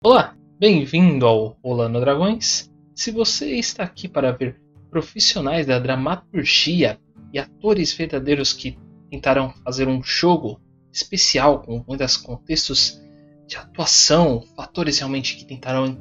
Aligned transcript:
Olá, 0.00 0.36
bem-vindo 0.60 1.26
ao 1.26 1.58
Rolando 1.60 1.98
Dragões. 1.98 2.72
Se 2.94 3.10
você 3.10 3.56
está 3.56 3.82
aqui 3.82 4.06
para 4.06 4.30
ver 4.30 4.62
profissionais 4.88 5.66
da 5.66 5.76
dramaturgia 5.80 7.00
e 7.32 7.38
atores 7.38 7.92
verdadeiros 7.92 8.52
que 8.52 8.78
tentarão 9.10 9.52
fazer 9.64 9.88
um 9.88 10.00
jogo 10.00 10.60
especial 10.92 11.62
com 11.62 11.84
muitos 11.84 12.16
contextos 12.16 13.02
de 13.48 13.56
atuação, 13.56 14.44
fatores 14.54 15.00
realmente 15.00 15.34
que 15.34 15.44
tentarão 15.44 15.92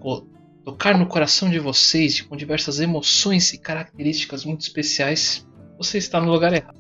tocar 0.63 0.95
no 0.95 1.07
coração 1.07 1.49
de 1.49 1.57
vocês 1.57 2.21
com 2.21 2.37
diversas 2.37 2.79
emoções 2.79 3.51
e 3.51 3.57
características 3.57 4.45
muito 4.45 4.61
especiais, 4.61 5.43
você 5.75 5.97
está 5.97 6.21
no 6.21 6.31
lugar 6.31 6.53
errado. 6.53 6.79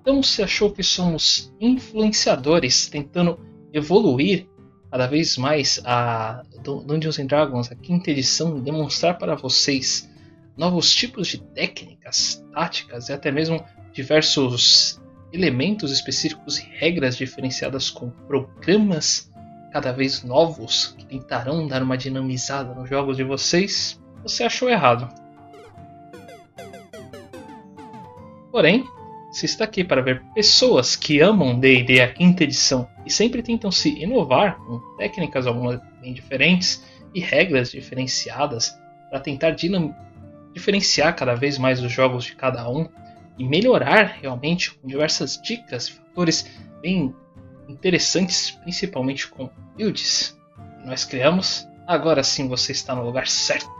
Então, 0.00 0.20
se 0.20 0.42
achou 0.42 0.72
que 0.72 0.82
somos 0.82 1.54
influenciadores 1.60 2.88
tentando 2.88 3.46
evoluir 3.72 4.48
cada 4.90 5.06
vez 5.06 5.36
mais 5.36 5.80
a 5.84 6.42
Dungeons 6.62 7.18
and 7.18 7.26
Dragons, 7.26 7.70
a 7.70 7.74
quinta 7.74 8.10
edição, 8.10 8.60
demonstrar 8.60 9.18
para 9.18 9.34
vocês 9.34 10.08
novos 10.56 10.94
tipos 10.94 11.28
de 11.28 11.38
técnicas, 11.38 12.44
táticas 12.52 13.08
e 13.08 13.12
até 13.12 13.30
mesmo 13.30 13.64
diversos 13.92 15.00
elementos 15.32 15.92
específicos 15.92 16.58
e 16.58 16.62
regras 16.62 17.16
diferenciadas 17.16 17.90
com 17.90 18.10
programas 18.10 19.30
cada 19.72 19.92
vez 19.92 20.22
novos 20.22 20.94
que 20.96 21.04
tentarão 21.04 21.66
dar 21.66 21.82
uma 21.82 21.96
dinamizada 21.96 22.74
nos 22.74 22.88
jogos 22.88 23.16
de 23.16 23.24
vocês, 23.24 24.00
você 24.22 24.44
achou 24.44 24.68
errado. 24.68 25.08
Porém, 28.50 28.84
se 29.38 29.46
está 29.46 29.62
aqui 29.62 29.84
para 29.84 30.02
ver 30.02 30.20
pessoas 30.34 30.96
que 30.96 31.20
amam 31.20 31.60
D&D 31.60 32.00
a 32.00 32.12
quinta 32.12 32.42
edição 32.42 32.88
e 33.06 33.10
sempre 33.10 33.40
tentam 33.40 33.70
se 33.70 33.90
inovar 34.02 34.58
com 34.58 34.80
técnicas 34.96 35.46
algumas 35.46 35.80
bem 36.00 36.12
diferentes 36.12 36.84
e 37.14 37.20
regras 37.20 37.70
diferenciadas 37.70 38.76
para 39.08 39.20
tentar 39.20 39.54
diferenciar 40.52 41.14
cada 41.14 41.36
vez 41.36 41.56
mais 41.56 41.80
os 41.80 41.92
jogos 41.92 42.24
de 42.24 42.34
cada 42.34 42.68
um 42.68 42.88
e 43.38 43.44
melhorar 43.44 44.18
realmente 44.20 44.74
com 44.74 44.88
diversas 44.88 45.40
dicas 45.40 45.86
e 45.86 45.92
fatores 45.92 46.50
bem 46.82 47.14
interessantes, 47.68 48.50
principalmente 48.50 49.28
com 49.28 49.48
builds 49.76 50.36
que 50.82 50.88
nós 50.88 51.04
criamos, 51.04 51.64
agora 51.86 52.24
sim 52.24 52.48
você 52.48 52.72
está 52.72 52.92
no 52.92 53.04
lugar 53.04 53.28
certo. 53.28 53.70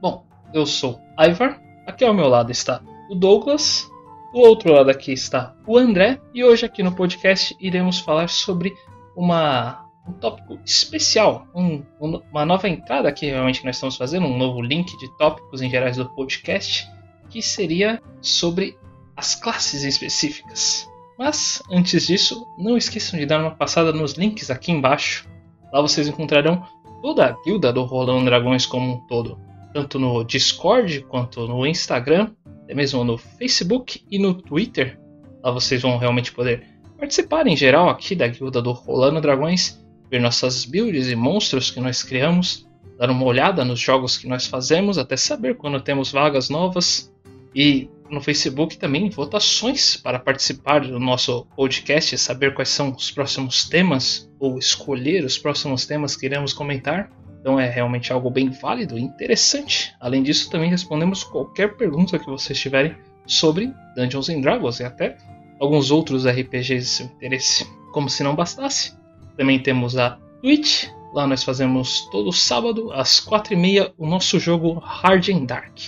Bom, 0.00 0.24
eu 0.54 0.64
sou 0.64 1.00
Ivar 1.18 1.65
Aqui 1.86 2.04
ao 2.04 2.12
meu 2.12 2.26
lado 2.26 2.50
está 2.50 2.82
o 3.08 3.14
Douglas, 3.14 3.88
do 4.32 4.40
outro 4.40 4.72
lado 4.72 4.90
aqui 4.90 5.12
está 5.12 5.54
o 5.64 5.78
André, 5.78 6.20
e 6.34 6.42
hoje 6.42 6.66
aqui 6.66 6.82
no 6.82 6.92
podcast 6.92 7.56
iremos 7.60 8.00
falar 8.00 8.28
sobre 8.28 8.76
uma, 9.14 9.86
um 10.06 10.12
tópico 10.12 10.58
especial, 10.64 11.46
um, 11.54 11.84
uma 12.00 12.44
nova 12.44 12.68
entrada 12.68 13.12
que 13.12 13.26
realmente 13.26 13.64
nós 13.64 13.76
estamos 13.76 13.96
fazendo, 13.96 14.26
um 14.26 14.36
novo 14.36 14.60
link 14.60 14.98
de 14.98 15.08
tópicos 15.16 15.62
em 15.62 15.70
gerais 15.70 15.96
do 15.96 16.10
podcast, 16.10 16.90
que 17.30 17.40
seria 17.40 18.02
sobre 18.20 18.76
as 19.16 19.36
classes 19.36 19.84
específicas. 19.84 20.88
Mas 21.16 21.62
antes 21.70 22.08
disso, 22.08 22.44
não 22.58 22.76
esqueçam 22.76 23.16
de 23.16 23.26
dar 23.26 23.40
uma 23.40 23.52
passada 23.52 23.92
nos 23.92 24.14
links 24.14 24.50
aqui 24.50 24.72
embaixo. 24.72 25.26
Lá 25.72 25.80
vocês 25.80 26.08
encontrarão 26.08 26.66
toda 27.00 27.26
a 27.26 27.42
guilda 27.44 27.72
do 27.72 27.84
Rolando 27.84 28.24
Dragões 28.24 28.66
como 28.66 28.94
um 28.94 29.00
todo 29.06 29.45
tanto 29.76 29.98
no 29.98 30.24
Discord 30.24 31.02
quanto 31.02 31.46
no 31.46 31.66
Instagram, 31.66 32.30
até 32.62 32.74
mesmo 32.74 33.04
no 33.04 33.18
Facebook 33.18 34.02
e 34.10 34.18
no 34.18 34.32
Twitter. 34.32 34.98
Lá 35.44 35.50
vocês 35.50 35.82
vão 35.82 35.98
realmente 35.98 36.32
poder 36.32 36.62
participar 36.98 37.46
em 37.46 37.54
geral 37.54 37.90
aqui 37.90 38.14
da 38.14 38.26
guilda 38.26 38.62
do 38.62 38.72
Rolando 38.72 39.20
Dragões, 39.20 39.78
ver 40.10 40.18
nossas 40.18 40.64
builds 40.64 41.10
e 41.10 41.14
monstros 41.14 41.70
que 41.70 41.78
nós 41.78 42.02
criamos, 42.02 42.66
dar 42.98 43.10
uma 43.10 43.26
olhada 43.26 43.66
nos 43.66 43.78
jogos 43.78 44.16
que 44.16 44.26
nós 44.26 44.46
fazemos, 44.46 44.96
até 44.96 45.14
saber 45.14 45.58
quando 45.58 45.78
temos 45.78 46.10
vagas 46.10 46.48
novas 46.48 47.12
e 47.54 47.90
no 48.08 48.22
Facebook 48.22 48.78
também 48.78 49.10
votações 49.10 49.94
para 49.94 50.18
participar 50.18 50.80
do 50.80 50.98
nosso 50.98 51.44
podcast, 51.54 52.16
saber 52.16 52.54
quais 52.54 52.70
são 52.70 52.92
os 52.92 53.10
próximos 53.10 53.68
temas 53.68 54.26
ou 54.40 54.58
escolher 54.58 55.22
os 55.22 55.36
próximos 55.36 55.84
temas 55.84 56.16
que 56.16 56.24
iremos 56.24 56.54
comentar. 56.54 57.10
Então 57.46 57.60
é 57.60 57.70
realmente 57.70 58.12
algo 58.12 58.28
bem 58.28 58.50
válido 58.50 58.98
e 58.98 59.02
interessante. 59.02 59.94
Além 60.00 60.20
disso, 60.20 60.50
também 60.50 60.68
respondemos 60.68 61.22
qualquer 61.22 61.76
pergunta 61.76 62.18
que 62.18 62.26
vocês 62.26 62.58
tiverem 62.58 62.96
sobre 63.24 63.72
Dungeons 63.94 64.28
and 64.28 64.40
Dragons 64.40 64.80
e 64.80 64.84
até 64.84 65.16
alguns 65.60 65.92
outros 65.92 66.26
RPGs 66.26 66.80
de 66.80 66.84
seu 66.84 67.06
interesse. 67.06 67.64
Como 67.92 68.10
se 68.10 68.24
não 68.24 68.34
bastasse, 68.34 68.98
também 69.36 69.60
temos 69.60 69.96
a 69.96 70.18
Twitch. 70.42 70.88
Lá 71.14 71.24
nós 71.24 71.44
fazemos 71.44 72.08
todo 72.10 72.32
sábado 72.32 72.90
às 72.92 73.24
4h30 73.24 73.92
o 73.96 74.08
nosso 74.08 74.40
jogo 74.40 74.80
Hard 74.80 75.28
and 75.28 75.44
Dark, 75.44 75.78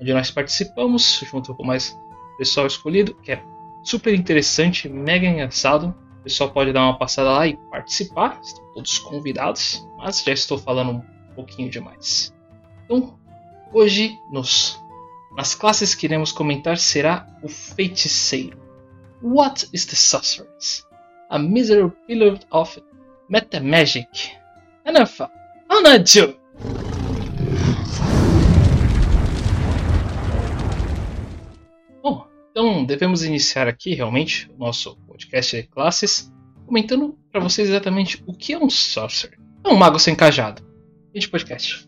onde 0.00 0.14
nós 0.14 0.30
participamos 0.30 1.22
junto 1.30 1.54
com 1.54 1.62
mais 1.62 1.94
pessoal 2.38 2.66
escolhido, 2.66 3.14
que 3.16 3.32
é 3.32 3.42
super 3.84 4.14
interessante, 4.14 4.88
mega 4.88 5.26
engraçado. 5.26 5.94
O 6.22 6.30
pessoal 6.30 6.52
pode 6.52 6.72
dar 6.72 6.84
uma 6.84 6.96
passada 6.96 7.32
lá 7.32 7.48
e 7.48 7.56
participar, 7.68 8.38
estão 8.40 8.64
todos 8.74 8.96
convidados, 9.00 9.84
mas 9.98 10.22
já 10.22 10.32
estou 10.32 10.56
falando 10.56 10.92
um 10.92 11.34
pouquinho 11.34 11.68
demais. 11.68 12.32
Então, 12.84 13.18
hoje 13.72 14.16
nos 14.30 14.80
nas 15.36 15.52
classes 15.56 15.96
que 15.96 16.06
iremos 16.06 16.30
comentar 16.30 16.78
será 16.78 17.26
o 17.42 17.48
feiticeiro. 17.48 18.56
What 19.20 19.68
is 19.72 19.84
the 19.86 19.96
sorceress? 19.96 20.86
A 21.28 21.40
miserable 21.40 21.96
pillar 22.06 22.38
of 22.52 22.80
metamagic. 23.28 24.30
Anafa, 24.84 25.28
Anaju! 25.68 26.36
Bom, 32.00 32.28
então 32.52 32.84
devemos 32.84 33.24
iniciar 33.24 33.66
aqui 33.66 33.92
realmente 33.92 34.48
o 34.56 34.56
nosso 34.56 34.96
podcast 35.12 35.56
de 35.56 35.62
classes, 35.64 36.32
comentando 36.66 37.18
para 37.30 37.40
vocês 37.40 37.68
exatamente 37.68 38.22
o 38.26 38.32
que 38.32 38.54
é 38.54 38.58
um 38.58 38.70
sorcerer. 38.70 39.38
É 39.64 39.68
um 39.68 39.76
mago 39.76 39.98
sem 39.98 40.14
cajado. 40.14 40.62
E 41.14 41.20
de 41.20 41.28
podcast. 41.28 41.86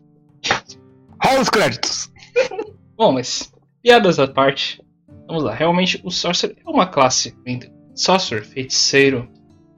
Rola 1.22 1.40
os 1.40 1.48
créditos! 1.48 2.12
Bom, 2.96 3.12
mas 3.12 3.50
piadas 3.82 4.18
à 4.18 4.28
parte. 4.28 4.82
Vamos 5.26 5.42
lá, 5.42 5.54
realmente 5.54 6.00
o 6.04 6.10
sorcerer 6.10 6.56
é 6.64 6.68
uma 6.68 6.86
classe. 6.86 7.34
Sorcerer, 7.94 8.44
feiticeiro, 8.44 9.28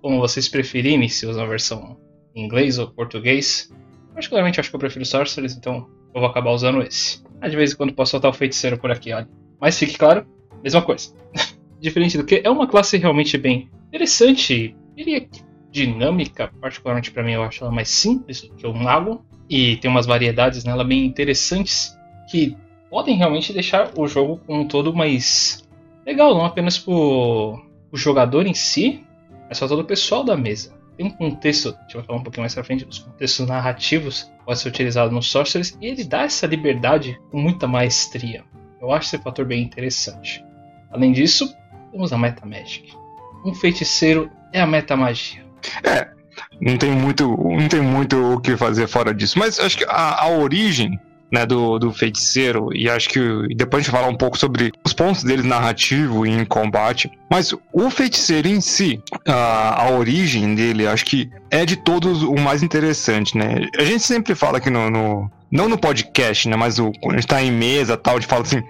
como 0.03 0.19
vocês 0.19 0.49
preferirem, 0.49 1.09
se 1.09 1.25
usam 1.25 1.45
a 1.45 1.49
versão 1.49 1.97
em 2.35 2.45
inglês 2.45 2.79
ou 2.79 2.91
português. 2.91 3.73
Particularmente 4.13 4.59
acho 4.59 4.71
que 4.71 4.77
eu 4.77 4.81
prefiro 4.81 5.05
sorcerers, 5.05 5.55
então 5.55 5.89
eu 6.13 6.21
vou 6.21 6.29
acabar 6.29 6.51
usando 6.51 6.83
esse. 6.83 7.23
Mas 7.41 7.53
de 7.53 7.57
vez 7.57 7.73
em 7.73 7.77
quando 7.77 7.93
posso 7.93 8.11
soltar 8.11 8.31
o 8.31 8.35
feiticeiro 8.35 8.77
por 8.77 8.91
aqui, 8.91 9.13
olha. 9.13 9.29
Mas 9.61 9.79
fique 9.79 9.97
claro, 9.97 10.27
mesma 10.65 10.83
coisa. 10.83 11.15
Diferente 11.81 12.17
do 12.17 12.25
que 12.25 12.41
é 12.43 12.51
uma 12.51 12.67
classe 12.67 12.97
realmente 12.97 13.37
bem 13.37 13.69
interessante, 13.89 14.75
diria 14.95 15.29
dinâmica, 15.71 16.51
particularmente 16.61 17.11
para 17.11 17.23
mim 17.23 17.33
eu 17.33 17.43
acho 17.43 17.63
ela 17.63 17.73
mais 17.73 17.89
simples 17.89 18.41
do 18.43 18.55
que 18.55 18.67
o 18.67 18.73
mago 18.73 19.25
e 19.49 19.77
tem 19.77 19.91
umas 19.91 20.07
variedades 20.07 20.65
nela 20.65 20.83
bem 20.83 21.05
interessantes 21.05 21.97
que 22.31 22.57
podem 22.89 23.17
realmente 23.17 23.53
deixar 23.53 23.91
o 23.97 24.07
jogo 24.09 24.41
como 24.47 24.63
um 24.63 24.69
todo 24.69 24.95
mais 24.95 25.69
legal, 26.05 26.35
não 26.35 26.45
apenas 26.45 26.79
pro 26.79 27.63
o 27.93 27.97
jogador 27.97 28.47
em 28.47 28.55
si, 28.55 29.05
mas 29.49 29.59
para 29.59 29.69
todo 29.69 29.81
o 29.81 29.85
pessoal 29.85 30.25
da 30.25 30.37
mesa. 30.37 30.75
Tem 30.97 31.07
um 31.07 31.11
contexto, 31.11 31.77
a 31.79 31.83
gente 31.83 31.97
vai 31.97 32.05
falar 32.05 32.19
um 32.19 32.23
pouquinho 32.23 32.43
mais 32.43 32.55
pra 32.55 32.65
frente, 32.65 32.87
os 32.89 32.99
contextos 32.99 33.47
narrativos 33.47 34.33
pode 34.45 34.59
ser 34.59 34.69
utilizado 34.69 35.13
no 35.13 35.23
Sorcerers 35.23 35.77
e 35.81 35.87
ele 35.87 36.05
dá 36.05 36.23
essa 36.23 36.47
liberdade 36.47 37.21
com 37.31 37.39
muita 37.39 37.67
maestria. 37.67 38.45
Eu 38.81 38.91
acho 38.93 39.15
esse 39.15 39.23
fator 39.23 39.45
bem 39.45 39.63
interessante. 39.63 40.43
Além 40.91 41.13
disso, 41.13 41.55
temos 41.91 42.13
a 42.13 42.19
Metamagic. 42.19 42.95
Um 43.45 43.55
feiticeiro 43.55 44.31
é 44.53 44.61
a 44.61 44.67
metamagia. 44.67 45.45
É, 45.85 46.09
não 46.61 46.77
tem 46.77 46.91
muito, 46.91 47.29
não 47.29 47.69
tem 47.69 47.81
muito 47.81 48.17
o 48.35 48.41
que 48.41 48.57
fazer 48.57 48.87
fora 48.89 49.15
disso. 49.15 49.39
Mas 49.39 49.61
acho 49.61 49.79
que 49.79 49.85
a, 49.85 50.25
a 50.25 50.29
origem 50.29 50.99
né, 51.31 51.45
do, 51.45 51.79
do 51.79 51.93
feiticeiro, 51.93 52.75
e 52.75 52.89
acho 52.89 53.09
que 53.09 53.21
depois 53.55 53.81
a 53.81 53.85
gente 53.85 53.91
falar 53.91 54.09
um 54.09 54.17
pouco 54.17 54.39
sobre 54.39 54.73
os 54.85 54.93
pontos 54.93 55.23
dele 55.23 55.43
narrativo 55.43 56.27
e 56.27 56.31
em 56.31 56.45
combate. 56.45 57.11
Mas 57.31 57.55
o 57.73 57.91
feiticeiro 57.91 58.49
em 58.49 58.61
si, 58.61 59.01
a, 59.27 59.85
a 59.85 59.91
origem 59.91 60.55
dele, 60.55 60.87
acho 60.87 61.05
que 61.05 61.31
é 61.51 61.65
de 61.65 61.77
todos 61.77 62.23
o 62.23 62.35
mais 62.35 62.63
interessante, 62.63 63.37
né? 63.37 63.67
A 63.79 63.85
gente 63.85 64.03
sempre 64.03 64.35
fala 64.35 64.59
aqui 64.59 64.71
no. 64.71 64.91
no 64.91 65.31
não 65.49 65.69
no 65.69 65.79
podcast, 65.79 66.49
né? 66.49 66.57
Mas 66.57 66.79
o, 66.79 66.91
quando 67.01 67.15
a 67.15 67.21
gente 67.21 67.29
tá 67.29 67.41
em 67.41 67.53
mesa 67.53 67.97
tal, 67.97 68.17
a 68.17 68.21
gente 68.21 68.29
fala 68.29 68.43
assim 68.43 68.63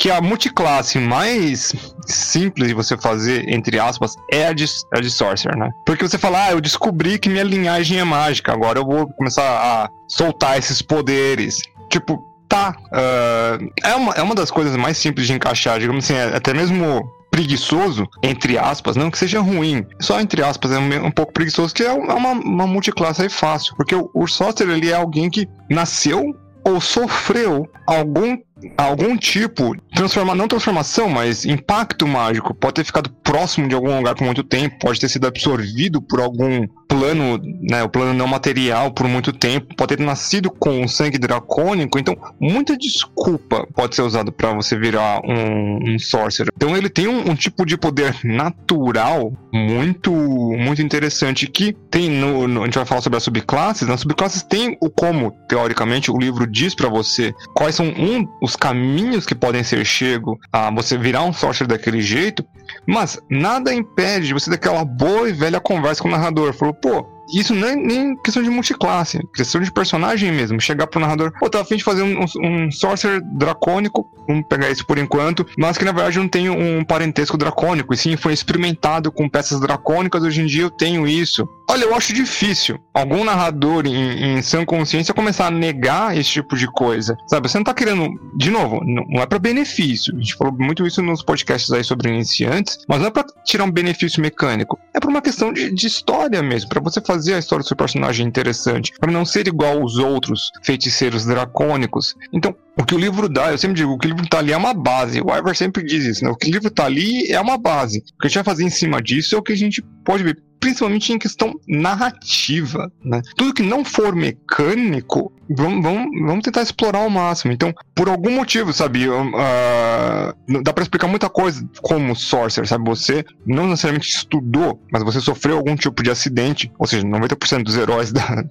que 0.00 0.10
a 0.10 0.18
multiclasse 0.22 0.98
mais 0.98 1.74
simples 2.06 2.68
de 2.68 2.74
você 2.74 2.96
fazer, 2.96 3.46
entre 3.50 3.78
aspas, 3.78 4.16
é 4.32 4.46
a 4.46 4.52
de, 4.54 4.64
a 4.94 4.98
de 4.98 5.10
Sorcerer, 5.10 5.58
né? 5.58 5.70
Porque 5.84 6.08
você 6.08 6.16
fala, 6.16 6.46
ah, 6.46 6.52
eu 6.52 6.60
descobri 6.60 7.18
que 7.18 7.28
minha 7.28 7.44
linhagem 7.44 7.98
é 7.98 8.04
mágica, 8.04 8.50
agora 8.50 8.78
eu 8.78 8.86
vou 8.86 9.06
começar 9.08 9.42
a 9.44 9.90
soltar 10.08 10.58
esses 10.58 10.80
poderes. 10.80 11.58
Tipo, 11.90 12.18
tá. 12.48 12.74
Uh, 12.86 13.70
é, 13.84 13.94
uma, 13.94 14.12
é 14.14 14.22
uma 14.22 14.34
das 14.34 14.50
coisas 14.50 14.74
mais 14.74 14.96
simples 14.96 15.26
de 15.26 15.34
encaixar, 15.34 15.78
digamos 15.78 16.04
assim, 16.04 16.14
é, 16.14 16.34
até 16.34 16.54
mesmo 16.54 17.06
preguiçoso, 17.30 18.08
entre 18.22 18.56
aspas, 18.56 18.96
não 18.96 19.10
que 19.10 19.18
seja 19.18 19.38
ruim, 19.40 19.86
só 20.00 20.18
entre 20.18 20.42
aspas, 20.42 20.72
é 20.72 20.78
um, 20.78 21.06
um 21.06 21.10
pouco 21.10 21.32
preguiçoso, 21.32 21.74
que 21.74 21.82
é 21.82 21.92
uma, 21.92 22.32
uma 22.32 22.66
multiclasse 22.66 23.20
aí 23.20 23.28
fácil. 23.28 23.76
Porque 23.76 23.94
o, 23.94 24.10
o 24.14 24.26
Sorcerer, 24.26 24.76
ele 24.76 24.90
é 24.90 24.94
alguém 24.94 25.28
que 25.28 25.46
nasceu 25.68 26.34
ou 26.64 26.80
sofreu 26.80 27.68
algum 27.86 28.38
algum 28.76 29.16
tipo 29.16 29.74
transforma 29.94 30.34
não 30.34 30.46
transformação, 30.48 31.08
mas 31.08 31.44
impacto 31.44 32.06
mágico 32.06 32.54
pode 32.54 32.74
ter 32.74 32.84
ficado 32.84 33.10
próximo 33.22 33.68
de 33.68 33.74
algum 33.74 33.96
lugar 33.96 34.14
por 34.14 34.24
muito 34.24 34.44
tempo, 34.44 34.78
pode 34.78 35.00
ter 35.00 35.08
sido 35.08 35.26
absorvido 35.26 36.02
por 36.02 36.20
algum 36.20 36.66
plano, 36.90 37.40
né, 37.62 37.84
o 37.84 37.88
plano 37.88 38.12
não 38.12 38.26
material 38.26 38.90
por 38.90 39.06
muito 39.06 39.32
tempo, 39.32 39.76
pode 39.76 39.96
ter 39.96 40.02
nascido 40.02 40.50
com 40.50 40.88
sangue 40.88 41.18
dracônico, 41.18 42.00
então 42.00 42.16
muita 42.40 42.76
desculpa 42.76 43.64
pode 43.72 43.94
ser 43.94 44.02
usada 44.02 44.32
para 44.32 44.52
você 44.52 44.76
virar 44.76 45.20
um, 45.24 45.94
um, 45.94 45.98
sorcerer. 46.00 46.52
Então 46.56 46.76
ele 46.76 46.90
tem 46.90 47.06
um, 47.06 47.30
um, 47.30 47.34
tipo 47.36 47.64
de 47.64 47.76
poder 47.76 48.18
natural 48.24 49.32
muito 49.52 50.10
muito 50.12 50.82
interessante 50.82 51.46
que 51.46 51.72
tem 51.90 52.10
no, 52.10 52.48
no, 52.48 52.62
a 52.62 52.64
gente 52.64 52.74
vai 52.74 52.84
falar 52.84 53.00
sobre 53.00 53.16
as 53.18 53.22
subclasses, 53.22 53.86
nas 53.86 54.00
subclasses 54.00 54.42
tem 54.42 54.76
o 54.80 54.90
como 54.90 55.30
teoricamente 55.48 56.10
o 56.10 56.18
livro 56.18 56.44
diz 56.44 56.74
para 56.74 56.88
você 56.88 57.32
quais 57.54 57.76
são 57.76 57.86
um, 57.86 58.26
os 58.42 58.56
caminhos 58.56 59.24
que 59.24 59.34
podem 59.34 59.62
ser 59.62 59.84
chego 59.84 60.36
a 60.52 60.70
você 60.72 60.98
virar 60.98 61.22
um 61.22 61.32
sorcerer 61.32 61.68
daquele 61.68 62.00
jeito, 62.00 62.44
mas 62.90 63.22
nada 63.30 63.72
impede 63.72 64.26
de 64.26 64.34
você 64.34 64.50
daquela 64.50 64.84
boa 64.84 65.28
e 65.28 65.32
velha 65.32 65.60
conversa 65.60 66.02
com 66.02 66.08
o 66.08 66.10
narrador. 66.10 66.52
Falou, 66.52 66.74
pô, 66.74 67.06
isso 67.34 67.54
é 67.54 67.76
nem 67.76 68.16
questão 68.16 68.42
de 68.42 68.50
multiclasse, 68.50 69.20
questão 69.34 69.60
de 69.60 69.70
personagem 69.70 70.32
mesmo. 70.32 70.60
Chegar 70.60 70.86
pro 70.86 71.00
narrador, 71.00 71.32
pô, 71.38 71.48
tá 71.48 71.60
afim 71.60 71.76
de 71.76 71.84
fazer 71.84 72.02
um, 72.02 72.24
um, 72.42 72.70
sorcerer 72.70 73.20
dracônico, 73.34 74.10
vamos 74.26 74.46
pegar 74.48 74.70
isso 74.70 74.86
por 74.86 74.98
enquanto, 74.98 75.46
mas 75.58 75.78
que 75.78 75.84
na 75.84 75.92
verdade 75.92 76.18
não 76.18 76.28
tem 76.28 76.48
um 76.50 76.84
parentesco 76.84 77.36
dracônico, 77.36 77.94
e 77.94 77.96
sim 77.96 78.16
foi 78.16 78.32
experimentado 78.32 79.12
com 79.12 79.28
peças 79.28 79.60
dracônicas, 79.60 80.22
hoje 80.22 80.42
em 80.42 80.46
dia 80.46 80.62
eu 80.62 80.70
tenho 80.70 81.06
isso. 81.06 81.48
Olha, 81.68 81.84
eu 81.84 81.94
acho 81.94 82.12
difícil 82.12 82.78
algum 82.92 83.24
narrador 83.24 83.86
em, 83.86 84.38
em 84.38 84.42
sã 84.42 84.64
consciência 84.64 85.14
começar 85.14 85.46
a 85.46 85.50
negar 85.50 86.16
esse 86.16 86.30
tipo 86.30 86.56
de 86.56 86.66
coisa, 86.66 87.16
sabe? 87.28 87.48
Você 87.48 87.58
não 87.58 87.64
tá 87.64 87.74
querendo, 87.74 88.08
de 88.36 88.50
novo, 88.50 88.80
não 88.84 89.22
é 89.22 89.26
para 89.26 89.38
benefício. 89.38 90.14
A 90.14 90.18
gente 90.18 90.34
falou 90.34 90.52
muito 90.58 90.86
isso 90.86 91.00
nos 91.00 91.22
podcasts 91.22 91.70
aí 91.70 91.84
sobre 91.84 92.08
iniciantes, 92.08 92.78
mas 92.88 92.98
não 92.98 93.06
é 93.06 93.10
pra 93.10 93.24
tirar 93.44 93.64
um 93.64 93.70
benefício 93.70 94.20
mecânico, 94.20 94.78
é 94.94 95.00
por 95.00 95.10
uma 95.10 95.22
questão 95.22 95.52
de, 95.52 95.70
de 95.70 95.86
história 95.86 96.42
mesmo, 96.42 96.68
para 96.68 96.80
você 96.80 97.00
fazer 97.00 97.19
fazer 97.20 97.34
a 97.34 97.38
história 97.38 97.62
do 97.62 97.68
seu 97.68 97.76
personagem 97.76 98.26
interessante, 98.26 98.92
para 98.98 99.12
não 99.12 99.26
ser 99.26 99.46
igual 99.46 99.82
aos 99.82 99.98
outros 99.98 100.50
feiticeiros 100.62 101.26
dracônicos. 101.26 102.16
Então, 102.32 102.56
o 102.80 102.84
que 102.84 102.94
o 102.94 102.98
livro 102.98 103.28
dá, 103.28 103.52
eu 103.52 103.58
sempre 103.58 103.76
digo, 103.76 103.92
o 103.92 103.98
que 103.98 104.06
o 104.06 104.10
livro 104.10 104.26
tá 104.26 104.38
ali 104.38 104.52
é 104.52 104.56
uma 104.56 104.72
base. 104.72 105.20
O 105.20 105.36
Ivar 105.36 105.54
sempre 105.54 105.82
diz 105.82 106.04
isso, 106.04 106.24
né? 106.24 106.30
O 106.30 106.36
que 106.36 106.48
o 106.48 106.52
livro 106.52 106.70
tá 106.70 106.86
ali 106.86 107.30
é 107.30 107.38
uma 107.38 107.58
base. 107.58 107.98
O 107.98 108.20
que 108.20 108.26
a 108.26 108.28
gente 108.28 108.36
vai 108.36 108.44
fazer 108.44 108.64
em 108.64 108.70
cima 108.70 109.02
disso 109.02 109.34
é 109.34 109.38
o 109.38 109.42
que 109.42 109.52
a 109.52 109.56
gente 109.56 109.82
pode 110.04 110.24
ver 110.24 110.42
principalmente 110.58 111.10
em 111.10 111.18
questão 111.18 111.58
narrativa, 111.66 112.92
né? 113.02 113.22
Tudo 113.34 113.54
que 113.54 113.62
não 113.62 113.82
for 113.82 114.14
mecânico, 114.14 115.32
vamos, 115.48 115.82
vamos, 115.82 116.20
vamos 116.20 116.44
tentar 116.44 116.60
explorar 116.60 116.98
ao 116.98 117.08
máximo. 117.08 117.50
Então, 117.50 117.74
por 117.94 118.08
algum 118.08 118.30
motivo, 118.30 118.70
sabe, 118.72 119.08
uh, 119.08 120.62
dá 120.62 120.72
para 120.72 120.82
explicar 120.82 121.08
muita 121.08 121.30
coisa 121.30 121.66
como 121.80 122.14
Sorcerer, 122.14 122.68
sabe? 122.68 122.84
Você 122.90 123.24
não 123.46 123.68
necessariamente 123.68 124.10
estudou, 124.10 124.82
mas 124.92 125.02
você 125.02 125.18
sofreu 125.20 125.56
algum 125.56 125.74
tipo 125.74 126.02
de 126.02 126.10
acidente, 126.10 126.70
ou 126.78 126.86
seja, 126.86 127.06
90% 127.06 127.62
dos 127.62 127.76
heróis 127.76 128.12
da, 128.12 128.44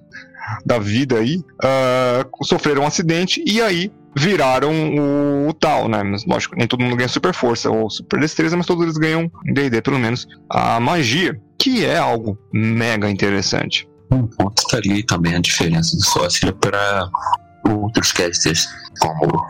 da 0.66 0.78
vida 0.80 1.16
aí 1.16 1.36
uh, 1.36 2.44
sofreram 2.44 2.82
um 2.82 2.86
acidente 2.86 3.42
e 3.46 3.62
aí 3.62 3.90
viraram 4.16 4.72
o, 4.72 5.48
o, 5.48 5.52
tal, 5.52 5.88
né? 5.88 6.02
Mas 6.02 6.24
lógico, 6.24 6.56
nem 6.56 6.66
todo 6.66 6.82
mundo 6.82 6.96
ganha 6.96 7.08
super 7.08 7.32
força 7.32 7.70
ou 7.70 7.88
super 7.90 8.20
destreza, 8.20 8.56
mas 8.56 8.66
todos 8.66 8.82
eles 8.84 8.96
ganham 8.96 9.30
D&D 9.44 9.80
pelo 9.82 9.98
menos 9.98 10.26
a 10.48 10.80
magia 10.80 11.40
que 11.58 11.84
é 11.84 11.98
algo 11.98 12.38
mega 12.52 13.08
interessante. 13.10 13.88
Um 14.10 14.26
ponto 14.26 14.62
tá 14.68 14.78
ali 14.78 15.02
também 15.02 15.34
a 15.34 15.40
diferença 15.40 15.96
do 15.96 16.04
sócio 16.04 16.52
para 16.54 17.08
outros 17.64 18.10
casters, 18.12 18.66
como 18.98 19.44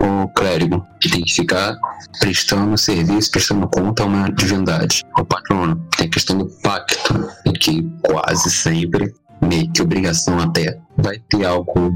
o 0.00 0.28
clérigo, 0.28 0.86
que 1.00 1.10
tem 1.10 1.22
que 1.22 1.34
ficar 1.34 1.76
prestando 2.20 2.78
serviço, 2.78 3.30
prestando 3.30 3.68
conta 3.68 4.04
a 4.04 4.06
uma 4.06 4.32
divindade. 4.32 5.02
O 5.18 5.24
patrono 5.24 5.76
tem 5.96 6.06
a 6.06 6.10
questão 6.10 6.38
do 6.38 6.46
pacto, 6.62 7.28
que 7.60 7.82
quase 8.02 8.50
sempre, 8.50 9.12
meio 9.42 9.70
que 9.72 9.82
obrigação 9.82 10.38
até, 10.38 10.78
vai 10.96 11.18
ter 11.28 11.44
algo, 11.44 11.92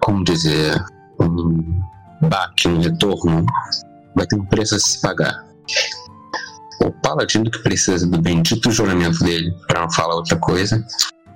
como 0.00 0.24
dizer, 0.24 0.84
um 1.42 2.28
baque, 2.28 2.68
um 2.68 2.80
retorno, 2.80 3.44
vai 4.14 4.26
ter 4.26 4.36
um 4.36 4.44
preço 4.44 4.74
a 4.74 4.78
se 4.78 5.00
pagar 5.00 5.44
o 6.80 6.92
paladino 6.92 7.50
que 7.50 7.62
precisa 7.62 8.06
do 8.06 8.20
bendito 8.20 8.70
juramento 8.70 9.22
dele, 9.24 9.54
para 9.66 9.80
não 9.80 9.90
falar 9.90 10.14
outra 10.14 10.36
coisa, 10.36 10.84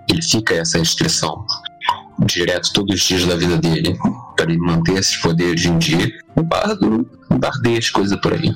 ele 0.08 0.22
fica 0.22 0.54
essa 0.54 0.78
inscrição 0.78 1.44
direto 2.24 2.72
todos 2.72 2.96
os 2.96 3.00
dias 3.00 3.24
da 3.24 3.36
vida 3.36 3.56
dele, 3.56 3.96
para 4.36 4.50
ele 4.50 4.58
manter 4.58 4.98
esses 4.98 5.16
poderes 5.16 5.64
em 5.64 5.78
dia. 5.78 6.10
O 6.36 6.42
bardo 6.42 7.08
bardeia 7.38 7.78
as 7.78 7.90
coisas 7.90 8.18
por 8.20 8.34
aí. 8.34 8.52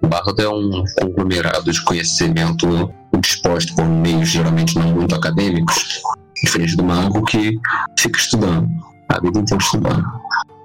O 0.00 0.06
bardo 0.06 0.40
é 0.40 0.48
um 0.48 0.84
conglomerado 1.00 1.70
de 1.70 1.82
conhecimento 1.84 2.92
disposto 3.20 3.74
por 3.74 3.84
meios 3.84 4.28
geralmente 4.28 4.78
não 4.78 4.94
muito 4.94 5.14
acadêmicos, 5.14 6.00
diferente 6.42 6.76
do 6.76 6.84
mago 6.84 7.24
que 7.24 7.58
fica 7.98 8.18
estudando, 8.18 8.68
a 9.08 9.20
vida 9.20 9.40
inteira 9.40 9.62
estudando. 9.62 10.06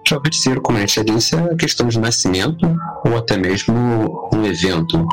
Já 0.07 0.17
o 0.17 0.21
feiticeiro, 0.21 0.61
como 0.61 0.77
a 0.77 1.55
questão 1.55 1.87
de 1.87 1.99
nascimento 1.99 2.67
ou 3.05 3.17
até 3.17 3.37
mesmo 3.37 4.29
um 4.33 4.45
evento 4.45 5.07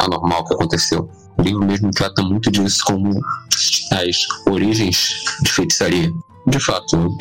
anormal 0.00 0.44
que 0.44 0.54
aconteceu. 0.54 1.08
O 1.38 1.42
livro 1.42 1.64
mesmo 1.64 1.90
trata 1.90 2.22
muito 2.22 2.50
disso 2.50 2.82
como 2.84 3.10
as 3.92 4.16
origens 4.50 5.24
de 5.42 5.50
feitiçaria. 5.50 6.10
De 6.46 6.60
fato, 6.60 7.16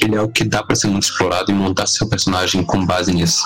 ele 0.00 0.14
é 0.14 0.22
o 0.22 0.28
que 0.28 0.44
dá 0.44 0.62
para 0.62 0.76
ser 0.76 0.86
muito 0.86 1.04
explorado 1.04 1.50
e 1.50 1.54
montar 1.54 1.86
seu 1.86 2.08
personagem 2.08 2.62
com 2.62 2.86
base 2.86 3.12
nisso. 3.12 3.42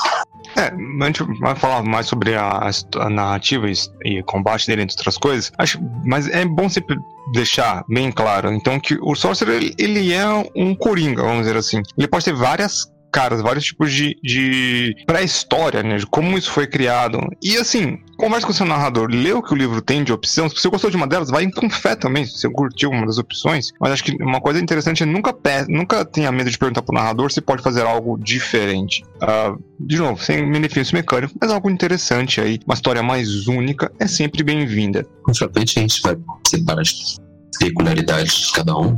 É, 0.56 0.66
a 0.66 1.06
gente 1.06 1.22
vai 1.40 1.56
falar 1.56 1.82
mais 1.82 2.06
sobre 2.06 2.34
a, 2.34 2.70
a 2.96 3.08
narrativa 3.08 3.66
e, 3.70 3.74
e 4.04 4.22
combate 4.22 4.66
dele, 4.66 4.82
entre 4.82 4.94
outras 4.94 5.16
coisas. 5.16 5.50
Acho, 5.56 5.80
mas 6.04 6.28
é 6.28 6.44
bom 6.44 6.68
sempre 6.68 6.98
deixar 7.32 7.82
bem 7.88 8.12
claro, 8.12 8.52
então, 8.52 8.78
que 8.78 8.98
o 9.00 9.14
Sorcerer, 9.14 9.74
ele 9.78 10.12
é 10.12 10.26
um 10.54 10.74
coringa, 10.74 11.22
vamos 11.22 11.46
dizer 11.46 11.56
assim. 11.56 11.82
Ele 11.96 12.06
pode 12.06 12.26
ter 12.26 12.34
várias 12.34 12.92
caras, 13.12 13.42
vários 13.42 13.66
tipos 13.66 13.92
de, 13.92 14.16
de 14.22 14.96
pré-história, 15.06 15.82
né? 15.82 15.98
De 15.98 16.06
como 16.06 16.36
isso 16.38 16.50
foi 16.50 16.66
criado. 16.66 17.20
E 17.42 17.56
assim, 17.56 17.98
converse 18.16 18.46
com 18.46 18.52
seu 18.52 18.66
narrador, 18.66 19.08
lê 19.10 19.32
o 19.32 19.42
que 19.42 19.52
o 19.52 19.56
livro 19.56 19.82
tem 19.82 20.02
de 20.02 20.12
opção. 20.12 20.48
Se 20.48 20.56
você 20.56 20.68
gostou 20.68 20.90
de 20.90 20.96
uma 20.96 21.06
delas, 21.06 21.30
vai 21.30 21.48
com 21.50 21.68
fé 21.68 21.94
também, 21.94 22.24
se 22.24 22.38
você 22.38 22.48
curtiu 22.48 22.90
uma 22.90 23.06
das 23.06 23.18
opções. 23.18 23.70
Mas 23.78 23.92
acho 23.92 24.04
que 24.04 24.16
uma 24.22 24.40
coisa 24.40 24.58
interessante 24.58 25.02
é 25.02 25.06
nunca, 25.06 25.34
nunca 25.68 26.04
tenha 26.04 26.32
medo 26.32 26.50
de 26.50 26.56
perguntar 26.56 26.82
pro 26.82 26.94
narrador 26.94 27.30
se 27.30 27.40
pode 27.40 27.62
fazer 27.62 27.82
algo 27.82 28.18
diferente. 28.18 29.04
Uh, 29.22 29.62
de 29.78 29.98
novo, 29.98 30.22
sem 30.22 30.50
benefício 30.50 30.94
mecânico, 30.94 31.34
mas 31.40 31.50
algo 31.50 31.70
interessante 31.70 32.40
aí. 32.40 32.58
Uma 32.64 32.74
história 32.74 33.02
mais 33.02 33.46
única 33.46 33.92
é 33.98 34.06
sempre 34.06 34.42
bem-vinda. 34.42 35.06
Com 35.22 35.34
frequência 35.34 35.80
a 35.80 35.82
gente 35.82 36.00
vai 36.00 36.16
separar 36.48 36.80
as 36.80 37.20
peculiaridades 37.58 38.34
de 38.34 38.52
cada 38.52 38.76
um. 38.76 38.96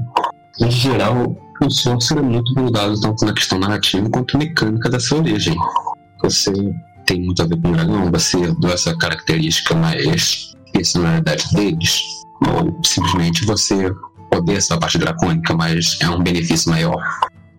Em 0.61 0.71
geral, 0.71 1.37
o 1.61 1.71
software 1.71 2.19
é 2.19 2.23
muito 2.23 2.55
moldado 2.55 3.01
tanto 3.01 3.25
na 3.25 3.33
questão 3.33 3.59
narrativa 3.59 4.09
quanto 4.09 4.39
mecânica 4.39 4.89
da 4.89 5.01
sua 5.01 5.19
origem. 5.19 5.57
Você 6.23 6.53
tem 7.07 7.23
muito 7.23 7.43
a 7.43 7.47
ver 7.47 7.61
com 7.61 7.69
o 7.69 7.73
dragão, 7.73 8.11
você 8.11 8.39
herdou 8.39 8.71
essa 8.71 8.97
característica 8.97 9.75
mais 9.75 10.53
personalidade 10.73 11.53
deles, 11.53 12.03
ou 12.47 12.81
simplesmente 12.85 13.45
você 13.45 13.93
odeia 14.33 14.59
essa 14.59 14.79
parte 14.79 14.99
dracônica, 14.99 15.55
mas 15.55 15.99
é 16.01 16.09
um 16.09 16.23
benefício 16.23 16.71
maior. 16.71 17.03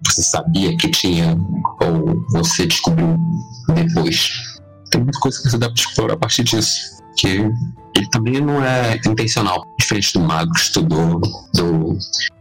Você 0.06 0.24
sabia 0.24 0.76
que 0.78 0.90
tinha, 0.90 1.38
ou 1.82 2.24
você 2.32 2.66
descobriu 2.66 3.18
depois. 3.74 4.30
Tem 4.90 5.02
muita 5.02 5.20
coisa 5.20 5.42
que 5.42 5.50
você 5.50 5.58
dá 5.58 5.68
para 5.68 5.76
explorar 5.76 6.14
a 6.14 6.18
partir 6.18 6.44
disso 6.44 6.96
que 7.18 7.50
ele 7.96 8.10
também 8.10 8.42
não 8.42 8.64
é 8.64 9.00
intencional. 9.08 9.64
Diferente 9.80 10.14
do 10.14 10.20
mago 10.20 10.52
que 10.52 10.60
estudou, 10.60 11.20
do 11.54 11.98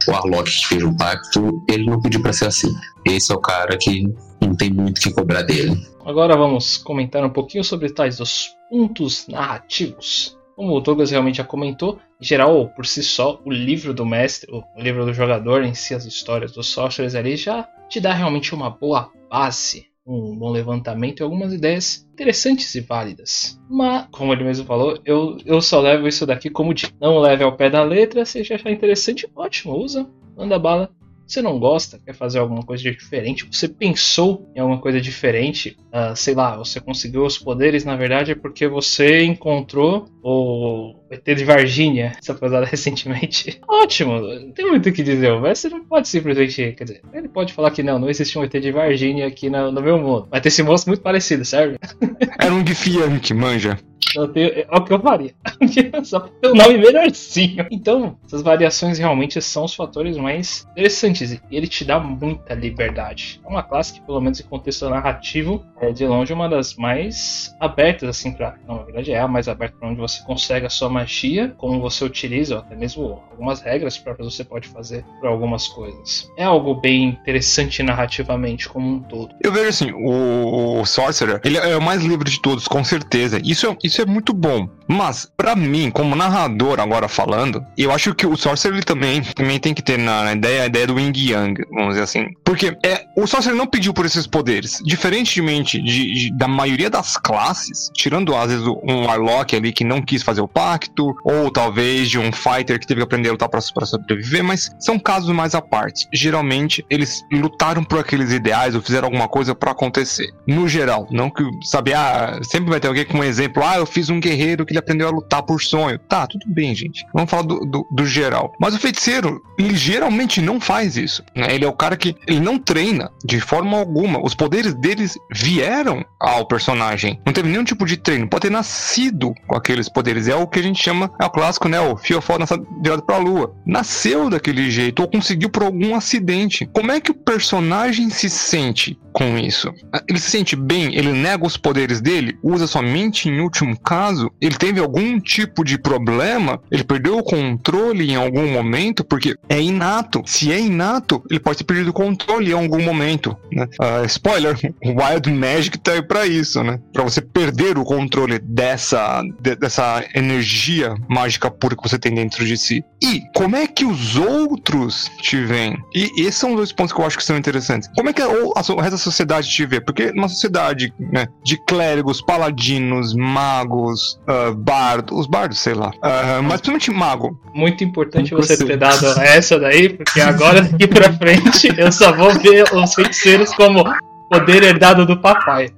Warlock 0.08 0.50
que 0.50 0.66
fez 0.66 0.82
um 0.82 0.96
pacto, 0.96 1.64
ele 1.68 1.86
não 1.86 2.00
pediu 2.00 2.20
para 2.20 2.32
ser 2.32 2.46
assim. 2.46 2.74
Esse 3.04 3.32
é 3.32 3.34
o 3.34 3.40
cara 3.40 3.76
que 3.78 4.04
não 4.40 4.54
tem 4.54 4.70
muito 4.70 5.00
que 5.00 5.12
cobrar 5.12 5.42
dele. 5.42 5.86
Agora 6.04 6.36
vamos 6.36 6.76
comentar 6.76 7.24
um 7.24 7.30
pouquinho 7.30 7.64
sobre 7.64 7.90
tais 7.90 8.18
dos 8.18 8.50
pontos 8.68 9.26
narrativos. 9.28 10.36
Como 10.56 10.74
o 10.74 10.80
Douglas 10.80 11.10
realmente 11.10 11.38
já 11.38 11.44
comentou, 11.44 11.98
em 12.20 12.24
geral, 12.24 12.68
por 12.76 12.86
si 12.86 13.02
só, 13.02 13.40
o 13.44 13.50
livro 13.50 13.92
do 13.92 14.06
mestre, 14.06 14.50
o 14.52 14.62
livro 14.80 15.04
do 15.04 15.12
jogador 15.12 15.64
em 15.64 15.74
si, 15.74 15.94
as 15.94 16.04
histórias 16.04 16.52
dos 16.52 16.68
sorcerers 16.68 17.14
ali, 17.14 17.36
já 17.36 17.68
te 17.88 18.00
dá 18.00 18.12
realmente 18.12 18.54
uma 18.54 18.70
boa 18.70 19.10
base 19.28 19.86
um 20.06 20.36
bom 20.36 20.50
levantamento 20.50 21.20
e 21.20 21.22
algumas 21.22 21.52
ideias 21.52 22.06
interessantes 22.12 22.74
e 22.74 22.80
válidas. 22.80 23.60
Mas, 23.68 24.06
como 24.10 24.32
ele 24.32 24.44
mesmo 24.44 24.66
falou, 24.66 24.98
eu, 25.04 25.38
eu 25.44 25.60
só 25.62 25.80
levo 25.80 26.06
isso 26.06 26.26
daqui 26.26 26.50
como 26.50 26.74
de 26.74 26.92
não 27.00 27.18
leve 27.18 27.42
ao 27.42 27.56
pé 27.56 27.70
da 27.70 27.82
letra, 27.82 28.24
se 28.24 28.40
achar 28.40 28.70
interessante, 28.70 29.28
ótimo, 29.34 29.76
usa, 29.76 30.06
manda 30.36 30.58
bala. 30.58 30.90
Você 31.26 31.40
não 31.40 31.58
gosta, 31.58 31.98
quer 32.04 32.14
fazer 32.14 32.38
alguma 32.38 32.62
coisa 32.62 32.82
diferente, 32.82 33.48
você 33.50 33.66
pensou 33.66 34.46
em 34.54 34.60
alguma 34.60 34.78
coisa 34.78 35.00
diferente, 35.00 35.74
uh, 35.86 36.14
sei 36.14 36.34
lá, 36.34 36.54
você 36.56 36.80
conseguiu 36.80 37.24
os 37.24 37.38
poderes, 37.38 37.82
na 37.82 37.96
verdade 37.96 38.32
é 38.32 38.34
porque 38.34 38.68
você 38.68 39.24
encontrou 39.24 40.06
o 40.26 40.94
ET 41.10 41.22
de 41.22 41.44
Varginha, 41.44 42.12
essa 42.18 42.32
pesada 42.34 42.64
recentemente. 42.64 43.60
Ótimo, 43.68 44.20
não 44.20 44.52
tem 44.52 44.66
muito 44.66 44.88
o 44.88 44.92
que 44.92 45.02
dizer, 45.02 45.38
mas 45.38 45.58
você 45.58 45.68
não 45.68 45.84
pode 45.84 46.08
simplesmente, 46.08 46.72
quer 46.72 46.84
dizer, 46.84 47.02
ele 47.12 47.28
pode 47.28 47.52
falar 47.52 47.70
que 47.70 47.82
não, 47.82 47.98
não 47.98 48.08
existe 48.08 48.38
um 48.38 48.42
ET 48.42 48.52
de 48.52 48.72
Varginha 48.72 49.26
aqui 49.26 49.50
no, 49.50 49.70
no 49.70 49.82
meu 49.82 49.98
mundo, 49.98 50.26
mas 50.30 50.40
tem 50.40 50.48
esse 50.48 50.62
moço 50.62 50.88
muito 50.88 51.02
parecido, 51.02 51.44
serve? 51.44 51.76
Era 52.40 52.54
um 52.54 52.62
de 52.62 52.74
Fianque, 52.74 53.34
manja. 53.34 53.78
Eu 54.16 54.28
tenho, 54.28 54.50
é 54.50 54.66
o 54.70 54.84
que 54.84 54.92
eu 54.92 55.00
faria. 55.00 55.34
Só 56.04 56.20
pra 56.20 56.28
ter 56.40 56.48
um 56.48 56.54
nome 56.54 56.78
melhorzinho. 56.78 57.66
Então, 57.70 58.16
essas 58.24 58.42
variações 58.42 58.98
realmente 58.98 59.40
são 59.42 59.64
os 59.64 59.74
fatores 59.74 60.16
mais 60.16 60.66
interessantes. 60.72 61.32
E 61.32 61.40
ele 61.50 61.66
te 61.66 61.84
dá 61.84 61.98
muita 61.98 62.54
liberdade. 62.54 63.40
É 63.44 63.48
uma 63.48 63.62
classe 63.62 63.94
que, 63.94 64.00
pelo 64.02 64.20
menos 64.20 64.38
em 64.40 64.44
contexto 64.44 64.88
narrativo, 64.88 65.64
é 65.80 65.90
de 65.90 66.06
longe 66.06 66.32
uma 66.32 66.48
das 66.48 66.74
mais 66.74 67.54
abertas, 67.58 68.08
assim, 68.08 68.32
pra. 68.32 68.56
Não, 68.66 68.76
na 68.76 68.82
verdade 68.82 69.12
é 69.12 69.18
a 69.18 69.28
mais 69.28 69.48
aberta 69.48 69.76
para 69.78 69.88
onde 69.88 70.00
você 70.00 70.13
consegue 70.22 70.66
a 70.66 70.70
sua 70.70 70.88
magia, 70.88 71.54
como 71.56 71.80
você 71.80 72.04
utiliza, 72.04 72.58
até 72.58 72.76
mesmo 72.76 73.22
algumas 73.30 73.60
regras 73.60 73.98
próprias 73.98 74.34
você 74.34 74.44
pode 74.44 74.68
fazer 74.68 75.04
para 75.20 75.30
algumas 75.30 75.66
coisas. 75.66 76.30
É 76.36 76.44
algo 76.44 76.74
bem 76.74 77.04
interessante 77.08 77.82
narrativamente, 77.82 78.68
como 78.68 78.88
um 78.88 79.00
todo. 79.00 79.34
Eu 79.42 79.52
vejo 79.52 79.68
assim, 79.68 79.92
o, 79.92 80.80
o 80.80 80.86
Sorcerer, 80.86 81.40
ele 81.44 81.56
é 81.56 81.76
o 81.76 81.82
mais 81.82 82.02
livre 82.02 82.30
de 82.30 82.40
todos, 82.40 82.68
com 82.68 82.84
certeza. 82.84 83.40
Isso 83.42 83.66
é, 83.66 83.76
isso 83.82 84.00
é 84.02 84.06
muito 84.06 84.32
bom. 84.32 84.68
Mas, 84.86 85.30
para 85.36 85.56
mim, 85.56 85.90
como 85.90 86.14
narrador 86.14 86.78
agora 86.78 87.08
falando, 87.08 87.64
eu 87.76 87.90
acho 87.90 88.14
que 88.14 88.26
o 88.26 88.36
Sorcerer 88.36 88.74
ele 88.74 88.82
também, 88.82 89.22
também 89.22 89.58
tem 89.58 89.72
que 89.72 89.82
ter 89.82 89.98
na 89.98 90.32
ideia 90.32 90.62
a 90.62 90.66
ideia 90.66 90.86
do 90.86 90.98
Yin 90.98 91.12
Yang, 91.14 91.64
vamos 91.70 91.90
dizer 91.90 92.02
assim. 92.02 92.26
Porque 92.44 92.76
é, 92.84 93.06
o 93.16 93.26
Sorcerer 93.26 93.56
não 93.56 93.66
pediu 93.66 93.94
por 93.94 94.04
esses 94.04 94.26
poderes. 94.26 94.82
Diferentemente 94.84 95.80
de, 95.80 96.12
de, 96.12 96.36
da 96.36 96.48
maioria 96.48 96.90
das 96.90 97.16
classes, 97.16 97.90
tirando 97.94 98.34
às 98.34 98.50
vezes 98.50 98.66
um 98.66 99.06
Warlock 99.06 99.54
ali 99.56 99.72
que 99.72 99.84
não 99.84 100.02
quis 100.04 100.22
fazer 100.22 100.40
o 100.40 100.48
pacto, 100.48 101.14
ou 101.24 101.50
talvez 101.50 102.08
de 102.08 102.18
um 102.18 102.32
Fighter 102.32 102.78
que 102.78 102.86
teve 102.86 103.00
que 103.00 103.04
aprender 103.04 103.28
a 103.28 103.32
lutar 103.32 103.48
para 103.48 103.60
sobreviver, 103.60 104.44
mas 104.44 104.70
são 104.78 104.98
casos 104.98 105.34
mais 105.34 105.54
à 105.54 105.62
parte. 105.62 106.06
Geralmente, 106.12 106.84
eles 106.90 107.22
lutaram 107.32 107.82
por 107.82 107.98
aqueles 107.98 108.32
ideais 108.32 108.74
ou 108.74 108.82
fizeram 108.82 109.06
alguma 109.06 109.28
coisa 109.28 109.54
para 109.54 109.72
acontecer. 109.72 110.28
No 110.46 110.68
geral, 110.68 111.06
não 111.10 111.30
que, 111.30 111.44
sabe, 111.62 111.92
ah, 111.94 112.40
sempre 112.42 112.70
vai 112.70 112.80
ter 112.80 112.88
alguém 112.88 113.04
com 113.04 113.18
um 113.18 113.24
exemplo, 113.24 113.62
ah, 113.64 113.76
eu 113.76 113.86
fiz 113.86 114.10
um 114.10 114.20
guerreiro 114.20 114.64
que 114.64 114.72
ele 114.72 114.78
aprendeu 114.78 115.08
a 115.08 115.10
lutar 115.10 115.42
por 115.42 115.60
sonho. 115.62 115.98
Tá, 115.98 116.26
tudo 116.26 116.44
bem, 116.48 116.74
gente. 116.74 117.04
Vamos 117.12 117.30
falar 117.30 117.42
do, 117.42 117.60
do, 117.60 117.86
do 117.90 118.06
geral. 118.06 118.52
Mas 118.60 118.74
o 118.74 118.78
feiticeiro, 118.78 119.42
ele 119.58 119.74
geralmente 119.74 120.40
não 120.40 120.60
faz 120.60 120.96
isso. 120.96 121.22
Né? 121.34 121.54
Ele 121.54 121.64
é 121.64 121.68
o 121.68 121.72
cara 121.72 121.96
que 121.96 122.14
ele 122.26 122.40
não 122.40 122.58
treina 122.58 123.10
de 123.24 123.40
forma 123.40 123.78
alguma. 123.78 124.24
Os 124.24 124.34
poderes 124.34 124.74
deles 124.74 125.16
vieram 125.32 126.04
ao 126.20 126.46
personagem. 126.46 127.20
Não 127.24 127.32
teve 127.32 127.48
nenhum 127.48 127.64
tipo 127.64 127.86
de 127.86 127.96
treino. 127.96 128.28
Pode 128.28 128.42
ter 128.42 128.50
nascido 128.50 129.34
com 129.46 129.56
aqueles 129.56 129.88
poderes. 129.94 130.28
É 130.28 130.34
o 130.34 130.46
que 130.46 130.58
a 130.58 130.62
gente 130.62 130.82
chama, 130.82 131.10
é 131.18 131.24
o 131.24 131.30
clássico, 131.30 131.68
né? 131.68 131.80
O 131.80 131.96
Fiofó 131.96 132.38
nasceu 132.38 132.66
direto 132.82 133.02
pra 133.02 133.16
lua. 133.16 133.54
Nasceu 133.64 134.28
daquele 134.28 134.70
jeito 134.70 135.00
ou 135.00 135.08
conseguiu 135.08 135.48
por 135.48 135.62
algum 135.62 135.94
acidente. 135.94 136.68
Como 136.72 136.92
é 136.92 137.00
que 137.00 137.12
o 137.12 137.14
personagem 137.14 138.10
se 138.10 138.28
sente 138.28 138.98
com 139.14 139.38
isso? 139.38 139.72
Ele 140.08 140.18
se 140.18 140.28
sente 140.28 140.56
bem? 140.56 140.94
Ele 140.94 141.12
nega 141.12 141.46
os 141.46 141.56
poderes 141.56 142.00
dele? 142.00 142.36
Usa 142.42 142.66
somente 142.66 143.28
em 143.28 143.40
último 143.40 143.78
caso, 143.78 144.30
ele 144.40 144.56
teve 144.56 144.80
algum 144.80 145.20
tipo 145.20 145.64
de 145.64 145.78
problema, 145.78 146.60
ele 146.70 146.82
perdeu 146.82 147.16
o 147.16 147.22
controle 147.22 148.10
em 148.10 148.16
algum 148.16 148.50
momento, 148.50 149.04
porque 149.04 149.36
é 149.48 149.60
inato. 149.60 150.22
Se 150.26 150.52
é 150.52 150.58
inato, 150.58 151.22
ele 151.30 151.38
pode 151.38 151.58
ter 151.58 151.64
perdido 151.64 151.90
o 151.90 151.92
controle 151.92 152.50
em 152.50 152.54
algum 152.54 152.82
momento. 152.82 153.36
Né? 153.52 153.66
Uh, 153.80 154.04
spoiler: 154.06 154.58
Wild 154.84 155.32
Magic 155.32 155.78
tá 155.78 155.92
aí 155.92 156.02
pra 156.02 156.26
isso, 156.26 156.62
né? 156.64 156.80
Pra 156.92 157.04
você 157.04 157.20
perder 157.20 157.78
o 157.78 157.84
controle 157.84 158.40
dessa, 158.40 159.22
de, 159.40 159.54
dessa 159.54 160.04
energia 160.14 160.94
mágica 161.08 161.50
pura 161.50 161.76
que 161.76 161.88
você 161.88 161.98
tem 161.98 162.12
dentro 162.12 162.44
de 162.44 162.56
si. 162.56 162.84
E 163.00 163.22
como 163.34 163.54
é 163.54 163.66
que 163.66 163.84
os 163.84 164.16
outros 164.16 165.10
te 165.20 165.44
veem? 165.44 165.78
E 165.94 166.22
esses 166.22 166.36
são 166.36 166.56
dois 166.56 166.72
pontos 166.72 166.92
que 166.92 167.00
eu 167.00 167.06
acho 167.06 167.16
que 167.16 167.24
são 167.24 167.36
interessantes. 167.36 167.88
Como 167.94 168.08
é 168.08 168.12
que 168.12 168.22
a, 168.22 168.26
a, 168.26 168.86
a 168.86 168.90
da 168.90 168.98
sociedade 169.04 169.48
te 169.48 169.66
vê? 169.66 169.80
Porque 169.80 170.12
numa 170.12 170.28
sociedade 170.28 170.92
né, 170.98 171.28
de 171.42 171.56
clérigos, 171.56 172.20
paladinos, 172.20 173.14
magos, 173.14 174.20
uh, 174.28 174.54
bardos, 174.54 175.20
os 175.20 175.26
bardos, 175.26 175.58
sei 175.58 175.74
lá. 175.74 175.90
Uh, 175.90 176.42
mas 176.42 176.60
principalmente 176.60 176.90
mago. 176.90 177.40
Muito 177.54 177.84
importante 177.84 178.34
você 178.34 178.56
ter 178.56 178.76
dado 178.76 179.06
essa 179.20 179.58
daí, 179.58 179.88
porque 179.90 180.20
agora 180.20 180.62
daqui 180.62 180.86
pra 180.86 181.12
frente 181.12 181.72
eu 181.76 181.90
só 181.92 182.12
vou 182.12 182.32
ver 182.34 182.64
os 182.72 182.94
feiticeiros 182.94 183.54
como 183.54 183.84
poder 184.30 184.62
herdado 184.62 185.06
do 185.06 185.20
papai. 185.20 185.70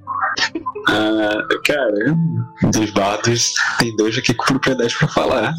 Ah, 0.89 1.39
cara, 1.65 2.15
dos 2.71 2.91
bardos, 2.91 3.53
tem 3.79 3.95
dois 3.97 4.17
aqui 4.17 4.33
com 4.33 4.45
propriedade 4.45 4.95
pra 4.97 5.07
falar. 5.09 5.53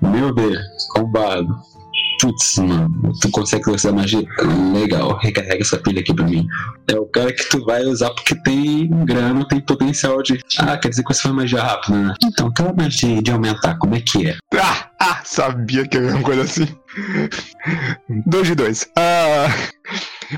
Meu 0.00 0.32
Deus, 0.32 0.58
com 0.90 1.04
bardo. 1.04 1.54
Putz, 2.24 2.56
mano, 2.56 3.12
tu 3.20 3.30
consegue 3.30 3.70
usar 3.70 3.92
magia? 3.92 4.26
Legal, 4.72 5.18
recarrega 5.18 5.60
essa 5.60 5.76
pilha 5.76 6.00
aqui 6.00 6.14
pra 6.14 6.24
mim. 6.24 6.46
É 6.90 6.98
o 6.98 7.04
cara 7.04 7.30
que 7.30 7.46
tu 7.50 7.62
vai 7.66 7.82
usar 7.84 8.08
porque 8.14 8.34
tem 8.36 8.88
grana, 9.04 9.46
tem 9.46 9.60
potencial 9.60 10.22
de. 10.22 10.40
Ah, 10.58 10.78
quer 10.78 10.88
dizer 10.88 11.04
que 11.04 11.12
você 11.12 11.20
faz 11.20 11.34
magia 11.34 11.62
rápido, 11.62 11.98
né? 11.98 12.14
Então, 12.24 12.46
aquela 12.46 12.72
magia 12.72 13.22
de 13.22 13.30
aumentar, 13.30 13.76
como 13.76 13.94
é 13.94 14.00
que 14.00 14.26
é? 14.26 14.38
Ah, 14.58 14.88
ah 14.98 15.20
sabia 15.22 15.86
que 15.86 15.98
era 15.98 16.14
uma 16.14 16.22
coisa 16.22 16.44
assim. 16.44 16.66
dois 18.24 18.46
de 18.46 18.54
dois. 18.54 18.88
Ah, 18.96 19.48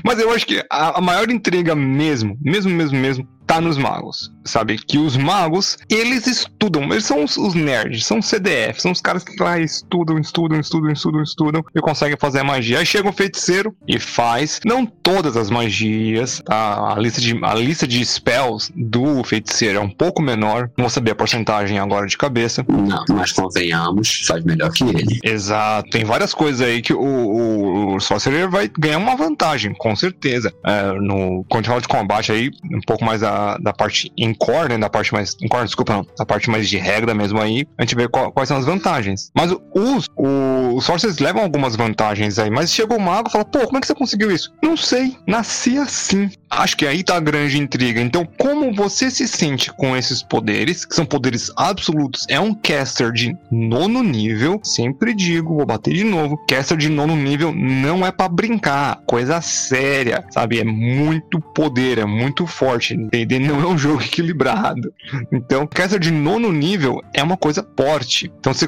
mas 0.03 0.19
eu 0.19 0.29
acho 0.31 0.45
que 0.45 0.61
a 0.69 0.99
maior 0.99 1.31
intriga 1.31 1.73
mesmo, 1.73 2.37
mesmo, 2.41 2.69
mesmo, 2.69 2.97
mesmo, 2.97 3.27
tá 3.57 3.61
nos 3.61 3.77
magos, 3.77 4.31
sabe? 4.45 4.77
Que 4.77 4.97
os 4.97 5.17
magos, 5.17 5.77
eles 5.89 6.27
estudam, 6.27 6.83
eles 6.83 7.05
são 7.05 7.23
os, 7.23 7.37
os 7.37 7.53
nerds, 7.53 8.05
são 8.05 8.19
os 8.19 8.25
CDF, 8.27 8.81
são 8.81 8.91
os 8.91 9.01
caras 9.01 9.23
que 9.23 9.41
lá 9.41 9.59
estudam, 9.59 10.19
estudam, 10.19 10.59
estudam, 10.59 10.91
estudam, 10.91 11.23
estudam 11.23 11.65
e 11.75 11.81
conseguem 11.81 12.17
fazer 12.19 12.39
a 12.39 12.43
magia. 12.43 12.79
Aí 12.79 12.85
chega 12.85 13.09
um 13.09 13.13
feiticeiro 13.13 13.75
e 13.87 13.99
faz, 13.99 14.59
não 14.65 14.85
todas 14.85 15.35
as 15.35 15.49
magias, 15.49 16.41
tá? 16.45 16.93
A 16.95 16.99
lista 16.99 17.19
de, 17.19 17.39
a 17.43 17.53
lista 17.55 17.87
de 17.87 18.05
spells 18.05 18.71
do 18.75 19.23
feiticeiro 19.23 19.79
é 19.79 19.81
um 19.81 19.89
pouco 19.89 20.21
menor, 20.21 20.69
não 20.77 20.83
vou 20.83 20.89
saber 20.89 21.11
a 21.11 21.15
porcentagem 21.15 21.79
agora 21.79 22.05
de 22.05 22.17
cabeça. 22.17 22.63
Não, 22.67 23.03
mas 23.09 23.31
convenhamos, 23.31 24.23
faz 24.27 24.43
melhor 24.43 24.71
que 24.71 24.83
ele. 24.83 25.19
Exato, 25.23 25.89
tem 25.89 26.03
várias 26.03 26.33
coisas 26.33 26.61
aí 26.61 26.81
que 26.81 26.93
o, 26.93 26.99
o, 26.99 27.95
o 27.95 27.99
Sorcerer 27.99 28.49
vai 28.49 28.69
ganhar 28.77 28.97
uma 28.97 29.15
vantagem, 29.15 29.73
com 29.73 29.95
certeza. 29.95 30.53
É, 30.63 30.93
no 30.93 31.43
controle 31.49 31.81
de 31.81 31.87
combate 31.87 32.31
aí, 32.31 32.51
um 32.71 32.81
pouco 32.81 33.03
mais 33.03 33.23
a 33.23 33.46
da, 33.59 33.71
parte 33.71 34.11
em 34.17 34.33
core, 34.33 34.69
né? 34.69 34.77
Da 34.77 34.89
parte 34.89 35.13
mais. 35.13 35.35
Em 35.41 35.47
core, 35.47 35.65
desculpa, 35.65 35.93
não. 35.93 36.07
Da 36.17 36.25
parte 36.25 36.49
mais 36.49 36.67
de 36.67 36.77
regra 36.77 37.13
mesmo 37.13 37.39
aí, 37.39 37.65
a 37.77 37.83
gente 37.83 37.95
vê 37.95 38.07
qual, 38.07 38.31
quais 38.31 38.49
são 38.49 38.57
as 38.57 38.65
vantagens. 38.65 39.31
Mas 39.35 39.51
os, 39.51 40.09
os 40.17 40.83
Sorcerers 40.83 41.19
levam 41.19 41.43
algumas 41.43 41.75
vantagens 41.75 42.39
aí. 42.39 42.49
Mas 42.49 42.71
chega 42.71 42.95
o 42.95 42.99
mago 42.99 43.29
e 43.29 43.31
fala, 43.31 43.45
pô, 43.45 43.59
como 43.59 43.77
é 43.77 43.81
que 43.81 43.87
você 43.87 43.95
conseguiu 43.95 44.31
isso? 44.31 44.51
Não 44.61 44.75
sei, 44.75 45.15
nasci 45.25 45.77
assim. 45.77 46.29
Acho 46.49 46.77
que 46.77 46.85
aí 46.85 47.03
tá 47.03 47.17
a 47.17 47.19
grande 47.19 47.57
intriga. 47.57 48.01
Então, 48.01 48.27
como 48.37 48.73
você 48.73 49.11
se 49.11 49.27
sente 49.27 49.71
com 49.73 49.95
esses 49.95 50.23
poderes, 50.23 50.85
que 50.85 50.95
são 50.95 51.05
poderes 51.05 51.51
absolutos, 51.55 52.25
é 52.29 52.39
um 52.39 52.53
caster 52.53 53.11
de 53.11 53.35
nono 53.51 54.01
nível, 54.01 54.59
sempre 54.63 55.13
digo, 55.13 55.55
vou 55.55 55.65
bater 55.65 55.93
de 55.93 56.03
novo, 56.03 56.37
caster 56.47 56.77
de 56.77 56.89
nono 56.89 57.15
nível 57.15 57.53
não 57.53 58.05
é 58.05 58.11
para 58.11 58.29
brincar, 58.29 59.01
coisa 59.05 59.41
séria, 59.41 60.23
sabe? 60.31 60.59
É 60.59 60.63
muito 60.63 61.39
poder, 61.39 61.97
é 61.97 62.05
muito 62.05 62.47
forte, 62.47 62.93
entender? 62.93 63.39
Não 63.47 63.61
é 63.61 63.67
um 63.67 63.77
jogo 63.77 64.01
equilibrado. 64.01 64.93
Então, 65.31 65.65
caster 65.67 65.99
de 65.99 66.11
nono 66.11 66.51
nível 66.51 67.01
é 67.13 67.23
uma 67.23 67.37
coisa 67.37 67.65
forte. 67.77 68.31
Então, 68.39 68.53
você 68.53 68.67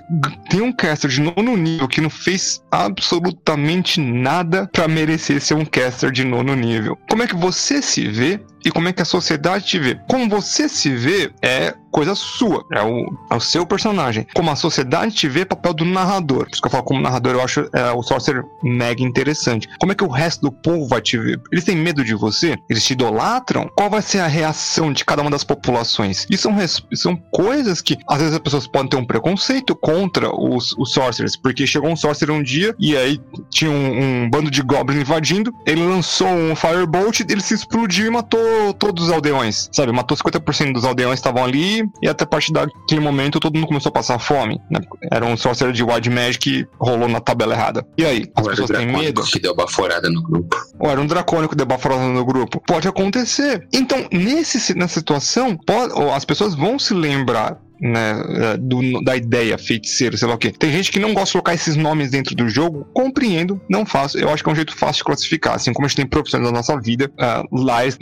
tem 0.49 0.61
um 0.61 0.71
caster 0.71 1.09
de 1.09 1.21
nono 1.21 1.57
nível 1.57 1.87
que 1.87 1.99
não 2.01 2.09
fez 2.09 2.63
absolutamente 2.71 3.99
nada 3.99 4.69
para 4.71 4.87
merecer 4.87 5.41
ser 5.41 5.55
um 5.55 5.65
caster 5.65 6.11
de 6.11 6.23
nono 6.23 6.55
nível. 6.55 6.97
Como 7.09 7.23
é 7.23 7.27
que 7.27 7.35
você 7.35 7.68
se 7.81 8.07
vê 8.07 8.39
e 8.65 8.71
como 8.71 8.89
é 8.89 8.93
que 8.93 9.01
a 9.01 9.05
sociedade 9.05 9.65
te 9.65 9.79
vê. 9.79 9.99
Como 10.07 10.27
você 10.27 10.67
se 10.67 10.89
vê 10.89 11.31
é 11.41 11.73
coisa 11.91 12.15
sua, 12.15 12.65
é 12.71 12.81
o, 12.81 13.13
é 13.31 13.35
o 13.35 13.39
seu 13.39 13.65
personagem. 13.65 14.25
Como 14.33 14.49
a 14.49 14.55
sociedade 14.55 15.13
te 15.13 15.27
vê, 15.27 15.41
é 15.41 15.45
papel 15.45 15.73
do 15.73 15.85
narrador. 15.85 16.45
Por 16.45 16.53
isso 16.53 16.61
que 16.61 16.67
eu 16.67 16.71
falo 16.71 16.83
como 16.83 17.01
narrador, 17.01 17.33
eu 17.33 17.41
acho 17.41 17.69
é, 17.73 17.91
o 17.91 18.01
Sorcerer 18.01 18.43
mega 18.63 19.03
interessante. 19.03 19.67
Como 19.79 19.91
é 19.91 19.95
que 19.95 20.03
o 20.03 20.07
resto 20.07 20.41
do 20.41 20.51
povo 20.51 20.87
vai 20.87 21.01
te 21.01 21.17
ver? 21.17 21.41
Eles 21.51 21.63
têm 21.63 21.75
medo 21.75 22.03
de 22.03 22.13
você? 22.13 22.57
Eles 22.69 22.83
te 22.83 22.93
idolatram? 22.93 23.69
Qual 23.75 23.89
vai 23.89 24.01
ser 24.01 24.19
a 24.19 24.27
reação 24.27 24.91
de 24.91 25.03
cada 25.05 25.21
uma 25.21 25.31
das 25.31 25.43
populações? 25.43 26.25
Isso 26.29 26.43
são, 26.43 26.55
são 26.93 27.15
coisas 27.31 27.81
que 27.81 27.97
às 28.07 28.19
vezes 28.19 28.33
as 28.33 28.39
pessoas 28.39 28.67
podem 28.67 28.89
ter 28.89 28.97
um 28.97 29.05
preconceito 29.05 29.75
contra 29.75 30.33
os, 30.33 30.73
os 30.77 30.93
Sorcerers, 30.93 31.35
porque 31.35 31.67
chegou 31.67 31.89
um 31.89 31.95
Sorcerer 31.95 32.33
um 32.33 32.43
dia 32.43 32.75
e 32.79 32.95
aí 32.95 33.19
tinha 33.49 33.71
um, 33.71 34.23
um 34.23 34.29
bando 34.29 34.51
de 34.51 34.61
Goblins 34.61 35.01
invadindo, 35.01 35.53
ele 35.65 35.85
lançou 35.85 36.27
um 36.27 36.55
Firebolt, 36.55 37.21
ele 37.21 37.41
se 37.41 37.53
explodiu 37.53 38.07
e 38.07 38.09
matou 38.09 38.73
todos 38.77 39.05
os 39.05 39.11
aldeões, 39.11 39.69
sabe? 39.71 39.91
Matou 39.91 40.17
50% 40.17 40.73
dos 40.73 40.85
aldeões 40.85 41.19
que 41.19 41.27
estavam 41.27 41.43
ali 41.43 41.78
e 42.01 42.07
até 42.09 42.23
a 42.23 42.27
partir 42.27 42.51
daquele 42.51 43.01
momento 43.01 43.39
todo 43.39 43.55
mundo 43.55 43.67
começou 43.67 43.89
a 43.89 43.93
passar 43.93 44.19
fome. 44.19 44.59
Né? 44.69 44.79
Era 45.11 45.25
um 45.25 45.35
sorcerer 45.37 45.73
de 45.73 45.83
Wild 45.83 46.09
Magic 46.09 46.39
que 46.39 46.67
rolou 46.79 47.07
na 47.07 47.19
tabela 47.19 47.53
errada. 47.53 47.85
E 47.97 48.05
aí, 48.05 48.25
as 48.35 48.43
Ou 48.43 48.49
pessoas 48.49 48.69
têm 48.69 48.87
medo? 48.87 49.21
que 49.23 49.39
deu 49.39 49.55
baforada 49.55 50.09
no 50.09 50.23
grupo. 50.23 50.55
Ou 50.79 50.89
era 50.89 50.99
um 50.99 51.05
dracônico 51.05 51.55
de 51.55 51.65
baforada 51.65 52.07
no 52.07 52.25
grupo? 52.25 52.61
Pode 52.65 52.87
acontecer. 52.87 53.67
Então, 53.73 54.07
nesse, 54.11 54.73
nessa 54.77 54.99
situação, 54.99 55.57
pode, 55.57 55.93
as 56.13 56.25
pessoas 56.25 56.55
vão 56.55 56.79
se 56.79 56.93
lembrar 56.93 57.59
né, 57.81 58.21
eh, 58.29 58.57
do- 58.57 59.01
da 59.03 59.15
ideia 59.15 59.57
feiticeiro, 59.57 60.17
sei 60.17 60.27
lá 60.27 60.35
o 60.35 60.37
quê. 60.37 60.51
Tem 60.51 60.71
gente 60.71 60.91
que 60.91 60.99
não 60.99 61.13
gosta 61.13 61.27
de 61.27 61.31
colocar 61.33 61.53
esses 61.53 61.75
nomes 61.75 62.11
dentro 62.11 62.35
do 62.35 62.49
jogo, 62.49 62.87
compreendo, 62.93 63.59
não 63.69 63.85
faço. 63.85 64.17
Eu 64.17 64.29
acho 64.29 64.43
que 64.43 64.49
é 64.49 64.53
um 64.53 64.55
jeito 64.55 64.75
fácil 64.75 64.99
de 64.99 65.03
classificar. 65.05 65.55
Assim 65.55 65.73
como 65.73 65.85
a 65.85 65.87
gente 65.87 65.97
tem 65.97 66.05
profissões 66.05 66.43
da 66.43 66.51
nossa 66.51 66.79
vida, 66.79 67.11
ah, 67.19 67.43
lá 67.51 67.85
isso, 67.85 67.97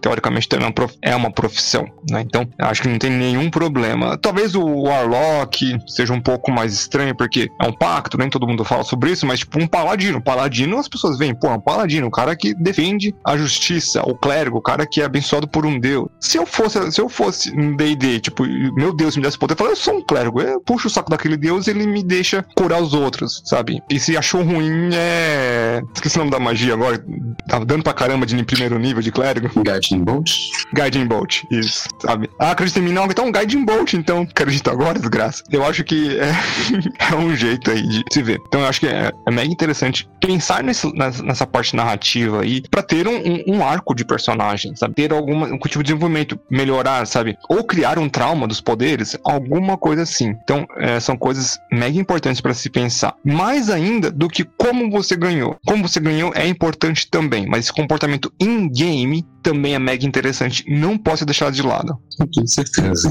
teoricamente 0.00 0.48
também 0.48 0.72
é 1.02 1.16
uma 1.16 1.28
é 1.28 1.30
profissão, 1.32 1.86
né? 2.10 2.20
Então, 2.20 2.48
acho 2.58 2.82
que 2.82 2.88
não 2.88 2.98
tem 2.98 3.10
nenhum 3.10 3.50
problema. 3.50 4.16
Talvez 4.18 4.54
o 4.54 4.64
Warlock 4.64 5.76
seja 5.86 6.12
um 6.12 6.20
pouco 6.20 6.50
mais 6.50 6.72
estranho, 6.72 7.14
porque 7.16 7.48
é 7.60 7.66
um 7.66 7.72
pacto, 7.72 8.18
nem 8.18 8.28
todo 8.30 8.46
mundo 8.46 8.64
fala 8.64 8.84
sobre 8.84 9.10
isso, 9.10 9.26
mas 9.26 9.40
tipo 9.40 9.60
um 9.60 9.66
paladino. 9.66 10.20
Paladino, 10.22 10.78
as 10.78 10.88
pessoas 10.88 11.18
veem, 11.18 11.34
pô, 11.34 11.48
é 11.48 11.54
um 11.54 11.60
paladino, 11.60 12.06
o 12.06 12.10
cara 12.10 12.34
que 12.36 12.54
defende 12.54 13.14
a 13.26 13.36
justiça, 13.36 14.02
o 14.02 14.14
clérigo, 14.14 14.58
o 14.58 14.62
cara 14.62 14.86
que 14.86 15.00
é 15.00 15.04
abençoado 15.04 15.46
por 15.48 15.64
um 15.66 15.78
deus. 15.78 16.08
Se 16.20 16.38
eu 16.38 16.46
fosse, 16.46 16.92
se 16.92 17.00
eu 17.00 17.08
fosse 17.08 17.50
um 17.52 17.74
D&D, 17.76 18.20
tipo, 18.20 18.44
meu 18.74 18.92
Deus 18.94 19.16
desse 19.22 19.38
poder, 19.38 19.54
eu 19.54 19.58
falo, 19.58 19.70
eu 19.70 19.76
sou 19.76 19.94
um 19.96 20.02
clérigo, 20.04 20.40
eu 20.40 20.60
puxo 20.60 20.88
o 20.88 20.90
saco 20.90 21.10
daquele 21.10 21.36
deus 21.36 21.66
e 21.66 21.70
ele 21.70 21.86
me 21.86 22.02
deixa 22.02 22.44
curar 22.56 22.80
os 22.82 22.92
outros, 22.94 23.42
sabe? 23.44 23.80
E 23.90 23.98
se 23.98 24.16
achou 24.16 24.42
ruim, 24.42 24.90
é... 24.94 25.82
Esqueci 25.94 26.16
o 26.16 26.20
nome 26.20 26.30
da 26.30 26.38
magia 26.38 26.74
agora, 26.74 27.02
tava 27.48 27.64
dando 27.64 27.82
pra 27.82 27.92
caramba 27.92 28.26
de 28.26 28.42
primeiro 28.44 28.78
nível 28.78 29.02
de 29.02 29.10
clérigo. 29.12 29.48
Guiding 29.62 30.04
Bolt. 30.04 30.30
Guiding 30.74 31.06
Bolt, 31.06 31.42
isso, 31.50 31.88
sabe? 32.00 32.28
Ah, 32.38 32.50
acredita 32.52 32.78
em 32.78 32.82
mim 32.82 32.92
não? 32.92 33.04
Então 33.06 33.30
Guiding 33.30 33.64
Bolt, 33.64 33.94
então. 33.94 34.22
Acredita 34.22 34.70
agora, 34.70 34.98
desgraça. 34.98 35.42
Eu 35.50 35.64
acho 35.64 35.84
que 35.84 36.18
é, 36.18 36.32
é 37.12 37.16
um 37.16 37.34
jeito 37.36 37.70
aí 37.70 37.82
de 37.86 38.02
se 38.12 38.22
ver. 38.22 38.40
Então 38.48 38.60
eu 38.60 38.66
acho 38.66 38.80
que 38.80 38.86
é, 38.86 39.10
é 39.26 39.30
mega 39.30 39.50
interessante 39.52 40.08
pensar 40.20 40.62
nesse- 40.62 40.92
nessa, 40.94 41.46
parte 41.46 41.74
narrativa 41.76 42.42
aí 42.42 42.62
pra 42.70 42.82
ter 42.82 43.06
um, 43.08 43.16
um- 43.16 43.56
um 43.56 43.64
arco 43.66 43.94
de 43.94 44.04
personagem, 44.04 44.74
sabe? 44.76 44.94
Ter 44.94 45.12
alguma 45.12 45.46
um 45.46 45.58
tipo 45.58 45.78
de 45.82 45.84
desenvolvimento, 45.92 46.38
melhorar, 46.50 47.06
sabe? 47.06 47.36
Ou 47.48 47.64
criar 47.64 47.98
um 47.98 48.08
trauma 48.08 48.46
dos 48.46 48.60
poderes, 48.60 49.11
alguma 49.24 49.76
coisa 49.76 50.02
assim. 50.02 50.34
Então 50.42 50.66
é, 50.76 51.00
são 51.00 51.16
coisas 51.16 51.58
mega 51.70 51.98
importantes 51.98 52.40
pra 52.40 52.54
se 52.54 52.68
pensar. 52.70 53.14
Mais 53.24 53.70
ainda 53.70 54.10
do 54.10 54.28
que 54.28 54.44
como 54.44 54.90
você 54.90 55.16
ganhou. 55.16 55.56
Como 55.66 55.86
você 55.86 56.00
ganhou 56.00 56.32
é 56.34 56.46
importante 56.46 57.08
também, 57.10 57.46
mas 57.46 57.64
esse 57.64 57.72
comportamento 57.72 58.32
in-game 58.40 59.24
também 59.42 59.74
é 59.74 59.78
mega 59.78 60.06
interessante. 60.06 60.64
Não 60.68 60.96
posso 60.96 61.18
ser 61.18 61.24
deixado 61.26 61.52
de 61.52 61.62
lado. 61.62 61.98
Com 62.34 62.46
certeza. 62.46 63.10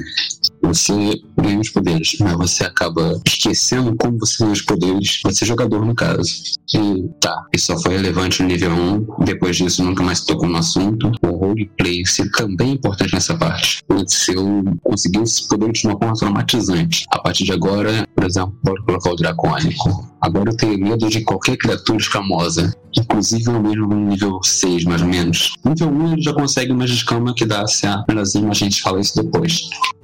Você 0.64 0.94
ganha 1.38 1.60
os 1.60 1.70
poderes, 1.70 2.16
mas 2.20 2.34
você 2.34 2.64
acaba 2.64 3.20
esquecendo 3.28 3.96
como 3.98 4.18
você 4.18 4.44
ganha 4.44 4.54
os 4.54 4.62
poderes. 4.62 5.20
Você 5.24 5.44
é 5.44 5.48
jogador, 5.48 5.86
no 5.86 5.94
caso. 5.94 6.32
E 6.74 7.10
tá, 7.20 7.46
isso 7.54 7.68
só 7.68 7.80
foi 7.80 7.98
relevante 7.98 8.42
no 8.42 8.48
nível 8.48 8.72
1. 8.72 9.26
Depois 9.26 9.58
disso, 9.58 9.84
nunca 9.84 10.04
mais 10.04 10.22
tocou 10.22 10.48
no 10.48 10.58
assunto. 10.58 11.12
O 11.22 11.28
roleplay 11.28 12.06
ser 12.06 12.30
também 12.32 12.70
é 12.70 12.74
importante 12.74 13.14
nessa 13.14 13.36
parte. 13.38 13.84
Se 14.08 14.34
eu 14.34 14.64
conseguir 14.84 15.22
esses 15.22 15.42
poderes 15.42 15.82
de 15.82 15.88
uma 15.94 16.16
forma 16.16 16.42
traumatizante. 16.42 17.06
A 17.12 17.20
partir 17.20 17.44
de 17.44 17.52
agora, 17.52 18.08
por 18.16 18.26
exemplo, 18.26 18.54
pode 18.64 18.84
colocar 18.86 19.12
o 19.12 19.16
dracônico. 19.16 20.12
Agora 20.22 20.52
eu 20.52 20.58
tenho 20.58 20.78
medo 20.78 21.10
de 21.10 21.22
qualquer 21.22 21.58
criatura 21.58 21.98
escamosa. 21.98 22.74
Inclusive 22.98 23.48
eu 23.48 23.62
mesmo 23.62 23.88
no 23.88 24.10
nível 24.10 24.40
6, 24.44 24.84
mais 24.84 25.02
ou 25.02 25.08
menos. 25.08 25.54
Nível 25.66 25.90
1 25.90 26.14
ele 26.14 26.22
já 26.22 26.34
consegue 26.34 26.72
uma 26.72 26.86
escama 26.86 27.34
que 27.34 27.46
dá 27.46 27.66
se 27.66 27.88
a 27.88 28.04
melhorzinho, 28.08 28.48
mas 28.48 28.58
a 28.58 28.66
gente 28.66 28.82
fala 28.82 29.00
isso 29.00 29.22
depois. 29.22 29.62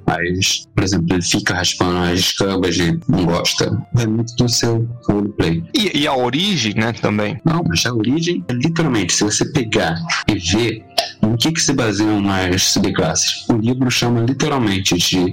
Mas, 0.07 0.65
por 0.73 0.83
exemplo, 0.85 1.07
ele 1.13 1.21
fica 1.21 1.53
raspando 1.53 1.97
as 1.97 2.19
escamas 2.19 2.77
e 2.77 2.97
não 3.09 3.25
gosta. 3.25 3.77
É 3.97 4.07
muito 4.07 4.33
do 4.37 4.47
seu 4.47 4.87
roleplay. 5.05 5.61
E, 5.75 5.99
e 5.99 6.07
a 6.07 6.15
origem, 6.15 6.73
né, 6.75 6.93
também. 6.93 7.37
Não, 7.43 7.61
mas 7.67 7.85
a 7.85 7.93
origem 7.93 8.43
é 8.47 8.53
literalmente, 8.53 9.13
se 9.13 9.25
você 9.25 9.45
pegar 9.51 10.01
e 10.29 10.35
ver 10.35 10.85
em 11.21 11.35
que, 11.35 11.51
que 11.51 11.61
se 11.61 11.73
baseiam 11.73 12.23
as 12.29 12.63
subclasses, 12.63 13.47
o 13.49 13.53
livro 13.53 13.89
chama 13.89 14.21
literalmente 14.21 14.95
de 14.95 15.31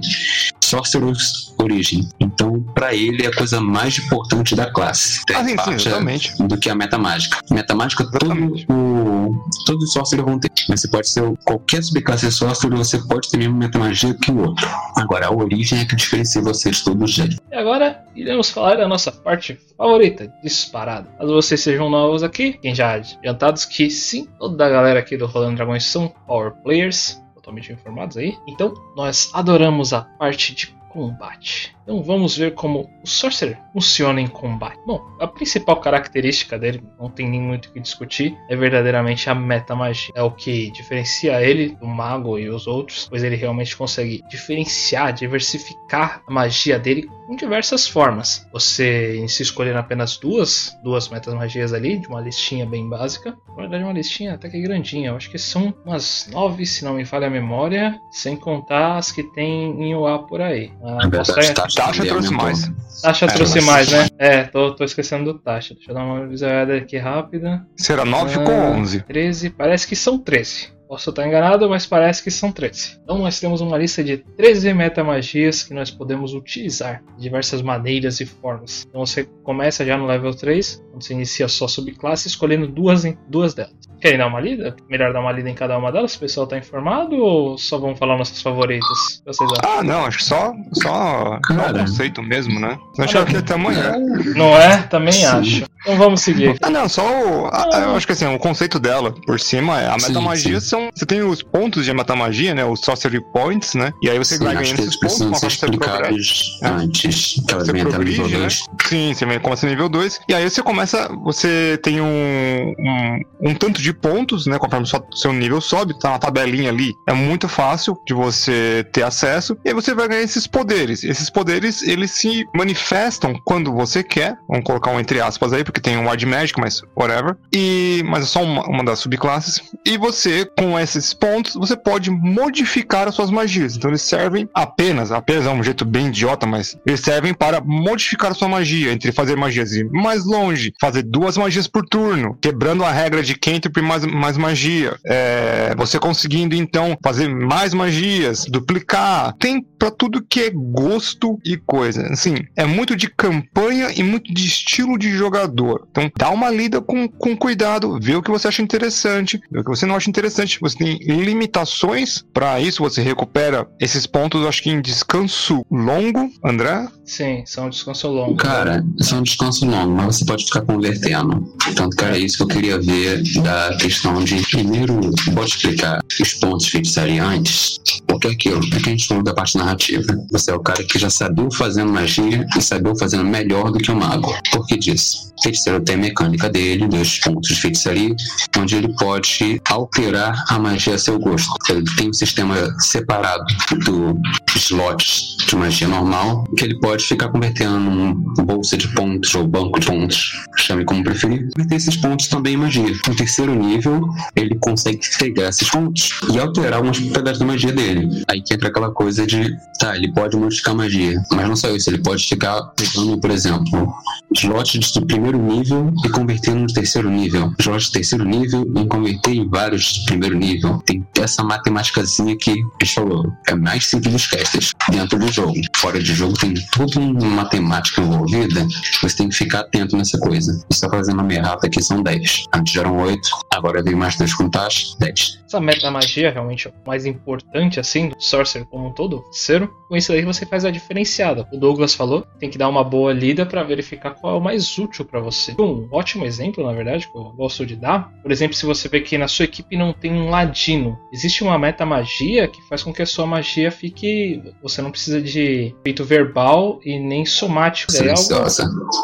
Sorcerer's 0.65 1.53
Origin. 1.57 2.07
Então, 2.19 2.61
pra 2.73 2.93
ele 2.93 3.23
é 3.23 3.27
a 3.27 3.35
coisa 3.35 3.59
mais 3.61 3.97
importante 3.97 4.55
da 4.55 4.71
classe. 4.71 5.21
Ah, 5.33 5.43
sim, 5.43 5.49
sim, 5.49 5.55
Parte 5.55 5.87
exatamente. 5.87 6.43
do 6.43 6.57
que 6.57 6.69
a 6.69 6.75
metamágica. 6.75 7.37
Metamágica, 7.49 8.03
todo 8.11 8.25
Exatamente. 8.25 8.65
o, 8.69 9.31
todos 9.65 9.83
os 9.85 9.93
sorcerers 9.93 10.25
vão 10.25 10.39
ter. 10.39 10.51
Mas 10.69 10.81
você 10.81 10.87
pode 10.87 11.09
ser 11.09 11.23
qualquer 11.45 11.83
subclasse 11.83 12.27
de 12.27 12.31
sorcerer, 12.33 12.77
você 12.77 12.97
pode 12.99 13.29
ter 13.29 13.37
a 13.37 13.39
mesma 13.39 13.57
metamagia 13.57 14.13
que 14.13 14.31
o 14.31 14.39
outro. 14.39 14.67
Agora, 14.97 15.27
a 15.27 15.33
origem 15.33 15.79
é 15.79 15.85
que 15.85 15.95
diferencia 15.95 16.41
você 16.41 16.71
de 16.71 16.83
todo 16.83 17.05
jeito. 17.07 17.37
E 17.51 17.55
agora 17.55 18.03
iremos 18.15 18.49
falar 18.49 18.75
da 18.75 18.87
nossa 18.87 19.11
parte 19.11 19.59
favorita, 19.77 20.31
disparada. 20.43 21.09
Caso 21.17 21.33
vocês 21.33 21.61
sejam 21.61 21.89
novos 21.89 22.23
aqui, 22.23 22.53
quem 22.53 22.73
já 22.73 22.93
adiantados 22.93 23.65
que 23.65 23.89
sim, 23.89 24.27
toda 24.39 24.65
a 24.65 24.69
galera 24.69 24.99
aqui 24.99 25.17
do 25.17 25.25
Rolando 25.25 25.55
Dragões 25.57 25.83
são 25.85 26.07
Power 26.25 26.51
Players, 26.63 27.21
totalmente 27.45 27.71
informados 27.71 28.17
aí. 28.17 28.37
Então, 28.47 28.73
nós 28.95 29.29
adoramos 29.33 29.93
a 29.93 30.01
parte 30.01 30.55
de 30.55 30.67
combate. 30.89 31.74
Então 31.85 32.01
vamos 32.01 32.35
ver 32.35 32.55
como 32.55 32.89
o 33.03 33.07
Sorcerer 33.07 33.59
funciona 33.71 34.19
em 34.19 34.25
combate. 34.27 34.79
Bom, 34.87 34.99
a 35.19 35.27
principal 35.27 35.79
característica 35.79 36.57
dele, 36.57 36.83
não 36.99 37.09
tem 37.11 37.29
nem 37.29 37.39
muito 37.39 37.67
o 37.67 37.71
que 37.71 37.79
discutir, 37.79 38.35
é 38.49 38.55
verdadeiramente 38.55 39.29
a 39.29 39.35
metamagia. 39.35 40.11
É 40.15 40.23
o 40.23 40.31
que 40.31 40.71
diferencia 40.71 41.39
ele 41.43 41.75
do 41.75 41.85
mago 41.85 42.39
e 42.39 42.49
os 42.49 42.65
outros, 42.65 43.05
pois 43.07 43.23
ele 43.23 43.35
realmente 43.35 43.77
consegue 43.77 44.23
diferenciar, 44.27 45.13
diversificar 45.13 46.23
a 46.27 46.31
magia 46.33 46.79
dele 46.79 47.07
com 47.27 47.35
diversas 47.35 47.87
formas. 47.87 48.47
Você 48.51 49.17
inicia 49.17 49.43
escolhendo 49.43 49.77
apenas 49.79 50.17
duas, 50.17 50.75
duas 50.83 51.07
metamagias 51.09 51.71
ali, 51.73 51.97
de 51.99 52.07
uma 52.07 52.21
listinha 52.21 52.65
bem 52.65 52.87
básica. 52.89 53.37
Na 53.49 53.55
verdade, 53.55 53.83
uma 53.83 53.93
listinha 53.93 54.33
até 54.33 54.49
que 54.49 54.59
grandinha. 54.61 55.09
Eu 55.09 55.15
acho 55.15 55.29
que 55.29 55.37
são 55.37 55.73
umas 55.85 56.27
nove, 56.31 56.65
se 56.65 56.83
não 56.83 56.95
me 56.95 57.05
falha 57.05 57.27
a 57.27 57.29
memória, 57.29 57.99
sem 58.11 58.35
contar 58.35 58.97
as 58.97 59.11
que 59.11 59.23
tem 59.23 59.81
em 59.81 59.95
UA 59.95 60.19
por 60.27 60.41
aí. 60.41 60.71
Ah, 60.83 60.95
Na 60.95 61.09
verdade, 61.09 61.17
posso- 61.17 61.74
Tasha, 61.75 62.05
trouxe 62.05 62.31
mais. 62.31 62.71
Tasha 63.01 63.25
É, 63.25 63.27
trouxe 63.29 63.55
mas- 63.61 63.65
mais, 63.65 63.91
né? 63.91 64.07
É, 64.17 64.43
tô, 64.43 64.71
tô 64.75 64.83
esquecendo 64.83 65.33
do 65.33 65.39
Tasha. 65.39 65.73
Deixa 65.75 65.91
eu 65.91 65.95
dar 65.95 66.03
uma 66.03 66.25
visualizada 66.27 66.75
aqui 66.77 66.97
rápida. 66.97 67.65
Será 67.77 68.03
9 68.05 68.39
Ah, 68.39 68.43
com 68.43 68.51
11. 68.79 69.01
13, 69.01 69.49
parece 69.49 69.87
que 69.87 69.95
são 69.95 70.17
13. 70.17 70.69
Posso 70.87 71.09
estar 71.09 71.25
enganado, 71.27 71.67
mas 71.69 71.85
parece 71.85 72.23
que 72.23 72.29
são 72.29 72.51
13. 72.51 72.99
Então 73.03 73.17
nós 73.17 73.39
temos 73.39 73.59
uma 73.61 73.77
lista 73.77 74.03
de 74.03 74.17
13 74.17 74.73
metamagias 74.73 75.63
que 75.63 75.73
nós 75.73 75.89
podemos 75.89 76.33
utilizar 76.33 77.01
de 77.17 77.23
diversas 77.23 77.61
maneiras 77.61 78.19
e 78.19 78.25
formas. 78.25 78.85
Então 78.87 79.05
você 79.05 79.27
começa 79.43 79.83
já 79.85 79.97
no 79.97 80.05
level 80.05 80.33
3, 80.33 80.83
quando 80.91 81.03
você 81.03 81.13
inicia 81.13 81.47
só 81.47 81.67
subclasse, 81.67 82.27
escolhendo 82.27 82.67
duas, 82.67 83.03
em- 83.03 83.17
duas 83.27 83.53
delas. 83.53 83.73
Querem 83.99 84.17
dar 84.19 84.27
uma 84.27 84.39
lida? 84.39 84.75
Melhor 84.87 85.11
dar 85.11 85.21
uma 85.21 85.31
lida 85.31 85.49
em 85.49 85.55
cada 85.55 85.75
uma 85.77 85.91
delas? 85.91 86.13
O 86.15 86.19
pessoal 86.19 86.45
tá 86.45 86.57
informado 86.57 87.15
ou 87.15 87.57
só 87.57 87.77
vamos 87.79 87.97
falar 87.97 88.17
nossas 88.17 88.39
favoritas? 88.41 89.21
Vocês 89.25 89.49
acham? 89.51 89.79
Ah, 89.79 89.83
não, 89.83 90.05
acho 90.05 90.19
que 90.19 90.23
só, 90.25 90.53
só, 90.73 91.39
só 91.47 91.69
o 91.71 91.79
conceito 91.79 92.21
mesmo, 92.21 92.59
né? 92.59 92.77
Não 92.97 93.05
achava 93.05 93.25
que 93.25 93.33
ia 93.33 93.39
até 93.39 93.53
amanhã. 93.55 93.93
Não 94.35 94.55
é? 94.55 94.83
Também 94.83 95.13
Sim. 95.13 95.25
acho. 95.25 95.65
Então 95.85 95.97
vamos 95.97 96.21
seguir. 96.21 96.57
Ah, 96.63 96.69
não, 96.69 96.89
só 96.89 97.03
o. 97.03 97.45
a- 97.47 97.69
eu 97.83 97.95
acho 97.95 98.07
que 98.07 98.13
assim, 98.13 98.25
o 98.25 98.39
conceito 98.39 98.79
dela 98.79 99.13
por 99.25 99.39
cima 99.39 99.79
é 99.79 99.87
a 99.87 99.99
Sim, 99.99 100.07
metamagia 100.07 100.59
sim. 100.59 100.67
são. 100.67 100.89
Você 100.95 101.05
tem 101.05 101.21
os 101.21 101.43
pontos 101.43 101.85
de 101.85 101.93
metamagia, 101.93 102.55
né? 102.55 102.65
Os 102.65 102.79
sorcery 102.81 103.21
points, 103.31 103.75
né? 103.75 103.93
E 104.01 104.09
aí 104.09 104.17
você 104.17 104.37
Sim, 104.37 104.43
vai 104.43 104.55
ganhando 104.55 104.79
esses 104.79 104.99
pontos 104.99 105.17
conforme 105.19 105.39
ser 105.51 105.67
você 105.69 106.65
É. 106.65 106.67
antes. 106.67 107.41
Que 107.47 107.53
elas 107.53 107.65
Você 107.67 107.71
no 107.71 107.77
nível 107.77 107.91
progride, 107.91 108.21
né? 108.23 108.37
2. 108.39 108.63
Sim, 108.87 109.13
você 109.13 109.25
vai- 109.25 109.39
começa 109.39 109.65
no 109.67 109.71
nível 109.71 109.89
2. 109.89 110.19
E 110.27 110.33
aí 110.33 110.49
você 110.49 110.63
começa. 110.63 111.07
Você 111.23 111.79
tem 111.83 112.01
um, 112.01 112.73
um, 112.79 113.49
um 113.51 113.55
tanto 113.55 113.81
de 113.81 113.93
pontos, 113.93 114.47
né? 114.47 114.57
Conforme 114.57 114.87
sua- 114.87 115.05
seu 115.13 115.31
nível 115.33 115.61
sobe, 115.61 115.97
tá 115.99 116.09
na 116.11 116.19
tabelinha 116.19 116.69
ali. 116.71 116.93
É 117.07 117.13
muito 117.13 117.47
fácil 117.47 117.95
de 118.07 118.13
você 118.13 118.85
ter 118.91 119.03
acesso. 119.03 119.55
E 119.63 119.69
aí 119.69 119.75
você 119.75 119.93
vai 119.93 120.07
ganhar 120.07 120.21
esses 120.23 120.47
poderes. 120.47 121.03
Esses 121.03 121.29
poderes, 121.29 121.83
eles 121.83 122.11
se 122.11 122.43
manifestam 122.55 123.39
quando 123.45 123.71
você 123.71 124.03
quer. 124.03 124.35
Vamos 124.49 124.63
colocar 124.65 124.91
um 124.91 124.99
entre 124.99 125.19
aspas 125.21 125.53
aí, 125.53 125.63
porque 125.63 125.74
tem 125.81 125.97
um 125.97 126.09
Wild 126.09 126.25
Magic, 126.25 126.59
mas 126.59 126.81
whatever. 126.95 127.35
E, 127.53 128.03
mas 128.05 128.23
é 128.23 128.27
só 128.27 128.43
uma, 128.43 128.63
uma 128.67 128.83
das 128.83 128.99
subclasses. 128.99 129.61
E 129.85 129.97
você, 129.97 130.45
com 130.57 130.79
esses 130.79 131.13
pontos, 131.13 131.55
você 131.55 131.75
pode 131.75 132.09
modificar 132.09 133.07
as 133.07 133.15
suas 133.15 133.29
magias. 133.29 133.75
Então 133.75 133.89
eles 133.89 134.01
servem 134.01 134.49
apenas, 134.53 135.11
apenas 135.11 135.45
é 135.45 135.49
um 135.49 135.63
jeito 135.63 135.85
bem 135.85 136.07
idiota, 136.07 136.45
mas 136.45 136.77
eles 136.85 136.99
servem 136.99 137.33
para 137.33 137.61
modificar 137.61 138.31
a 138.31 138.33
sua 138.33 138.47
magia, 138.47 138.91
entre 138.91 139.11
fazer 139.11 139.35
magias 139.35 139.73
ir 139.73 139.89
mais 139.91 140.25
longe, 140.25 140.73
fazer 140.79 141.03
duas 141.03 141.37
magias 141.37 141.67
por 141.67 141.85
turno, 141.85 142.37
quebrando 142.41 142.83
a 142.83 142.91
regra 142.91 143.21
de 143.23 143.35
cantrip 143.35 143.81
mais, 143.81 144.05
mais 144.05 144.37
magia. 144.37 144.95
É, 145.05 145.73
você 145.77 145.99
conseguindo 145.99 146.55
então 146.55 146.97
fazer 147.03 147.27
mais 147.27 147.73
magias, 147.73 148.45
duplicar. 148.45 149.33
Tem 149.39 149.61
pra 149.61 149.91
tudo 149.91 150.23
que 150.23 150.41
é 150.41 150.49
gosto 150.49 151.39
e 151.45 151.57
coisa. 151.57 152.07
Assim, 152.07 152.35
é 152.55 152.65
muito 152.65 152.95
de 152.95 153.09
campanha 153.09 153.89
e 153.95 154.03
muito 154.03 154.33
de 154.33 154.45
estilo 154.45 154.97
de 154.97 155.11
jogador. 155.11 155.64
Então, 155.91 156.11
dá 156.17 156.29
uma 156.29 156.49
lida 156.49 156.81
com, 156.81 157.07
com 157.07 157.35
cuidado, 157.35 157.99
vê 158.01 158.15
o 158.15 158.21
que 158.21 158.31
você 158.31 158.47
acha 158.47 158.61
interessante, 158.61 159.39
vê 159.51 159.59
o 159.59 159.63
que 159.63 159.69
você 159.69 159.85
não 159.85 159.95
acha 159.95 160.09
interessante. 160.09 160.59
Você 160.61 160.77
tem 160.77 160.97
limitações 160.97 162.23
para 162.33 162.59
isso, 162.59 162.83
você 162.83 163.01
recupera 163.01 163.67
esses 163.79 164.05
pontos, 164.05 164.45
acho 164.45 164.63
que 164.63 164.69
em 164.69 164.81
descanso 164.81 165.65
longo, 165.71 166.29
André? 166.43 166.87
Sim, 167.05 167.43
são 167.45 167.69
descanso 167.69 168.07
longo. 168.07 168.35
Cara, 168.35 168.83
são 168.99 169.21
descanso 169.21 169.65
longo, 169.65 169.95
mas 169.95 170.17
você 170.17 170.25
pode 170.25 170.45
ficar 170.45 170.61
convertendo. 170.61 171.53
Tanto 171.75 172.03
era 172.03 172.17
isso 172.17 172.37
que 172.37 172.43
eu 172.43 172.47
queria 172.47 172.81
ver 172.81 173.23
da 173.41 173.77
questão 173.77 174.23
de. 174.23 174.35
Primeiro, 174.49 174.99
pode 175.33 175.51
explicar 175.51 175.99
os 176.19 176.33
pontos 176.35 176.67
feitiçaria 176.67 177.23
antes? 177.23 177.77
Porque 178.07 178.27
é 178.27 178.31
aquilo, 178.31 178.61
é 178.73 178.79
que 178.79 178.89
a 178.89 178.91
gente 178.91 179.07
falou 179.07 179.23
da 179.23 179.33
parte 179.33 179.57
narrativa. 179.57 180.15
Você 180.31 180.51
é 180.51 180.55
o 180.55 180.59
cara 180.59 180.83
que 180.83 180.97
já 180.97 181.09
sabia 181.09 181.47
fazendo 181.51 181.91
magia 181.91 182.45
e 182.57 182.61
sabia 182.61 182.95
fazendo 182.95 183.23
melhor 183.23 183.71
do 183.71 183.77
que 183.77 183.91
o 183.91 183.95
mago. 183.95 184.33
Por 184.51 184.65
que 184.65 184.77
disso? 184.77 185.31
O 185.37 185.41
feiticeiro 185.55 185.81
tem 185.81 185.95
a 185.95 185.97
mecânica 185.97 186.49
dele, 186.49 186.87
dos 186.87 187.19
pontos 187.19 187.49
de 187.49 187.55
feitiçaria, 187.55 188.15
onde 188.57 188.75
ele 188.75 188.93
pode 188.95 189.61
alterar 189.69 190.43
a 190.49 190.59
magia 190.59 190.95
a 190.95 190.99
seu 190.99 191.17
gosto. 191.17 191.49
Ele 191.69 191.83
tem 191.97 192.09
um 192.09 192.13
sistema 192.13 192.55
separado 192.79 193.45
do 193.85 194.19
slots 194.55 195.37
de 195.47 195.55
magia 195.55 195.87
normal, 195.87 196.43
que 196.57 196.65
ele 196.65 196.79
pode 196.79 197.03
ficar 197.03 197.29
convertendo 197.29 197.79
num 197.79 198.13
bolsa 198.43 198.77
de 198.77 198.87
pontos 198.89 199.33
ou 199.35 199.47
banco 199.47 199.79
de 199.79 199.87
pontos, 199.87 200.31
chame 200.57 200.83
como 200.83 201.03
preferir, 201.03 201.49
converter 201.51 201.75
esses 201.75 201.97
pontos 201.97 202.27
também 202.27 202.53
em 202.53 202.57
magia. 202.57 202.93
No 203.07 203.15
terceiro 203.15 203.55
nível, 203.55 204.01
ele 204.35 204.55
consegue 204.59 204.99
pegar 205.19 205.49
esses 205.49 205.69
pontos 205.69 206.09
e 206.31 206.39
alterar 206.39 206.75
algumas 206.75 206.99
propriedades 206.99 207.39
da 207.39 207.45
magia 207.45 207.71
dele. 207.71 208.23
Aí 208.27 208.41
que 208.41 208.53
entra 208.53 208.69
aquela 208.69 208.91
coisa 208.91 209.25
de, 209.25 209.55
tá, 209.79 209.95
ele 209.95 210.11
pode 210.13 210.35
modificar 210.35 210.75
magia, 210.75 211.21
mas 211.31 211.47
não 211.47 211.55
só 211.55 211.69
isso, 211.69 211.89
ele 211.89 211.99
pode 211.99 212.27
ficar 212.27 212.61
pegando, 212.75 213.19
por 213.19 213.29
exemplo, 213.29 213.93
slots 214.33 214.91
do 214.91 215.05
primeiro 215.05 215.34
nível 215.37 215.93
e 216.03 216.09
convertendo 216.09 216.59
no 216.59 216.67
terceiro 216.67 217.09
nível, 217.09 217.53
de 217.57 217.91
terceiro 217.91 218.25
nível 218.25 218.65
e 218.75 218.85
converter 218.87 219.35
em 219.35 219.47
vários 219.47 219.93
de 219.93 220.05
primeiro 220.05 220.35
nível. 220.35 220.81
Tem 220.85 221.05
essa 221.19 221.43
matemáticazinha 221.43 222.35
que 222.37 222.51
a 222.51 222.85
gente 222.85 222.95
falou, 222.95 223.31
é 223.47 223.55
mais 223.55 223.85
simples 223.85 224.13
dos 224.13 224.27
casters 224.27 224.71
dentro 224.89 225.19
do 225.19 225.31
jogo. 225.31 225.53
Fora 225.77 226.01
de 226.01 226.13
jogo 226.13 226.33
tem 226.33 226.53
toda 226.71 226.99
uma 226.99 227.43
matemática 227.43 228.01
envolvida, 228.01 228.67
você 229.01 229.17
tem 229.17 229.29
que 229.29 229.35
ficar 229.35 229.61
atento 229.61 229.97
nessa 229.97 230.17
coisa. 230.19 230.65
Você 230.69 230.81
tá 230.81 230.89
fazendo 230.89 231.21
uma 231.21 231.33
errata 231.33 231.67
aqui, 231.67 231.81
são 231.81 232.01
10. 232.01 232.45
Antes 232.53 232.75
eram 232.75 232.97
8, 232.97 233.29
agora 233.53 233.83
vem 233.83 233.95
mais 233.95 234.15
dois 234.17 234.33
contagens, 234.33 234.95
10. 234.99 235.45
Essa 235.45 235.59
meta 235.59 235.89
magia 235.91 236.31
realmente 236.31 236.67
é 236.67 236.71
o 236.71 236.87
mais 236.87 237.05
importante 237.05 237.79
assim 237.79 238.09
do 238.09 238.15
Sorcerer 238.19 238.67
como 238.67 238.87
um 238.87 238.91
todo, 238.91 239.23
Cero. 239.31 239.69
Com 239.87 239.95
isso 239.95 240.11
aí 240.11 240.23
você 240.23 240.45
faz 240.45 240.65
a 240.65 240.71
diferenciada. 240.71 241.47
O 241.53 241.57
Douglas 241.57 241.93
falou, 241.93 242.25
tem 242.39 242.49
que 242.49 242.57
dar 242.57 242.67
uma 242.67 242.83
boa 242.83 243.13
lida 243.13 243.45
para 243.45 243.63
verificar 243.63 244.11
qual 244.11 244.35
é 244.35 244.37
o 244.37 244.41
mais 244.41 244.77
útil 244.77 245.05
para 245.05 245.19
você. 245.25 245.55
Um 245.59 245.87
ótimo 245.91 246.25
exemplo, 246.25 246.65
na 246.65 246.73
verdade, 246.73 247.07
que 247.07 247.17
eu 247.17 247.23
gosto 247.35 247.65
de 247.65 247.75
dar. 247.75 248.11
Por 248.21 248.31
exemplo, 248.31 248.55
se 248.55 248.65
você 248.65 248.87
vê 248.87 249.01
que 249.01 249.17
na 249.17 249.27
sua 249.27 249.45
equipe 249.45 249.75
não 249.75 249.91
tem 249.91 250.11
um 250.13 250.29
ladino, 250.29 250.97
existe 251.11 251.43
uma 251.43 251.57
meta 251.57 251.85
magia 251.85 252.47
que 252.47 252.61
faz 252.69 252.83
com 252.83 252.93
que 252.93 253.01
a 253.01 253.05
sua 253.05 253.25
magia 253.25 253.71
fique. 253.71 254.41
Você 254.61 254.81
não 254.81 254.91
precisa 254.91 255.21
de 255.21 255.75
feito 255.83 256.05
verbal 256.05 256.79
e 256.83 256.99
nem 256.99 257.25
somático. 257.25 257.91
É 257.95 258.09
algo... 258.09 258.47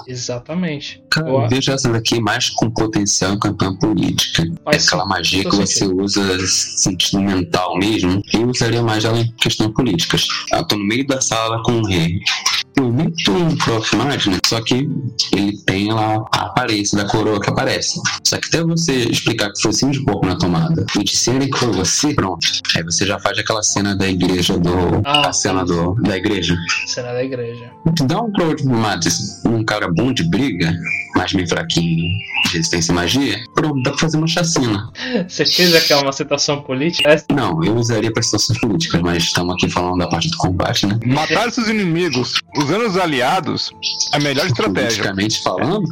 Exatamente. 0.07 1.03
Cara, 1.09 1.29
eu 1.29 1.49
vejo 1.49 1.71
essa 1.71 1.91
daqui 1.91 2.21
mais 2.21 2.49
com 2.49 2.69
potencial 2.69 3.33
em 3.33 3.39
campanha 3.39 3.77
política. 3.77 4.43
Faz 4.63 4.87
Aquela 4.87 5.05
magia 5.05 5.43
que 5.43 5.55
você 5.55 5.85
usa 5.85 6.21
sentido 6.47 7.21
mental 7.21 7.77
mesmo. 7.77 8.21
Eu 8.33 8.47
usaria 8.47 8.81
mais 8.81 9.03
ela 9.03 9.19
em 9.19 9.31
questões 9.33 9.73
políticas. 9.73 10.27
Eu 10.53 10.65
tô 10.65 10.77
no 10.77 10.85
meio 10.85 11.05
da 11.05 11.19
sala 11.19 11.61
com 11.63 11.73
o 11.73 11.85
rei 11.85 12.21
muito 12.79 13.31
um 13.31 13.55
Prof. 13.57 13.95
Magna, 13.95 14.37
só 14.45 14.61
que 14.61 14.89
ele 15.33 15.57
tem 15.65 15.91
lá 15.91 16.25
a 16.31 16.45
aparência 16.45 16.97
da 16.97 17.05
coroa 17.05 17.39
que 17.39 17.49
aparece. 17.49 17.99
Só 18.23 18.37
que 18.37 18.47
até 18.47 18.63
você 18.63 18.93
explicar 18.93 19.51
que 19.51 19.61
foi 19.61 19.71
assim 19.71 19.91
de 19.91 20.03
corpo 20.03 20.25
na 20.25 20.37
tomada 20.37 20.85
e 20.99 21.03
disserem 21.03 21.49
que 21.49 21.57
foi 21.57 21.71
você, 21.71 22.13
pronto. 22.13 22.47
Aí 22.75 22.83
você 22.83 23.05
já 23.05 23.19
faz 23.19 23.37
aquela 23.37 23.61
cena 23.63 23.95
da 23.95 24.07
igreja 24.07 24.57
do. 24.57 25.01
Ah, 25.03 25.29
a 25.29 25.33
cena 25.33 25.65
do, 25.65 25.95
da 25.95 26.17
igreja. 26.17 26.55
Cena 26.87 27.13
da 27.13 27.23
igreja. 27.23 27.71
Dá 28.05 28.21
um 28.21 28.31
Claude 28.31 28.65
Matos, 28.65 29.43
um 29.45 29.63
cara 29.63 29.89
bom 29.91 30.13
de 30.13 30.23
briga, 30.23 30.73
mas 31.15 31.33
meio 31.33 31.47
fraquinho 31.47 31.95
de 32.45 32.51
resistência 32.53 32.91
e 32.91 32.95
magia, 32.95 33.39
pronto, 33.53 33.81
dá 33.83 33.91
pra 33.91 33.99
fazer 33.99 34.17
uma 34.17 34.27
chacina. 34.27 34.89
Certeza 35.27 35.81
que 35.81 35.93
é 35.93 35.97
uma 35.97 36.11
situação 36.11 36.61
política? 36.61 37.23
Não, 37.33 37.63
eu 37.63 37.75
usaria 37.75 38.11
pra 38.11 38.21
situações 38.21 38.59
políticas, 38.59 39.01
mas 39.01 39.23
estamos 39.23 39.55
aqui 39.55 39.69
falando 39.69 39.99
da 39.99 40.07
parte 40.07 40.29
do 40.29 40.37
combate, 40.37 40.85
né? 40.85 40.99
Matar 41.05 41.51
seus 41.51 41.67
inimigos 41.67 42.39
usando 42.61 42.85
os 42.85 42.97
aliados 42.97 43.71
é 44.13 44.17
a 44.17 44.19
melhor 44.19 44.45
estratégia. 44.45 45.03
Politicamente 45.03 45.41
falando? 45.43 45.83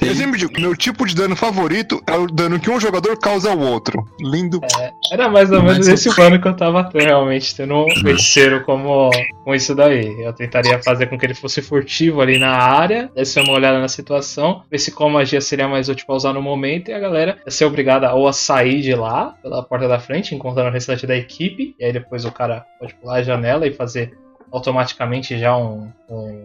Eu 0.00 0.14
sempre 0.14 0.38
digo, 0.38 0.60
meu 0.60 0.76
tipo 0.76 1.04
de 1.04 1.14
dano 1.14 1.34
favorito 1.34 2.00
é 2.06 2.16
o 2.16 2.28
dano 2.28 2.60
que 2.60 2.70
um 2.70 2.78
jogador 2.78 3.18
causa 3.18 3.50
ao 3.50 3.58
outro. 3.58 4.04
Lindo. 4.20 4.60
É, 4.78 4.90
era 5.12 5.28
mais 5.28 5.50
ou 5.50 5.60
menos 5.60 5.88
esse 5.88 6.14
plano 6.14 6.40
que 6.40 6.46
eu 6.46 6.54
tava 6.54 6.84
tendo, 6.84 7.04
realmente, 7.04 7.54
tendo 7.54 7.74
um 7.74 7.90
feiticeiro 8.00 8.64
como 8.64 9.10
com 9.44 9.54
isso 9.54 9.74
daí. 9.74 10.22
Eu 10.22 10.32
tentaria 10.32 10.80
fazer 10.82 11.06
com 11.06 11.18
que 11.18 11.26
ele 11.26 11.34
fosse 11.34 11.60
furtivo 11.60 12.20
ali 12.20 12.38
na 12.38 12.52
área, 12.52 13.10
desse 13.14 13.40
uma 13.40 13.54
olhada 13.54 13.80
na 13.80 13.88
situação, 13.88 14.62
ver 14.70 14.78
se 14.78 14.92
qual 14.92 15.10
magia 15.10 15.40
seria 15.40 15.66
mais 15.66 15.88
útil 15.88 16.06
pra 16.06 16.14
usar 16.14 16.32
no 16.32 16.42
momento, 16.42 16.90
e 16.90 16.94
a 16.94 17.00
galera 17.00 17.38
ia 17.44 17.50
ser 17.50 17.64
obrigada 17.64 18.14
ou 18.14 18.28
a 18.28 18.32
sair 18.32 18.80
de 18.80 18.94
lá, 18.94 19.34
pela 19.42 19.62
porta 19.62 19.88
da 19.88 19.98
frente, 19.98 20.34
encontrando 20.34 20.68
o 20.68 20.72
restante 20.72 21.06
da 21.06 21.16
equipe, 21.16 21.74
e 21.78 21.84
aí 21.84 21.92
depois 21.92 22.24
o 22.24 22.30
cara 22.30 22.64
pode 22.78 22.94
pular 22.94 23.16
a 23.16 23.22
janela 23.22 23.66
e 23.66 23.72
fazer 23.72 24.12
automaticamente 24.50 25.38
já 25.38 25.56
um, 25.56 25.92
um 26.08 26.42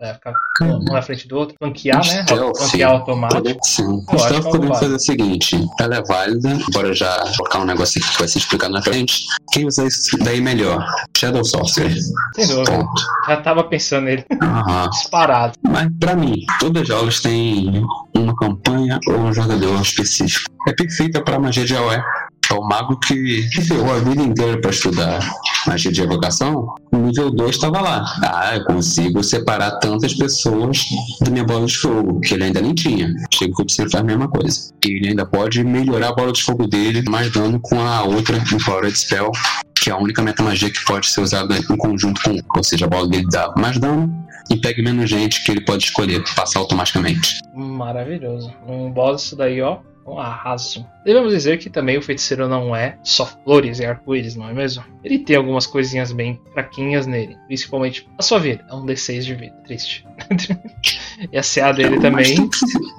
é, 0.00 0.14
ficar 0.14 0.32
um 0.62 0.84
na 0.84 1.02
frente 1.02 1.28
do 1.28 1.36
outro, 1.36 1.54
flanquear, 1.58 2.00
né? 2.06 2.24
Flanquear 2.26 2.90
automático. 2.90 3.58
Sim. 3.62 4.02
Eu 4.10 4.24
acho 4.24 4.34
que 4.34 4.50
podemos 4.50 4.78
fazer 4.78 4.94
o 4.94 4.98
seguinte: 4.98 5.66
ela 5.78 5.96
é 5.96 6.02
válida, 6.02 6.58
bora 6.72 6.94
já 6.94 7.22
colocar 7.36 7.58
um 7.58 7.64
negócio 7.66 8.00
aqui 8.00 8.10
que 8.10 8.18
vai 8.18 8.28
ser 8.28 8.38
explicado 8.38 8.72
na 8.72 8.82
frente. 8.82 9.26
Quem 9.52 9.66
usa 9.66 9.86
isso 9.86 10.16
daí 10.18 10.40
melhor? 10.40 10.82
Shadow 11.16 11.44
Sorcerer. 11.44 11.94
Sem 12.34 12.46
dúvida. 12.46 12.70
Ponto. 12.70 13.02
Já 13.26 13.36
tava 13.42 13.64
pensando 13.64 14.04
nele. 14.04 14.24
Uhum. 14.30 14.90
Disparado. 14.90 15.52
Mas 15.62 15.88
pra 15.98 16.16
mim, 16.16 16.46
todos 16.58 16.82
os 16.82 16.88
jogos 16.88 17.20
têm 17.20 17.84
uma 18.16 18.34
campanha 18.36 18.98
ou 19.06 19.16
um 19.16 19.32
jogador 19.32 19.80
específico. 19.82 20.50
É 20.66 20.72
perfeita 20.72 21.22
pra 21.22 21.38
magia 21.38 21.64
de 21.64 21.76
AOE. 21.76 22.02
É 22.50 22.54
o 22.54 22.62
mago 22.62 22.98
que 22.98 23.48
ferrou 23.62 23.94
a 23.94 23.98
vida 24.00 24.22
inteira 24.22 24.60
para 24.60 24.70
estudar 24.70 25.20
magia 25.66 25.92
de 25.92 26.02
evocação. 26.02 26.74
O 26.90 26.96
nível 26.96 27.30
2 27.30 27.50
estava 27.50 27.80
lá. 27.80 28.04
Ah, 28.22 28.56
eu 28.56 28.64
consigo 28.64 29.22
separar 29.22 29.78
tantas 29.78 30.14
pessoas 30.14 30.84
da 31.20 31.30
minha 31.30 31.44
bola 31.44 31.66
de 31.66 31.76
fogo, 31.76 32.20
que 32.20 32.34
ele 32.34 32.44
ainda 32.44 32.60
nem 32.60 32.74
tinha. 32.74 33.12
Chega 33.32 33.54
que 33.54 33.72
você 33.72 33.88
faz 33.88 33.94
a 33.94 34.02
mesma 34.02 34.28
coisa. 34.28 34.72
E 34.84 34.90
ele 34.90 35.08
ainda 35.10 35.24
pode 35.24 35.62
melhorar 35.62 36.08
a 36.08 36.14
bola 36.14 36.32
de 36.32 36.42
fogo 36.42 36.66
dele, 36.66 37.04
mais 37.08 37.30
dano 37.32 37.60
com 37.60 37.80
a 37.80 38.02
outra 38.02 38.36
Empowered 38.36 38.98
Spell, 38.98 39.30
que 39.74 39.90
é 39.90 39.92
a 39.92 39.96
única 39.96 40.20
meta 40.20 40.42
magia 40.42 40.70
que 40.70 40.84
pode 40.84 41.06
ser 41.08 41.20
usada 41.20 41.56
em 41.56 41.76
conjunto 41.76 42.20
com. 42.22 42.36
Ou 42.56 42.64
seja, 42.64 42.86
a 42.86 42.88
bola 42.88 43.06
dele 43.06 43.26
dá 43.30 43.52
mais 43.56 43.78
dano 43.78 44.12
e 44.50 44.56
pega 44.56 44.82
menos 44.82 45.08
gente 45.08 45.44
que 45.44 45.52
ele 45.52 45.60
pode 45.60 45.84
escolher 45.84 46.24
passar 46.34 46.58
automaticamente. 46.58 47.38
Maravilhoso. 47.54 48.52
Um 48.66 48.90
boss 48.90 49.26
isso 49.26 49.36
daí, 49.36 49.62
ó 49.62 49.78
um 50.06 50.18
arraso. 50.18 50.84
Devemos 51.04 51.32
dizer 51.32 51.58
que 51.58 51.70
também 51.70 51.96
o 51.96 52.02
feiticeiro 52.02 52.48
não 52.48 52.74
é 52.76 52.96
só 53.02 53.26
flores 53.26 53.78
e 53.78 53.84
arco-íris, 53.84 54.36
não 54.36 54.48
é 54.48 54.52
mesmo? 54.52 54.84
Ele 55.02 55.18
tem 55.18 55.36
algumas 55.36 55.66
coisinhas 55.66 56.12
bem 56.12 56.38
fraquinhas 56.52 57.06
nele, 57.06 57.36
principalmente 57.46 58.06
a 58.18 58.22
sua 58.22 58.38
vida. 58.38 58.64
É 58.68 58.74
um 58.74 58.84
D6 58.84 59.22
de 59.22 59.34
vida, 59.34 59.56
triste. 59.64 60.06
e 61.32 61.38
a 61.38 61.42
CA 61.42 61.72
dele 61.72 61.96
é, 61.96 62.00
também. 62.00 62.50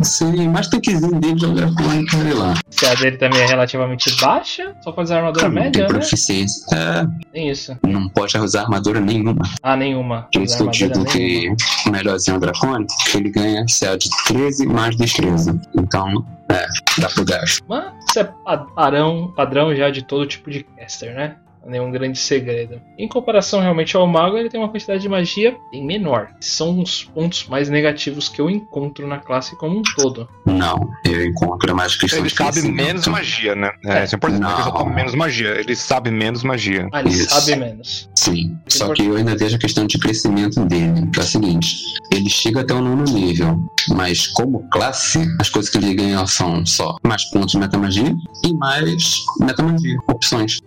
Sim, 0.02 0.50
mais 0.50 0.68
tanquezinho 0.68 1.20
dele 1.20 1.38
jogar 1.38 1.72
com 1.76 2.20
ele 2.22 2.34
lá. 2.34 2.54
A 2.54 2.76
CA 2.76 2.96
dele 2.96 3.18
também 3.18 3.40
é 3.40 3.46
relativamente 3.46 4.16
baixa, 4.20 4.76
só 4.84 4.92
pode 4.92 5.06
usar 5.06 5.18
armadura 5.18 5.50
média. 5.50 5.72
Tem 5.72 5.82
né? 5.84 5.88
proficiência. 5.88 6.76
É, 6.76 7.08
tem 7.32 7.50
isso. 7.50 7.78
Não 7.88 8.10
pode 8.10 8.36
usar 8.38 8.62
armadura 8.64 9.00
nenhuma. 9.00 9.42
Ah, 9.62 9.76
nenhuma. 9.76 10.28
Eu 10.34 10.70
digo 10.72 11.06
que 11.06 11.54
o 11.86 11.92
melhorzinho 11.92 12.40
dracônico, 12.40 12.94
ele 13.14 13.30
ganha 13.30 13.66
CA 13.68 13.96
de 13.96 14.10
13 14.26 14.66
mais 14.66 14.96
destreza. 14.96 15.60
Então, 15.76 16.26
é, 16.50 16.68
dá 16.98 17.08
pro 17.10 17.24
gasto. 17.24 17.64
Mas 17.68 17.92
isso 18.08 18.20
é 18.20 18.24
padrão, 18.24 19.32
padrão 19.36 19.76
já 19.76 19.90
de 19.90 20.04
todo 20.04 20.26
tipo 20.28 20.50
de 20.50 20.64
caster, 20.64 21.14
né? 21.14 21.41
Nenhum 21.66 21.92
grande 21.92 22.18
segredo. 22.18 22.82
Em 22.98 23.08
comparação 23.08 23.60
realmente 23.60 23.96
ao 23.96 24.08
mago, 24.08 24.38
ele 24.38 24.50
tem 24.50 24.60
uma 24.60 24.70
quantidade 24.70 25.02
de 25.02 25.10
magia 25.10 25.56
bem 25.72 25.86
menor. 25.86 26.30
São 26.40 26.82
os 26.82 27.04
pontos 27.04 27.48
mais 27.48 27.70
negativos 27.70 28.28
que 28.30 28.42
eu 28.42 28.50
encontro 28.50 29.08
na 29.08 29.20
classe 29.20 29.56
como 29.58 29.80
um 29.80 29.82
todo. 29.96 30.28
Não, 30.46 30.90
eu 31.06 31.26
encontro 31.26 31.76
mais 31.76 31.96
questão 31.96 32.20
ele 32.20 32.30
de 32.30 32.36
sabe 32.36 32.62
menos 32.64 33.08
magia, 33.08 33.56
né? 33.56 33.72
É, 33.86 34.00
é. 34.00 34.04
isso 34.04 34.16
é 34.16 34.18
importante, 34.18 34.42
porque 34.42 34.62
ele 34.64 34.72
sabe 34.72 34.96
menos 34.96 35.16
magia. 35.16 35.50
Ele 35.60 35.76
sabe 35.76 36.12
menos 36.12 36.44
magia. 36.44 36.90
Ah, 36.92 37.00
ele 37.02 37.10
Isso. 37.10 37.30
sabe 37.30 37.56
menos. 37.60 38.10
Sim, 38.16 38.58
é 38.66 38.70
só 38.70 38.94
que 38.94 39.06
eu 39.06 39.16
ainda 39.16 39.36
vejo 39.36 39.56
a 39.56 39.60
questão 39.60 39.86
de 39.86 39.98
crescimento 39.98 40.64
dele, 40.66 41.08
que 41.12 41.20
é 41.20 41.24
o 41.24 41.26
seguinte, 41.26 41.76
ele 42.12 42.30
chega 42.30 42.62
até 42.62 42.74
o 42.74 42.82
nono 42.82 43.04
nível, 43.04 43.60
mas 43.90 44.28
como 44.28 44.68
classe, 44.70 45.20
as 45.40 45.50
coisas 45.50 45.72
que 45.72 45.78
ele 45.78 45.94
ganha 45.94 46.26
são 46.28 46.66
só 46.66 46.96
mais 47.04 47.24
pontos 47.26 47.52
de 47.52 47.58
metamagia 47.58 48.16
e 48.46 48.54
mais 48.54 49.24
metamagia, 49.40 49.98
opções. 50.08 50.60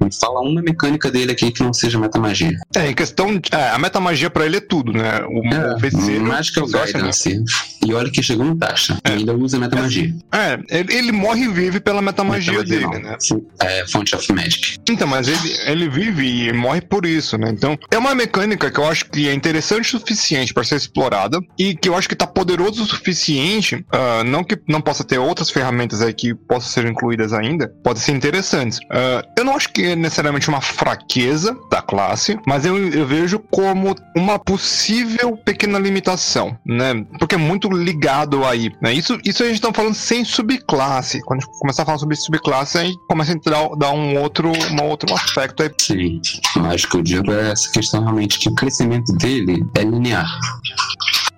Me 0.00 0.12
fala 0.12 0.40
uma 0.40 0.60
mecânica 0.60 1.10
dele 1.10 1.32
aqui 1.32 1.50
que 1.50 1.62
não 1.62 1.72
seja 1.72 1.98
metamagia. 1.98 2.58
É, 2.74 2.88
em 2.90 2.94
questão. 2.94 3.38
De, 3.38 3.48
é, 3.52 3.70
a 3.70 3.78
metamagia 3.78 4.28
pra 4.28 4.44
ele 4.44 4.56
é 4.56 4.60
tudo, 4.60 4.92
né? 4.92 5.20
O, 5.24 5.44
é, 5.46 5.74
o 5.74 5.78
feiticeiro. 5.78 6.24
Magical 6.24 6.66
Guidance. 6.66 7.44
E 7.84 7.92
olha 7.94 8.10
que 8.10 8.22
chegou 8.22 8.44
no 8.46 8.56
taxa. 8.56 8.98
É. 9.04 9.10
E 9.10 9.12
ainda 9.18 9.34
usa 9.34 9.58
metamagia. 9.58 10.14
É, 10.32 10.58
ele, 10.68 10.94
ele 10.94 11.12
morre 11.12 11.44
e 11.44 11.48
vive 11.48 11.80
pela 11.80 12.00
metamagia, 12.00 12.52
metamagia 12.52 12.88
dele, 12.88 13.02
não. 13.02 13.10
né? 13.10 13.16
É, 13.60 13.86
fonte 13.86 14.14
of 14.14 14.32
Magic. 14.32 14.78
Então, 14.88 15.06
mas 15.06 15.28
ele, 15.28 15.56
ele 15.66 15.88
vive 15.88 16.48
e 16.48 16.52
morre 16.52 16.80
por 16.80 17.04
isso, 17.04 17.36
né? 17.36 17.50
Então, 17.50 17.78
é 17.90 17.98
uma 17.98 18.14
mecânica 18.14 18.70
que 18.70 18.78
eu 18.78 18.86
acho 18.86 19.06
que 19.06 19.28
é 19.28 19.34
interessante 19.34 19.94
o 19.94 19.98
suficiente 19.98 20.52
para 20.52 20.64
ser 20.64 20.76
explorada 20.76 21.38
e 21.58 21.74
que 21.74 21.88
eu 21.88 21.96
acho 21.96 22.08
que 22.08 22.16
tá 22.16 22.26
poderoso 22.26 22.82
o 22.82 22.86
suficiente, 22.86 23.76
uh, 23.76 24.24
não 24.24 24.42
que 24.42 24.58
não 24.68 24.80
possa 24.80 25.04
ter 25.04 25.18
outras 25.18 25.50
ferramentas 25.50 26.02
aí 26.02 26.12
que 26.12 26.34
possam 26.34 26.70
ser 26.70 26.86
incluídas 26.86 27.32
ainda, 27.32 27.68
pode 27.82 28.00
ser 28.00 28.12
interessantes. 28.12 28.78
Uh, 28.78 29.26
eu 29.36 29.44
não 29.44 29.56
acho 29.56 29.72
que 29.72 29.82
é 29.82 29.96
necessariamente 29.96 30.48
uma 30.48 30.60
fraqueza 30.60 31.56
da 31.70 31.82
classe, 31.82 32.38
mas 32.46 32.64
eu, 32.64 32.76
eu 32.92 33.06
vejo 33.06 33.38
como 33.50 33.94
uma 34.16 34.38
possível 34.38 35.36
pequena 35.36 35.78
limitação, 35.78 36.56
né? 36.64 37.04
Porque 37.18 37.34
é 37.34 37.38
muito 37.38 37.68
ligado 37.76 38.44
aí, 38.44 38.72
né? 38.80 38.92
Isso, 38.92 39.18
isso 39.24 39.42
a 39.42 39.46
gente 39.46 39.60
tá 39.60 39.72
falando 39.72 39.94
sem 39.94 40.24
subclasse. 40.24 41.20
Quando 41.22 41.40
a 41.40 41.44
gente 41.44 41.58
começar 41.58 41.82
a 41.82 41.86
falar 41.86 41.98
sobre 41.98 42.16
subclasse, 42.16 42.78
aí 42.78 42.94
começa 43.08 43.32
a 43.32 43.34
entrar, 43.34 43.68
dar 43.76 43.90
um 43.92 44.18
outro, 44.20 44.50
um 44.50 44.84
outro 44.84 45.12
aspecto 45.14 45.62
aí. 45.62 45.70
Sim, 45.80 46.20
mas 46.56 46.84
o 46.84 46.88
que 46.88 46.96
eu 46.96 47.02
digo 47.02 47.32
é 47.32 47.50
essa 47.52 47.70
questão 47.70 48.02
realmente 48.02 48.38
que 48.38 48.48
o 48.48 48.54
crescimento 48.54 49.12
dele 49.14 49.64
é 49.76 49.82
linear 49.82 50.28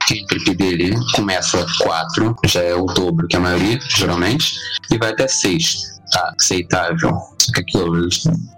que 0.07 0.23
o 0.23 0.27
trip 0.27 0.55
dele 0.55 0.95
começa 1.17 1.67
4, 1.81 2.37
já 2.47 2.63
é 2.63 2.75
o 2.77 2.87
dobro 2.87 3.27
que 3.27 3.35
a 3.35 3.41
maioria, 3.41 3.77
geralmente, 3.97 4.55
e 4.89 4.97
vai 4.97 5.11
até 5.11 5.27
6 5.27 5.97
tá 6.11 6.33
aceitável. 6.39 7.19
Só 7.39 7.53
que 7.53 7.61
aquilo, 7.61 8.09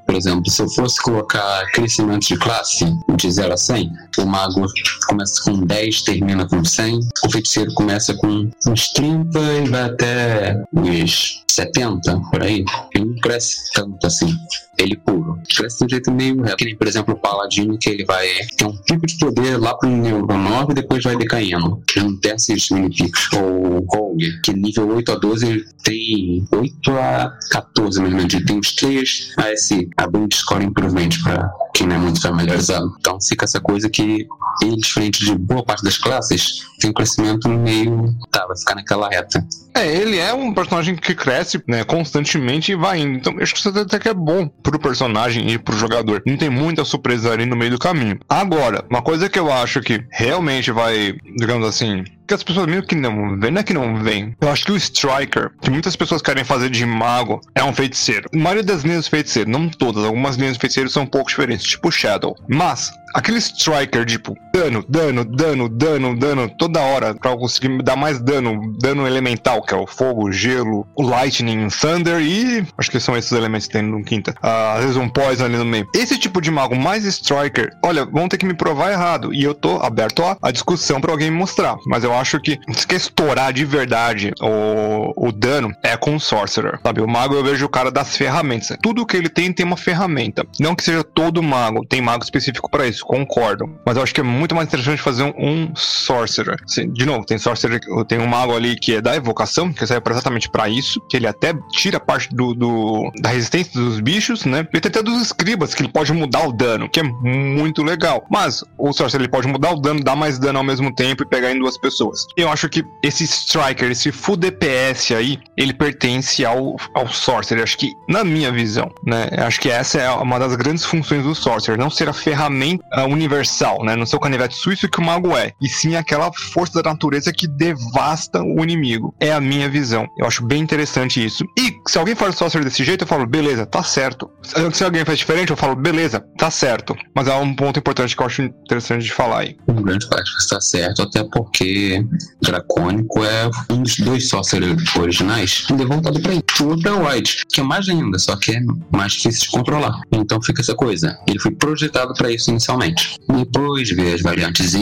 por 0.08 0.16
exemplo, 0.16 0.50
se 0.50 0.62
eu 0.62 0.70
fosse 0.70 1.02
colocar 1.02 1.70
crescimento 1.72 2.26
de 2.26 2.38
classe 2.38 2.86
de 3.14 3.30
0 3.30 3.52
a 3.52 3.56
100, 3.58 3.92
o 4.16 4.24
mago 4.24 4.64
começa 5.06 5.44
com 5.44 5.66
10, 5.66 6.00
termina 6.00 6.48
com 6.48 6.64
100, 6.64 6.98
o 7.26 7.30
feiticeiro 7.30 7.74
começa 7.74 8.14
com 8.14 8.50
uns 8.66 8.90
30 8.92 9.38
e 9.38 9.68
vai 9.68 9.82
até 9.82 10.64
uns 10.74 11.44
70, 11.46 12.20
por 12.30 12.42
aí. 12.42 12.64
Ele 12.94 13.04
não 13.04 13.20
cresce 13.20 13.70
tanto 13.74 14.06
assim 14.06 14.34
ele 14.78 14.96
puro. 14.96 15.38
Cresce 15.56 15.78
de 15.78 15.84
um 15.84 15.88
jeito 15.88 16.10
meio 16.12 16.40
reto. 16.42 16.64
Por 16.76 16.86
exemplo, 16.86 17.14
o 17.14 17.18
Paladino, 17.18 17.76
que 17.78 17.90
ele 17.90 18.04
vai 18.04 18.26
ter 18.56 18.64
um 18.64 18.76
pico 18.76 19.06
de 19.06 19.18
poder 19.18 19.58
lá 19.58 19.74
pro 19.74 19.88
nível 19.88 20.26
9 20.26 20.72
e 20.72 20.74
depois 20.74 21.02
vai 21.02 21.16
decaindo. 21.16 21.82
Ele 21.96 22.06
não 22.06 22.16
tem 22.20 22.32
esses 22.32 22.70
mini 22.70 22.90
picos. 22.90 23.28
Ou 23.32 23.78
o 23.78 23.86
Rogue, 23.90 24.40
que 24.42 24.52
nível 24.52 24.88
8 24.88 25.12
a 25.12 25.14
12 25.16 25.46
ele 25.46 25.64
tem 25.82 26.44
8 26.52 26.90
a 26.92 27.38
14, 27.50 28.00
mais 28.00 28.12
ou 28.12 28.18
menos. 28.18 28.34
Ele 28.34 28.44
tem 28.44 28.58
uns 28.58 28.72
3 28.72 29.32
a 29.36 29.52
esse 29.52 29.88
Ability 29.98 30.36
Score 30.36 30.62
Improvement 30.62 31.08
pra 31.22 31.50
não 31.86 31.96
é 31.96 31.98
muito 31.98 32.20
familiarizado. 32.20 32.94
Então 32.98 33.18
fica 33.20 33.44
essa 33.44 33.60
coisa 33.60 33.88
que 33.88 34.26
ele, 34.62 34.76
diferente 34.76 35.24
de 35.24 35.34
boa 35.34 35.64
parte 35.64 35.82
das 35.82 35.98
classes, 35.98 36.66
tem 36.80 36.90
um 36.90 36.92
crescimento 36.92 37.48
meio. 37.48 38.14
tá, 38.30 38.46
vai 38.46 38.56
ficar 38.56 38.74
naquela 38.74 39.08
reta. 39.08 39.44
É, 39.74 39.86
ele 39.86 40.18
é 40.18 40.32
um 40.32 40.52
personagem 40.52 40.96
que 40.96 41.14
cresce 41.14 41.62
né, 41.66 41.84
constantemente 41.84 42.72
e 42.72 42.76
vai 42.76 43.00
indo. 43.00 43.18
Então 43.18 43.34
acho 43.40 43.54
que 43.54 43.60
isso 43.60 43.68
até 43.68 43.98
que 43.98 44.08
é 44.08 44.14
bom 44.14 44.48
pro 44.48 44.78
personagem 44.78 45.50
e 45.50 45.58
pro 45.58 45.76
jogador. 45.76 46.22
Não 46.26 46.36
tem 46.36 46.50
muita 46.50 46.84
surpresa 46.84 47.32
ali 47.32 47.46
no 47.46 47.56
meio 47.56 47.72
do 47.72 47.78
caminho. 47.78 48.18
Agora, 48.28 48.84
uma 48.90 49.02
coisa 49.02 49.28
que 49.28 49.38
eu 49.38 49.52
acho 49.52 49.80
que 49.80 50.04
realmente 50.10 50.72
vai, 50.72 51.16
digamos 51.36 51.66
assim, 51.66 52.04
que 52.28 52.34
as 52.34 52.42
pessoas 52.42 52.66
meio 52.66 52.82
que 52.82 52.94
não 52.94 53.38
vêm, 53.40 53.50
não 53.50 53.60
é 53.60 53.64
que 53.64 53.72
não 53.72 54.02
vêm. 54.02 54.36
Eu 54.38 54.50
acho 54.50 54.66
que 54.66 54.72
o 54.72 54.76
Striker, 54.76 55.50
que 55.62 55.70
muitas 55.70 55.96
pessoas 55.96 56.20
querem 56.20 56.44
fazer 56.44 56.68
de 56.68 56.84
mago, 56.84 57.40
é 57.54 57.64
um 57.64 57.72
feiticeiro. 57.72 58.28
A 58.34 58.36
maioria 58.36 58.62
das 58.62 58.82
linhas 58.82 59.04
de 59.04 59.10
feiticeiro, 59.10 59.48
não 59.48 59.68
todas, 59.68 60.04
algumas 60.04 60.36
linhas 60.36 60.52
de 60.52 60.60
feiticeiro 60.60 60.90
são 60.90 61.04
um 61.04 61.06
pouco 61.06 61.30
diferentes, 61.30 61.67
tipo 61.68 61.90
Shadow. 61.90 62.36
Mas, 62.48 62.92
aquele 63.14 63.38
Striker, 63.38 64.04
tipo, 64.04 64.36
dano, 64.58 64.84
dano, 64.88 65.24
dano, 65.24 65.68
dano, 65.68 66.16
dano, 66.16 66.50
toda 66.58 66.80
hora, 66.80 67.14
pra 67.14 67.36
conseguir 67.36 67.80
dar 67.82 67.96
mais 67.96 68.20
dano, 68.20 68.72
dano 68.78 69.06
elemental, 69.06 69.62
que 69.62 69.72
é 69.72 69.76
o 69.76 69.86
fogo, 69.86 70.32
gelo, 70.32 70.86
o 70.96 71.02
lightning, 71.02 71.68
thunder 71.68 72.20
e. 72.20 72.66
Acho 72.76 72.90
que 72.90 72.98
são 72.98 73.16
esses 73.16 73.30
elementos 73.32 73.66
que 73.66 73.74
tem 73.74 73.82
no 73.82 74.02
quinta. 74.02 74.32
Uh, 74.42 74.76
às 74.76 74.80
vezes 74.82 74.96
um 74.96 75.08
poison 75.08 75.44
ali 75.44 75.56
no 75.56 75.64
meio. 75.64 75.88
Esse 75.94 76.18
tipo 76.18 76.40
de 76.40 76.50
mago 76.50 76.74
mais 76.74 77.04
Striker, 77.04 77.70
olha, 77.84 78.04
vão 78.04 78.28
ter 78.28 78.36
que 78.36 78.46
me 78.46 78.54
provar 78.54 78.90
errado. 78.90 79.32
E 79.32 79.42
eu 79.42 79.54
tô 79.54 79.76
aberto 79.76 80.22
à 80.42 80.50
discussão 80.50 81.00
pra 81.00 81.12
alguém 81.12 81.30
me 81.30 81.36
mostrar. 81.36 81.76
Mas 81.86 82.02
eu 82.02 82.12
acho 82.12 82.40
que 82.40 82.58
se 82.72 82.86
quer 82.86 82.96
estourar 82.96 83.52
de 83.52 83.64
verdade 83.64 84.32
o, 84.40 85.28
o 85.28 85.32
dano, 85.32 85.72
é 85.82 85.96
com 85.96 86.16
o 86.16 86.20
Sorcerer. 86.20 86.80
Sabe? 86.82 87.00
O 87.00 87.08
mago 87.08 87.34
eu 87.34 87.44
vejo 87.44 87.64
o 87.64 87.68
cara 87.68 87.90
das 87.90 88.16
ferramentas. 88.16 88.76
Tudo 88.82 89.06
que 89.06 89.16
ele 89.16 89.28
tem 89.28 89.52
tem 89.52 89.64
uma 89.64 89.76
ferramenta. 89.76 90.44
Não 90.58 90.74
que 90.74 90.82
seja 90.82 91.04
todo 91.04 91.42
mago, 91.42 91.86
tem 91.86 92.00
mago 92.00 92.24
específico 92.24 92.70
para 92.70 92.86
isso, 92.86 93.04
concordo. 93.04 93.68
Mas 93.86 93.96
eu 93.96 94.02
acho 94.02 94.14
que 94.14 94.20
é 94.20 94.24
muito 94.24 94.47
mais 94.54 94.68
interessante 94.68 95.00
fazer 95.00 95.22
um, 95.22 95.32
um 95.36 95.76
Sorcerer. 95.76 96.56
De 96.92 97.04
novo, 97.04 97.24
tem 97.24 97.38
Sorcerer, 97.38 97.80
tem 98.06 98.18
um 98.18 98.26
mago 98.26 98.54
ali 98.54 98.76
que 98.76 98.94
é 98.94 99.00
da 99.00 99.16
evocação, 99.16 99.72
que 99.72 99.86
serve 99.86 100.02
exatamente 100.10 100.48
para 100.48 100.68
isso, 100.68 101.00
que 101.08 101.16
ele 101.16 101.26
até 101.26 101.54
tira 101.72 102.00
parte 102.00 102.28
do, 102.34 102.54
do, 102.54 103.10
da 103.20 103.30
resistência 103.30 103.72
dos 103.80 104.00
bichos, 104.00 104.44
né? 104.44 104.66
E 104.72 104.80
tem 104.80 104.90
até 104.90 105.02
dos 105.02 105.20
escribas, 105.20 105.74
que 105.74 105.82
ele 105.82 105.92
pode 105.92 106.12
mudar 106.12 106.46
o 106.46 106.52
dano, 106.52 106.88
que 106.88 107.00
é 107.00 107.02
muito 107.02 107.82
legal. 107.82 108.24
Mas 108.30 108.64
o 108.76 108.92
Sorcerer 108.92 109.22
ele 109.22 109.30
pode 109.30 109.48
mudar 109.48 109.72
o 109.72 109.80
dano, 109.80 110.02
dar 110.02 110.16
mais 110.16 110.38
dano 110.38 110.58
ao 110.58 110.64
mesmo 110.64 110.94
tempo 110.94 111.22
e 111.22 111.26
pegar 111.26 111.50
em 111.50 111.58
duas 111.58 111.76
pessoas. 111.78 112.26
Eu 112.36 112.50
acho 112.50 112.68
que 112.68 112.84
esse 113.02 113.24
Striker, 113.24 113.90
esse 113.90 114.12
full 114.12 114.36
DPS 114.36 115.12
aí, 115.14 115.38
ele 115.56 115.72
pertence 115.72 116.44
ao, 116.44 116.76
ao 116.94 117.08
Sorcerer. 117.08 117.62
Acho 117.62 117.78
que, 117.78 117.92
na 118.08 118.24
minha 118.24 118.50
visão, 118.52 118.90
né? 119.04 119.28
Acho 119.38 119.60
que 119.60 119.70
essa 119.70 120.00
é 120.00 120.10
uma 120.10 120.38
das 120.38 120.54
grandes 120.56 120.84
funções 120.84 121.22
do 121.22 121.34
Sorcerer. 121.34 121.78
Não 121.78 121.90
ser 121.90 122.08
a 122.08 122.12
ferramenta 122.12 123.04
universal, 123.06 123.84
né? 123.84 123.96
Não 123.96 124.06
ser 124.06 124.16
o 124.16 124.20
canivete 124.28 124.56
suíço 124.56 124.88
que 124.88 125.00
o 125.00 125.02
mago 125.02 125.34
é. 125.36 125.52
E 125.60 125.68
sim 125.68 125.96
aquela 125.96 126.30
força 126.32 126.82
da 126.82 126.90
natureza 126.90 127.32
que 127.32 127.48
devasta 127.48 128.42
o 128.42 128.62
inimigo. 128.62 129.14
É 129.18 129.32
a 129.32 129.40
minha 129.40 129.68
visão. 129.70 130.06
Eu 130.18 130.26
acho 130.26 130.44
bem 130.44 130.60
interessante 130.60 131.24
isso. 131.24 131.44
E 131.58 131.74
se 131.86 131.98
alguém 131.98 132.14
faz 132.14 132.36
Sorcerer 132.36 132.64
desse 132.64 132.84
jeito, 132.84 133.02
eu 133.02 133.08
falo, 133.08 133.26
beleza, 133.26 133.66
tá 133.66 133.82
certo. 133.82 134.30
Se 134.72 134.84
alguém 134.84 135.04
faz 135.04 135.18
diferente, 135.18 135.50
eu 135.50 135.56
falo, 135.56 135.74
beleza, 135.74 136.24
tá 136.36 136.50
certo. 136.50 136.94
Mas 137.14 137.26
há 137.26 137.36
um 137.38 137.54
ponto 137.54 137.78
importante 137.78 138.14
que 138.14 138.22
eu 138.22 138.26
acho 138.26 138.42
interessante 138.42 139.04
de 139.04 139.12
falar 139.12 139.40
aí. 139.40 139.56
Um 139.66 139.82
grande 139.82 140.06
parte 140.08 140.30
está 140.38 140.60
certo, 140.60 141.02
até 141.02 141.24
porque 141.24 142.04
Dracônico 142.42 143.24
é 143.24 143.50
um 143.70 143.82
dos 143.82 143.96
dois 143.96 144.28
sorcerers 144.28 144.94
originais 144.94 145.64
é 145.70 145.84
voltado 145.84 146.20
pra 146.20 146.32
ele. 146.32 146.42
O 146.60 146.64
outro 146.64 146.88
é 146.88 146.92
o 146.92 147.08
White, 147.08 147.44
que 147.50 147.60
é 147.60 147.64
mais 147.64 147.88
ainda, 147.88 148.18
só 148.18 148.36
que 148.36 148.52
é 148.52 148.60
mais 148.92 149.12
difícil 149.12 149.42
de 149.42 149.50
controlar. 149.50 150.00
Então 150.12 150.40
fica 150.42 150.60
essa 150.60 150.74
coisa. 150.74 151.16
Ele 151.26 151.38
foi 151.38 151.52
projetado 151.52 152.12
para 152.14 152.30
isso 152.30 152.50
inicialmente. 152.50 153.16
Depois 153.28 153.88
vê 153.90 154.17
as 154.18 154.22
variantes 154.22 154.72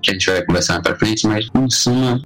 que 0.00 0.10
a 0.10 0.12
gente 0.12 0.30
vai 0.30 0.44
conversar 0.44 0.74
mais 0.74 0.84
pra 0.84 0.96
frente, 0.96 1.26
mas 1.26 1.48
em 1.54 1.70
suma, 1.70 2.22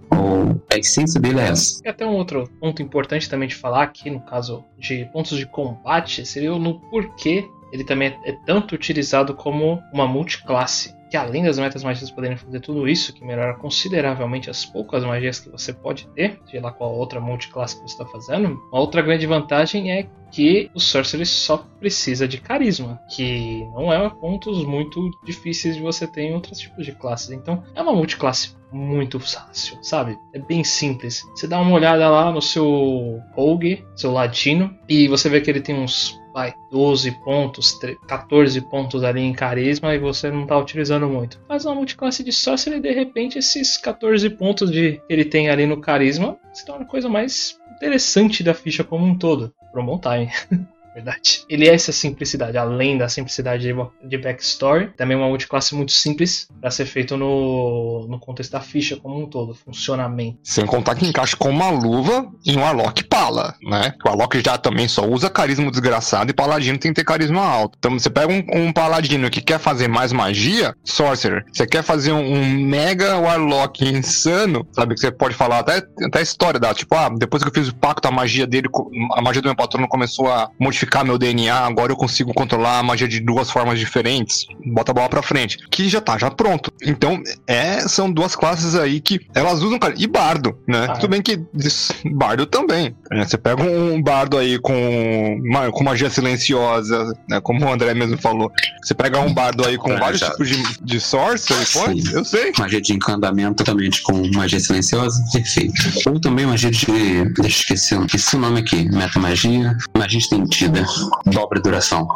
a 0.72 0.76
essência 0.76 1.20
dele 1.20 1.40
é 1.40 1.48
essa. 1.48 1.80
E 1.84 1.88
até 1.88 2.06
um 2.06 2.14
outro 2.14 2.48
ponto 2.60 2.82
importante 2.82 3.28
também 3.28 3.48
de 3.48 3.54
falar 3.54 3.84
aqui, 3.84 4.10
no 4.10 4.20
caso 4.20 4.64
de 4.78 5.08
pontos 5.12 5.36
de 5.36 5.46
combate, 5.46 6.24
seria 6.26 6.50
no 6.50 6.78
porquê 6.90 7.44
ele 7.72 7.84
também 7.84 8.16
é 8.24 8.32
tanto 8.46 8.74
utilizado 8.74 9.34
como 9.34 9.80
uma 9.92 10.06
multiclasse 10.06 10.92
que 11.10 11.16
além 11.16 11.42
das 11.42 11.58
metas 11.58 11.82
magias 11.82 12.10
poderem 12.10 12.36
fazer 12.36 12.60
tudo 12.60 12.88
isso, 12.88 13.12
que 13.12 13.24
melhora 13.24 13.54
consideravelmente 13.54 14.48
as 14.48 14.64
poucas 14.64 15.04
magias 15.04 15.40
que 15.40 15.50
você 15.50 15.72
pode 15.72 16.06
ter, 16.14 16.40
seja 16.46 16.62
lá 16.62 16.70
qual 16.70 16.94
outra 16.94 17.20
multiclasse 17.20 17.76
que 17.76 17.82
você 17.82 17.94
está 17.94 18.06
fazendo, 18.06 18.60
uma 18.70 18.80
outra 18.80 19.02
grande 19.02 19.26
vantagem 19.26 19.90
é 19.90 20.06
que 20.30 20.70
o 20.72 20.78
Sorcery 20.78 21.26
só 21.26 21.66
precisa 21.80 22.28
de 22.28 22.40
carisma, 22.40 23.00
que 23.10 23.64
não 23.74 23.92
é 23.92 24.08
pontos 24.08 24.64
muito 24.64 25.10
difíceis 25.24 25.74
de 25.74 25.82
você 25.82 26.06
ter 26.06 26.22
em 26.22 26.34
outros 26.34 26.58
tipos 26.58 26.86
de 26.86 26.92
classes. 26.92 27.30
Então 27.30 27.64
é 27.74 27.82
uma 27.82 27.92
multiclasse 27.92 28.54
muito 28.72 29.18
fácil, 29.18 29.78
sabe? 29.82 30.16
É 30.32 30.38
bem 30.38 30.62
simples. 30.62 31.24
Você 31.34 31.48
dá 31.48 31.60
uma 31.60 31.74
olhada 31.74 32.08
lá 32.08 32.30
no 32.30 32.40
seu 32.40 33.20
Rogue, 33.32 33.84
seu 33.96 34.12
Ladino, 34.12 34.72
e 34.88 35.08
você 35.08 35.28
vê 35.28 35.40
que 35.40 35.50
ele 35.50 35.60
tem 35.60 35.74
uns 35.74 36.19
vai, 36.32 36.54
12 36.70 37.10
pontos, 37.22 37.78
14 38.06 38.60
pontos 38.62 39.02
ali 39.02 39.20
em 39.20 39.32
carisma 39.32 39.94
e 39.94 39.98
você 39.98 40.30
não 40.30 40.42
está 40.42 40.58
utilizando 40.58 41.08
muito. 41.08 41.40
Faz 41.46 41.64
uma 41.64 41.74
multiclasse 41.74 42.22
de 42.22 42.32
Sorcerer 42.32 42.78
e 42.78 42.82
de 42.82 42.92
repente 42.92 43.38
esses 43.38 43.76
14 43.76 44.28
pontos 44.30 44.70
de, 44.70 45.00
que 45.06 45.12
ele 45.12 45.24
tem 45.24 45.48
ali 45.48 45.66
no 45.66 45.80
carisma 45.80 46.36
se 46.52 46.64
torna 46.64 46.84
a 46.84 46.88
coisa 46.88 47.08
mais 47.08 47.58
interessante 47.76 48.42
da 48.42 48.54
ficha 48.54 48.84
como 48.84 49.04
um 49.04 49.16
todo. 49.16 49.52
Bom 49.74 49.98
time. 49.98 50.30
verdade. 51.00 51.44
Ele 51.48 51.68
é 51.68 51.74
essa 51.74 51.92
simplicidade, 51.92 52.56
além 52.56 52.96
da 52.96 53.08
simplicidade 53.08 53.74
de, 54.04 54.18
backstory, 54.18 54.90
também 54.96 55.16
é 55.16 55.20
uma 55.20 55.28
multiclasse 55.28 55.74
muito 55.74 55.92
simples 55.92 56.48
para 56.60 56.70
ser 56.70 56.84
feito 56.86 57.16
no, 57.16 58.06
no 58.08 58.18
contexto 58.18 58.52
da 58.52 58.60
ficha 58.60 58.96
como 58.96 59.22
um 59.22 59.26
todo, 59.26 59.54
funcionamento. 59.54 60.38
Sem 60.42 60.66
contar 60.66 60.94
que 60.94 61.06
encaixa 61.06 61.36
com 61.36 61.48
uma 61.48 61.70
luva 61.70 62.30
e 62.44 62.56
um 62.56 62.64
Arlok 62.64 63.04
Pala, 63.04 63.54
né? 63.62 63.94
O 64.04 64.08
Arlok 64.08 64.40
já 64.44 64.58
também 64.58 64.86
só 64.86 65.06
usa 65.06 65.30
carisma 65.30 65.70
desgraçado 65.70 66.30
e 66.30 66.34
Paladino 66.34 66.78
tem 66.78 66.92
que 66.92 67.00
ter 67.00 67.04
carisma 67.04 67.42
alto. 67.42 67.76
Então 67.78 67.98
você 67.98 68.10
pega 68.10 68.32
um, 68.32 68.66
um 68.66 68.72
Paladino 68.72 69.30
que 69.30 69.40
quer 69.40 69.58
fazer 69.58 69.88
mais 69.88 70.12
magia, 70.12 70.74
Sorcerer. 70.84 71.44
Você 71.52 71.66
quer 71.66 71.82
fazer 71.82 72.12
um, 72.12 72.20
um 72.20 72.66
mega 72.66 73.18
Warlock 73.18 73.84
insano, 73.84 74.66
sabe? 74.72 74.94
Que 74.94 75.00
você 75.00 75.10
pode 75.10 75.34
falar 75.34 75.60
até, 75.60 75.82
até 76.06 76.18
a 76.18 76.22
história 76.22 76.60
da, 76.60 76.74
tipo, 76.74 76.94
ah, 76.94 77.08
depois 77.16 77.42
que 77.42 77.48
eu 77.48 77.54
fiz 77.54 77.68
o 77.68 77.74
pacto, 77.74 78.06
a 78.06 78.10
magia 78.10 78.46
dele, 78.46 78.68
a 79.14 79.22
magia 79.22 79.42
do 79.42 79.46
meu 79.46 79.56
patrono 79.56 79.88
começou 79.88 80.28
a 80.28 80.50
modificar 80.58 80.89
modificar 80.90 81.04
meu 81.04 81.16
DNA, 81.16 81.54
agora 81.54 81.92
eu 81.92 81.96
consigo 81.96 82.34
controlar 82.34 82.80
a 82.80 82.82
magia 82.82 83.06
de 83.06 83.20
duas 83.20 83.50
formas 83.50 83.78
diferentes. 83.78 84.46
Bota 84.66 84.90
a 84.90 84.94
bola 84.94 85.08
pra 85.08 85.22
frente. 85.22 85.58
Que 85.70 85.88
já 85.88 86.00
tá, 86.00 86.18
já 86.18 86.30
pronto. 86.30 86.72
Então, 86.82 87.22
é, 87.46 87.80
são 87.88 88.10
duas 88.10 88.34
classes 88.34 88.74
aí 88.74 89.00
que 89.00 89.20
elas 89.34 89.62
usam, 89.62 89.78
cara. 89.78 89.94
E 89.96 90.06
bardo, 90.06 90.58
né? 90.66 90.86
Ah, 90.88 90.92
Tudo 90.94 91.10
bem 91.10 91.22
que 91.22 91.40
bardo 92.12 92.44
também. 92.44 92.94
Né? 93.10 93.24
Você 93.24 93.38
pega 93.38 93.62
um 93.62 94.02
bardo 94.02 94.36
aí 94.36 94.58
com, 94.58 95.38
com 95.72 95.84
magia 95.84 96.10
silenciosa, 96.10 97.12
né? 97.28 97.40
Como 97.40 97.64
o 97.64 97.72
André 97.72 97.94
mesmo 97.94 98.18
falou. 98.18 98.50
Você 98.82 98.94
pega 98.94 99.20
um 99.20 99.32
bardo 99.32 99.64
aí 99.64 99.78
com 99.78 99.96
vários 99.96 100.20
tipos 100.20 100.48
de, 100.48 100.62
de 100.82 101.00
sorcery, 101.00 101.64
pode? 101.72 102.12
Eu 102.12 102.24
sei. 102.24 102.52
Magia 102.58 102.80
de 102.80 102.92
encantamento 102.92 103.62
também 103.62 103.90
com 104.02 104.28
magia 104.34 104.58
silenciosa, 104.58 105.22
perfeito. 105.32 105.74
Ou 106.06 106.18
também 106.18 106.46
magia 106.46 106.70
de. 106.70 106.80
Deixa 106.86 107.40
eu 107.40 107.46
esquecer, 107.46 108.00
esqueci 108.04 108.36
o 108.36 108.38
nome 108.38 108.60
aqui. 108.60 108.88
Meta 108.90 109.18
magia, 109.18 109.76
magia 109.96 110.18
estendida, 110.18 110.69
dobra 111.26 111.60
duração. 111.60 112.06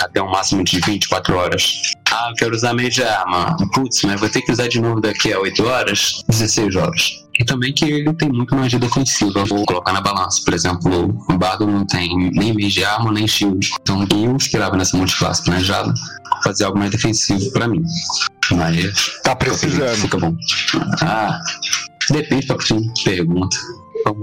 Até 0.00 0.22
um 0.22 0.30
máximo 0.30 0.64
de 0.64 0.80
24 0.80 1.36
horas. 1.36 1.92
Ah, 2.10 2.32
quero 2.36 2.54
usar 2.54 2.74
meia 2.74 2.90
de 2.90 3.02
arma. 3.02 3.56
Putz, 3.72 4.02
mas 4.02 4.20
vou 4.20 4.28
ter 4.28 4.42
que 4.42 4.52
usar 4.52 4.68
de 4.68 4.80
novo 4.80 5.00
daqui 5.00 5.32
a 5.32 5.38
8 5.38 5.64
horas? 5.64 6.24
16 6.28 6.76
horas. 6.76 7.20
E 7.38 7.44
também 7.44 7.72
que 7.72 7.84
ele 7.84 8.12
tem 8.14 8.28
muito 8.28 8.54
magia 8.54 8.78
defensiva. 8.78 9.44
Vou 9.44 9.64
colocar 9.64 9.92
na 9.92 10.00
balança. 10.00 10.42
Por 10.44 10.52
exemplo, 10.52 11.16
o 11.28 11.38
Bardo 11.38 11.66
não 11.66 11.86
tem 11.86 12.30
nem 12.32 12.52
meia 12.52 12.68
de 12.68 12.84
arma, 12.84 13.12
nem 13.12 13.26
shield. 13.26 13.70
Então 13.80 14.06
eu 14.10 14.36
esperava 14.36 14.76
nessa 14.76 14.96
multiclasse 14.96 15.44
planejada 15.44 15.94
fazer 16.42 16.64
algo 16.64 16.78
mais 16.78 16.90
defensivo 16.90 17.50
pra 17.52 17.68
mim. 17.68 17.82
Mas. 18.52 19.20
Tá 19.22 19.34
precisando. 19.34 19.96
Fica 19.96 20.18
bom. 20.18 20.36
Ah, 21.02 21.40
depende 22.10 22.46
pra 22.46 22.58
quem 22.58 22.92
pergunta. 23.04 23.56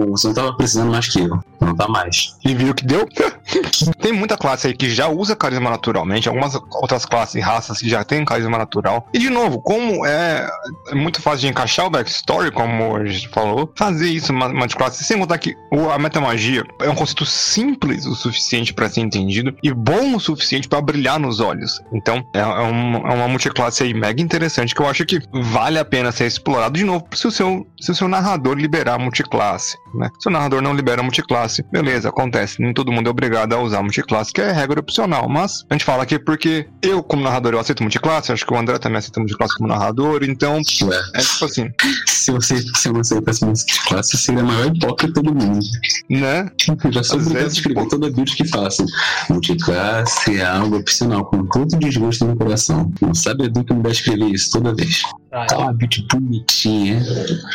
Você 0.09 0.27
não 0.27 0.33
tava 0.33 0.53
precisando 0.53 0.91
mais 0.91 1.07
que 1.07 1.21
eu. 1.21 1.39
Não 1.59 1.75
tá 1.75 1.87
mais. 1.87 2.35
E 2.43 2.53
viu 2.53 2.73
que 2.73 2.85
deu? 2.85 3.07
tem 3.99 4.13
muita 4.13 4.37
classe 4.37 4.67
aí 4.67 4.73
que 4.73 4.89
já 4.89 5.07
usa 5.07 5.35
carisma 5.35 5.69
naturalmente, 5.69 6.27
algumas 6.27 6.55
outras 6.71 7.05
classes 7.05 7.35
e 7.35 7.39
raças 7.39 7.79
que 7.79 7.89
já 7.89 8.03
tem 8.03 8.23
carisma 8.25 8.57
natural. 8.57 9.07
E 9.13 9.19
de 9.19 9.29
novo, 9.29 9.61
como 9.61 10.05
é, 10.05 10.47
é 10.89 10.95
muito 10.95 11.21
fácil 11.21 11.41
de 11.41 11.47
encaixar 11.47 11.85
o 11.85 11.89
backstory, 11.89 12.51
como 12.51 12.95
a 12.95 13.05
gente 13.05 13.27
falou, 13.29 13.71
fazer 13.75 14.09
isso 14.09 14.31
uma 14.31 14.67
de 14.67 14.75
classe, 14.75 15.03
sem 15.03 15.19
contar 15.19 15.37
que 15.37 15.55
a 15.93 15.99
metamagia 15.99 16.63
é 16.81 16.89
um 16.89 16.95
conceito 16.95 17.25
simples 17.25 18.05
o 18.05 18.15
suficiente 18.15 18.73
para 18.73 18.89
ser 18.89 19.01
entendido 19.01 19.55
e 19.63 19.73
bom 19.73 20.15
o 20.15 20.19
suficiente 20.19 20.67
para 20.67 20.81
brilhar 20.81 21.19
nos 21.19 21.39
olhos. 21.39 21.81
Então, 21.91 22.25
é, 22.33 22.39
é, 22.39 22.43
uma, 22.43 22.99
é 22.99 23.13
uma 23.13 23.27
multiclasse 23.27 23.83
aí 23.83 23.93
mega 23.93 24.21
interessante 24.21 24.73
que 24.73 24.81
eu 24.81 24.87
acho 24.87 25.05
que 25.05 25.19
vale 25.31 25.79
a 25.79 25.85
pena 25.85 26.11
ser 26.11 26.25
explorado 26.25 26.77
de 26.77 26.83
novo 26.83 27.05
se 27.13 27.27
o 27.27 27.31
seu, 27.31 27.67
se 27.79 27.91
o 27.91 27.95
seu 27.95 28.07
narrador 28.07 28.55
liberar 28.55 28.99
multiclasse, 28.99 29.66
né? 29.93 30.09
Se 30.19 30.29
o 30.29 30.31
narrador 30.31 30.61
não 30.61 30.73
libera 30.73 31.01
multiclasse, 31.01 31.63
beleza, 31.71 32.09
acontece. 32.09 32.61
Nem 32.61 32.73
todo 32.73 32.91
mundo 32.91 33.07
é 33.07 33.09
obrigado 33.09 33.53
a 33.53 33.59
usar 33.59 33.81
multiclasse, 33.81 34.31
que 34.31 34.41
é 34.41 34.51
regra 34.51 34.79
opcional. 34.79 35.27
Mas 35.27 35.65
a 35.69 35.73
gente 35.73 35.85
fala 35.85 36.03
aqui 36.03 36.19
porque 36.19 36.67
eu, 36.81 37.01
como 37.03 37.23
narrador, 37.23 37.53
eu 37.53 37.59
aceito 37.59 37.83
multiclasse, 37.83 38.31
acho 38.31 38.45
que 38.45 38.53
o 38.53 38.57
André 38.57 38.77
também 38.77 38.97
aceita 38.97 39.19
multiclasse 39.19 39.57
como 39.57 39.69
narrador, 39.69 40.23
então 40.23 40.55
Ué. 40.55 41.01
é 41.15 41.19
tipo 41.19 41.45
assim. 41.45 41.71
se, 42.07 42.31
você, 42.31 42.61
se 42.75 42.89
não 42.89 43.01
aceitasse 43.01 43.45
multiclasse, 43.45 44.17
seria 44.17 44.41
a 44.41 44.45
maior 44.45 44.75
hipócrita 44.75 45.21
do 45.21 45.33
mundo. 45.33 45.65
Né? 46.09 46.49
Eu 46.83 46.91
já 46.91 47.03
sou 47.03 47.19
obrigado 47.19 47.45
a 47.45 47.47
escrever 47.47 47.83
pô... 47.83 47.89
toda 47.89 48.11
build 48.11 48.35
que 48.35 48.47
faço. 48.47 48.85
Multiclasse 49.29 50.37
é 50.37 50.45
algo 50.45 50.77
opcional, 50.77 51.25
com 51.25 51.45
todo 51.45 51.77
desgosto 51.77 52.25
no 52.25 52.35
coração. 52.35 52.91
Não 53.01 53.13
sabe 53.13 53.47
do 53.49 53.63
que 53.63 53.73
me 53.73 53.81
vai 53.81 53.91
escrever 53.91 54.27
isso 54.27 54.51
toda 54.51 54.75
vez. 54.75 55.01
Ah, 55.31 55.45
tá 55.45 55.57
uma 55.57 55.73
build 55.73 56.07
bonitinha, 56.11 57.01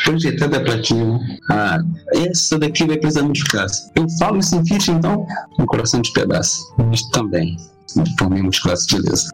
projetada 0.04 0.62
pra 0.62 0.80
ti. 0.80 0.94
Ah, 1.50 1.78
essa 2.14 2.58
daqui 2.58 2.84
vai 2.84 2.98
precisar 2.98 3.22
multiclasse. 3.22 3.90
Eu 3.96 4.06
falo 4.18 4.38
isso 4.38 4.56
em 4.56 4.62
então, 4.90 5.26
no 5.58 5.66
coração 5.66 6.00
de 6.02 6.12
pedaço. 6.12 6.60
Mas 6.78 7.02
também 7.10 7.56
formemos 8.18 8.58
classe 8.58 8.86
de 8.86 9.02
beleza. 9.02 9.28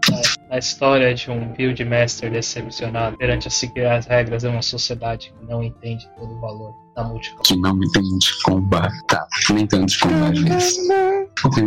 A 0.51 0.57
história 0.59 1.15
de 1.15 1.31
um 1.31 1.53
build 1.53 1.85
master 1.85 2.31
decepcionado 2.31 3.19
perante 3.19 3.49
as 3.49 4.07
regras 4.07 4.43
de 4.43 4.49
uma 4.49 4.63
sociedade 4.63 5.35
que 5.39 5.47
não 5.47 5.63
entende 5.63 6.09
todo 6.17 6.33
o 6.33 6.41
valor 6.41 6.75
da 6.97 7.05
multiclasse. 7.05 7.55
Que 7.55 7.61
não 7.61 7.77
entende 7.77 8.27
combate. 8.45 8.95
Tá, 9.07 9.27
nem 9.51 9.67
tanto 9.67 9.99
combate 10.01 10.43
vezes. 10.45 10.79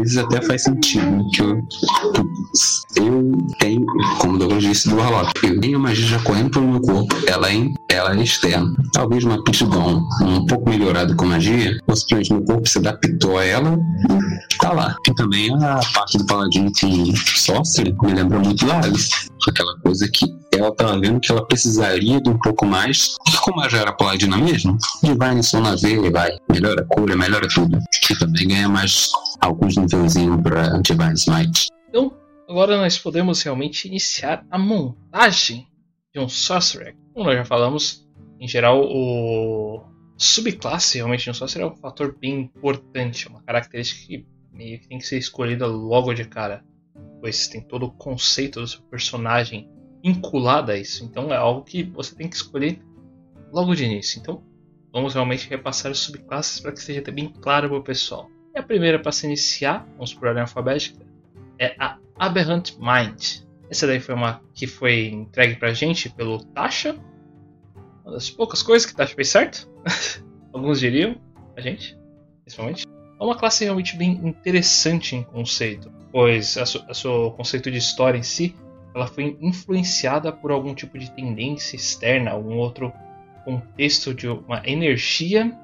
Isso 0.03 0.19
até 0.19 0.41
faz 0.41 0.63
sentido, 0.63 1.29
que 1.31 1.41
eu, 1.41 1.61
eu 2.97 3.47
tenho, 3.59 3.85
como 4.19 4.33
o 4.33 4.37
Douglas 4.37 4.63
disse 4.63 4.89
do 4.89 4.97
Warlock, 4.97 5.31
eu 5.45 5.61
tenho 5.61 5.79
magia 5.79 6.07
já 6.07 6.19
correndo 6.19 6.51
pelo 6.51 6.67
meu 6.67 6.81
corpo, 6.81 7.15
ela 7.25 7.49
é, 7.49 7.69
ela 7.87 8.13
é 8.13 8.21
externa. 8.21 8.73
Talvez 8.91 9.23
uma 9.23 9.41
pitidão 9.43 10.05
um 10.21 10.45
pouco 10.45 10.69
melhorada 10.69 11.15
com 11.15 11.25
magia, 11.25 11.79
ou 11.87 11.95
simplesmente 11.95 12.33
meu 12.33 12.43
corpo 12.43 12.67
se 12.67 12.79
adaptou 12.79 13.37
a 13.37 13.45
ela 13.45 13.79
tá 14.61 14.71
lá. 14.71 14.95
Tem 15.03 15.13
também 15.15 15.51
a 15.63 15.79
parte 15.93 16.17
do 16.17 16.25
Paladino 16.25 16.71
com 16.79 17.15
Sorcery, 17.15 17.95
me 18.03 18.13
lembra 18.13 18.39
muito 18.39 18.65
Aquela 19.47 19.77
coisa 19.79 20.09
que 20.09 20.25
ela 20.53 20.73
tava 20.75 20.99
vendo 20.99 21.19
que 21.19 21.31
ela 21.31 21.45
precisaria 21.45 22.21
de 22.21 22.29
um 22.29 22.37
pouco 22.37 22.65
mais. 22.65 23.15
Como 23.43 23.61
ela 23.61 23.69
já 23.69 23.79
era 23.79 23.93
Paladina 23.93 24.37
mesmo, 24.37 24.77
Divine 25.03 25.43
Soul 25.43 25.63
na 25.63 25.75
veia, 25.75 26.11
vai. 26.11 26.31
Melhora 26.51 26.81
a 26.81 26.85
cura, 26.85 27.15
melhora 27.15 27.47
tudo. 27.47 27.79
E 28.09 28.19
também 28.19 28.47
ganha 28.47 28.69
mais 28.69 29.09
alguns 29.39 29.75
nívelzinhos 29.75 30.41
pra 30.41 30.77
Divine 30.79 31.13
Smite. 31.13 31.67
Então, 31.89 32.13
agora 32.47 32.77
nós 32.77 32.97
podemos 32.97 33.41
realmente 33.41 33.87
iniciar 33.87 34.45
a 34.51 34.57
montagem 34.57 35.67
de 36.13 36.19
um 36.19 36.29
Sorcerer. 36.29 36.95
Como 37.13 37.25
nós 37.25 37.35
já 37.35 37.45
falamos, 37.45 38.07
em 38.39 38.47
geral, 38.47 38.83
o 38.83 39.83
subclasse 40.17 40.97
realmente 40.97 41.27
no 41.27 41.33
Sorcerer 41.33 41.67
é 41.67 41.71
um 41.71 41.75
fator 41.75 42.15
bem 42.19 42.41
importante, 42.41 43.27
uma 43.27 43.41
característica 43.41 44.05
que 44.07 44.25
meio 44.53 44.79
que 44.79 44.87
tem 44.87 44.99
que 44.99 45.05
ser 45.05 45.17
escolhida 45.17 45.65
logo 45.65 46.13
de 46.13 46.25
cara, 46.25 46.63
pois 47.21 47.47
tem 47.47 47.61
todo 47.61 47.85
o 47.85 47.91
conceito 47.91 48.59
do 48.59 48.67
seu 48.67 48.81
personagem 48.81 49.69
vinculado 50.03 50.71
a 50.71 50.77
isso. 50.77 51.05
Então 51.05 51.31
é 51.31 51.37
algo 51.37 51.63
que 51.63 51.83
você 51.83 52.15
tem 52.15 52.27
que 52.27 52.35
escolher 52.35 52.81
logo 53.53 53.75
de 53.75 53.85
início. 53.85 54.19
Então 54.19 54.43
vamos 54.91 55.13
realmente 55.13 55.47
repassar 55.47 55.91
as 55.91 55.99
subclasses 55.99 56.59
para 56.59 56.71
que 56.71 56.81
seja 56.81 57.01
bem 57.11 57.29
claro 57.29 57.69
para 57.69 57.77
o 57.77 57.83
pessoal. 57.83 58.29
E 58.53 58.59
a 58.59 58.63
primeira 58.63 58.99
para 58.99 59.11
se 59.11 59.25
iniciar, 59.25 59.87
vamos 59.93 60.13
por 60.13 60.27
ordem 60.27 60.41
alfabética, 60.41 61.05
é 61.57 61.75
a 61.79 61.97
Aberrant 62.17 62.73
Mind. 62.77 63.43
Essa 63.69 63.87
daí 63.87 64.01
foi 64.01 64.15
uma 64.15 64.41
que 64.53 64.67
foi 64.67 65.07
entregue 65.07 65.55
para 65.55 65.69
a 65.69 65.73
gente 65.73 66.09
pelo 66.09 66.43
Tasha. 66.43 66.99
Uma 68.03 68.13
das 68.13 68.29
poucas 68.29 68.61
coisas 68.61 68.85
que 68.85 68.95
Tasha 68.95 69.15
fez 69.15 69.29
certo. 69.29 69.71
Alguns 70.51 70.79
diriam, 70.79 71.15
a 71.55 71.61
gente, 71.61 71.97
principalmente. 72.43 72.85
É 72.85 73.23
uma 73.23 73.37
classe 73.37 73.63
realmente 73.63 73.95
bem 73.95 74.19
interessante 74.27 75.15
em 75.15 75.23
conceito, 75.23 75.89
pois 76.11 76.55
o 76.57 76.93
seu 76.93 77.31
conceito 77.31 77.71
de 77.71 77.77
história 77.77 78.17
em 78.17 78.23
si 78.23 78.55
ela 78.93 79.07
foi 79.07 79.37
influenciada 79.41 80.31
por 80.31 80.51
algum 80.51 80.75
tipo 80.75 80.97
de 80.97 81.09
tendência 81.11 81.75
externa, 81.75 82.31
algum 82.31 82.57
outro 82.57 82.91
contexto 83.45 84.13
de 84.13 84.27
uma 84.27 84.61
energia 84.65 85.57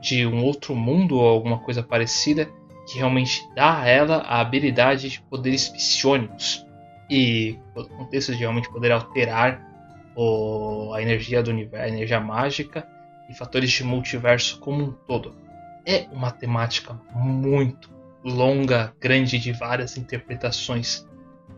de 0.00 0.26
um 0.26 0.42
outro 0.42 0.74
mundo 0.74 1.16
ou 1.16 1.26
alguma 1.26 1.58
coisa 1.58 1.82
parecida 1.82 2.48
que 2.86 2.98
realmente 2.98 3.42
dá 3.54 3.80
a 3.80 3.88
ela 3.88 4.16
a 4.18 4.40
habilidade 4.40 5.08
de 5.08 5.20
poderes 5.22 5.68
psionicos 5.68 6.66
e 7.08 7.58
o 7.74 7.84
contexto 7.84 8.32
de 8.32 8.38
realmente 8.38 8.70
poder 8.70 8.92
alterar 8.92 9.62
o, 10.16 10.92
a 10.92 11.00
energia 11.00 11.42
do 11.42 11.50
universo, 11.50 11.84
a 11.84 11.88
energia 11.88 12.20
mágica 12.20 12.86
e 13.28 13.34
fatores 13.34 13.70
de 13.70 13.84
multiverso 13.84 14.58
como 14.60 14.84
um 14.84 14.92
todo. 14.92 15.34
É 15.86 16.06
uma 16.12 16.30
temática 16.30 16.98
muito 17.14 17.90
longa, 18.24 18.94
grande, 19.00 19.38
de 19.38 19.52
várias 19.52 19.96
interpretações. 19.96 21.06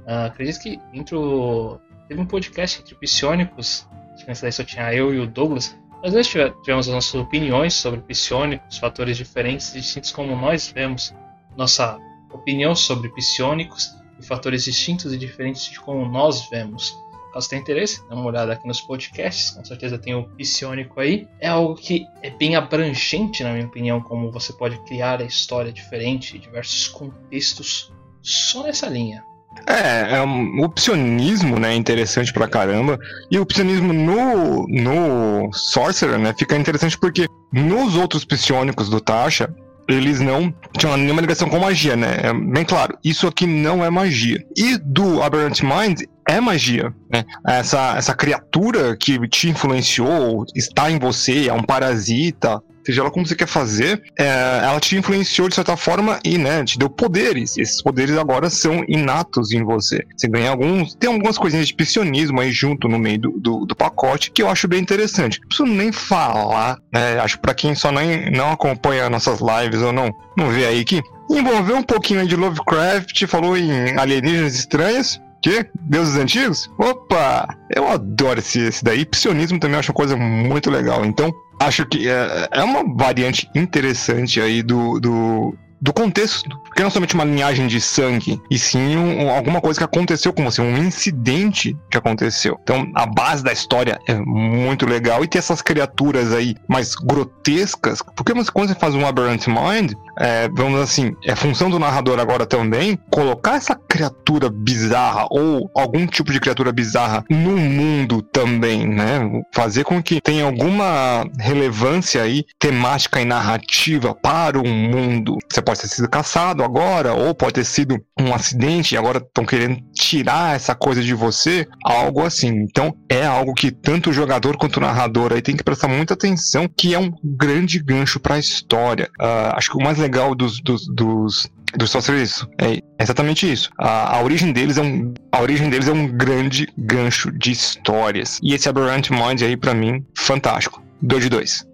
Uh, 0.07 0.27
acredito 0.27 0.61
que 0.61 0.81
dentro. 0.93 1.81
Teve 2.09 2.21
um 2.21 2.27
podcast 2.27 2.81
entre 2.81 2.95
psionicos, 2.95 3.89
nessa 4.29 4.43
daí 4.43 4.53
só 4.53 4.63
tinha 4.63 4.95
eu 4.95 5.13
e 5.13 5.19
o 5.19 5.27
Douglas. 5.27 5.77
Nós 6.03 6.13
dois 6.13 6.29
tivemos 6.29 6.87
as 6.87 6.95
nossas 6.95 7.15
opiniões 7.17 7.75
sobre 7.75 8.01
psionicos, 8.01 8.79
fatores 8.79 9.17
diferentes 9.17 9.75
e 9.75 9.81
distintos 9.81 10.13
como 10.13 10.37
nós 10.37 10.69
vemos 10.69 11.13
nossa 11.57 11.99
opinião 12.33 12.75
sobre 12.75 13.09
psionicos 13.09 13.97
e 14.21 14.25
fatores 14.25 14.65
distintos 14.65 15.13
e 15.13 15.19
diferentes 15.19 15.71
de 15.71 15.81
como 15.81 16.07
nós 16.07 16.49
vemos. 16.49 16.95
Caso 17.37 17.51
tenha 17.51 17.61
interesse, 17.61 18.01
dá 18.09 18.15
uma 18.15 18.25
olhada 18.25 18.55
aqui 18.55 18.67
nos 18.67 18.81
podcasts, 18.81 19.51
com 19.51 19.63
certeza 19.63 19.99
tem 19.99 20.15
o 20.15 20.25
Psionico 20.39 20.99
aí. 20.99 21.29
É 21.39 21.49
algo 21.49 21.75
que 21.75 22.07
é 22.23 22.31
bem 22.31 22.57
abrangente, 22.57 23.45
na 23.45 23.53
minha 23.53 23.67
opinião, 23.67 24.01
como 24.01 24.33
você 24.33 24.55
pode 24.55 24.79
criar 24.85 25.21
a 25.21 25.25
história 25.25 25.71
diferente, 25.71 26.39
diversos 26.39 26.89
contextos 26.89 27.93
só 28.23 28.63
nessa 28.63 28.87
linha. 28.87 29.23
É, 29.67 30.17
é 30.17 30.23
um, 30.23 30.65
o 30.65 30.69
psionismo, 30.71 31.59
né, 31.59 31.75
é 31.75 31.77
interessante 31.77 32.33
pra 32.33 32.49
caramba. 32.49 32.99
E 33.31 33.39
o 33.39 33.45
psionismo 33.45 33.93
no, 33.93 34.67
no 34.67 35.53
Sorcerer, 35.53 36.19
né, 36.19 36.35
fica 36.39 36.57
interessante 36.57 36.97
porque 36.97 37.27
nos 37.53 37.97
outros 37.97 38.25
psionicos 38.25 38.89
do 38.89 38.99
Tasha, 38.99 39.55
eles 39.89 40.21
não 40.21 40.53
tinham 40.77 40.97
nenhuma 40.97 41.21
ligação 41.21 41.49
com 41.49 41.59
magia, 41.59 41.97
né? 41.97 42.17
É 42.23 42.33
bem 42.33 42.65
claro, 42.65 42.97
isso 43.05 43.27
aqui 43.27 43.47
não 43.47 43.85
é 43.85 43.91
magia. 43.91 44.45
E 44.57 44.77
do 44.79 45.23
Aberrant 45.23 45.63
Mind 45.63 46.03
é 46.29 46.41
magia, 46.41 46.93
né? 47.11 47.25
Essa, 47.47 47.97
essa 47.97 48.15
criatura 48.15 48.97
que 48.97 49.29
te 49.29 49.49
influenciou, 49.49 50.45
está 50.55 50.91
em 50.91 50.99
você, 50.99 51.49
é 51.49 51.53
um 51.53 51.63
parasita, 51.63 52.61
seja 52.87 53.03
lá 53.03 53.11
como 53.11 53.27
você 53.27 53.35
quer 53.35 53.49
fazer, 53.49 54.03
é, 54.19 54.27
ela 54.63 54.81
te 54.81 54.97
influenciou 54.97 55.49
de 55.49 55.55
certa 55.55 55.77
forma 55.77 56.19
e, 56.25 56.39
né, 56.39 56.65
te 56.65 56.79
deu 56.79 56.89
poderes. 56.89 57.57
Esses 57.57 57.83
poderes 57.83 58.17
agora 58.17 58.49
são 58.49 58.85
inatos 58.89 59.53
em 59.53 59.63
você. 59.63 60.05
Você 60.17 60.29
ganha 60.29 60.51
alguns. 60.51 60.95
Tem 60.95 61.11
algumas 61.11 61.37
coisinhas 61.37 61.69
de 61.69 61.75
piscionismo 61.75 62.41
aí 62.41 62.51
junto 62.51 62.89
no 62.89 62.99
meio 62.99 63.19
do, 63.19 63.31
do, 63.39 63.67
do 63.67 63.77
pacote 63.77 64.31
que 64.31 64.43
eu 64.43 64.49
acho 64.49 64.69
bem 64.69 64.81
interessante. 64.81 65.41
Não 65.41 65.49
preciso 65.49 65.69
nem 65.69 65.93
falar, 65.93 66.79
né? 66.93 67.19
Acho 67.19 67.39
pra 67.41 67.55
quem 67.55 67.75
só 67.75 67.91
nem, 67.91 68.31
não 68.31 68.53
acompanha 68.53 69.11
nossas 69.11 69.41
lives 69.41 69.83
ou 69.83 69.93
não, 69.93 70.15
não 70.37 70.49
vê 70.51 70.67
aí 70.67 70.85
que 70.85 71.03
envolveu 71.31 71.77
um 71.77 71.83
pouquinho 71.83 72.27
de 72.27 72.37
Lovecraft, 72.37 73.27
falou 73.27 73.57
em 73.57 73.99
alienígenas 73.99 74.55
estranhas. 74.55 75.21
Que? 75.47 75.65
Deuses 75.83 76.17
antigos? 76.17 76.69
Opa! 76.77 77.57
Eu 77.73 77.87
adoro 77.87 78.41
esse, 78.41 78.59
esse 78.59 78.83
daí. 78.83 79.05
Psionismo 79.05 79.61
também 79.61 79.79
acho 79.79 79.93
uma 79.93 79.95
coisa 79.95 80.17
muito 80.17 80.69
legal. 80.73 81.05
Então, 81.05 81.33
acho 81.61 81.87
que 81.87 82.09
é, 82.09 82.49
é 82.51 82.65
uma 82.65 82.83
variante 82.97 83.49
interessante 83.55 84.41
aí 84.41 84.61
do, 84.61 84.99
do, 84.99 85.57
do 85.81 85.93
contexto, 85.93 86.49
porque 86.65 86.83
não 86.83 86.91
somente 86.91 87.15
uma 87.15 87.25
linhagem 87.25 87.69
de 87.69 87.81
sangue, 87.81 88.43
e 88.51 88.59
sim 88.59 88.97
um, 88.97 89.31
alguma 89.31 89.61
coisa 89.61 89.79
que 89.79 89.85
aconteceu 89.85 90.33
com 90.33 90.43
você, 90.43 90.61
um 90.61 90.79
incidente 90.79 91.77
que 91.89 91.97
aconteceu. 91.97 92.59
Então, 92.65 92.91
a 92.97 93.07
base 93.07 93.45
da 93.45 93.53
história 93.53 94.01
é 94.09 94.15
muito 94.15 94.85
legal 94.85 95.23
e 95.23 95.29
ter 95.29 95.39
essas 95.39 95.63
criaturas 95.63 96.33
aí 96.33 96.57
mais 96.67 96.97
grotescas, 96.97 98.03
porque 98.17 98.33
quando 98.53 98.69
você 98.69 98.75
faz 98.75 98.97
um 98.97 99.07
Aberrant 99.07 99.47
Mind, 99.47 99.93
é, 100.19 100.49
vamos 100.49 100.81
assim, 100.81 101.15
é 101.25 101.35
função 101.35 101.69
do 101.69 101.79
narrador 101.79 102.19
agora 102.19 102.47
também 102.47 102.99
colocar 103.11 103.57
essa 103.57 103.75
criatura 103.75 104.49
bizarra 104.49 105.27
ou 105.31 105.71
algum 105.75 106.07
tipo 106.07 106.33
de 106.33 106.41
criatura 106.41 106.73
bizarra 106.73 107.25
no 107.29 107.57
mundo 107.57 108.23
também, 108.23 108.87
né? 108.87 109.21
Fazer 109.55 109.85
com 109.85 110.03
que 110.03 110.21
tenha 110.21 110.45
alguma 110.45 111.29
relevância 111.39 112.23
aí 112.23 112.45
temática 112.59 113.21
e 113.21 113.25
narrativa 113.25 114.15
para 114.15 114.59
o 114.59 114.67
mundo. 114.67 115.37
Você 115.51 115.61
pode 115.61 115.81
ter 115.81 115.89
sido 115.89 116.09
caçado 116.09 116.65
agora, 116.65 117.13
ou 117.15 117.35
pode 117.35 117.55
ter 117.55 117.65
sido 117.65 117.99
um 118.19 118.35
acidente 118.35 118.95
e 118.95 118.99
agora 118.99 119.19
estão 119.19 119.45
querendo 119.45 119.79
tirar 119.95 120.57
essa 120.57 120.75
coisa 120.75 121.03
de 121.03 121.15
você, 121.15 121.67
algo 121.85 122.23
assim. 122.23 122.49
Então 122.49 122.95
é 123.09 123.27
algo 123.27 123.55
que 123.55 123.71
tanto 123.71 124.11
o 124.11 124.13
jogador 124.13 124.57
quanto 124.57 124.79
o 124.79 124.81
narrador 124.81 125.33
aí 125.33 125.43
tem 125.43 125.57
que 125.57 125.65
prestar 125.65 125.89
muita 125.89 126.15
atenção, 126.15 126.69
que 126.75 126.95
é 126.95 126.99
um 126.99 127.13
grande 127.23 127.79
gancho 127.83 128.19
para 128.19 128.37
a 128.37 128.39
história. 128.39 129.11
Uh, 129.21 129.57
acho 129.57 129.71
que 129.71 129.77
o 129.77 129.83
mais 129.83 129.99
legal 129.99 130.06
dos, 130.35 130.61
dos, 130.61 130.87
dos 130.89 131.51
dos 131.77 131.95
isso 132.09 132.49
É 132.59 132.81
exatamente 133.03 133.51
isso. 133.51 133.71
A, 133.79 134.17
a, 134.17 134.23
origem 134.23 134.53
deles 134.53 134.79
é 134.79 134.83
um, 134.83 135.13
a 135.31 135.41
origem 135.41 135.69
deles 135.69 135.89
é 135.89 135.93
um 135.93 136.09
grande 136.09 136.69
gancho 136.79 137.31
de 137.33 137.51
histórias. 137.51 138.39
E 138.43 138.55
esse 138.55 138.69
Aberrant 138.69 139.11
Mind 139.11 139.43
aí, 139.43 139.57
para 139.57 139.75
mim, 139.75 140.05
fantástico. 140.17 140.83
2 141.03 141.25
de 141.25 141.29
2. 141.29 141.67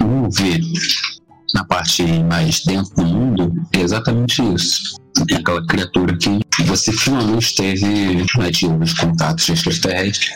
Vamos 0.00 0.36
ver 0.38 0.60
na 1.54 1.64
parte 1.64 2.04
mais 2.24 2.62
dentro 2.64 2.94
do 2.94 3.04
mundo, 3.04 3.66
é 3.74 3.80
exatamente 3.80 4.42
isso. 4.54 4.96
Aquela 5.22 5.66
criatura 5.66 6.16
que 6.16 6.62
você 6.64 6.92
finalmente 6.92 7.54
teve 7.54 8.24
nativos 8.36 8.92
contatos 8.94 9.48
extraterrestres. 9.48 10.30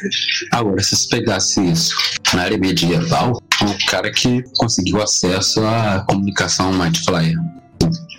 Agora, 0.51 0.83
se 0.83 0.97
você 0.97 1.09
pegasse 1.09 1.61
isso 1.61 1.95
na 2.35 2.43
área 2.43 2.59
medieval, 2.59 3.43
o 3.63 3.87
cara 3.91 4.11
que 4.11 4.43
conseguiu 4.57 5.03
acesso 5.03 5.65
à 5.65 6.05
comunicação 6.09 6.73
Mind 6.73 6.97
Flyer 6.99 7.37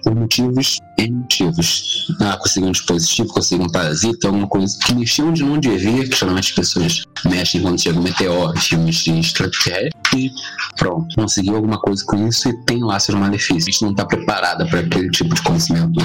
por 0.03 0.15
motivos 0.15 0.79
e 0.97 1.09
motivos. 1.09 2.07
Ah, 2.21 2.37
conseguir 2.37 2.67
um 2.67 2.71
dispositivo, 2.71 3.29
conseguir 3.29 3.63
um 3.63 3.69
parasita, 3.69 4.27
alguma 4.27 4.47
coisa 4.47 4.77
que 4.85 4.93
mexeu 4.93 5.27
onde 5.27 5.43
não 5.43 5.59
devia, 5.59 6.07
que 6.07 6.15
geralmente 6.15 6.49
as 6.49 6.51
pessoas 6.51 7.03
mexem 7.25 7.61
quando 7.61 7.81
chega 7.81 7.99
um 7.99 8.03
meteoro, 8.03 8.59
filmes 8.59 8.97
de 8.97 9.19
extraterrestre, 9.19 9.93
e 10.15 10.31
pronto, 10.77 11.15
conseguiu 11.15 11.55
alguma 11.55 11.79
coisa 11.79 12.03
com 12.05 12.27
isso 12.27 12.49
e 12.49 12.65
tem 12.65 12.83
lá 12.83 12.99
seus 12.99 13.17
malefícios. 13.17 13.67
A 13.67 13.71
gente 13.71 13.81
não 13.81 13.91
está 13.91 14.05
preparada 14.05 14.65
para 14.65 14.79
aquele 14.79 15.09
tipo 15.09 15.33
de 15.33 15.41
conhecimento 15.41 15.99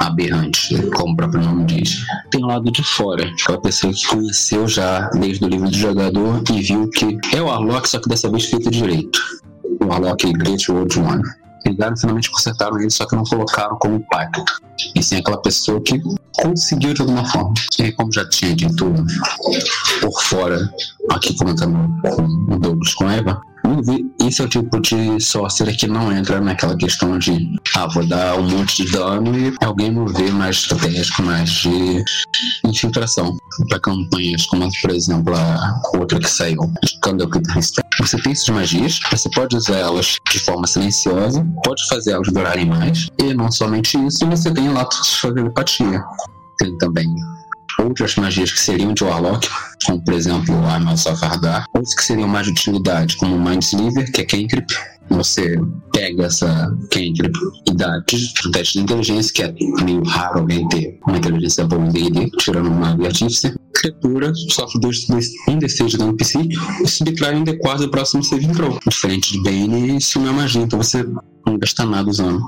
aberrante, 0.00 0.74
como 0.92 1.12
o 1.12 1.16
próprio 1.16 1.42
nome 1.42 1.64
diz. 1.66 1.98
Tem 2.30 2.42
o 2.42 2.46
lado 2.46 2.70
de 2.70 2.82
fora, 2.82 3.30
aquela 3.40 3.60
pessoa 3.60 3.92
que 3.92 4.06
conheceu 4.06 4.66
já 4.66 5.08
desde 5.10 5.44
o 5.44 5.48
livro 5.48 5.70
do 5.70 5.76
jogador 5.76 6.42
e 6.52 6.62
viu 6.62 6.88
que 6.90 7.18
é 7.34 7.40
o 7.40 7.50
Arlok, 7.50 7.88
só 7.88 8.00
que 8.00 8.08
dessa 8.08 8.30
vez 8.30 8.46
feito 8.46 8.70
direito. 8.70 9.20
O 9.80 9.92
Arlok 9.92 10.32
Great 10.32 10.70
World 10.70 10.98
One 10.98 11.41
pegaram 11.62 11.96
finalmente 11.96 12.30
consertaram 12.30 12.78
ele, 12.78 12.90
só 12.90 13.06
que 13.06 13.16
não 13.16 13.24
colocaram 13.24 13.76
como 13.76 14.04
pacto. 14.08 14.44
E 14.94 15.02
sim 15.02 15.16
aquela 15.16 15.40
pessoa 15.40 15.80
que 15.80 16.00
conseguiu 16.40 16.94
de 16.94 17.02
alguma 17.02 17.24
forma. 17.24 17.54
E 17.78 17.92
como 17.92 18.12
já 18.12 18.28
tinha 18.28 18.54
dito 18.54 18.92
por 20.00 20.22
fora, 20.22 20.72
aqui 21.10 21.36
comentando 21.36 21.74
com 22.02 22.54
o 22.54 22.58
Douglas 22.58 22.94
com 22.94 23.10
Eva, 23.10 23.40
esse 24.20 24.42
é 24.42 24.44
o 24.44 24.48
tipo 24.48 24.80
de 24.80 25.20
sorcerer 25.20 25.76
que 25.76 25.86
não 25.86 26.12
entra 26.12 26.40
naquela 26.40 26.76
questão 26.76 27.18
de 27.18 27.48
ah, 27.76 27.86
vou 27.86 28.06
dar 28.06 28.36
um 28.36 28.48
monte 28.48 28.84
de 28.84 28.92
dano 28.92 29.36
e 29.38 29.54
alguém 29.64 29.90
mover 29.90 30.32
mais 30.32 30.56
estratégico, 30.56 31.22
mais 31.22 31.50
de 31.50 32.04
infiltração 32.64 33.36
para 33.68 33.80
campanhas, 33.80 34.46
como 34.46 34.68
por 34.80 34.90
exemplo 34.90 35.34
a 35.34 35.80
outra 35.94 36.18
que 36.18 36.28
saiu, 36.28 36.60
Candle 37.02 37.28
Você 38.00 38.16
tem 38.22 38.32
essas 38.32 38.48
magias, 38.48 38.98
você 39.10 39.28
pode 39.30 39.56
usar 39.56 39.76
elas 39.76 40.16
de 40.30 40.38
forma 40.40 40.66
silenciosa, 40.66 41.46
pode 41.64 41.86
fazer 41.88 42.12
elas 42.12 42.28
durarem 42.32 42.66
mais, 42.66 43.08
e 43.18 43.34
não 43.34 43.50
somente 43.50 43.98
isso, 44.06 44.26
você 44.26 44.52
tem 44.52 44.68
lá 44.72 44.88
sua 44.90 45.34
telepatia. 45.34 46.02
Tem 46.58 46.76
também 46.78 47.06
outras 47.78 48.16
magias 48.16 48.52
que 48.52 48.60
seriam 48.60 48.92
de 48.92 49.04
Warlock, 49.04 49.48
como 49.84 50.02
por 50.04 50.14
exemplo 50.14 50.54
o 50.54 50.66
Arma 50.66 50.96
Safardar, 50.96 51.64
outras 51.74 51.94
que 51.94 52.04
seriam 52.04 52.28
mais 52.28 52.46
de 52.46 52.52
utilidade, 52.52 53.16
como 53.16 53.36
o 53.36 53.40
Mindsliver, 53.40 54.10
que 54.12 54.20
é 54.20 54.24
Cantrip. 54.24 54.72
Você 55.10 55.60
pega 55.92 56.24
essa 56.24 56.74
Cantrip 56.90 57.32
e 57.68 57.74
dá 57.74 57.98
um 57.98 58.50
teste 58.50 58.78
de 58.78 58.80
inteligência, 58.80 59.32
que 59.34 59.42
é 59.42 59.54
meio 59.84 60.02
raro 60.04 60.40
alguém 60.40 60.66
ter 60.68 60.98
uma 61.06 61.18
inteligência 61.18 61.64
boa 61.64 61.84
em 61.86 62.30
tirando 62.38 62.68
uma 62.68 62.90
artífice. 63.04 63.54
Criatura 63.74 64.32
sofre 64.50 64.80
dois, 64.80 65.06
dois, 65.06 65.28
um 65.48 65.58
D6 65.58 65.86
de 65.86 65.98
dano 65.98 66.16
psíquico 66.16 66.64
e 66.82 66.88
subtrai 66.88 67.34
um 67.34 67.44
D4 67.44 67.78
do 67.78 67.90
próximo 67.90 68.22
save 68.22 68.46
entrou. 68.46 68.78
Diferente 68.88 69.32
de 69.32 69.42
Bane, 69.42 69.96
isso 69.96 70.20
não 70.20 70.28
é 70.28 70.32
magia, 70.32 70.62
então 70.62 70.80
você 70.80 71.02
não 71.46 71.58
gasta 71.58 71.84
nada 71.84 72.08
usando. 72.08 72.40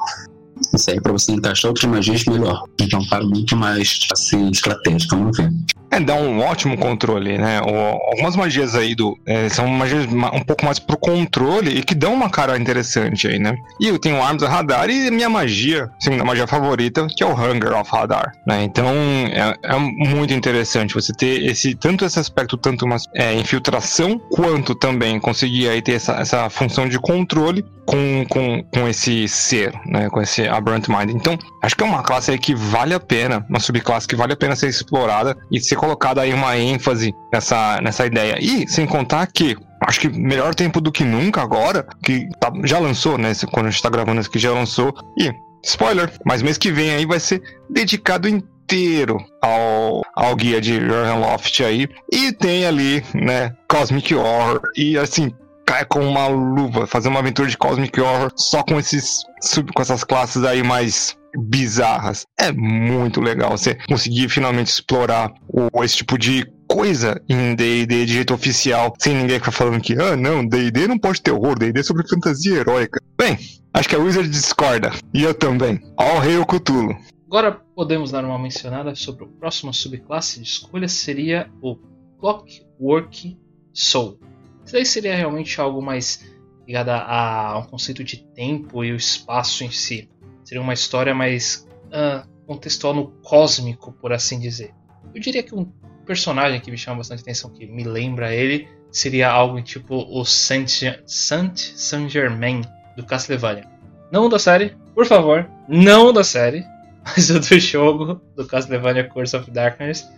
Isso 0.73 0.91
aí 0.91 0.97
é 0.97 1.01
para 1.01 1.13
você 1.13 1.33
encaixar 1.33 1.69
outras 1.69 1.91
magias 1.91 2.25
melhor. 2.25 2.65
Então, 2.81 3.05
para 3.07 3.25
muito 3.25 3.57
mais 3.57 4.01
assim, 4.13 4.51
estratégico, 4.51 5.17
vamos 5.17 5.37
ver. 5.37 5.51
É, 5.95 6.01
dá 6.01 6.17
um 6.17 6.41
ótimo 6.41 6.77
controle, 6.77 7.39
né? 7.39 7.61
O, 7.61 7.77
algumas 8.11 8.35
magias 8.35 8.75
aí 8.75 8.97
do. 8.97 9.17
É, 9.25 9.49
são 9.49 9.69
magias 9.69 10.07
um 10.07 10.41
pouco 10.41 10.65
mais 10.65 10.81
pro 10.81 10.97
controle 10.97 11.79
e 11.79 11.83
que 11.85 11.95
dão 11.95 12.13
uma 12.13 12.29
cara 12.29 12.59
interessante 12.59 13.29
aí, 13.29 13.39
né? 13.39 13.55
E 13.81 13.87
eu 13.87 13.99
tenho 13.99 14.21
Arms 14.21 14.43
Radar 14.43 14.91
e 14.91 15.09
minha 15.13 15.29
magia, 15.29 15.89
segunda 16.01 16.25
magia 16.25 16.49
favorita, 16.49 17.07
que 17.17 17.23
é 17.23 17.27
o 17.27 17.33
Hunger 17.33 17.79
of 17.79 17.89
Radar, 17.93 18.33
né? 18.45 18.65
Então 18.65 18.89
é, 18.89 19.55
é 19.63 19.79
muito 19.79 20.35
interessante 20.35 20.95
você 20.95 21.13
ter 21.13 21.45
esse 21.45 21.77
tanto 21.77 22.05
esse 22.05 22.19
aspecto, 22.19 22.57
tanto 22.57 22.85
uma 22.85 22.97
é, 23.15 23.33
infiltração, 23.35 24.19
quanto 24.31 24.75
também 24.75 25.21
conseguir 25.21 25.69
aí 25.69 25.81
ter 25.81 25.93
essa, 25.93 26.15
essa 26.15 26.51
função 26.51 26.89
de 26.89 26.99
controle 26.99 27.65
com, 27.87 28.25
com, 28.29 28.65
com 28.65 28.89
esse 28.89 29.29
ser, 29.29 29.73
né? 29.87 30.09
Com 30.11 30.21
esse 30.21 30.44
Aberrant 30.49 30.89
Mind. 30.89 31.11
Então, 31.11 31.39
acho 31.63 31.77
que 31.77 31.83
é 31.83 31.87
uma 31.87 32.03
classe 32.03 32.31
aí 32.31 32.39
que 32.39 32.55
vale 32.55 32.95
a 32.95 33.01
pena, 33.01 33.45
uma 33.49 33.61
subclasse 33.61 34.07
que 34.07 34.17
vale 34.17 34.33
a 34.33 34.37
pena 34.37 34.57
ser 34.57 34.69
explorada 34.69 35.37
e 35.51 35.61
ser 35.61 35.77
colocado 35.77 36.19
aí 36.19 36.33
uma 36.33 36.57
ênfase 36.57 37.15
nessa, 37.33 37.81
nessa 37.81 38.07
ideia. 38.07 38.37
E 38.41 38.69
sem 38.69 38.87
contar 38.87 39.27
que 39.27 39.57
acho 39.87 40.01
que 40.01 40.09
melhor 40.09 40.55
tempo 40.55 40.81
do 40.81 40.93
que 40.93 41.05
nunca 41.05 41.43
agora, 41.43 41.87
que 42.03 42.29
tá, 42.41 42.53
já 42.65 42.79
lançou, 42.79 43.19
né? 43.19 43.33
Quando 43.53 43.67
a 43.67 43.71
gente 43.71 43.83
tá 43.83 43.91
gravando 43.91 44.21
isso 44.21 44.31
aqui, 44.31 44.39
já 44.39 44.53
lançou. 44.53 44.95
E, 45.19 45.31
spoiler, 45.63 46.11
mas 46.25 46.43
mês 46.43 46.59
que 46.59 46.73
vem 46.73 46.91
aí 46.91 47.07
vai 47.07 47.21
ser 47.21 47.43
dedicado 47.69 48.29
inteiro 48.29 49.19
ao, 49.43 50.03
ao 50.15 50.37
guia 50.37 50.61
de 50.61 50.79
Loft 50.81 51.61
aí. 51.63 51.89
E 52.13 52.33
tem 52.33 52.67
ali, 52.67 53.05
né, 53.15 53.53
Cosmic 53.69 54.15
Horror. 54.15 54.61
E 54.77 54.99
assim, 54.99 55.33
cai 55.67 55.85
com 55.85 56.01
uma 56.01 56.27
luva, 56.27 56.87
fazer 56.87 57.09
uma 57.09 57.21
aventura 57.21 57.49
de 57.49 57.57
Cosmic 57.57 58.01
Horror 58.01 58.33
só 58.37 58.63
com 58.63 58.79
esses 58.79 59.23
sub, 59.41 59.73
com 59.73 59.83
essas 59.83 60.05
classes 60.05 60.45
aí 60.45 60.63
mais 60.63 61.17
bizarras. 61.37 62.27
É 62.39 62.53
muito 62.53 63.21
legal 63.21 63.57
você 63.57 63.77
conseguir 63.89 64.29
finalmente 64.29 64.69
explorar 64.69 65.33
o, 65.49 65.83
esse 65.83 65.97
tipo 65.99 66.17
de 66.19 66.47
coisa 66.69 67.21
em 67.29 67.55
D&D 67.55 68.07
de 68.07 68.13
jeito 68.13 68.35
oficial, 68.35 68.95
sem 68.99 69.15
ninguém 69.15 69.39
ficar 69.39 69.53
falando 69.53 69.81
que, 69.81 69.95
ah, 69.95 70.17
não, 70.17 70.47
D&D 70.47 70.87
não 70.87 70.99
pode 70.99 71.21
ter 71.21 71.31
horror, 71.31 71.59
D&D 71.59 71.81
é 71.81 71.83
sobre 71.83 72.09
fantasia 72.09 72.57
heróica. 72.57 73.01
Bem, 73.19 73.39
acho 73.73 73.89
que 73.89 73.95
a 73.95 73.99
Wizard 73.99 74.29
discorda, 74.29 74.93
e 75.13 75.23
eu 75.23 75.35
também. 75.35 75.81
Ao 75.97 76.19
rei 76.19 76.37
o 76.37 76.47
Cthulhu. 76.47 76.97
Agora 77.27 77.53
podemos 77.75 78.11
dar 78.11 78.25
uma 78.25 78.39
mencionada 78.39 78.95
sobre 78.95 79.25
o 79.25 79.29
próximo 79.29 79.73
subclasse 79.75 80.41
de 80.41 80.47
escolha, 80.47 80.89
seria 80.89 81.51
o 81.61 81.77
Clockwork 82.21 83.37
Soul. 83.73 84.19
Isso 84.65 84.73
daí 84.73 84.87
seria 84.87 85.15
realmente 85.15 85.61
algo 85.61 85.83
mais 85.83 86.25
ligado 86.67 86.89
a 86.91 87.59
um 87.59 87.69
conceito 87.69 88.03
de 88.03 88.17
tempo 88.17 88.85
e 88.85 88.93
o 88.93 88.97
espaço 88.97 89.65
em 89.65 89.71
si. 89.71 90.09
Seria 90.45 90.63
uma 90.63 90.73
história 90.73 91.15
mais 91.15 91.69
uh, 91.89 92.27
contextual 92.47 92.95
no 92.95 93.09
cósmico, 93.23 93.93
por 93.93 94.13
assim 94.13 94.39
dizer. 94.39 94.73
Eu 95.15 95.21
diria 95.21 95.43
que 95.43 95.55
um 95.55 95.65
personagem 96.07 96.61
que 96.61 96.71
me 96.71 96.79
chama 96.79 96.99
bastante 96.99 97.23
atenção, 97.23 97.51
que 97.51 97.67
me 97.67 97.85
lembra 97.85 98.35
ele, 98.35 98.69
seria 98.91 99.31
algo 99.31 99.61
tipo 99.63 99.97
o 99.97 100.25
Saint, 100.25 100.69
Saint 101.07 101.59
Saint 101.59 102.09
Germain 102.09 102.63
do 102.97 103.05
Castlevania. 103.05 103.69
Não 104.11 104.29
da 104.29 104.39
série, 104.39 104.77
por 104.95 105.07
favor, 105.07 105.49
não 105.69 106.13
da 106.13 106.23
série, 106.23 106.65
mas 107.05 107.31
o 107.31 107.41
do 107.41 107.59
jogo 107.59 108.21
do 108.37 108.47
Castlevania 108.47 109.09
Curse 109.09 109.37
of 109.37 109.51
Darkness. 109.51 110.09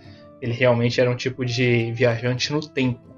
Ele 0.43 0.53
realmente 0.53 1.01
era 1.01 1.11
um 1.11 1.17
tipo 1.17 1.45
de 1.45 1.91
viajante 1.93 2.53
no 2.53 2.61
tempo. 2.61 3.16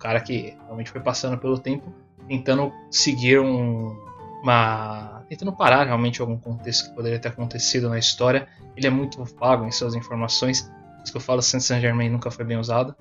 Cara 0.00 0.20
que 0.20 0.56
realmente 0.64 0.90
foi 0.90 1.00
passando 1.00 1.38
pelo 1.38 1.58
tempo, 1.58 1.94
tentando 2.26 2.72
seguir 2.90 3.38
um, 3.38 3.96
uma. 4.42 5.22
tentando 5.28 5.52
parar 5.52 5.84
realmente 5.84 6.20
algum 6.20 6.38
contexto 6.38 6.88
que 6.88 6.96
poderia 6.96 7.18
ter 7.18 7.28
acontecido 7.28 7.88
na 7.88 7.98
história. 7.98 8.48
Ele 8.74 8.86
é 8.86 8.90
muito 8.90 9.22
vago 9.38 9.66
em 9.66 9.70
suas 9.70 9.94
informações. 9.94 10.72
Isso 11.04 11.12
que 11.12 11.18
eu 11.18 11.20
falo, 11.20 11.42
Saint 11.42 11.62
Saint 11.62 11.82
Germain 11.82 12.08
nunca 12.08 12.30
foi 12.30 12.44
bem 12.44 12.56
usado. 12.56 12.96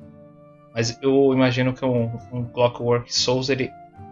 Mas 0.73 0.99
eu 1.01 1.33
imagino 1.33 1.73
que 1.73 1.83
um, 1.83 2.11
um 2.31 2.43
Clockwork 2.43 3.13
Souls 3.13 3.49
ele 3.49 3.71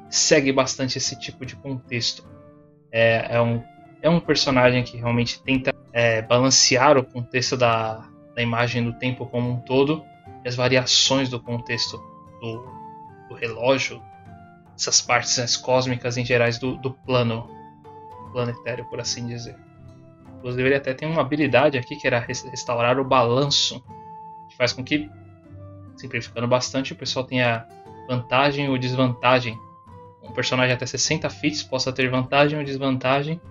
segue 0.10 0.52
bastante 0.54 0.98
esse 0.98 1.20
tipo 1.20 1.46
de 1.46 1.56
contexto. 1.58 2.26
É, 2.92 3.36
é, 3.36 3.42
um, 3.42 3.62
é 4.02 4.10
um 4.10 4.20
personagem 4.20 4.84
que 4.84 4.98
realmente 4.98 5.42
tenta 5.44 5.76
é, 5.92 6.22
balancear 6.22 6.98
o 6.98 7.04
contexto 7.04 7.58
da, 7.58 8.08
da 8.34 8.42
imagem 8.42 8.84
do 8.84 8.94
tempo 8.94 9.26
como 9.26 9.50
um 9.50 9.60
todo 9.60 10.04
e 10.44 10.48
as 10.48 10.56
variações 10.56 11.30
do 11.30 11.40
contexto 11.40 11.98
do 12.40 12.77
relógio, 13.38 14.02
essas 14.76 15.02
partes 15.02 15.38
né, 15.38 15.46
cósmicas 15.64 16.18
em 16.18 16.26
gerais 16.26 16.58
do, 16.60 16.78
do 16.78 16.92
plano 16.92 17.50
planetário, 18.32 18.86
por 18.86 19.00
assim 19.00 19.26
dizer. 19.28 19.56
Inclusive, 20.38 20.68
ele 20.68 20.76
até 20.76 20.94
tem 20.94 21.10
uma 21.10 21.22
habilidade 21.22 21.78
aqui 21.78 21.96
que 21.96 22.06
era 22.06 22.20
restaurar 22.20 23.00
o 23.00 23.04
balanço, 23.04 23.84
que 24.50 24.56
faz 24.56 24.72
com 24.72 24.84
que, 24.84 25.10
simplificando 25.96 26.48
bastante, 26.48 26.94
o 26.94 26.96
pessoal 26.96 27.26
tenha 27.26 27.66
vantagem 28.08 28.70
ou 28.70 28.78
desvantagem. 28.78 29.58
Um 30.22 30.32
personagem 30.32 30.74
até 30.74 30.86
60 30.86 31.30
fits 31.30 31.64
possa 31.64 31.92
ter 31.92 32.10
vantagem 32.10 32.58
ou 32.60 32.64
desvantagem 32.64 33.42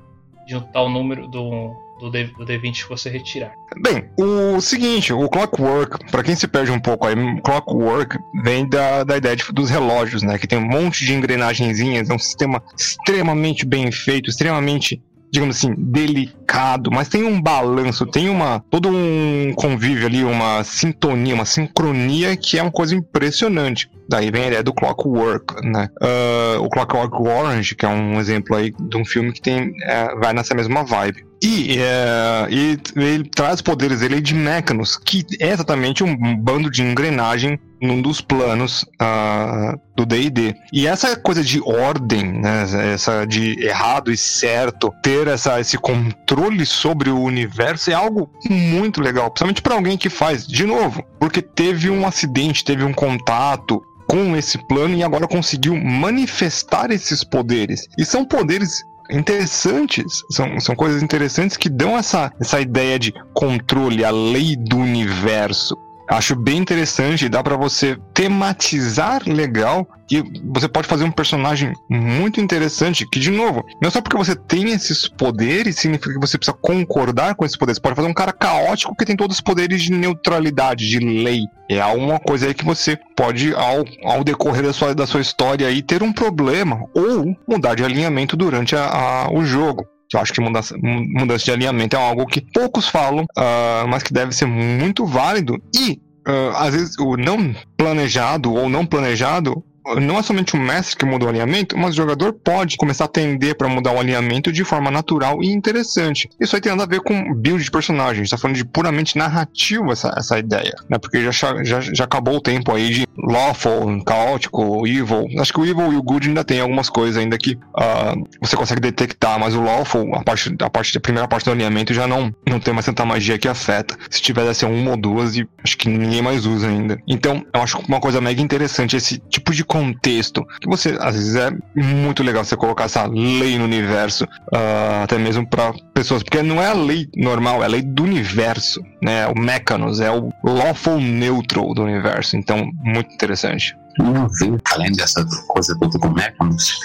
de 0.47 0.57
um 0.57 0.61
tal 0.61 0.89
número 0.89 1.26
do, 1.26 1.74
do, 1.99 2.11
D, 2.11 2.25
do 2.25 2.45
D20 2.45 2.83
que 2.83 2.89
você 2.89 3.09
retirar. 3.09 3.53
Bem, 3.81 4.09
o 4.17 4.61
seguinte, 4.61 5.13
o 5.13 5.29
Clockwork, 5.29 6.11
para 6.11 6.23
quem 6.23 6.37
se 6.37 6.47
perde 6.47 6.71
um 6.71 6.81
pouco 6.81 7.07
aí, 7.07 7.15
Clockwork 7.43 8.19
vem 8.43 8.69
da, 8.69 9.05
da 9.05 9.17
ideia 9.17 9.37
de, 9.37 9.45
dos 9.53 9.71
relógios, 9.71 10.23
né? 10.23 10.39
Que 10.39 10.47
tem 10.47 10.59
um 10.59 10.67
monte 10.67 11.05
de 11.05 11.13
engrenagenzinhas, 11.13 12.11
é 12.11 12.15
um 12.15 12.19
sistema 12.19 12.63
extremamente 12.79 13.65
bem 13.65 13.91
feito, 13.91 14.31
extremamente 14.31 15.03
digamos 15.31 15.57
assim, 15.57 15.75
delicado, 15.77 16.91
mas 16.91 17.09
tem 17.09 17.25
um 17.25 17.41
balanço, 17.41 18.07
tem 18.07 18.29
uma 18.29 18.65
todo 18.71 18.89
um 18.89 19.53
convívio 19.55 20.07
ali, 20.07 20.25
uma 20.25 20.65
sintonia, 20.65 21.35
uma 21.35 21.45
sincronia 21.45 22.37
que 22.37 22.59
é 22.59 22.63
uma 22.63 22.71
coisa 22.71 22.95
impressionante. 22.95 23.91
Daí 24.09 24.31
vem 24.31 24.45
a 24.45 24.47
ideia 24.47 24.63
do 24.63 24.73
Clockwork, 24.73 25.67
né? 25.67 25.89
Uh, 26.01 26.63
o 26.63 26.69
Clockwork 26.71 27.17
Orange, 27.21 27.75
que 27.75 27.85
é 27.85 27.89
um 27.89 28.21
exemplo 28.21 28.57
aí 28.57 28.73
de 28.79 28.97
um 28.97 29.05
filme 29.05 29.33
que 29.33 29.43
tem, 29.43 29.71
uh, 29.71 30.21
vai 30.21 30.33
nessa 30.33 30.55
mesma 30.55 30.85
vibe. 30.85 31.27
E, 31.47 31.79
uh, 31.79 32.51
e 32.51 32.77
ele 32.97 33.23
traz 33.29 33.63
poderes 33.63 34.01
dele 34.01 34.21
de 34.21 34.35
Mechanos, 34.35 34.97
que 34.97 35.25
é 35.39 35.53
exatamente 35.53 36.03
um 36.03 36.37
bando 36.37 36.69
de 36.69 36.83
engrenagem 36.83 37.57
num 37.81 38.03
dos 38.03 38.21
planos 38.21 38.83
uh, 39.01 39.79
do 39.95 40.05
D&D. 40.05 40.57
E 40.73 40.89
essa 40.89 41.15
coisa 41.15 41.45
de 41.45 41.61
ordem, 41.61 42.33
né, 42.33 42.65
essa 42.93 43.25
de 43.25 43.65
errado 43.65 44.11
e 44.11 44.17
certo, 44.17 44.93
ter 45.05 45.29
essa, 45.29 45.61
esse 45.61 45.79
controle 45.79 46.67
sobre 46.67 47.11
o 47.11 47.21
universo 47.21 47.93
é 47.93 47.95
algo 47.95 48.29
muito 48.51 49.01
legal, 49.01 49.31
principalmente 49.31 49.63
para 49.63 49.75
alguém 49.77 49.97
que 49.97 50.11
faz, 50.11 50.45
de 50.45 50.67
novo, 50.67 51.01
porque 51.21 51.41
teve 51.41 51.89
um 51.91 52.05
acidente, 52.05 52.65
teve 52.65 52.83
um 52.83 52.93
contato, 52.93 53.81
com 54.09 54.37
esse 54.37 54.57
plano 54.67 54.95
e 54.95 55.03
agora 55.03 55.27
conseguiu 55.27 55.77
manifestar 55.77 56.91
esses 56.91 57.25
poderes. 57.25 57.89
E 57.99 58.05
são 58.05 58.25
poderes 58.25 58.85
interessantes, 59.11 60.23
são, 60.31 60.59
são 60.61 60.75
coisas 60.75 61.03
interessantes 61.03 61.57
que 61.57 61.69
dão 61.69 61.97
essa, 61.97 62.33
essa 62.41 62.61
ideia 62.61 62.99
de 62.99 63.13
controle, 63.35 64.05
a 64.05 64.11
lei 64.11 64.57
do 64.57 64.77
universo. 64.77 65.77
Acho 66.09 66.37
bem 66.37 66.59
interessante, 66.59 67.29
dá 67.29 67.43
para 67.43 67.57
você 67.57 67.99
tematizar 68.15 69.23
legal 69.27 69.87
e 70.11 70.23
você 70.53 70.69
pode 70.69 70.87
fazer 70.87 71.03
um 71.03 71.11
personagem 71.11 71.73
muito 71.91 72.41
interessante 72.41 73.05
que, 73.11 73.19
de 73.19 73.31
novo, 73.31 73.65
não 73.83 73.89
é 73.89 73.91
só 73.91 74.01
porque 74.01 74.17
você 74.17 74.37
tem 74.37 74.71
esses 74.71 75.09
poderes, 75.09 75.77
significa 75.77 76.15
que 76.15 76.21
você 76.21 76.39
precisa 76.39 76.57
concordar 76.63 77.35
com 77.35 77.45
esses 77.45 77.57
poderes. 77.57 77.79
Você 77.79 77.83
pode 77.83 77.97
fazer 77.97 78.09
um 78.09 78.15
cara 78.15 78.33
caótico 78.33 78.95
que 78.95 79.05
tem 79.05 79.17
todos 79.17 79.37
os 79.37 79.41
poderes 79.41 79.83
de 79.83 79.91
neutralidade, 79.91 80.89
de 80.89 81.01
lei. 81.01 81.43
É 81.69 81.81
alguma 81.81 82.21
coisa 82.21 82.47
aí 82.47 82.55
que 82.55 82.65
você 82.65 82.97
pode, 83.17 83.53
ao, 83.55 83.85
ao 84.05 84.23
decorrer 84.23 84.63
da 84.63 84.73
sua, 84.73 84.95
da 84.95 85.07
sua 85.07 85.21
história 85.21 85.67
aí, 85.67 85.83
ter 85.83 86.05
um 86.05 86.13
problema 86.13 86.85
ou 86.95 87.37
mudar 87.49 87.75
de 87.75 87.83
alinhamento 87.83 88.37
durante 88.37 88.77
a, 88.77 88.85
a, 88.85 89.33
o 89.33 89.45
jogo. 89.45 89.85
Eu 90.13 90.21
acho 90.21 90.33
que 90.33 90.41
mudança, 90.41 90.77
mudança 90.81 91.45
de 91.45 91.53
alinhamento 91.53 91.97
é 91.97 91.99
algo 91.99 92.27
que 92.27 92.41
poucos 92.41 92.89
falam, 92.89 93.25
uh, 93.25 93.89
mas 93.89 94.03
que 94.03 94.13
deve 94.13 94.33
ser 94.33 94.47
muito 94.47 95.05
válido. 95.05 95.61
E, 95.75 96.01
uh, 96.29 96.57
às 96.57 96.75
vezes, 96.75 96.99
o 96.99 97.17
não 97.17 97.55
planejado 97.77 98.53
ou 98.53 98.69
não 98.69 98.87
planejado 98.87 99.65
não 100.01 100.18
é 100.18 100.22
somente 100.22 100.55
o 100.55 100.59
mestre 100.59 100.97
que 100.97 101.05
muda 101.05 101.26
o 101.26 101.28
alinhamento, 101.28 101.76
mas 101.76 101.95
o 101.95 101.97
jogador 101.97 102.32
pode 102.32 102.76
começar 102.76 103.05
a 103.05 103.09
tender 103.09 103.57
para 103.57 103.68
mudar 103.68 103.93
o 103.93 103.99
alinhamento 103.99 104.53
de 104.53 104.64
forma 104.64 104.91
natural 104.91 105.43
e 105.43 105.49
interessante. 105.49 106.28
Isso 106.41 106.57
aí 106.57 106.61
tem 106.61 106.72
nada 106.72 106.84
a 106.84 106.87
ver 106.87 107.01
com 107.01 107.34
build 107.34 107.62
de 107.62 107.70
personagem, 107.70 108.20
a 108.20 108.24
gente 108.24 108.30
tá 108.30 108.39
falando 108.39 108.57
de 108.57 108.64
puramente 108.64 109.16
narrativo 109.16 109.93
essa, 109.93 110.12
essa 110.16 110.39
ideia, 110.39 110.74
né? 110.89 110.99
Porque 110.99 111.22
já, 111.22 111.30
já, 111.62 111.80
já 111.80 112.05
acabou 112.05 112.37
o 112.37 112.41
tempo 112.41 112.72
aí 112.72 112.91
de 112.91 113.07
lawful, 113.16 114.03
caótico, 114.05 114.87
evil. 114.87 115.26
Acho 115.39 115.53
que 115.53 115.61
o 115.61 115.64
evil 115.64 115.93
e 115.93 115.97
o 115.97 116.03
good 116.03 116.28
ainda 116.28 116.45
tem 116.45 116.61
algumas 116.61 116.89
coisas 116.89 117.16
ainda 117.16 117.39
que 117.39 117.55
uh, 117.55 118.28
você 118.41 118.57
consegue 118.57 118.80
detectar, 118.80 119.39
mas 119.39 119.55
o 119.55 119.62
lawful, 119.62 120.14
a 120.14 120.22
parte, 120.22 120.55
a 120.61 120.70
parte, 120.70 120.97
a 120.97 121.01
primeira 121.01 121.28
parte 121.28 121.45
do 121.45 121.53
alinhamento 121.53 121.95
já 121.95 122.07
não, 122.07 122.34
não 122.49 122.61
tem 122.61 122.74
mais 122.74 122.87
tanta 122.87 123.05
magia 123.05 123.39
que 123.39 123.49
afeta. 123.49 123.97
Se 124.11 124.20
tiver, 124.20 124.45
deve 124.45 124.66
uma 124.66 124.93
ou 124.93 124.97
duas 124.97 125.37
e 125.37 125.47
acho 125.62 125.76
que 125.76 125.89
ninguém 125.89 126.22
mais 126.22 126.47
usa 126.47 126.68
ainda. 126.68 126.99
Então, 127.07 127.45
eu 127.53 127.62
acho 127.62 127.78
uma 127.89 128.01
coisa 128.01 128.20
mega 128.20 128.41
interessante 128.41 128.97
esse 128.97 129.18
tipo 129.18 129.53
de 129.53 129.64
contexto, 129.77 130.43
que 130.61 130.68
você, 130.68 130.97
às 131.01 131.14
vezes, 131.14 131.35
é 131.35 131.51
muito 131.74 132.22
legal 132.22 132.43
você 132.43 132.57
colocar 132.57 132.85
essa 132.85 133.05
lei 133.07 133.59
no 133.59 133.64
universo, 133.64 134.24
uh, 134.24 135.03
até 135.05 135.18
mesmo 135.18 135.47
para 135.47 135.74
pessoas, 135.93 136.22
porque 136.22 136.43
não 136.43 136.62
é 136.62 136.68
a 136.68 136.72
lei 136.72 137.09
normal, 137.14 137.62
é 137.62 137.66
a 137.66 137.68
lei 137.68 137.83
do 137.83 138.05
universo, 138.05 138.81
né? 139.03 139.27
O 139.27 139.39
Mechanos 139.39 140.01
é 140.01 140.11
o 140.11 140.31
lawful 140.43 140.99
neutral 140.99 141.74
do 141.74 141.83
universo, 141.83 142.37
então, 142.37 142.70
muito 142.83 143.12
interessante. 143.12 143.77
Não 143.99 144.27
além 144.72 144.93
dessa 144.93 145.27
coisa 145.49 145.77
toda 145.79 145.99
com 145.99 146.09
Mechanos, 146.09 146.79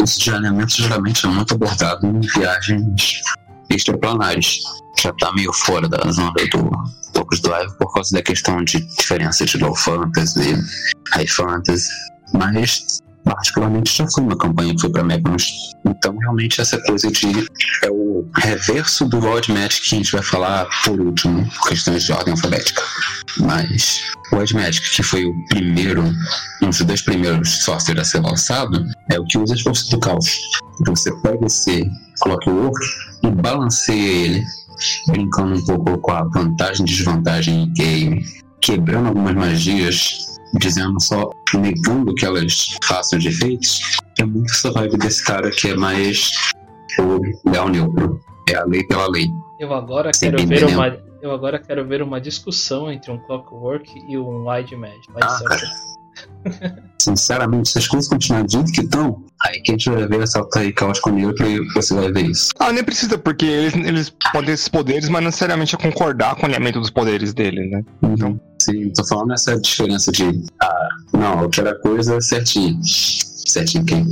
esse 0.00 0.18
de 0.18 0.30
alinhamento 0.30 0.74
geralmente 0.74 1.24
é 1.24 1.28
muito 1.28 1.54
abordado 1.54 2.06
em 2.06 2.20
viagens 2.20 3.22
extraplanares. 3.70 4.60
Já 5.00 5.12
tá 5.14 5.32
meio 5.32 5.52
fora 5.52 5.88
da 5.88 5.98
zona 6.10 6.32
do 6.50 6.70
Focus 7.14 7.40
Drive 7.40 7.72
por 7.78 7.92
causa 7.92 8.14
da 8.14 8.22
questão 8.22 8.62
de 8.62 8.80
diferença 8.96 9.44
de 9.44 9.58
low 9.58 9.74
fantasy, 9.74 10.54
high 11.14 11.26
fantasy 11.26 11.88
mas 12.32 13.02
particularmente 13.24 13.96
já 13.96 14.06
foi 14.08 14.24
uma 14.24 14.36
campanha 14.36 14.74
que 14.74 14.80
foi 14.80 14.90
para 14.90 15.04
Magnus. 15.04 15.72
Então, 15.84 16.16
realmente, 16.18 16.60
essa 16.60 16.78
coisa 16.82 17.10
de. 17.10 17.46
É 17.84 17.90
o 17.90 18.28
reverso 18.36 19.06
do 19.06 19.18
Wild 19.18 19.52
Magic 19.52 19.88
que 19.88 19.94
a 19.94 19.98
gente 19.98 20.12
vai 20.12 20.22
falar 20.22 20.66
por 20.84 21.00
último, 21.00 21.48
questões 21.68 22.04
de 22.04 22.12
ordem 22.12 22.32
alfabética. 22.32 22.82
Mas 23.38 24.00
o 24.32 24.36
Wild 24.36 24.54
Magic, 24.54 24.90
que 24.90 25.02
foi 25.02 25.24
o 25.24 25.46
primeiro, 25.46 26.02
um 26.62 26.68
dos 26.68 26.80
dois 26.80 27.02
primeiros 27.02 27.64
softwares 27.64 28.08
a 28.08 28.10
ser 28.10 28.20
lançado, 28.20 28.84
é 29.10 29.18
o 29.18 29.24
que 29.24 29.38
usa 29.38 29.54
as 29.54 29.60
forças 29.60 29.88
do 29.88 29.98
caos. 29.98 30.38
Então, 30.80 30.94
você 30.94 31.12
pega 31.20 31.46
esse 31.46 31.88
Clockwork 32.20 32.78
e 33.22 33.30
balanceia 33.30 34.26
ele, 34.26 34.44
brincando 35.08 35.54
um 35.54 35.64
pouco 35.64 35.98
com 35.98 36.12
a 36.12 36.24
vantagem 36.24 36.84
e 36.84 36.88
desvantagem 36.88 37.64
em 37.64 37.72
game, 37.72 38.24
quebrando 38.60 39.08
algumas 39.08 39.34
magias 39.34 40.31
dizendo 40.58 41.00
só, 41.00 41.30
negando 41.54 42.14
que 42.14 42.24
elas 42.24 42.76
façam 42.84 43.18
de 43.18 43.28
efeitos, 43.28 43.80
é 44.18 44.24
muito 44.24 44.52
essa 44.52 44.70
vibe 44.70 44.98
desse 44.98 45.24
cara 45.24 45.50
que 45.50 45.68
é 45.68 45.74
mais 45.74 46.30
o 46.98 47.50
Léo 47.50 47.68
Neutro. 47.68 48.20
É 48.48 48.56
a 48.56 48.64
lei 48.64 48.84
pela 48.84 49.08
lei. 49.08 49.30
Eu 49.58 49.72
agora 49.72 50.10
quero 50.10 50.46
ver 50.46 50.64
uma. 50.64 50.98
Eu 51.22 51.30
agora 51.30 51.58
quero 51.58 51.86
ver 51.86 52.02
uma 52.02 52.20
discussão 52.20 52.90
entre 52.90 53.12
um 53.12 53.18
Clockwork 53.18 54.04
e 54.08 54.18
um 54.18 54.48
Wide 54.48 54.74
Magic. 54.74 55.12
Vai 55.12 55.22
ah, 55.22 55.38
cara. 55.46 55.62
Sinceramente, 56.98 57.70
se 57.70 57.78
as 57.78 57.88
coisas 57.88 58.08
continuarem 58.08 58.46
do 58.46 58.52
jeito 58.52 58.72
que 58.72 58.80
estão, 58.82 59.24
aí 59.44 59.60
que 59.62 59.72
a 59.72 59.74
gente 59.74 59.90
vai 59.90 60.06
ver 60.06 60.22
essa 60.22 60.46
aí 60.56 60.72
caótico 60.72 61.10
neutro 61.10 61.46
e 61.46 61.66
você 61.72 61.94
vai 61.94 62.12
ver 62.12 62.26
isso. 62.26 62.50
Ah, 62.58 62.72
nem 62.72 62.84
precisa, 62.84 63.18
porque 63.18 63.44
eles, 63.44 63.74
eles 63.74 64.10
podem 64.32 64.46
ter 64.46 64.52
esses 64.52 64.68
poderes, 64.68 65.08
mas 65.08 65.20
não 65.20 65.26
necessariamente 65.26 65.74
a 65.74 65.78
concordar 65.78 66.36
com 66.36 66.42
o 66.42 66.44
alinhamento 66.46 66.80
dos 66.80 66.90
poderes 66.90 67.34
dele, 67.34 67.68
né? 67.68 67.84
Então. 68.02 68.40
Sim, 68.60 68.90
tô 68.90 69.04
falando 69.04 69.32
essa 69.32 69.60
diferença 69.60 70.12
de. 70.12 70.44
Ah, 70.62 70.88
não, 71.12 71.42
eu 71.42 71.50
quero 71.50 71.70
a 71.70 71.74
coisa 71.80 72.20
certinha. 72.20 72.78
Certinho 72.82 73.84
quem? 73.84 74.06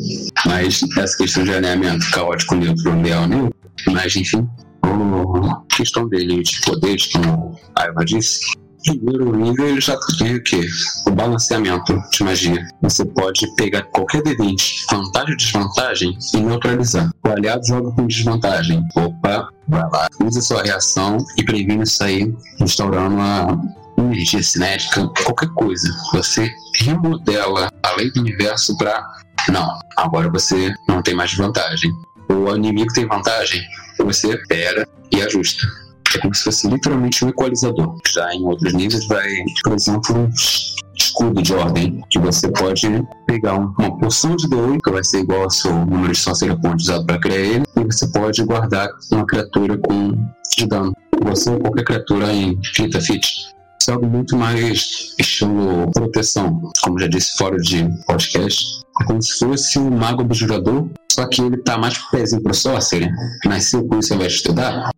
Mas 0.45 0.81
essa 0.99 1.17
questão 1.17 1.45
de 1.45 1.55
alinhamento 1.55 2.11
caótico 2.11 2.57
neutro, 2.57 3.01
leal 3.01 3.29
neutro, 3.29 3.55
mas 3.93 4.17
enfim, 4.17 4.49
a 4.83 5.77
questão 5.77 6.09
dele 6.09 6.43
de 6.43 6.61
poderes, 6.63 7.07
como 7.07 7.59
a 7.77 7.85
Eva 7.85 8.05
disse, 8.05 8.41
primeiro 8.85 9.37
nível 9.37 9.69
ele 9.69 9.81
já 9.81 9.97
tem 10.19 10.37
o 10.37 10.43
quê? 10.43 10.61
O 11.07 11.11
balanceamento 11.11 12.01
de 12.13 12.25
magia. 12.25 12.67
Você 12.83 13.05
pode 13.05 13.47
pegar 13.57 13.83
qualquer 13.85 14.23
D20, 14.23 14.85
vantagem 14.91 15.31
ou 15.31 15.37
desvantagem, 15.37 16.19
e 16.35 16.37
neutralizar. 16.39 17.11
O 17.25 17.29
aliado 17.29 17.67
joga 17.67 17.91
com 17.93 18.07
desvantagem. 18.07 18.85
Opa, 18.97 19.49
vai 19.69 19.91
lá, 19.91 20.09
usa 20.25 20.41
sua 20.41 20.63
reação 20.63 21.19
e 21.37 21.45
previne 21.45 21.85
isso 21.85 22.03
aí, 22.03 22.35
instaurando 22.61 23.21
a 23.21 23.59
energia 23.99 24.43
cinética, 24.43 25.09
qualquer 25.25 25.49
coisa. 25.51 25.89
Você 26.13 26.51
remodela 26.81 27.71
a 27.83 27.97
lei 27.97 28.11
do 28.13 28.21
universo 28.21 28.77
para 28.77 29.05
não, 29.49 29.79
agora 29.97 30.31
você 30.31 30.75
não 30.89 31.03
tem 31.03 31.15
mais 31.15 31.35
vantagem. 31.35 31.91
O 32.29 32.55
inimigo 32.55 32.93
tem 32.93 33.07
vantagem, 33.07 33.63
você 33.99 34.37
pera 34.47 34.87
e 35.11 35.23
ajusta. 35.23 35.67
É 36.15 36.19
como 36.19 36.35
se 36.35 36.45
fosse 36.45 36.69
literalmente 36.69 37.25
um 37.25 37.29
equalizador. 37.29 37.97
Já 38.13 38.35
em 38.35 38.45
outros 38.45 38.73
níveis 38.73 39.07
vai, 39.07 39.29
por 39.63 39.75
exemplo, 39.75 40.17
um 40.17 40.31
escudo 40.97 41.43
de 41.43 41.55
ordem, 41.55 42.05
que 42.11 42.19
você 42.19 42.49
pode 42.49 42.89
pegar 43.27 43.55
uma 43.55 43.99
porção 43.99 44.37
de 44.37 44.49
D8, 44.49 44.79
que 44.83 44.91
vai 44.91 45.05
ser 45.05 45.21
igual 45.21 45.45
ao 45.45 45.51
seu 45.51 45.73
número 45.73 46.13
de 46.13 46.19
Sorcerer 46.19 46.59
usado 46.77 47.07
para 47.07 47.19
criar 47.19 47.39
ele, 47.39 47.65
e 47.77 47.85
você 47.85 48.07
pode 48.09 48.43
guardar 48.45 48.89
uma 49.13 49.27
criatura 49.27 49.79
com 49.79 50.13
de 50.59 50.67
dano. 50.67 50.93
Você 51.23 51.51
ou 51.51 51.61
qualquer 51.61 51.85
criatura 51.85 52.33
em 52.33 52.59
30 52.75 53.01
feet 53.01 53.51
é 53.89 53.93
algo 53.93 54.07
muito 54.07 54.37
mais 54.37 55.15
estilo 55.19 55.91
proteção, 55.93 56.71
como 56.83 56.99
já 56.99 57.09
disse 57.09 57.37
fora 57.37 57.57
de 57.57 57.89
podcast. 58.07 58.83
É 59.01 59.05
como 59.05 59.23
se 59.23 59.39
fosse 59.39 59.79
um 59.79 59.91
mago 59.91 60.23
abjurador, 60.23 60.89
só 61.11 61.27
que 61.27 61.43
ele 61.43 61.57
tá 61.59 61.77
mais 61.79 61.99
pezinho 62.11 62.43
pro 62.43 62.55
sorcerer, 62.55 63.11
nasceu 63.45 63.85
com 63.87 63.99
isso 63.99 64.13
ao 64.13 64.19
invés 64.19 64.33
de 64.33 64.39
estudar. 64.39 64.91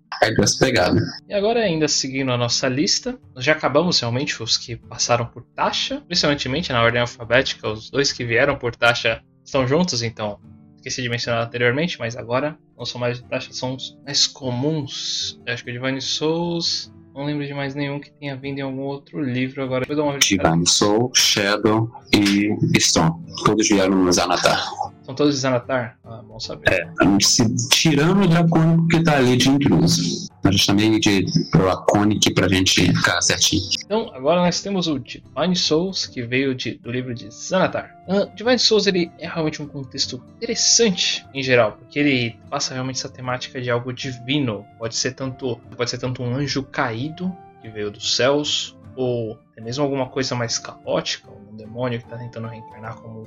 E 1.29 1.35
agora, 1.35 1.61
ainda 1.61 1.89
seguindo 1.89 2.31
a 2.31 2.37
nossa 2.37 2.69
lista, 2.69 3.19
nós 3.35 3.45
já 3.45 3.53
acabamos 3.53 3.99
realmente 4.01 4.43
os 4.43 4.57
que 4.57 4.77
passaram 4.77 5.27
por 5.27 5.43
taxa, 5.55 6.03
principalmente 6.07 6.73
na 6.73 6.83
ordem 6.83 7.01
alfabética, 7.01 7.69
os 7.69 7.91
dois 7.91 8.13
que 8.13 8.25
vieram 8.25 8.57
por 8.57 8.75
taxa 8.75 9.23
estão 9.45 9.67
juntos, 9.67 10.03
então 10.03 10.39
esqueci 10.77 11.03
de 11.03 11.09
mencionar 11.09 11.47
anteriormente, 11.47 11.99
mas 11.99 12.17
agora 12.17 12.59
não 12.77 12.85
são 12.85 13.01
mais 13.01 13.19
de 13.19 13.29
taxa, 13.29 13.53
são 13.53 13.75
os 13.75 13.97
mais 14.05 14.27
comuns. 14.27 15.41
Eu 15.47 15.55
acho 15.55 15.65
que 15.65 15.71
o 15.71 15.73
Divine 15.73 16.01
Souls, 16.01 16.93
não 17.15 17.25
lembro 17.25 17.47
de 17.47 17.53
mais 17.53 17.75
nenhum 17.75 18.01
que 18.01 18.11
tenha 18.11 18.35
vindo 18.37 18.59
em 18.59 18.63
algum 18.63 18.83
outro 18.83 19.23
livro 19.23 19.63
agora. 19.63 19.85
Divine 20.19 20.67
Soul, 20.67 21.13
Shadow 21.15 21.91
e 22.13 22.57
Storm. 22.79 23.23
Todos 23.45 23.69
vieram 23.69 23.97
no 23.97 24.13
Zanatar. 24.13 24.65
São 25.13 25.15
todos 25.15 25.35
de 25.35 25.41
Zanatar? 25.43 25.99
Ah, 26.05 26.23
bom 26.27 26.41
saber. 26.41 26.73
É, 26.73 26.89
se, 27.21 27.69
tirando 27.69 28.23
o 28.23 28.27
dracônico 28.27 28.89
que 28.89 29.03
tá 29.03 29.19
ali 29.19 29.37
de 29.37 29.51
intruso. 29.51 30.27
A 30.43 30.51
gente 30.51 30.67
também 30.67 30.99
de 30.99 31.27
Draconic 31.51 32.33
pra 32.33 32.49
gente 32.49 32.87
ficar 32.95 33.21
certinho. 33.21 33.63
Então, 33.85 34.11
agora 34.15 34.41
nós 34.41 34.63
temos 34.63 34.89
o 34.89 34.99
Divine 34.99 35.55
Souls, 35.55 36.07
que 36.07 36.23
veio 36.23 36.55
de, 36.55 36.79
do 36.79 36.91
livro 36.91 37.15
de 37.15 37.31
Zanatar. 37.31 37.95
Uh, 38.09 38.35
Divine 38.35 38.59
Souls 38.59 38.87
ele 38.87 39.13
é 39.19 39.29
realmente 39.29 39.61
um 39.61 39.67
contexto 39.67 40.23
interessante 40.37 41.27
em 41.35 41.43
geral, 41.43 41.73
porque 41.73 41.99
ele 41.99 42.37
passa 42.49 42.73
realmente 42.73 42.97
essa 42.97 43.11
temática 43.11 43.61
de 43.61 43.71
algo 43.71 43.93
divino. 43.93 44.65
Pode 44.79 44.97
ser 44.97 45.13
tanto, 45.13 45.61
pode 45.77 45.91
ser 45.91 45.99
tanto 45.99 46.23
um 46.23 46.35
anjo 46.35 46.63
caído 46.63 47.31
que 47.61 47.69
veio 47.69 47.91
dos 47.91 48.17
céus, 48.17 48.75
ou 48.97 49.39
até 49.53 49.61
mesmo 49.61 49.85
alguma 49.85 50.09
coisa 50.09 50.35
mais 50.35 50.59
caótica, 50.59 51.29
um 51.31 51.55
demônio 51.55 51.99
que 51.99 52.07
está 52.07 52.17
tentando 52.17 52.49
reencarnar 52.49 52.97
como 52.97 53.27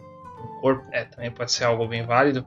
corpo. 0.65 0.83
É, 0.91 1.03
também 1.03 1.29
pode 1.29 1.51
ser 1.51 1.65
algo 1.65 1.87
bem 1.87 2.03
válido. 2.03 2.43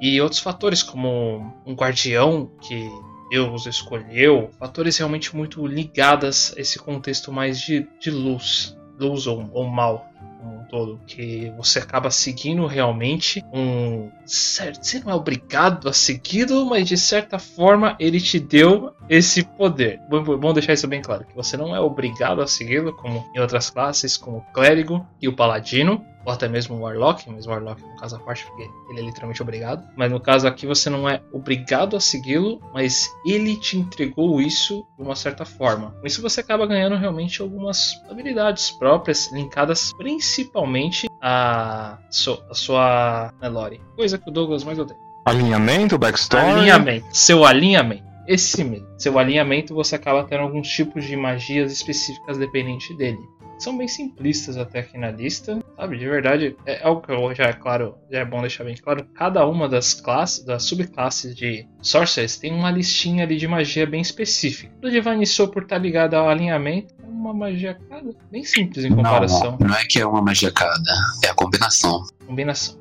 E 0.00 0.18
outros 0.20 0.40
fatores, 0.40 0.82
como 0.82 1.52
um 1.66 1.74
guardião 1.74 2.50
que 2.62 2.88
Deus 3.30 3.66
escolheu, 3.66 4.50
fatores 4.58 4.96
realmente 4.96 5.36
muito 5.36 5.66
ligados 5.66 6.54
a 6.56 6.60
esse 6.60 6.78
contexto 6.78 7.30
mais 7.30 7.60
de, 7.60 7.86
de 8.00 8.10
luz, 8.10 8.76
luz 8.98 9.26
ou, 9.26 9.50
ou 9.52 9.64
mal 9.64 10.08
como 10.38 10.60
um 10.60 10.64
todo, 10.64 11.00
que 11.06 11.52
você 11.56 11.80
acaba 11.80 12.10
seguindo 12.10 12.64
realmente 12.64 13.44
um 13.52 14.08
certo, 14.24 14.84
você 14.84 15.00
não 15.00 15.10
é 15.10 15.14
obrigado 15.14 15.88
a 15.88 15.92
segui-lo, 15.92 16.64
mas 16.64 16.88
de 16.88 16.96
certa 16.96 17.38
forma 17.38 17.96
ele 17.98 18.20
te 18.20 18.38
deu 18.38 18.92
esse 19.08 19.42
poder. 19.42 20.00
Bom, 20.08 20.22
bom 20.38 20.52
deixar 20.52 20.74
isso 20.74 20.86
bem 20.86 21.02
claro, 21.02 21.24
que 21.24 21.34
você 21.34 21.56
não 21.56 21.74
é 21.74 21.80
obrigado 21.80 22.40
a 22.40 22.46
segui-lo, 22.46 22.92
como 22.94 23.28
em 23.34 23.40
outras 23.40 23.68
classes, 23.68 24.16
como 24.16 24.38
o 24.38 24.52
clérigo 24.52 25.04
e 25.20 25.28
o 25.28 25.34
paladino, 25.34 26.04
ou 26.28 26.34
até 26.34 26.46
mesmo 26.46 26.76
o 26.76 26.80
Warlock, 26.80 27.24
mas 27.30 27.46
o 27.46 27.50
Warlock 27.50 27.82
no 27.82 27.96
caso 27.96 28.16
à 28.16 28.18
parte, 28.18 28.44
porque 28.44 28.68
ele 28.90 29.00
é 29.00 29.02
literalmente 29.02 29.40
obrigado. 29.40 29.82
Mas 29.96 30.10
no 30.10 30.20
caso 30.20 30.46
aqui 30.46 30.66
você 30.66 30.90
não 30.90 31.08
é 31.08 31.22
obrigado 31.32 31.96
a 31.96 32.00
segui-lo, 32.00 32.60
mas 32.74 33.08
ele 33.24 33.56
te 33.56 33.78
entregou 33.78 34.38
isso 34.38 34.86
de 34.98 35.02
uma 35.02 35.16
certa 35.16 35.46
forma. 35.46 35.94
Com 35.98 36.06
isso 36.06 36.20
você 36.20 36.40
acaba 36.40 36.66
ganhando 36.66 36.96
realmente 36.96 37.40
algumas 37.40 37.94
habilidades 38.10 38.70
próprias, 38.70 39.32
linkadas 39.32 39.94
principalmente 39.94 41.08
à, 41.22 41.96
so, 42.10 42.38
sua 42.52 43.32
Nelore. 43.40 43.80
Coisa 43.96 44.18
que 44.18 44.28
o 44.28 44.32
Douglas 44.32 44.64
mais 44.64 44.78
odeia. 44.78 45.00
Alinhamento, 45.24 45.96
backstory? 45.96 46.44
Alinhamento, 46.44 47.06
seu 47.10 47.46
alinhamento. 47.46 48.04
Esse 48.26 48.62
mesmo. 48.62 48.86
Seu 48.98 49.18
alinhamento 49.18 49.74
você 49.74 49.94
acaba 49.94 50.24
tendo 50.24 50.42
alguns 50.42 50.68
tipos 50.68 51.06
de 51.06 51.16
magias 51.16 51.72
específicas 51.72 52.36
dependente 52.36 52.92
dele 52.92 53.26
são 53.58 53.76
bem 53.76 53.88
simplistas 53.88 54.56
até 54.56 54.80
aqui 54.80 54.96
na 54.96 55.10
lista, 55.10 55.58
sabe? 55.76 55.98
De 55.98 56.08
verdade, 56.08 56.56
é 56.66 56.82
algo 56.82 57.02
que 57.02 57.12
eu 57.12 57.34
já 57.34 57.44
é 57.44 57.52
claro, 57.52 57.96
já 58.10 58.20
é 58.20 58.24
bom 58.24 58.40
deixar 58.40 58.64
bem 58.64 58.76
claro. 58.76 59.04
Cada 59.14 59.46
uma 59.46 59.68
das 59.68 59.94
classes, 59.94 60.44
das 60.44 60.64
subclasses 60.64 61.34
de 61.34 61.66
Sorcerers 61.82 62.36
tem 62.36 62.52
uma 62.52 62.70
listinha 62.70 63.24
ali 63.24 63.36
de 63.36 63.46
magia 63.46 63.86
bem 63.86 64.00
específica. 64.00 64.72
O 64.82 64.88
Divine 64.88 65.26
Soul, 65.26 65.48
por 65.48 65.62
estar 65.62 65.78
ligado 65.78 66.14
ao 66.14 66.28
alinhamento, 66.28 66.94
é 67.02 67.06
uma 67.06 67.34
magia 67.34 67.78
cada, 67.88 68.10
bem 68.30 68.44
simples 68.44 68.84
em 68.84 68.94
comparação. 68.94 69.56
Não, 69.60 69.68
não 69.68 69.74
é 69.74 69.84
que 69.84 70.00
é 70.00 70.06
uma 70.06 70.22
magia 70.22 70.52
cada, 70.52 70.92
é 71.24 71.28
a 71.28 71.34
combinação. 71.34 72.04
Combinação. 72.26 72.78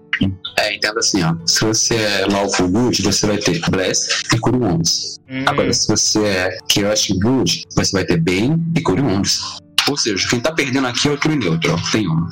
É, 0.57 0.73
entenda 0.73 0.99
assim, 0.99 1.23
ó. 1.23 1.35
Se 1.45 1.63
você 1.63 1.95
é 1.95 2.25
Lawful 2.25 2.69
Good, 2.69 3.03
você 3.03 3.27
vai 3.27 3.37
ter 3.37 3.61
Bless 3.69 4.23
e 4.33 4.39
Cure 4.39 4.57
Wounds. 4.57 5.19
Hum. 5.29 5.43
Agora, 5.45 5.71
se 5.71 5.87
você 5.87 6.25
é 6.25 6.57
Chaotic 6.71 7.19
Good, 7.21 7.65
você 7.75 7.91
vai 7.91 8.05
ter 8.05 8.17
Bane 8.19 8.57
e 8.75 8.81
Cure 8.81 9.01
Wounds. 9.01 9.59
Ou 9.89 9.97
seja, 9.97 10.27
quem 10.29 10.39
tá 10.39 10.51
perdendo 10.51 10.87
aqui 10.87 11.07
é 11.07 11.11
o 11.11 11.17
True 11.17 11.35
Neutral, 11.35 11.77
tem 11.91 12.07
um. 12.07 12.27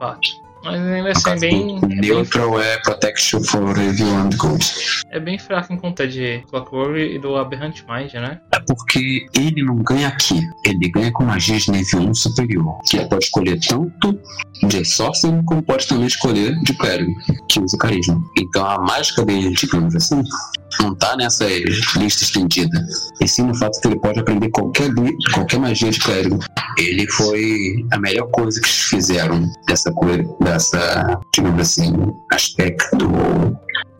Ótimo. 0.00 0.44
Mas 0.64 0.80
ainda 0.80 1.10
assim, 1.10 1.40
bem. 1.40 1.78
O 1.78 1.84
é 1.84 1.94
Neutral 1.96 2.52
bem... 2.52 2.60
é 2.60 2.78
Protection 2.78 3.42
for 3.42 3.78
Everyone 3.78 4.34
Good. 4.34 4.64
É 5.10 5.20
bem 5.20 5.38
fraco 5.38 5.74
em 5.74 5.76
conta 5.76 6.08
de 6.08 6.42
Clockwork 6.48 6.98
e 6.98 7.18
do 7.18 7.36
Aberrant 7.36 7.82
Mind, 7.86 8.14
né? 8.14 8.40
É 8.50 8.58
porque 8.60 9.26
ele 9.36 9.62
não 9.62 9.76
ganha 9.76 10.08
aqui. 10.08 10.40
Ele 10.64 10.88
ganha 10.88 11.12
com 11.12 11.24
magia 11.24 11.58
de 11.58 11.70
nível 11.70 12.00
1 12.00 12.14
superior. 12.14 12.78
Que 12.88 12.96
ele 12.96 13.08
pode 13.08 13.24
escolher 13.26 13.60
tanto 13.60 14.18
de 14.66 14.84
Sorcerer 14.84 15.44
como 15.44 15.62
pode 15.62 15.86
também 15.86 16.06
escolher 16.06 16.58
de 16.62 16.72
Clérigo, 16.72 17.12
que 17.48 17.60
usa 17.60 17.76
carisma. 17.76 18.18
Então 18.38 18.64
a 18.64 18.78
mágica 18.78 19.22
dele, 19.22 19.50
digamos 19.50 19.94
assim, 19.94 20.22
não 20.80 20.94
tá 20.94 21.16
nessa 21.16 21.44
lista 21.96 22.24
estendida. 22.24 22.78
E 23.20 23.28
sim 23.28 23.42
no 23.42 23.54
fato 23.54 23.80
que 23.80 23.88
ele 23.88 24.00
pode 24.00 24.20
aprender 24.20 24.48
qualquer, 24.50 24.90
qualquer 25.32 25.58
magia 25.58 25.90
de 25.90 26.00
clérigo. 26.00 26.38
Ele 26.78 27.06
foi 27.10 27.74
a 27.92 27.98
melhor 27.98 28.26
coisa 28.30 28.60
que 28.60 28.68
fizeram 28.68 29.50
dessa 29.66 29.92
coisa, 29.92 30.24
dessa, 30.40 31.20
digamos 31.34 31.60
assim, 31.60 31.92
aspecto 32.32 33.08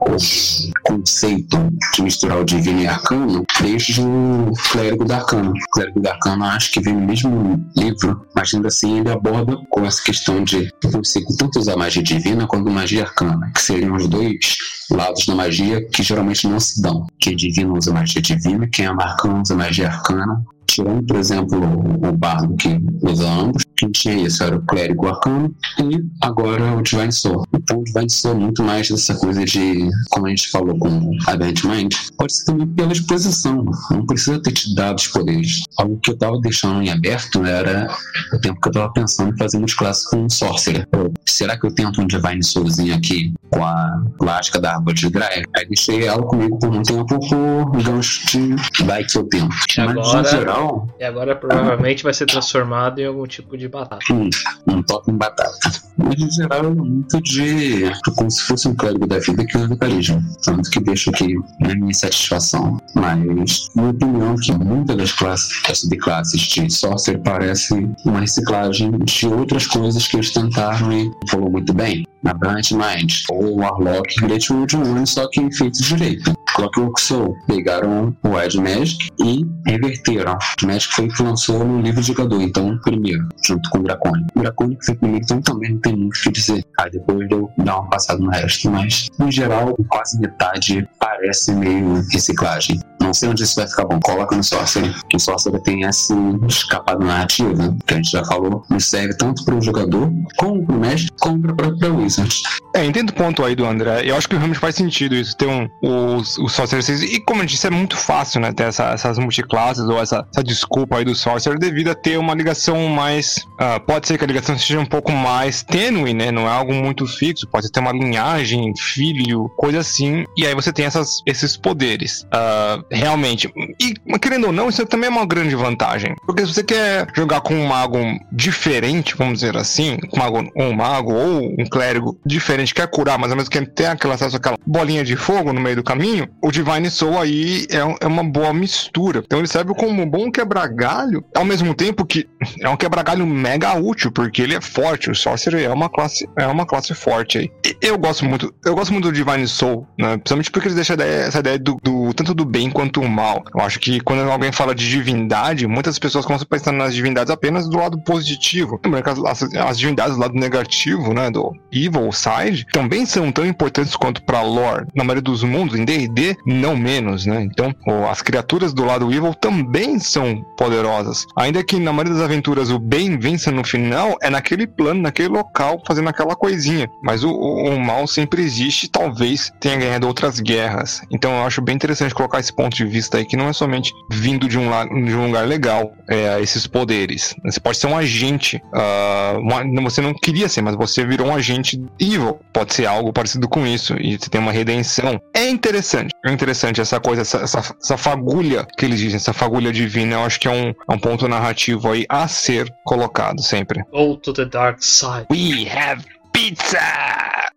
o 0.07 0.57
conceito 0.83 1.57
de 1.95 2.03
misturar 2.03 2.39
o 2.39 2.45
divino 2.45 2.81
e 2.81 2.87
arcano 2.87 3.45
desde 3.61 4.01
o 4.01 4.53
clérigo 4.71 5.05
da 5.05 5.17
arcano. 5.17 5.51
O 5.51 5.71
clérigo 5.73 6.01
da 6.01 6.13
arcano 6.13 6.45
acho 6.45 6.73
que 6.73 6.81
vem 6.81 6.95
no 6.95 7.07
mesmo 7.07 7.65
livro, 7.77 8.27
mas 8.35 8.53
ainda 8.53 8.69
assim 8.69 8.99
ele 8.99 9.11
aborda 9.11 9.57
com 9.71 9.85
essa 9.85 10.03
questão 10.03 10.45
de 10.45 10.71
eu 10.83 10.91
consigo 10.91 11.35
tanto 11.37 11.59
usar 11.59 11.77
magia 11.77 12.03
divina 12.03 12.47
quanto 12.47 12.71
magia 12.71 13.05
arcana, 13.05 13.51
que 13.55 13.63
seriam 13.63 13.97
os 13.97 14.07
dois 14.07 14.57
lados 14.95 15.27
da 15.27 15.35
magia 15.35 15.85
que 15.89 16.03
geralmente 16.03 16.47
não 16.49 16.59
se 16.59 16.81
dão. 16.81 17.07
Que 17.21 17.35
divino 17.35 17.77
usa 17.77 17.93
magia 17.93 18.23
divina, 18.23 18.67
quem 18.69 18.87
é 18.87 18.91
arcano 18.91 19.43
usa 19.43 19.55
magia 19.55 19.89
arcana, 19.89 20.45
tirando, 20.67 21.07
por 21.07 21.17
exemplo, 21.17 21.61
o 22.09 22.13
bardo 22.13 22.55
que 22.57 22.81
usa 23.03 23.29
ambos, 23.29 23.63
quem 23.77 23.91
tinha 23.91 24.27
isso 24.27 24.43
era 24.43 24.57
o 24.57 24.63
clérigo 24.63 25.07
arcano 25.07 25.55
e 25.79 26.05
agora 26.21 26.77
o 26.77 26.83
Divine 26.83 27.13
Soul. 27.13 27.47
Então 27.53 27.79
o 27.79 27.85
Divine 27.85 28.11
Soul 28.11 28.35
é 28.35 28.39
muito 28.39 28.63
mais 28.63 28.89
dessa 28.89 29.15
coisa 29.15 29.45
de, 29.45 29.89
como 30.11 30.27
a 30.27 30.31
gente 30.31 30.51
falou 30.51 30.79
com 30.79 31.11
a 31.27 31.37
Band 31.37 31.55
Mind, 31.65 31.95
pode 32.17 32.35
ser 32.35 32.45
também 32.47 32.67
pela 32.69 32.93
exposição, 32.93 33.65
não 33.91 34.07
precisa 34.07 34.41
ter 34.41 34.53
te 34.53 34.75
dado 34.75 34.99
os 34.99 35.09
poderes. 35.09 35.63
Algo 35.77 35.99
que 36.03 36.11
eu 36.11 36.17
tava 36.17 36.41
deixando 36.41 36.83
em 36.83 36.91
aberto 36.91 37.45
era 37.45 37.89
o 38.33 38.39
tempo 38.39 38.61
que 38.61 38.69
eu 38.69 38.73
tava 38.73 38.93
pensando 38.93 39.35
em 39.35 39.37
fazer 39.37 39.59
classes 39.77 40.05
com 40.05 40.25
um 40.25 40.31
Sorcerer. 40.31 40.87
Será 41.27 41.59
que 41.59 41.67
eu 41.67 41.75
tento 41.75 42.01
um 42.01 42.07
Divine 42.07 42.43
Soulzinho 42.43 42.95
aqui 42.95 43.33
com 43.51 43.65
a 43.65 44.05
plástica 44.19 44.61
da 44.61 44.77
árvore 44.77 44.97
de 44.97 45.11
Dryer? 45.11 45.49
Aí 45.57 45.67
deixei 45.67 46.07
ela 46.07 46.23
comigo 46.23 46.59
por 46.59 46.71
um 46.71 46.83
tempo 46.83 47.19
por 47.19 47.83
gancho 47.83 48.27
de 48.27 48.85
vai 48.85 49.05
que 49.05 49.17
eu 49.17 49.25
tento. 49.25 49.49
Mas 49.49 49.79
agora, 49.79 50.21
em 50.21 50.31
geral. 50.31 50.89
E 50.99 51.05
agora 51.05 51.37
provavelmente 51.37 52.03
vai 52.03 52.15
ser 52.15 52.27
transformado 52.27 52.99
em 52.99 53.07
algum 53.07 53.27
tipo 53.27 53.57
de 53.57 53.64
de 53.65 53.69
batata. 53.69 54.13
Hum, 54.13 54.29
um 54.67 54.83
topping 54.83 55.17
batata. 55.17 55.71
Mas 55.97 56.21
em 56.21 56.31
geral 56.31 56.65
é 56.67 56.71
muito 56.71 57.21
de. 57.23 57.91
como 58.17 58.31
se 58.31 58.43
fosse 58.43 58.69
um 58.69 58.75
clérigo 58.75 59.07
da 59.07 59.19
vida 59.19 59.45
que 59.45 59.57
usa 59.57 59.77
carisma. 59.77 60.23
Tanto 60.43 60.71
que 60.71 60.81
deixo 60.81 61.11
aqui 61.11 61.35
na 61.61 61.75
minha 61.75 61.95
satisfação. 61.95 62.79
Mas, 62.95 63.69
minha 63.75 63.91
opinião, 63.91 64.35
que 64.37 64.53
muitas 64.53 64.97
das 64.97 65.13
classes, 65.13 65.63
das 65.67 65.81
subclasses 65.81 66.41
de 66.41 66.71
Sorcerer 66.71 67.21
parece 67.23 67.89
uma 68.05 68.21
reciclagem 68.21 68.91
de 68.99 69.27
outras 69.27 69.67
coisas 69.67 70.07
que 70.07 70.17
eles 70.17 70.31
tentaram 70.31 70.93
e 70.93 71.11
falou 71.31 71.51
muito 71.51 71.73
bem. 71.73 72.05
Na 72.23 72.33
Bright 72.33 72.75
Mind, 72.75 73.13
ou 73.31 73.57
Warlock, 73.59 74.15
Great 74.21 74.51
World 74.51 74.77
One, 74.77 75.07
só 75.07 75.29
que 75.29 75.53
feitos 75.53 75.81
direito. 75.81 76.33
Clockwork 76.55 77.01
Soul 77.01 77.37
pegaram 77.49 78.17
o 78.23 78.41
Ed 78.41 78.57
Magic 78.61 79.09
e 79.19 79.45
reverteram. 79.67 80.39
O 80.63 80.67
Magic 80.67 80.95
foi 80.95 81.09
que 81.09 81.23
lançou 81.23 81.65
no 81.65 81.81
livro 81.81 82.01
de 82.01 82.07
jogador, 82.07 82.41
então, 82.41 82.79
primeiro, 82.79 83.29
junto 83.45 83.69
com 83.71 83.79
o 83.79 83.83
Draconic. 83.83 84.27
O 84.37 84.41
Draconic 84.41 84.87
foi 84.87 84.95
primeiro, 84.95 85.25
então 85.25 85.43
também 85.43 85.73
não 85.73 85.81
tem 85.81 85.97
muito 85.97 86.17
o 86.17 86.21
que 86.21 86.31
dizer. 86.31 86.65
Aí 86.79 86.91
depois 86.91 87.29
eu 87.31 87.51
dar 87.59 87.81
uma 87.81 87.91
passada 87.91 88.21
no 88.21 88.31
resto, 88.31 88.71
mas, 88.71 89.09
em 89.21 89.33
geral, 89.33 89.75
quase 89.89 90.21
metade 90.21 90.89
parece 91.01 91.53
meio 91.53 92.03
reciclagem. 92.13 92.81
Não 93.15 93.19
sei 93.21 93.29
onde 93.29 93.45
isso 93.45 93.55
vai 93.55 93.69
ficar 93.69 93.85
bom. 93.85 94.01
Coloca 94.01 94.35
no 94.35 94.43
Sorcerer. 94.43 94.93
O 95.15 95.19
Sorcerer 95.21 95.61
tem 95.61 95.85
essa 95.85 96.13
escapada 96.49 97.05
narrativa, 97.05 97.77
que 97.87 97.95
a 97.95 97.97
gente 97.97 98.11
já 98.11 98.25
falou, 98.25 98.65
e 98.77 98.81
serve 98.81 99.17
tanto 99.17 99.45
para 99.45 99.55
o 99.55 99.63
jogador, 99.63 100.13
como 100.37 100.67
para 100.67 100.75
o 100.75 100.81
mestre, 100.81 101.13
como 101.21 101.41
para 101.41 101.53
a 101.53 101.55
própria 101.55 101.93
Wizard. 101.93 102.43
É, 102.75 102.85
entendo 102.85 103.11
o 103.11 103.15
ponto 103.15 103.45
aí 103.45 103.55
do 103.55 103.65
André. 103.65 104.03
Eu 104.05 104.17
acho 104.17 104.29
que 104.29 104.35
realmente 104.35 104.59
faz 104.59 104.75
sentido 104.75 105.15
isso, 105.15 105.37
ter 105.37 105.47
um, 105.47 105.69
os, 105.81 106.37
os 106.39 106.53
Sorcerers. 106.53 106.89
E 106.89 107.21
como 107.21 107.43
eu 107.43 107.47
disse, 107.47 107.69
é 107.69 107.71
muito 107.71 107.97
fácil, 107.97 108.41
né, 108.41 108.53
ter 108.53 108.65
essa, 108.65 108.87
essas 108.87 109.17
multiclasses 109.17 109.85
ou 109.85 110.03
essa, 110.03 110.27
essa 110.33 110.43
desculpa 110.43 110.99
aí 110.99 111.05
do 111.05 111.15
Sorcerer 111.15 111.57
devido 111.57 111.91
a 111.91 111.95
ter 111.95 112.19
uma 112.19 112.35
ligação 112.35 112.89
mais. 112.89 113.37
Uh, 113.53 113.79
pode 113.87 114.09
ser 114.09 114.19
que 114.19 114.25
a 114.25 114.27
ligação 114.27 114.59
seja 114.59 114.81
um 114.81 114.87
pouco 114.87 115.13
mais 115.13 115.63
tênue, 115.63 116.13
né? 116.13 116.33
Não 116.33 116.49
é 116.49 116.51
algo 116.51 116.75
muito 116.75 117.07
fixo. 117.07 117.47
Pode 117.47 117.71
ter 117.71 117.79
uma 117.79 117.93
linhagem, 117.93 118.73
filho, 118.77 119.49
coisa 119.57 119.79
assim. 119.79 120.25
E 120.37 120.45
aí 120.45 120.55
você 120.57 120.73
tem 120.73 120.85
essas, 120.85 121.23
esses 121.25 121.57
poderes. 121.57 122.23
Uh, 122.23 122.85
realmente. 123.05 123.53
E 123.81 123.95
querendo 124.19 124.47
ou 124.47 124.53
não, 124.53 124.69
isso 124.69 124.85
também 124.87 125.09
é 125.09 125.11
uma 125.11 125.27
grande 125.27 125.55
vantagem. 125.55 126.15
Porque 126.27 126.45
se 126.47 126.55
você 126.55 126.65
quer 126.65 127.07
jogar 127.15 127.41
com 127.43 127.55
um 127.55 127.67
mago 127.67 127.99
diferente, 128.33 129.15
vamos 129.17 129.41
dizer 129.41 129.57
assim, 129.57 129.99
mago, 130.17 130.43
um 130.57 130.73
mago 130.73 131.13
ou 131.13 131.55
um 131.59 131.67
clérigo 131.67 132.19
diferente, 132.25 132.75
quer 132.75 132.89
curar, 132.89 133.19
mas 133.19 133.31
ao 133.31 133.37
mesmo 133.37 133.51
tempo 133.51 133.71
tem 133.71 133.87
aquele 133.87 134.15
acesso 134.15 134.37
àquela 134.37 134.57
bolinha 134.67 135.05
de 135.05 135.17
fogo 135.17 135.53
no 135.53 135.61
meio 135.61 135.77
do 135.77 135.83
caminho, 135.83 136.29
o 136.43 136.51
Divine 136.51 136.91
Soul 136.91 137.21
aí 137.21 137.67
é, 137.71 138.05
é 138.05 138.07
uma 138.07 138.25
boa 138.25 138.53
mistura. 138.53 139.23
Então 139.25 139.39
ele 139.39 139.49
serve 139.49 139.75
como 139.75 140.03
um 140.03 140.09
bom 140.09 140.31
quebra-galho, 140.31 141.25
ao 141.35 141.45
mesmo 141.45 141.75
tempo 141.75 142.05
que 142.07 142.27
é 142.61 142.69
um 142.69 142.77
quebra-galho 142.77 143.27
mega 143.27 143.75
útil, 143.75 144.11
porque 144.11 144.43
ele 144.43 144.55
é 144.55 144.61
forte. 144.61 145.11
O 145.11 145.15
Sorcerer 145.15 145.65
é 145.65 145.73
uma 145.73 145.89
classe, 145.89 146.29
é 146.39 146.47
uma 146.47 146.65
classe 146.67 146.95
forte 146.95 147.39
aí. 147.39 147.51
E 147.65 147.77
eu 147.83 147.99
gosto 147.99 148.25
muito, 148.25 148.55
eu 148.65 148.75
gosto 148.75 148.93
muito 148.93 149.11
do 149.11 149.13
Divine 149.13 149.47
Soul, 149.47 149.87
né? 149.99 150.17
Principalmente 150.17 150.51
porque 150.51 150.69
ele 150.69 150.75
deixa 150.75 150.95
essa 150.95 151.41
ideia 151.41 151.59
do, 151.59 151.77
do 151.83 152.15
tanto 152.15 152.33
do 152.33 152.45
bem 152.45 152.71
quanto 152.71 152.84
o 153.01 153.09
mal. 153.09 153.43
Eu 153.55 153.61
acho 153.61 153.79
que 153.79 154.01
quando 154.01 154.21
alguém 154.31 154.53
fala 154.53 154.75
de 154.75 154.89
divindade, 154.89 155.67
muitas 155.67 155.99
pessoas 155.99 156.25
começam 156.25 156.47
a 156.51 156.55
pensar 156.57 156.73
nas 156.73 156.95
divindades 156.95 157.31
apenas 157.31 157.69
do 157.69 157.79
lado 157.79 157.99
positivo. 158.03 158.81
Lembrando 158.85 159.05
que 159.05 159.29
as, 159.29 159.43
as, 159.55 159.79
divindades 159.79 160.15
do 160.15 160.21
lado 160.21 160.35
negativo, 160.35 161.13
né, 161.13 161.31
do 161.31 161.53
evil 161.73 162.11
side, 162.13 162.67
também 162.73 163.07
são 163.07 163.31
tão 163.33 163.47
importantes 163.47 163.97
quanto 163.97 164.23
para 164.23 164.43
lore. 164.43 164.87
Na 164.95 165.05
maioria 165.05 165.23
dos 165.23 165.43
mundos, 165.43 165.79
em 165.79 165.85
D&D, 165.85 166.37
não 166.47 166.77
menos, 166.77 167.27
né? 167.27 167.43
Então, 167.43 167.75
as 168.11 168.23
criaturas 168.23 168.73
do 168.73 168.85
lado 168.85 169.13
evil 169.13 169.35
também 169.35 169.99
são 169.99 170.43
poderosas. 170.57 171.27
Ainda 171.37 171.63
que 171.63 171.79
na 171.79 171.93
maioria 171.93 172.15
das 172.15 172.23
aventuras 172.23 172.71
o 172.71 172.79
bem 172.79 173.19
vença 173.19 173.51
no 173.51 173.65
final, 173.65 174.17
é 174.23 174.31
naquele 174.31 174.67
plano, 174.67 175.03
naquele 175.03 175.29
local, 175.29 175.83
fazendo 175.87 176.09
aquela 176.09 176.37
coisinha. 176.37 176.89
Mas 177.03 177.25
o, 177.25 177.31
o, 177.31 177.75
o 177.75 177.81
mal 177.81 178.07
sempre 178.07 178.43
existe, 178.43 178.89
talvez 178.89 179.53
tenha 179.61 179.77
ganhado 179.77 180.07
outras 180.07 180.41
guerras. 180.41 181.03
Então, 181.11 181.33
eu 181.33 181.45
acho 181.45 181.61
bem 181.61 181.75
interessante 181.75 182.15
colocar 182.15 182.41
esse 182.41 182.53
ponto 182.53 182.74
de 182.75 182.87
vista 182.87 183.19
aí, 183.19 183.25
que 183.25 183.37
não 183.37 183.49
é 183.49 183.53
somente 183.53 183.93
vindo 184.11 184.49
de 184.49 184.59
um, 184.59 184.69
de 185.05 185.15
um 185.15 185.27
lugar 185.27 185.47
legal, 185.47 185.93
é, 186.09 186.41
esses 186.41 186.67
poderes. 186.67 187.35
Você 187.45 187.61
pode 187.61 187.79
ser 187.79 187.87
um 187.87 187.97
agente, 187.97 188.61
uh, 188.73 189.39
uma, 189.39 189.65
você 189.83 190.01
não 190.01 190.15
queria 190.15 190.49
ser, 190.49 190.63
mas 190.63 190.75
você 190.75 191.05
virou 191.05 191.29
um 191.29 191.35
agente 191.35 191.81
evil. 192.01 192.41
Pode 192.53 192.75
ser 192.75 192.87
algo 192.87 193.13
parecido 193.13 193.49
com 193.49 193.67
isso, 193.67 193.95
e 194.01 194.19
você 194.19 194.29
tem 194.29 194.41
uma 194.41 194.53
redenção. 194.53 195.21
É 195.35 195.49
interessante, 195.49 196.13
é 196.25 196.33
interessante 196.33 196.81
essa 196.81 197.01
coisa, 197.01 197.23
essa, 197.23 197.39
essa, 197.39 197.77
essa 197.81 197.97
fagulha 197.97 198.67
que 198.79 198.85
eles 198.85 198.99
dizem, 198.99 199.17
essa 199.17 199.33
fagulha 199.33 199.73
divina, 199.73 200.15
eu 200.15 200.25
acho 200.25 200.41
que 200.41 200.49
é 200.49 200.51
um, 200.51 200.69
é 200.69 200.95
um 200.95 200.99
ponto 200.99 201.29
narrativo 201.29 201.91
aí 201.91 202.05
a 202.09 202.29
ser 202.29 202.73
colocado 202.85 203.43
sempre. 203.43 203.83
Go 203.93 204.17
to 204.17 204.33
the 204.33 204.45
dark 204.45 204.83
side. 204.83 205.27
We 205.31 205.69
have 205.71 206.05
pizza! 206.33 206.79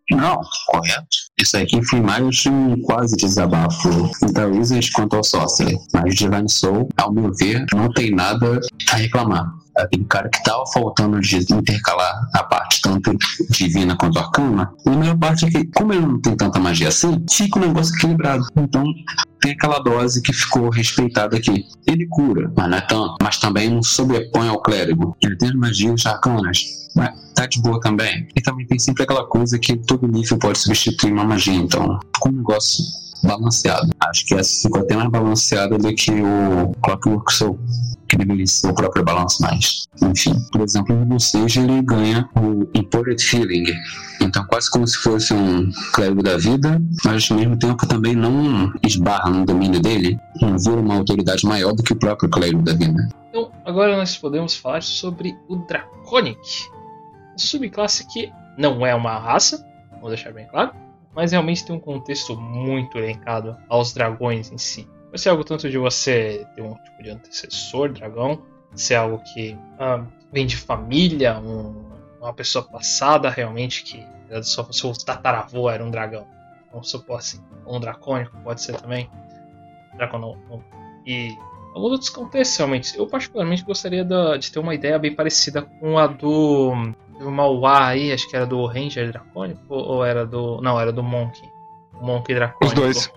Não, 0.09 0.39
correto. 0.67 1.26
Isso 1.39 1.55
aqui 1.55 1.83
foi 1.83 2.01
mais 2.01 2.47
um 2.47 2.81
quase 2.81 3.15
desabafo 3.15 4.09
da 4.33 4.47
Wizard 4.47 4.91
quanto 4.91 5.17
ao 5.17 5.23
Sorcerer. 5.23 5.77
Mas 5.93 6.15
Divine 6.15 6.49
Soul, 6.49 6.89
ao 6.97 7.13
meu 7.13 7.31
ver, 7.31 7.63
não 7.75 7.93
tem 7.93 8.09
nada 8.09 8.59
a 8.91 8.95
reclamar. 8.95 9.53
Cara 10.09 10.29
que 10.29 10.41
tava 10.43 10.63
faltando 10.73 11.19
de 11.19 11.37
intercalar 11.53 12.29
a 12.33 12.43
parte 12.43 12.81
tanto 12.81 13.15
divina 13.49 13.95
quanto 13.95 14.17
arcana, 14.17 14.71
a 14.85 14.89
melhor 14.89 15.17
parte 15.17 15.45
é 15.45 15.49
que, 15.49 15.65
como 15.65 15.93
ele 15.93 16.05
não 16.05 16.19
tem 16.19 16.35
tanta 16.35 16.59
magia 16.59 16.87
assim, 16.87 17.23
fica 17.29 17.59
o 17.59 17.61
um 17.61 17.67
negócio 17.67 17.95
equilibrado. 17.95 18.45
Então, 18.55 18.85
tem 19.41 19.51
aquela 19.51 19.79
dose 19.79 20.21
que 20.21 20.33
ficou 20.33 20.69
respeitada 20.69 21.37
aqui. 21.37 21.65
Ele 21.85 22.07
cura, 22.07 22.51
mas 22.55 22.69
não 22.69 22.77
é 22.77 22.81
tanto. 22.81 23.15
Mas 23.21 23.37
também 23.37 23.69
não 23.69 23.83
sobrepõe 23.83 24.47
ao 24.47 24.61
clérigo. 24.61 25.15
Ele 25.21 25.35
tem 25.37 25.49
as 25.49 25.55
magias 25.55 26.05
arcanas, 26.05 26.89
mas 26.95 27.13
tá 27.33 27.45
de 27.45 27.61
boa 27.61 27.79
também. 27.79 28.27
E 28.35 28.41
também 28.41 28.65
tem 28.65 28.79
sempre 28.79 29.03
aquela 29.03 29.25
coisa 29.25 29.59
que 29.59 29.77
todo 29.77 30.07
nível 30.07 30.37
pode 30.37 30.59
substituir 30.59 31.11
uma 31.11 31.23
magia. 31.25 31.53
Então, 31.53 31.99
com 32.19 32.29
um 32.29 32.33
negócio 32.33 32.83
balanceado. 33.23 33.89
Acho 33.99 34.25
que 34.25 34.35
essa 34.35 34.61
ficou 34.61 34.81
até 34.81 34.95
mais 34.95 35.09
balanceada 35.09 35.77
do 35.77 35.93
que 35.93 36.11
o 36.11 36.71
Clockwork 36.81 37.33
Soul 37.33 37.59
ser 38.47 38.69
o 38.69 38.73
próprio 38.73 39.03
balanço 39.03 39.41
mais. 39.41 39.87
Enfim, 40.01 40.33
por 40.51 40.61
exemplo, 40.61 40.95
no 41.05 41.19
6 41.19 41.57
ele 41.57 41.81
ganha 41.81 42.29
o 42.35 42.69
Imported 42.77 43.21
Feeling, 43.23 43.65
então 44.21 44.45
quase 44.47 44.69
como 44.69 44.87
se 44.87 44.97
fosse 44.97 45.33
um 45.33 45.69
clérigo 45.93 46.23
da 46.23 46.37
vida, 46.37 46.81
mas 47.03 47.29
ao 47.29 47.37
mesmo 47.37 47.57
tempo 47.57 47.85
também 47.87 48.15
não 48.15 48.71
esbarra 48.85 49.29
no 49.29 49.45
domínio 49.45 49.79
dele, 49.79 50.17
não 50.41 50.57
vira 50.57 50.75
uma 50.75 50.95
autoridade 50.95 51.45
maior 51.45 51.73
do 51.73 51.83
que 51.83 51.93
o 51.93 51.95
próprio 51.95 52.29
clérigo 52.29 52.61
da 52.61 52.73
vida. 52.73 53.07
Então, 53.29 53.51
agora 53.65 53.97
nós 53.97 54.17
podemos 54.17 54.55
falar 54.55 54.81
sobre 54.81 55.37
o 55.47 55.57
Draconic, 55.57 56.39
subclasse 57.35 58.07
que 58.07 58.31
não 58.57 58.85
é 58.85 58.95
uma 58.95 59.17
raça, 59.17 59.65
vou 59.99 60.09
deixar 60.09 60.33
bem 60.33 60.47
claro, 60.47 60.71
mas 61.15 61.31
realmente 61.31 61.65
tem 61.65 61.75
um 61.75 61.79
contexto 61.79 62.35
muito 62.35 62.97
elencado 62.97 63.57
aos 63.67 63.93
dragões 63.93 64.51
em 64.51 64.57
si. 64.57 64.87
Vai 65.09 65.17
ser 65.17 65.29
algo 65.29 65.43
tanto 65.43 65.69
de 65.69 65.77
você 65.77 66.45
ter 66.55 66.61
um 66.61 66.75
tipo 66.75 67.03
de 67.03 67.09
antecessor 67.09 67.91
dragão, 67.91 68.43
ser 68.73 68.95
algo 68.95 69.21
que 69.33 69.57
ah, 69.79 70.05
vem 70.31 70.45
de 70.45 70.57
família, 70.57 71.39
um, 71.39 71.85
uma 72.19 72.33
pessoa 72.33 72.63
passada 72.63 73.29
realmente 73.29 73.83
que 73.83 74.05
seu, 74.43 74.71
seu 74.73 74.93
tataravô 74.93 75.69
era 75.69 75.83
um 75.83 75.89
dragão. 75.89 76.27
Vamos 76.71 76.89
supor 76.89 77.19
assim, 77.19 77.41
um 77.65 77.79
dracônico 77.79 78.37
pode 78.43 78.61
ser 78.61 78.75
também. 78.75 79.09
Dracon 79.95 80.35
E 81.05 81.35
alguns 81.73 81.91
outros 81.91 82.09
contextos 82.09 82.57
realmente. 82.57 82.97
Eu 82.97 83.07
particularmente 83.07 83.63
gostaria 83.63 84.03
de, 84.03 84.37
de 84.37 84.51
ter 84.51 84.59
uma 84.59 84.75
ideia 84.75 84.99
bem 84.99 85.15
parecida 85.15 85.61
com 85.61 85.97
a 85.97 86.07
do 86.07 86.73
o 87.19 87.31
Mauá 87.31 87.87
aí, 87.87 88.11
acho 88.11 88.29
que 88.29 88.35
era 88.35 88.45
do 88.45 88.65
Ranger 88.65 89.11
Dracônico, 89.11 89.61
ou 89.73 90.05
era 90.05 90.25
do. 90.25 90.61
Não, 90.61 90.79
era 90.79 90.91
do 90.91 91.01
Monk. 91.01 91.41
O 91.99 92.05
Monk 92.05 92.33
Dracônico. 92.33 92.65
Os 92.65 92.73
dois. 92.73 93.13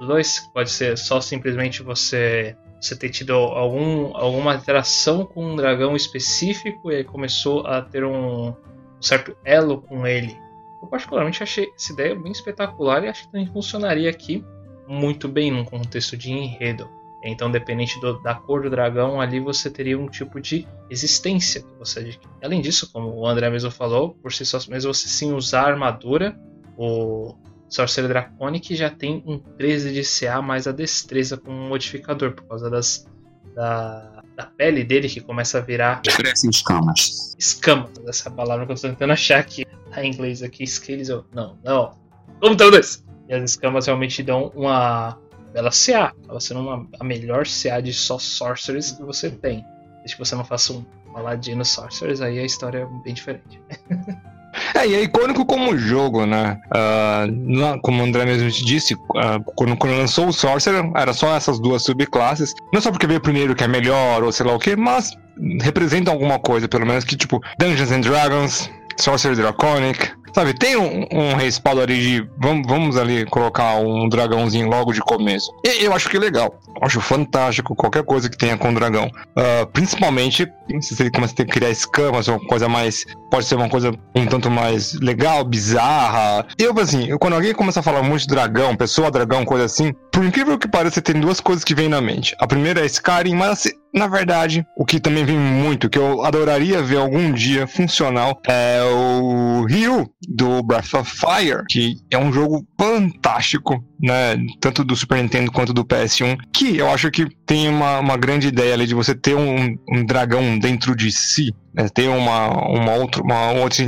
Dois? 0.00 0.50
Pode 0.52 0.70
ser 0.70 0.96
só 0.96 1.20
simplesmente 1.20 1.82
você. 1.82 2.56
Você 2.80 2.96
ter 2.96 3.10
tido 3.10 3.34
algum, 3.34 4.16
alguma 4.16 4.54
interação 4.54 5.26
com 5.26 5.44
um 5.44 5.54
dragão 5.54 5.94
específico 5.94 6.90
e 6.90 7.04
começou 7.04 7.66
a 7.66 7.82
ter 7.82 8.02
um, 8.04 8.48
um 8.48 9.02
certo 9.02 9.36
elo 9.44 9.82
com 9.82 10.06
ele. 10.06 10.34
Eu 10.80 10.88
particularmente 10.88 11.42
achei 11.42 11.70
essa 11.76 11.92
ideia 11.92 12.14
bem 12.14 12.32
espetacular 12.32 13.04
e 13.04 13.08
acho 13.08 13.24
que 13.24 13.32
também 13.32 13.46
funcionaria 13.48 14.08
aqui 14.08 14.42
muito 14.88 15.28
bem 15.28 15.50
num 15.50 15.62
contexto 15.62 16.16
de 16.16 16.32
enredo. 16.32 16.88
Então, 17.22 17.50
dependente 17.50 18.00
do, 18.00 18.18
da 18.22 18.34
cor 18.34 18.62
do 18.62 18.70
dragão, 18.70 19.20
ali 19.20 19.38
você 19.40 19.70
teria 19.70 19.98
um 19.98 20.08
tipo 20.08 20.40
de 20.40 20.66
existência 20.88 21.60
que 21.60 21.78
você 21.78 22.00
adquire. 22.00 22.32
Além 22.42 22.62
disso, 22.62 22.90
como 22.90 23.14
o 23.14 23.26
André 23.26 23.50
mesmo 23.50 23.70
falou, 23.70 24.14
por 24.22 24.32
si 24.32 24.46
só 24.46 24.58
mesmo 24.70 24.94
você 24.94 25.06
sim 25.06 25.34
usar 25.34 25.66
armadura, 25.66 26.34
o 26.78 27.34
Sorcerer 27.70 28.08
Draconic 28.08 28.74
já 28.74 28.90
tem 28.90 29.22
um 29.24 29.38
13 29.38 29.92
de 29.92 30.02
CA 30.02 30.42
mais 30.42 30.66
a 30.66 30.72
destreza 30.72 31.36
com 31.36 31.52
um 31.52 31.68
modificador, 31.68 32.32
por 32.32 32.44
causa 32.44 32.68
das, 32.68 33.06
da, 33.54 34.22
da 34.36 34.44
pele 34.44 34.82
dele 34.82 35.08
que 35.08 35.20
começa 35.20 35.58
a 35.58 35.60
virar. 35.60 36.02
Crescem 36.02 36.50
escamas. 36.50 37.36
Escamas, 37.38 37.90
essa 38.08 38.28
palavra 38.28 38.66
que 38.66 38.72
eu 38.72 38.74
estou 38.74 38.90
tentando 38.90 39.12
achar 39.12 39.38
aqui. 39.38 39.64
Tá 39.90 40.04
em 40.04 40.12
inglês 40.12 40.42
aqui, 40.42 40.66
scales. 40.66 41.08
Não, 41.32 41.56
não. 41.64 41.94
Como 42.40 42.56
tá 42.56 42.68
dois? 42.68 43.04
E 43.28 43.34
as 43.34 43.52
escamas 43.52 43.86
realmente 43.86 44.22
dão 44.22 44.50
uma 44.54 45.16
bela 45.52 45.70
CA. 45.70 46.12
Acaba 46.24 46.40
sendo 46.40 46.60
uma, 46.60 46.88
a 46.98 47.04
melhor 47.04 47.44
CA 47.46 47.80
de 47.80 47.92
só 47.92 48.18
sorceries 48.18 48.90
que 48.92 49.02
você 49.02 49.30
tem. 49.30 49.64
Desde 49.98 50.16
que 50.16 50.18
você 50.18 50.34
não 50.34 50.44
faça 50.44 50.72
um 50.72 50.82
Paladino 51.12 51.64
Sorcerers, 51.64 52.20
aí 52.20 52.38
a 52.38 52.44
história 52.44 52.78
é 52.78 53.04
bem 53.04 53.14
diferente. 53.14 53.60
É, 54.80 54.86
e 54.86 54.94
é 54.94 55.02
icônico 55.02 55.44
como 55.44 55.76
jogo, 55.76 56.24
né? 56.24 56.58
Uh, 56.74 57.78
como 57.82 58.02
o 58.02 58.06
André 58.06 58.24
mesmo 58.24 58.48
disse, 58.50 58.94
uh, 58.94 59.44
quando, 59.54 59.76
quando, 59.76 59.94
lançou 59.94 60.28
o 60.28 60.32
Sorcerer, 60.32 60.90
era 60.96 61.12
só 61.12 61.36
essas 61.36 61.60
duas 61.60 61.82
subclasses. 61.82 62.54
Não 62.72 62.80
só 62.80 62.90
porque 62.90 63.06
veio 63.06 63.20
primeiro 63.20 63.54
que 63.54 63.62
é 63.62 63.68
melhor 63.68 64.22
ou 64.22 64.32
sei 64.32 64.46
lá 64.46 64.54
o 64.54 64.58
que, 64.58 64.74
mas 64.74 65.12
representa 65.60 66.10
alguma 66.10 66.38
coisa, 66.38 66.66
pelo 66.66 66.86
menos 66.86 67.04
que 67.04 67.14
tipo 67.14 67.42
Dungeons 67.58 67.92
and 67.92 68.00
Dragons, 68.00 68.70
Sorcerer 68.96 69.36
Draconic, 69.36 70.12
Sabe, 70.32 70.54
tem 70.54 70.76
um, 70.76 71.06
um 71.12 71.34
respaldo 71.34 71.80
ali 71.80 72.00
de. 72.00 72.30
Vamos, 72.38 72.66
vamos 72.66 72.96
ali 72.96 73.24
colocar 73.26 73.76
um 73.76 74.08
dragãozinho 74.08 74.68
logo 74.68 74.92
de 74.92 75.00
começo. 75.00 75.50
E 75.64 75.84
eu 75.84 75.94
acho 75.94 76.08
que 76.08 76.16
é 76.16 76.20
legal. 76.20 76.58
Eu 76.68 76.86
acho 76.86 77.00
fantástico 77.00 77.74
qualquer 77.74 78.04
coisa 78.04 78.28
que 78.28 78.36
tenha 78.36 78.56
com 78.56 78.72
dragão. 78.72 79.06
Uh, 79.06 79.66
principalmente 79.72 80.46
se 80.80 80.94
você 80.94 81.10
começa 81.10 81.32
a 81.32 81.36
ter 81.36 81.46
criar 81.46 81.70
escamas, 81.70 82.28
uma 82.28 82.38
coisa 82.38 82.68
mais. 82.68 83.04
Pode 83.30 83.46
ser 83.46 83.56
uma 83.56 83.68
coisa 83.68 83.92
um 84.14 84.26
tanto 84.26 84.50
mais 84.50 84.94
legal, 84.94 85.44
bizarra. 85.44 86.46
Eu, 86.58 86.78
assim, 86.78 87.08
eu, 87.08 87.18
quando 87.18 87.34
alguém 87.34 87.52
começa 87.52 87.80
a 87.80 87.82
falar 87.82 88.02
muito 88.02 88.22
de 88.22 88.28
dragão, 88.28 88.76
pessoa 88.76 89.10
dragão, 89.10 89.44
coisa 89.44 89.64
assim, 89.64 89.92
por 90.12 90.24
incrível 90.24 90.58
que 90.58 90.68
pareça, 90.68 91.00
tem 91.00 91.20
duas 91.20 91.40
coisas 91.40 91.64
que 91.64 91.74
vêm 91.74 91.88
na 91.88 92.00
mente. 92.00 92.34
A 92.38 92.46
primeira 92.46 92.80
é 92.80 92.86
Skyrim, 92.86 93.34
mas 93.34 93.68
na 93.92 94.06
verdade, 94.06 94.66
o 94.76 94.84
que 94.84 95.00
também 95.00 95.24
vem 95.24 95.38
muito, 95.38 95.88
que 95.88 95.98
eu 95.98 96.24
adoraria 96.24 96.82
ver 96.82 96.98
algum 96.98 97.32
dia 97.32 97.66
funcional, 97.66 98.40
é 98.46 98.82
o 98.82 99.64
Ryu 99.64 100.08
do 100.28 100.62
Breath 100.62 100.94
of 100.94 101.10
Fire, 101.10 101.64
que 101.68 101.96
é 102.10 102.18
um 102.18 102.32
jogo 102.32 102.66
fantástico, 102.78 103.84
né? 104.02 104.36
Tanto 104.60 104.84
do 104.84 104.96
Super 104.96 105.22
Nintendo 105.22 105.52
quanto 105.52 105.72
do 105.72 105.84
PS1, 105.84 106.38
que 106.52 106.76
eu 106.76 106.90
acho 106.90 107.10
que 107.10 107.26
tem 107.46 107.68
uma, 107.68 107.98
uma 107.98 108.16
grande 108.16 108.48
ideia 108.48 108.74
ali 108.74 108.86
de 108.86 108.94
você 108.94 109.14
ter 109.14 109.34
um, 109.34 109.76
um 109.90 110.04
dragão 110.04 110.58
dentro 110.58 110.94
de 110.94 111.10
si, 111.10 111.54
né, 111.74 111.88
ter 111.88 112.08
uma, 112.08 112.48
uma, 112.48 112.94
outra, 112.94 113.22
uma 113.22 113.50
outra 113.52 113.84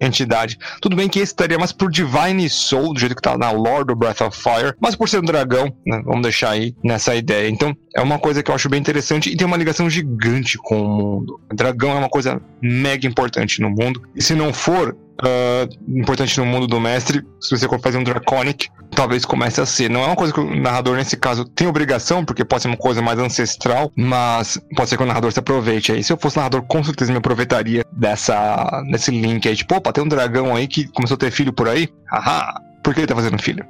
entidade. 0.00 0.58
Tudo 0.80 0.96
bem 0.96 1.08
que 1.08 1.18
esse 1.18 1.32
estaria 1.32 1.58
mais 1.58 1.72
por 1.72 1.90
Divine 1.90 2.48
Soul, 2.48 2.94
do 2.94 3.00
jeito 3.00 3.14
que 3.14 3.22
tá 3.22 3.36
na 3.36 3.50
Lord 3.50 3.92
of 3.92 3.98
Breath 3.98 4.20
of 4.22 4.38
Fire, 4.38 4.74
mas 4.80 4.94
por 4.94 5.08
ser 5.08 5.20
um 5.20 5.24
dragão, 5.24 5.72
né, 5.86 6.00
vamos 6.04 6.22
deixar 6.22 6.50
aí 6.50 6.74
nessa 6.82 7.14
ideia. 7.14 7.48
Então, 7.48 7.76
é 7.94 8.00
uma 8.00 8.18
coisa 8.18 8.42
que 8.42 8.50
eu 8.50 8.54
acho 8.54 8.68
bem 8.68 8.80
interessante 8.80 9.30
e 9.30 9.36
tem 9.36 9.46
uma 9.46 9.56
ligação 9.56 9.88
gigante 9.88 10.58
com 10.58 10.80
o 10.80 10.88
mundo. 10.88 11.40
O 11.50 11.54
dragão 11.54 11.90
é 11.92 11.94
uma 11.94 12.08
coisa 12.08 12.40
mega 12.62 13.06
importante 13.06 13.60
no 13.60 13.70
mundo, 13.70 14.02
e 14.14 14.22
se 14.22 14.34
não 14.34 14.52
for, 14.52 14.96
uh, 15.22 15.98
importante 15.98 16.38
no 16.38 16.46
mundo 16.46 16.66
do 16.66 16.80
mestre. 16.80 17.22
Se 17.40 17.56
você 17.56 17.68
for 17.68 17.80
fazer 17.80 17.98
um 17.98 18.04
Draconic, 18.04 18.68
talvez 18.94 19.24
comece 19.24 19.60
a 19.60 19.66
ser. 19.66 19.90
Não 19.90 20.02
é 20.02 20.06
uma 20.06 20.16
coisa 20.16 20.32
que 20.32 20.40
o 20.40 20.56
narrador, 20.56 20.96
nesse 20.96 21.16
caso, 21.16 21.44
tem 21.44 21.66
obrigação, 21.66 22.24
porque 22.24 22.44
pode 22.44 22.62
ser 22.62 22.68
uma 22.68 22.76
coisa 22.76 23.02
mais 23.02 23.18
ancestral, 23.18 23.90
mas 23.96 24.60
pode 24.76 24.88
ser 24.88 24.96
que 24.96 25.02
o 25.02 25.06
narrador 25.06 25.32
se 25.32 25.38
aproveite 25.38 25.92
aí. 25.92 26.02
Se 26.02 26.12
eu 26.12 26.16
fosse 26.16 26.36
narrador, 26.36 26.62
com 26.62 26.82
certeza 26.82 27.12
me 27.12 27.18
aproveitaria 27.18 27.84
dessa, 27.92 28.82
desse 28.90 29.10
link 29.10 29.48
aí. 29.48 29.56
Tipo, 29.56 29.76
opa, 29.76 29.92
tem 29.92 30.04
um 30.04 30.08
dragão 30.08 30.54
aí 30.54 30.66
que 30.66 30.88
começou 30.88 31.14
a 31.14 31.18
ter 31.18 31.30
filho 31.30 31.52
por 31.52 31.68
aí. 31.68 31.88
Haha, 32.10 32.60
por 32.86 32.94
que 32.94 33.00
ele 33.00 33.08
tá 33.08 33.16
fazendo 33.16 33.42
filho? 33.42 33.66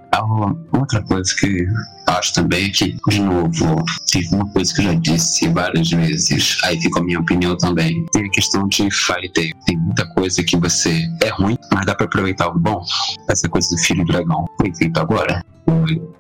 outra 0.74 1.02
coisa 1.04 1.34
que 1.40 1.66
acho 2.06 2.34
também 2.34 2.66
é 2.66 2.68
que, 2.68 2.98
de 3.08 3.20
novo, 3.22 3.82
tem 4.12 4.28
uma 4.30 4.46
coisa 4.50 4.74
que 4.74 4.82
eu 4.82 4.84
já 4.84 4.94
disse 4.94 5.48
várias 5.48 5.88
vezes, 5.88 6.58
aí 6.64 6.78
fica 6.78 7.00
a 7.00 7.02
minha 7.02 7.18
opinião 7.18 7.56
também. 7.56 8.04
Tem 8.12 8.26
a 8.26 8.30
questão 8.30 8.68
de 8.68 8.86
Tail. 9.32 9.54
Tem 9.64 9.78
muita 9.78 10.06
coisa 10.12 10.44
que 10.44 10.58
você 10.58 11.08
é 11.22 11.30
ruim, 11.30 11.56
mas 11.72 11.86
dá 11.86 11.94
pra 11.94 12.04
aproveitar 12.04 12.44
algo 12.44 12.58
bom. 12.58 12.84
Essa 13.30 13.48
coisa 13.48 13.70
do 13.70 13.78
filho 13.78 14.04
dragão 14.04 14.44
foi 14.60 14.70
feito 14.74 15.00
agora? 15.00 15.42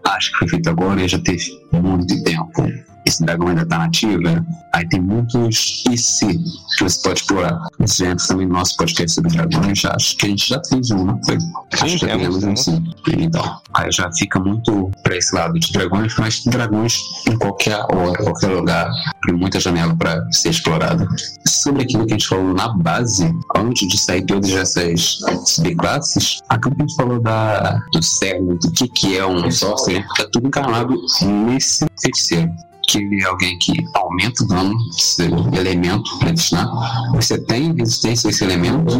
Acho 0.06 0.32
que 0.32 0.38
foi 0.38 0.48
feito 0.48 0.70
agora 0.70 1.02
e 1.02 1.06
já 1.06 1.18
teve 1.18 1.50
muito 1.74 2.24
tempo 2.24 2.66
esse 3.06 3.24
dragão 3.24 3.48
ainda 3.48 3.64
tá 3.64 3.78
nativa, 3.78 4.44
aí 4.72 4.86
tem 4.88 5.00
muitos 5.00 5.84
e 5.90 5.96
se 5.96 6.26
que 6.26 6.84
você 6.84 7.00
pode 7.02 7.20
explorar. 7.20 7.58
Esse 7.80 8.04
já 8.04 8.10
entra 8.10 8.26
também 8.26 8.46
no 8.46 8.54
nosso 8.54 8.76
podcast 8.76 9.14
sobre 9.14 9.32
dragões, 9.32 9.84
acho 9.84 10.16
que 10.16 10.26
a 10.26 10.28
gente 10.28 10.48
já 10.48 10.60
fez 10.68 10.90
um, 10.90 11.04
não 11.04 11.20
foi? 11.24 11.38
Acho 11.72 11.98
que 11.98 12.06
um 12.06 12.56
sim. 12.56 12.84
Então, 13.18 13.60
aí 13.74 13.90
já 13.92 14.10
fica 14.12 14.40
muito 14.40 14.90
pra 15.02 15.16
esse 15.16 15.34
lado 15.34 15.58
de 15.58 15.72
dragões, 15.72 16.14
mas 16.18 16.44
dragões 16.44 16.98
em 17.28 17.38
qualquer 17.38 17.78
hora, 17.92 18.22
qualquer 18.24 18.48
lugar, 18.48 18.90
tem 19.24 19.36
muita 19.36 19.60
janela 19.60 19.94
para 19.94 20.30
ser 20.32 20.50
explorada. 20.50 21.06
Sobre 21.46 21.84
aquilo 21.84 22.06
que 22.06 22.12
a 22.12 22.16
gente 22.16 22.28
falou 22.28 22.52
na 22.52 22.68
base, 22.68 23.32
antes 23.56 23.86
de 23.88 23.98
sair 23.98 24.26
todas 24.26 24.50
essas 24.50 25.20
subclasses, 25.46 26.40
aquilo 26.48 26.74
que 26.74 26.82
a 26.82 26.86
gente 26.86 26.96
falou 26.96 27.20
da, 27.20 27.80
do 27.92 28.02
cérebro, 28.02 28.58
do 28.58 28.70
que, 28.72 28.88
que 28.88 29.16
é 29.16 29.24
um 29.24 29.50
sorcerer, 29.50 30.04
é 30.18 30.24
tudo 30.24 30.48
encarnado 30.48 30.96
nesse 31.22 31.86
feiticeiro 32.00 32.52
que 32.86 32.98
ele 32.98 33.22
é 33.22 33.26
alguém 33.26 33.58
que 33.58 33.72
aumenta 33.94 34.44
o 34.44 34.46
dano 34.46 34.76
seu 34.92 35.30
elemento 35.52 36.18
predestinado. 36.18 36.70
Você 37.14 37.38
tem 37.38 37.74
resistência 37.74 38.28
a 38.28 38.30
esse 38.30 38.44
elemento, 38.44 38.98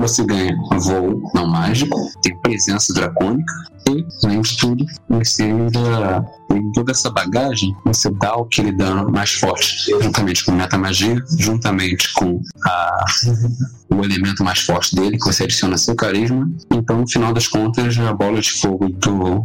você 0.00 0.24
ganha 0.24 0.56
voo 0.78 1.30
não 1.34 1.46
mágico, 1.46 1.96
tem 2.22 2.36
presença 2.38 2.92
dracônica 2.92 3.71
e, 3.88 4.06
além 4.24 4.40
de 4.40 4.56
tudo, 4.56 4.86
você 5.08 5.44
ainda 5.44 6.24
tem 6.48 6.72
toda 6.72 6.92
essa 6.92 7.10
bagagem, 7.10 7.74
você 7.84 8.10
dá 8.10 8.34
aquele 8.34 8.72
dano 8.72 9.10
mais 9.10 9.32
forte, 9.32 9.90
juntamente 10.00 10.44
com 10.44 10.52
metamagia, 10.52 11.22
juntamente 11.38 12.12
com 12.12 12.40
a, 12.64 13.04
o 13.90 14.04
elemento 14.04 14.44
mais 14.44 14.60
forte 14.60 14.94
dele, 14.94 15.18
que 15.18 15.24
você 15.24 15.44
adiciona 15.44 15.76
seu 15.78 15.94
carisma. 15.94 16.50
Então, 16.72 17.00
no 17.00 17.08
final 17.08 17.32
das 17.32 17.48
contas, 17.48 17.98
a 17.98 18.12
bola 18.12 18.40
de 18.40 18.52
fogo 18.52 18.88
do 18.88 19.44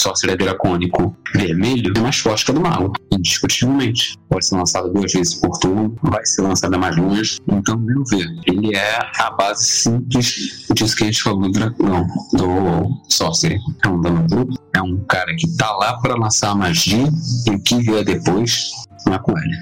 Sorcerer 0.00 0.36
Dracônico 0.36 1.16
vermelho 1.34 1.92
é 1.96 2.00
mais 2.00 2.18
forte 2.18 2.44
que 2.44 2.50
a 2.50 2.54
do 2.54 2.60
mago, 2.60 2.92
indiscutivelmente. 3.12 4.16
Pode 4.28 4.46
ser 4.46 4.56
lançada 4.56 4.88
duas 4.88 5.12
vezes 5.12 5.34
por 5.34 5.58
turno, 5.58 5.94
vai 6.02 6.24
ser 6.24 6.42
lançada 6.42 6.78
mais 6.78 6.96
longe. 6.96 7.38
Então, 7.48 7.78
meu 7.78 8.04
ver, 8.04 8.26
ele 8.46 8.76
é 8.76 8.98
a 9.18 9.30
base 9.30 9.64
simples 9.64 10.66
disso 10.74 10.96
que 10.96 11.04
a 11.04 11.06
gente 11.06 11.22
falou 11.22 11.42
do 11.42 11.52
dragão, 11.52 12.06
do 12.32 13.02
Sorcerer. 13.08 13.60
É 13.84 13.88
um 13.88 14.00
dano 14.00 14.26
duplo, 14.26 14.56
é 14.74 14.82
um 14.82 14.98
cara 15.04 15.34
que 15.36 15.46
tá 15.56 15.70
lá 15.72 15.98
para 15.98 16.14
lançar 16.14 16.50
a 16.50 16.54
magia 16.54 17.08
e 17.46 17.50
o 17.50 17.60
que 17.60 17.78
vier 17.78 18.04
depois 18.04 18.70
é 19.06 19.18
com 19.18 19.36
ele. 19.38 19.56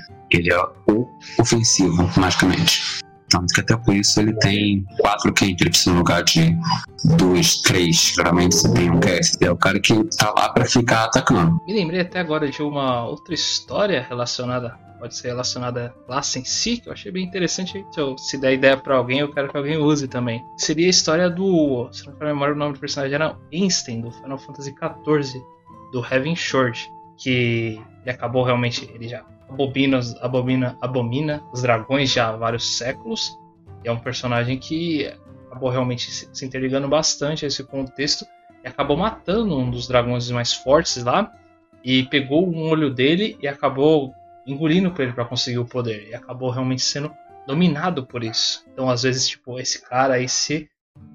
É 0.50 0.58
o 0.92 1.08
ofensivo, 1.38 2.08
magicamente. 2.16 3.00
Tanto 3.28 3.52
que 3.54 3.60
até 3.60 3.76
por 3.76 3.94
isso 3.94 4.20
ele 4.20 4.32
tem 4.34 4.84
quatro 4.98 5.32
cantrips 5.32 5.86
no 5.86 5.98
lugar 5.98 6.22
de 6.22 6.56
dois, 7.16 7.60
três. 7.62 8.12
Geralmente 8.14 8.54
você 8.54 8.72
tem 8.72 8.90
um 8.90 9.00
cast. 9.00 9.36
É 9.44 9.50
o 9.50 9.56
cara 9.56 9.80
que 9.80 9.94
tá 10.16 10.32
lá 10.36 10.48
para 10.50 10.64
ficar 10.64 11.04
atacando. 11.04 11.58
Me 11.66 11.74
lembrei 11.74 12.00
até 12.00 12.20
agora 12.20 12.48
de 12.48 12.62
uma 12.62 13.04
outra 13.06 13.34
história 13.34 14.06
relacionada 14.08 14.85
pode 14.98 15.16
ser 15.16 15.28
relacionada 15.28 15.86
à 15.86 15.88
classe 16.06 16.38
em 16.38 16.44
si, 16.44 16.78
que 16.78 16.88
eu 16.88 16.92
achei 16.92 17.10
bem 17.12 17.24
interessante. 17.24 17.78
Então, 17.78 18.16
se 18.16 18.38
der 18.38 18.54
ideia 18.54 18.76
para 18.76 18.96
alguém, 18.96 19.20
eu 19.20 19.32
quero 19.32 19.48
que 19.48 19.56
alguém 19.56 19.76
use 19.76 20.08
também. 20.08 20.44
Seria 20.56 20.86
a 20.86 20.90
história 20.90 21.30
do. 21.30 21.88
Se 21.92 22.06
não 22.06 22.14
for 22.16 22.26
memória, 22.26 22.54
o 22.54 22.58
nome 22.58 22.74
do 22.74 22.80
personagem 22.80 23.14
era 23.14 23.36
Einstein, 23.52 24.00
do 24.00 24.10
Final 24.10 24.38
Fantasy 24.38 24.74
XIV, 24.74 25.42
do 25.92 26.04
Heaven 26.04 26.36
Short. 26.36 26.90
Que 27.18 27.80
ele 28.02 28.10
acabou 28.10 28.42
realmente. 28.42 28.90
Ele 28.94 29.08
já 29.08 29.24
abobina, 29.48 30.00
abomina, 30.20 30.76
abomina 30.80 31.42
os 31.52 31.62
dragões 31.62 32.12
já 32.12 32.28
há 32.28 32.36
vários 32.36 32.76
séculos. 32.76 33.38
E 33.84 33.88
é 33.88 33.92
um 33.92 33.98
personagem 33.98 34.58
que 34.58 35.06
acabou 35.46 35.70
realmente 35.70 36.10
se 36.10 36.44
interligando 36.44 36.88
bastante 36.88 37.44
a 37.44 37.48
esse 37.48 37.64
contexto 37.64 38.26
e 38.62 38.68
acabou 38.68 38.96
matando 38.96 39.56
um 39.56 39.70
dos 39.70 39.88
dragões 39.88 40.30
mais 40.30 40.52
fortes 40.52 41.02
lá 41.02 41.32
e 41.82 42.02
pegou 42.04 42.46
um 42.46 42.68
olho 42.68 42.92
dele 42.92 43.38
e 43.40 43.46
acabou 43.46 44.12
engolindo 44.46 44.90
por 44.90 45.02
ele 45.02 45.12
para 45.12 45.24
conseguir 45.24 45.58
o 45.58 45.66
poder 45.66 46.08
e 46.08 46.14
acabou 46.14 46.50
realmente 46.50 46.82
sendo 46.82 47.10
dominado 47.46 48.06
por 48.06 48.24
isso. 48.24 48.64
Então, 48.72 48.88
às 48.88 49.02
vezes, 49.02 49.28
tipo, 49.28 49.58
esse 49.58 49.80
cara, 49.82 50.20
esse 50.20 50.68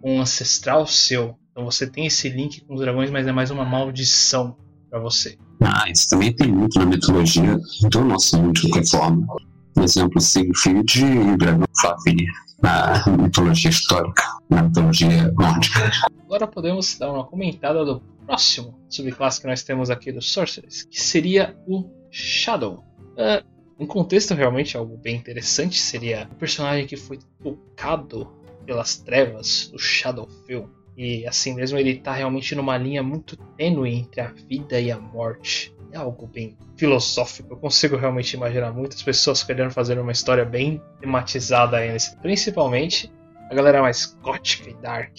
um 0.04 0.22
ancestral 0.22 0.86
seu. 0.88 1.38
Então 1.52 1.66
você 1.66 1.86
tem 1.86 2.06
esse 2.06 2.30
link 2.30 2.62
com 2.62 2.76
os 2.76 2.82
dragões, 2.82 3.10
mas 3.10 3.28
é 3.28 3.32
mais 3.32 3.52
uma 3.52 3.66
maldição 3.66 4.56
para 4.90 5.00
você. 5.00 5.38
Ah, 5.62 5.90
isso 5.90 6.10
também 6.10 6.34
tem 6.34 6.52
muito 6.52 6.80
na 6.80 6.86
mitologia 6.86 7.60
do 7.90 8.02
nosso 8.04 8.38
mundo 8.42 8.54
de 8.54 8.70
qualquer 8.70 8.88
forma. 8.88 9.28
Por 9.74 9.84
exemplo, 9.84 10.20
Siegfried 10.20 11.02
e 11.02 11.34
o 11.34 11.38
dragão 11.38 11.68
Fafnir 11.82 12.30
na 12.62 13.04
mitologia 13.18 13.70
histórica, 13.70 14.24
na 14.50 14.64
mitologia 14.64 15.32
nórdica. 15.32 15.92
Agora 16.26 16.48
podemos 16.48 16.98
dar 16.98 17.12
uma 17.12 17.26
comentada 17.26 17.84
do 17.84 18.00
próximo 18.26 18.80
subclasse 18.90 19.42
que 19.42 19.48
nós 19.48 19.64
temos 19.64 19.90
aqui 19.90 20.12
do 20.12 20.22
Sorcerers, 20.22 20.84
que 20.84 21.02
seria 21.02 21.56
o 21.68 21.90
Shadow. 22.12 22.84
Uh, 23.14 23.51
um 23.82 23.88
contexto 23.88 24.36
realmente 24.36 24.78
algo 24.78 24.95
bem 24.95 25.16
interessante 25.16 25.80
seria 25.80 26.30
o 26.32 26.36
personagem 26.36 26.86
que 26.86 26.95
foi 26.95 27.20
tocado 27.41 28.32
pelas 28.66 28.97
trevas 28.97 29.70
do 29.72 29.80
Shadowfell. 29.80 30.70
E 30.95 31.26
assim 31.26 31.55
mesmo 31.55 31.80
ele 31.80 31.91
está 31.91 32.14
realmente 32.14 32.53
numa 32.53 32.78
linha 32.78 33.01
muito 33.01 33.36
tênue 33.57 33.95
entre 33.95 34.22
a 34.22 34.28
vida 34.28 34.80
e 34.80 34.91
a 34.91 34.99
morte. 34.99 35.74
É 35.91 35.97
algo 35.97 36.28
bem 36.28 36.55
filosófico. 36.78 37.53
Eu 37.53 37.57
consigo 37.57 37.97
realmente 37.97 38.34
imaginar 38.34 38.72
muitas 38.72 39.01
pessoas 39.01 39.43
querendo 39.43 39.72
fazer 39.72 39.97
uma 39.99 40.12
história 40.12 40.45
bem 40.45 40.82
tematizada 40.99 41.80
nesse. 41.80 42.16
Principalmente 42.18 43.12
a 43.49 43.55
galera 43.55 43.82
mais 43.82 44.18
gótica 44.22 44.70
e 44.70 44.74
dark. 44.76 45.18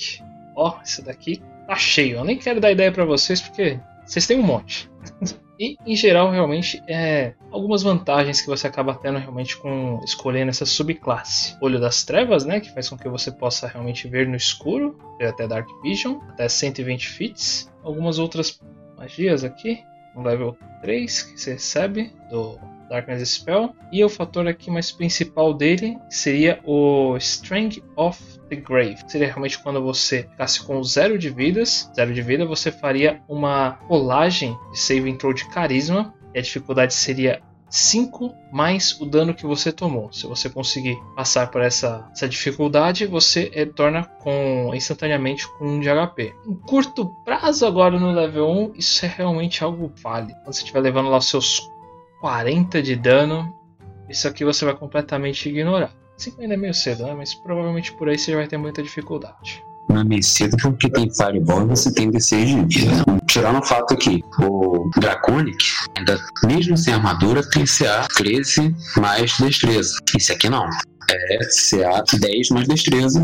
Ó, 0.55 0.77
oh, 0.77 0.83
esse 0.83 1.03
daqui 1.03 1.43
tá 1.67 1.75
cheio. 1.75 2.19
Eu 2.19 2.25
nem 2.25 2.39
quero 2.39 2.61
dar 2.61 2.71
ideia 2.71 2.93
para 2.93 3.05
vocês 3.05 3.41
porque 3.41 3.79
vocês 4.07 4.27
têm 4.27 4.39
um 4.39 4.43
monte. 4.43 4.91
E 5.63 5.79
em 5.87 5.95
geral, 5.95 6.29
realmente, 6.29 6.83
é 6.89 7.35
algumas 7.53 7.85
vantagens 7.85 8.41
que 8.41 8.49
você 8.49 8.67
acaba 8.67 8.97
tendo 8.97 9.21
realmente 9.21 9.57
com 9.57 10.01
escolhendo 10.03 10.51
essa 10.51 10.67
subclasse. 10.67 11.57
Olho 11.61 11.79
das 11.79 12.03
Trevas, 12.03 12.45
né, 12.45 12.59
que 12.59 12.75
faz 12.75 12.89
com 12.89 12.99
que 12.99 13.09
você 13.09 13.31
possa 13.31 13.69
realmente 13.69 14.09
ver 14.09 14.27
no 14.27 14.35
escuro, 14.35 14.99
até 15.21 15.47
Dark 15.47 15.69
Vision, 15.81 16.19
até 16.31 16.49
120 16.49 17.09
fits. 17.09 17.73
Algumas 17.85 18.19
outras 18.19 18.61
magias 18.99 19.45
aqui, 19.45 19.79
no 20.17 20.25
level 20.25 20.57
3 20.81 21.23
que 21.23 21.41
você 21.41 21.53
recebe 21.53 22.13
do 22.29 22.59
Darkness 22.89 23.31
Spell. 23.31 23.73
E 23.93 24.03
o 24.05 24.09
fator 24.09 24.49
aqui 24.49 24.69
mais 24.69 24.91
principal 24.91 25.55
dele 25.55 25.97
seria 26.11 26.59
o 26.65 27.17
Strength 27.19 27.85
of 27.95 28.21
the 28.55 28.57
Grave. 28.57 28.99
Seria 29.07 29.29
realmente 29.29 29.59
quando 29.59 29.83
você 29.83 30.25
ficasse 30.25 30.63
com 30.63 30.83
zero 30.83 31.19
de 31.19 31.31
vidas, 31.31 31.91
zero 31.95 32.13
de 32.13 32.23
vida, 32.23 32.45
você 32.45 32.71
faria 32.71 33.23
uma 33.29 33.79
rolagem 33.89 34.57
de 34.71 34.79
save 34.79 35.13
throw 35.15 35.33
de 35.33 35.49
carisma. 35.49 36.15
E 36.35 36.39
a 36.39 36.43
dificuldade 36.43 36.95
seria 36.95 37.43
5 37.69 38.35
mais 38.53 39.01
o 39.01 39.07
dano 39.07 39.35
que 39.35 39.47
você 39.47 39.73
tomou. 39.73 40.13
Se 40.13 40.27
você 40.27 40.51
conseguir 40.51 40.97
passar 41.17 41.51
por 41.51 41.63
essa, 41.63 42.07
essa 42.13 42.29
dificuldade, 42.29 43.07
você 43.07 43.51
retorna 43.53 44.05
com 44.21 44.73
instantaneamente 44.75 45.49
com 45.57 45.65
1 45.65 45.81
de 45.81 45.89
HP. 45.89 46.35
Em 46.47 46.55
curto 46.55 47.07
prazo, 47.25 47.67
agora 47.67 47.99
no 47.99 48.13
level 48.13 48.47
1, 48.47 48.73
isso 48.77 49.07
é 49.07 49.09
realmente 49.09 49.65
algo 49.65 49.91
válido. 50.03 50.39
Quando 50.43 50.55
você 50.55 50.61
estiver 50.61 50.81
levando 50.81 51.09
lá 51.09 51.17
os 51.17 51.29
seus 51.29 51.63
40 52.21 52.83
de 52.83 52.95
dano, 52.95 53.55
isso 54.09 54.29
aqui 54.29 54.45
você 54.45 54.67
vai 54.67 54.75
completamente 54.75 55.49
ignorar. 55.49 56.02
5 56.23 56.41
ainda 56.41 56.55
é 56.55 56.57
meio 56.57 56.75
cedo, 56.75 57.05
né? 57.05 57.15
Mas 57.15 57.35
provavelmente 57.35 57.93
por 57.93 58.09
aí 58.09 58.19
você 58.19 58.35
vai 58.35 58.47
ter 58.47 58.57
muita 58.57 58.83
dificuldade. 58.83 59.63
Não 59.89 60.01
é 60.01 60.05
meio 60.05 60.23
cedo 60.23 60.57
porque 60.63 60.89
tem 60.89 61.11
Fireball 61.13 61.65
e 61.65 61.67
você 61.67 61.93
tem 61.93 62.11
D6 62.11 62.67
de 62.67 62.79
vida. 62.79 63.05
Tirando 63.27 63.59
o 63.59 63.65
fato 63.65 63.97
que 63.97 64.23
o 64.41 64.91
Draconic, 64.97 65.65
ainda 65.97 66.19
mesmo 66.45 66.77
sem 66.77 66.95
armadura, 66.95 67.43
tem 67.51 67.65
CA 67.65 68.07
13 68.17 68.75
mais 68.97 69.37
destreza. 69.39 69.95
Esse 70.17 70.33
aqui 70.33 70.49
não. 70.49 70.65
É 71.11 71.39
CA 71.39 72.03
10 72.19 72.51
mais 72.51 72.69
destreza 72.69 73.21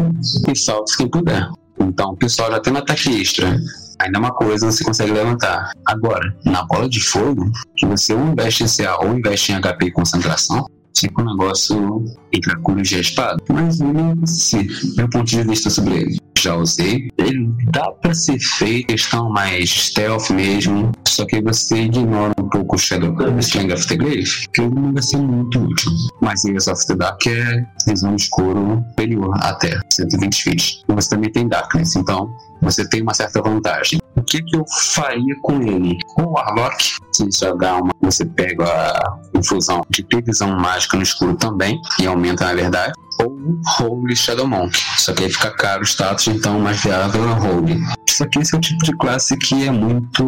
e 0.49 0.57
saltos 0.57 0.97
quem 0.97 1.09
puder. 1.09 1.49
Então 1.81 2.11
o 2.11 2.17
pessoal 2.17 2.51
já 2.51 2.61
tem 2.61 2.77
ataque 2.77 3.21
extra 3.21 3.57
ainda 3.99 4.19
é 4.19 4.21
uma 4.21 4.33
coisa 4.33 4.71
você 4.71 4.85
consegue 4.85 5.13
levantar. 5.13 5.73
Agora, 5.85 6.35
na 6.45 6.65
bola 6.65 6.89
de 6.89 7.01
fogo, 7.01 7.51
você 7.83 8.15
ou 8.15 8.29
investe 8.29 8.65
em 8.65 8.67
CA 8.67 8.97
ou 9.05 9.13
investe 9.15 9.53
em 9.53 9.61
HP 9.61 9.87
e 9.87 9.91
concentração, 9.91 10.67
fica 11.01 11.23
um 11.23 11.27
negócio 11.27 12.05
entre 12.33 12.53
a 12.53 12.57
cura 12.57 12.83
e 12.91 12.95
a 12.95 13.01
espada. 13.01 13.43
Mas 13.49 13.81
ele, 13.81 14.27
sim, 14.27 14.67
meu 14.97 15.09
ponto 15.09 15.25
de 15.25 15.43
vista 15.43 15.71
sobre 15.71 15.95
ele. 15.95 16.19
Já 16.39 16.55
usei. 16.55 17.11
Ele 17.19 17.53
dá 17.73 17.91
pra 17.91 18.15
ser 18.15 18.39
feito 18.39 18.89
questão 18.89 19.29
mais 19.31 19.71
stealth 19.71 20.31
mesmo. 20.31 20.93
Só 21.07 21.27
que 21.27 21.43
você 21.43 21.83
ignora 21.83 22.33
um 22.39 22.49
pouco 22.49 22.77
o 22.77 22.79
Shadow 22.79 23.13
Slang 23.41 23.73
of 23.73 23.89
the 23.89 23.97
Grave, 23.97 24.47
que 24.53 24.61
ele 24.61 24.75
não 24.75 24.93
vai 24.93 25.03
ser 25.03 25.17
muito 25.17 25.59
útil. 25.59 25.91
Mas 26.21 26.45
Ears 26.45 26.69
of 26.69 26.87
the 26.87 26.95
Dark 26.95 27.27
é 27.27 27.67
visão 27.89 28.15
escuro 28.15 28.85
superior 28.91 29.35
até 29.41 29.81
120 29.93 30.43
feet. 30.43 30.85
E 30.89 30.93
você 30.93 31.09
também 31.09 31.33
tem 31.33 31.49
Darkness, 31.49 31.97
então 31.97 32.31
você 32.63 32.89
tem 32.89 33.03
uma 33.03 33.15
certa 33.15 33.43
vantagem. 33.43 33.99
O 34.19 34.23
que, 34.23 34.43
que 34.43 34.57
eu 34.57 34.65
faria 34.95 35.37
com 35.43 35.63
ele? 35.63 35.97
O 36.19 36.33
Warlock, 36.33 36.97
se 37.13 37.31
jogar 37.31 37.77
uma, 37.77 37.95
você 38.03 38.27
pega 38.27 38.65
a 38.65 39.17
infusão 39.33 39.81
de 39.89 40.03
previsão 40.03 40.59
mágica 40.59 40.97
no 40.97 41.05
escuro 41.05 41.37
também, 41.37 41.81
e 42.01 42.07
aumenta 42.07 42.45
na 42.45 42.53
verdade. 42.53 42.93
Ou 43.21 43.39
Holy 43.79 44.17
Shadow 44.17 44.49
Monk. 44.49 44.77
Só 44.97 45.13
que 45.13 45.23
aí 45.23 45.31
fica 45.31 45.53
caro 45.53 45.83
o 45.83 45.87
status, 45.87 46.27
então 46.27 46.59
mais 46.59 46.83
viável 46.83 47.23
é 47.29 47.33
Holy. 47.33 47.81
Isso 48.09 48.25
aqui 48.25 48.41
esse 48.41 48.57
é 48.57 48.59
o 48.59 48.61
tipo 48.61 48.83
de 48.85 48.97
classe 48.97 49.37
que 49.37 49.69
é 49.69 49.71
muito 49.71 50.25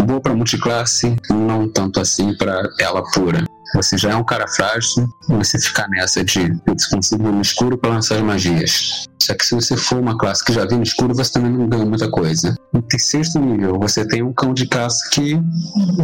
boa 0.00 0.20
para 0.20 0.34
multiclasse, 0.34 1.14
não 1.30 1.68
tanto 1.68 2.00
assim 2.00 2.36
para 2.36 2.60
ela 2.80 3.04
pura. 3.12 3.44
Você 3.74 3.96
já 3.96 4.10
é 4.10 4.16
um 4.16 4.24
cara 4.24 4.46
frágil, 4.46 5.08
você 5.28 5.58
ficar 5.58 5.88
nessa 5.88 6.22
de 6.24 6.40
eu 6.40 6.76
consigo 6.90 7.30
no 7.30 7.40
escuro 7.40 7.78
para 7.78 7.90
lançar 7.90 8.16
as 8.16 8.22
magias. 8.22 9.06
Só 9.22 9.34
que 9.34 9.46
se 9.46 9.54
você 9.54 9.76
for 9.76 9.98
uma 9.98 10.18
classe 10.18 10.44
que 10.44 10.52
já 10.52 10.66
vem 10.66 10.78
no 10.78 10.82
escuro, 10.82 11.14
você 11.14 11.32
também 11.32 11.52
não 11.52 11.68
ganha 11.68 11.84
muita 11.84 12.10
coisa. 12.10 12.54
No 12.72 12.84
sexto 12.98 13.38
nível, 13.38 13.78
você 13.78 14.06
tem 14.06 14.22
um 14.22 14.32
cão 14.32 14.52
de 14.52 14.66
caça 14.66 15.08
que 15.10 15.40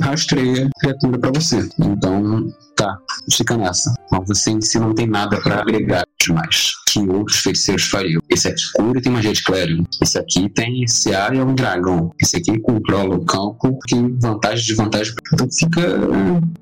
rastreia 0.00 0.70
criatura 0.78 1.18
para 1.18 1.32
você. 1.32 1.68
Então, 1.78 2.46
tá, 2.76 2.96
fica 3.32 3.56
nessa. 3.56 3.92
Mas 4.10 4.26
você 4.26 4.50
em 4.50 4.60
si 4.60 4.78
não 4.78 4.94
tem 4.94 5.06
nada 5.06 5.40
para 5.40 5.60
agregar 5.60 6.04
demais 6.28 6.72
que 6.92 7.00
outros 7.00 7.38
feiticeiros 7.38 7.84
fariam. 7.84 8.20
Esse 8.28 8.48
aqui 8.48 8.62
cura 8.74 8.98
e 8.98 9.02
tem 9.02 9.12
magia 9.12 9.32
de 9.32 9.42
clérigo. 9.42 9.84
Esse 10.02 10.18
aqui 10.18 10.48
tem 10.48 10.84
CA 10.86 11.34
e 11.34 11.38
é 11.38 11.44
um 11.44 11.54
dragão. 11.54 12.12
Esse 12.20 12.36
aqui 12.36 12.58
controla 12.60 13.14
o 13.14 13.24
campo, 13.24 13.78
tem 13.88 14.16
vantagem 14.18 14.64
de 14.64 14.74
vantagem. 14.74 15.14
Então 15.32 15.48
fica. 15.50 15.80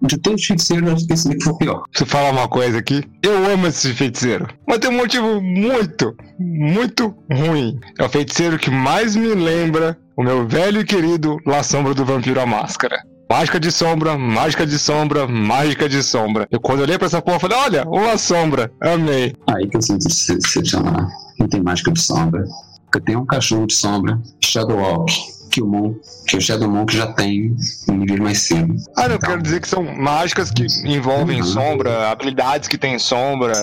De 0.03 0.19
todos 0.19 0.41
os 0.41 0.47
feiticeiros, 0.47 1.07
que 1.07 1.13
esse 1.13 1.29
daqui 1.29 1.45
foi 1.45 1.53
o 1.53 1.59
pior. 1.59 1.83
Deixa 1.93 2.05
eu 2.05 2.07
falar 2.07 2.31
uma 2.31 2.49
coisa 2.49 2.79
aqui. 2.79 3.05
Eu 3.23 3.47
amo 3.53 3.67
esse 3.67 3.93
feiticeiro. 3.95 4.49
Mas 4.67 4.79
tem 4.79 4.91
um 4.91 4.97
motivo 4.97 5.41
muito, 5.41 6.17
muito 6.39 7.15
ruim. 7.31 7.79
É 7.99 8.05
o 8.05 8.09
feiticeiro 8.09 8.59
que 8.59 8.71
mais 8.71 9.15
me 9.15 9.35
lembra 9.35 9.97
o 10.17 10.23
meu 10.23 10.47
velho 10.47 10.81
e 10.81 10.85
querido 10.85 11.37
La 11.47 11.63
Sombra 11.63 11.95
do 11.95 12.05
Vampiro 12.05 12.41
à 12.41 12.47
Máscara. 12.47 12.99
Mágica 13.29 13.59
de 13.59 13.73
sombra, 13.73 14.17
mágica 14.17 14.65
de 14.65 14.79
sombra, 14.79 15.27
mágica 15.27 15.89
de 15.89 16.03
sombra. 16.03 16.47
Eu 16.51 16.61
quando 16.61 16.81
olhei 16.81 16.97
pra 16.97 17.07
essa 17.07 17.21
porra, 17.21 17.41
falei, 17.41 17.59
olha, 17.59 17.85
uma 17.89 18.17
sombra. 18.17 18.71
Amei. 18.81 19.35
Aí 19.49 19.69
que 19.69 19.77
eu 19.77 19.83
sinto 19.83 20.07
decepcionar. 20.07 21.09
Não 21.39 21.49
tem 21.49 21.61
mágica 21.61 21.93
de 21.93 22.01
sombra. 22.01 22.45
Porque 22.85 23.01
tem 23.01 23.17
um 23.17 23.27
cachorro 23.27 23.67
de 23.67 23.75
sombra, 23.75 24.19
Shadow 24.41 24.79
Walk, 24.79 25.13
que 25.57 25.63
o, 25.63 25.67
Mon, 25.67 25.95
que 26.27 26.37
o 26.37 26.41
Shadow 26.41 26.71
Monk 26.71 26.95
já 26.95 27.07
tem 27.15 27.57
um 27.89 27.95
nível 27.95 28.25
mais 28.25 28.43
cedo. 28.43 28.77
Ah, 28.95 29.09
não, 29.09 29.17
então, 29.17 29.31
quero 29.31 29.43
dizer 29.43 29.61
que 29.61 29.69
são 29.69 29.83
mágicas 29.83 30.51
que 30.51 30.67
envolvem 30.85 31.41
uhum. 31.41 31.47
sombra, 31.47 32.11
habilidades 32.11 32.69
que 32.69 32.77
têm 32.77 32.99
sombra. 32.99 33.55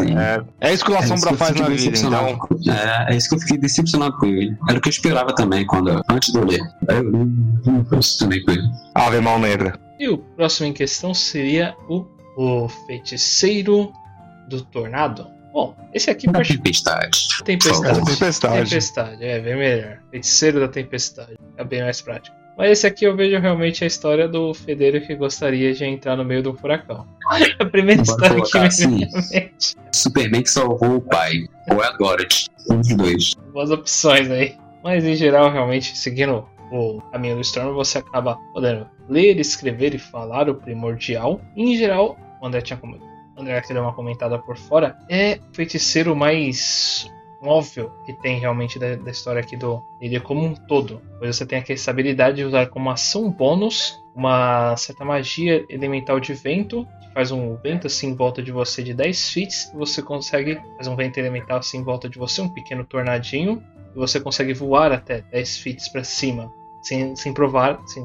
É, 0.60 0.70
é, 0.70 0.74
isso 0.74 0.84
que 0.84 0.92
a 0.92 0.98
é 0.98 1.06
sombra 1.06 1.30
que 1.30 1.38
faz 1.38 1.56
na 1.56 1.70
vida, 1.70 1.96
então. 1.96 2.40
É, 2.68 3.14
é 3.14 3.16
isso 3.16 3.30
que 3.30 3.36
eu 3.36 3.40
fiquei 3.40 3.58
decepcionado 3.60 4.18
com 4.18 4.26
ele. 4.26 4.58
Era 4.68 4.80
o 4.80 4.82
que 4.82 4.90
eu 4.90 4.92
esperava 4.92 5.36
também, 5.36 5.68
quando, 5.68 6.02
antes 6.10 6.34
de 6.34 6.40
eu 6.40 6.46
ler. 6.46 6.62
Eu 6.88 7.04
não 7.04 7.86
também 8.20 8.44
com 8.44 8.52
ele. 8.52 8.64
Ave 8.96 9.22
Mal 9.22 9.38
Negra. 9.38 9.80
E 10.00 10.10
o 10.10 10.18
próximo 10.18 10.68
em 10.68 10.74
questão 10.74 11.14
seria 11.14 11.76
o, 11.88 12.08
o 12.36 12.68
Feiticeiro 12.88 13.94
do 14.50 14.62
Tornado. 14.62 15.28
Bom, 15.54 15.76
esse 15.94 16.10
aqui 16.10 16.26
da 16.26 16.42
tempestade. 16.42 17.28
Tempestade. 17.46 18.04
Tempestade. 18.04 18.70
Tempestade, 18.70 19.24
é 19.24 19.40
bem 19.40 19.56
melhor. 19.56 20.00
Feiticeiro 20.10 20.60
da 20.60 20.68
tempestade. 20.68 21.36
É 21.56 21.64
bem 21.64 21.84
mais 21.84 22.02
prático. 22.02 22.36
Mas 22.58 22.72
esse 22.72 22.88
aqui 22.88 23.06
eu 23.06 23.16
vejo 23.16 23.40
realmente 23.40 23.84
a 23.84 23.88
história 23.88 24.28
do 24.28 24.52
Fedeiro 24.54 25.00
que 25.02 25.16
gostaria 25.16 25.72
de 25.72 25.86
entrar 25.86 26.16
no 26.16 26.26
meio 26.26 26.42
do 26.42 26.56
furacão. 26.56 27.08
a 27.60 27.66
primeira 27.66 28.02
Bora 28.02 28.40
história 28.40 28.44
que 28.44 28.60
me 28.60 28.66
assim, 28.66 29.32
mente. 29.32 29.76
Superman 29.92 30.42
que 30.42 30.50
salvou 30.50 30.96
o 30.96 31.02
pai. 31.02 31.34
Ou 31.70 31.84
é 31.84 31.88
a 31.88 31.92
Dorothy. 31.92 32.48
Um 32.72 32.78
dos 32.78 32.96
dois. 32.96 33.36
Boas 33.54 33.70
opções 33.70 34.32
aí. 34.32 34.56
Mas 34.84 35.06
em 35.06 35.16
geral, 35.16 35.52
realmente, 35.52 35.96
seguindo 35.96 36.46
o 36.72 37.00
caminho 37.12 37.36
do 37.36 37.42
Storm, 37.42 37.74
você 37.74 38.00
acaba 38.00 38.38
podendo 38.54 38.88
ler, 39.08 39.40
escrever 39.40 39.94
e 39.94 40.00
falar 40.00 40.50
o 40.50 40.56
primordial. 40.56 41.40
E, 41.56 41.62
em 41.62 41.78
geral, 41.78 42.18
o 42.42 42.48
André 42.48 42.62
tinha 42.62 42.78
André 43.44 43.62
que 43.62 43.74
deu 43.74 43.84
uma 43.84 43.94
comentada 43.94 44.40
por 44.40 44.58
fora, 44.58 44.98
é 45.10 45.40
o 45.52 45.56
feiticeiro 45.56 46.16
mais 46.16 47.12
móvel 47.42 47.92
que 48.06 48.14
tem 48.14 48.40
realmente 48.40 48.80
da, 48.80 48.96
da 48.96 49.12
história 49.12 49.42
aqui 49.42 49.58
do 49.58 49.84
ele 50.00 50.20
como 50.20 50.44
um 50.44 50.56
todo. 50.56 51.02
Pois 51.20 51.36
você 51.36 51.46
tem 51.46 51.60
aqui 51.60 51.74
essa 51.74 51.92
habilidade 51.92 52.38
de 52.38 52.46
usar 52.46 52.68
como 52.68 52.90
ação 52.90 53.30
bônus 53.30 54.02
uma 54.16 54.76
certa 54.78 55.04
magia 55.04 55.66
elemental 55.70 56.20
de 56.20 56.34
vento, 56.34 56.88
que 57.02 57.14
faz 57.14 57.32
um 57.32 57.56
vento 57.58 57.88
assim 57.88 58.10
em 58.10 58.16
volta 58.16 58.42
de 58.42 58.52
você 58.52 58.82
de 58.82 58.94
10 58.94 59.30
feet, 59.30 59.54
e 59.74 59.78
você 59.78 60.02
consegue 60.02 60.62
fazer 60.78 60.90
um 60.90 60.96
vento 60.96 61.18
elemental 61.18 61.58
assim 61.58 61.80
em 61.80 61.84
volta 61.84 62.08
de 62.08 62.18
você, 62.18 62.42
um 62.42 62.50
pequeno 62.50 62.84
tornadinho, 62.86 63.62
e 63.94 63.98
você 63.98 64.20
consegue 64.20 64.54
voar 64.54 64.92
até 64.92 65.22
10 65.22 65.58
feet 65.58 65.92
para 65.92 66.04
cima 66.04 66.52
sem, 66.84 67.16
sem, 67.16 67.34
provar, 67.34 67.82
sem 67.88 68.04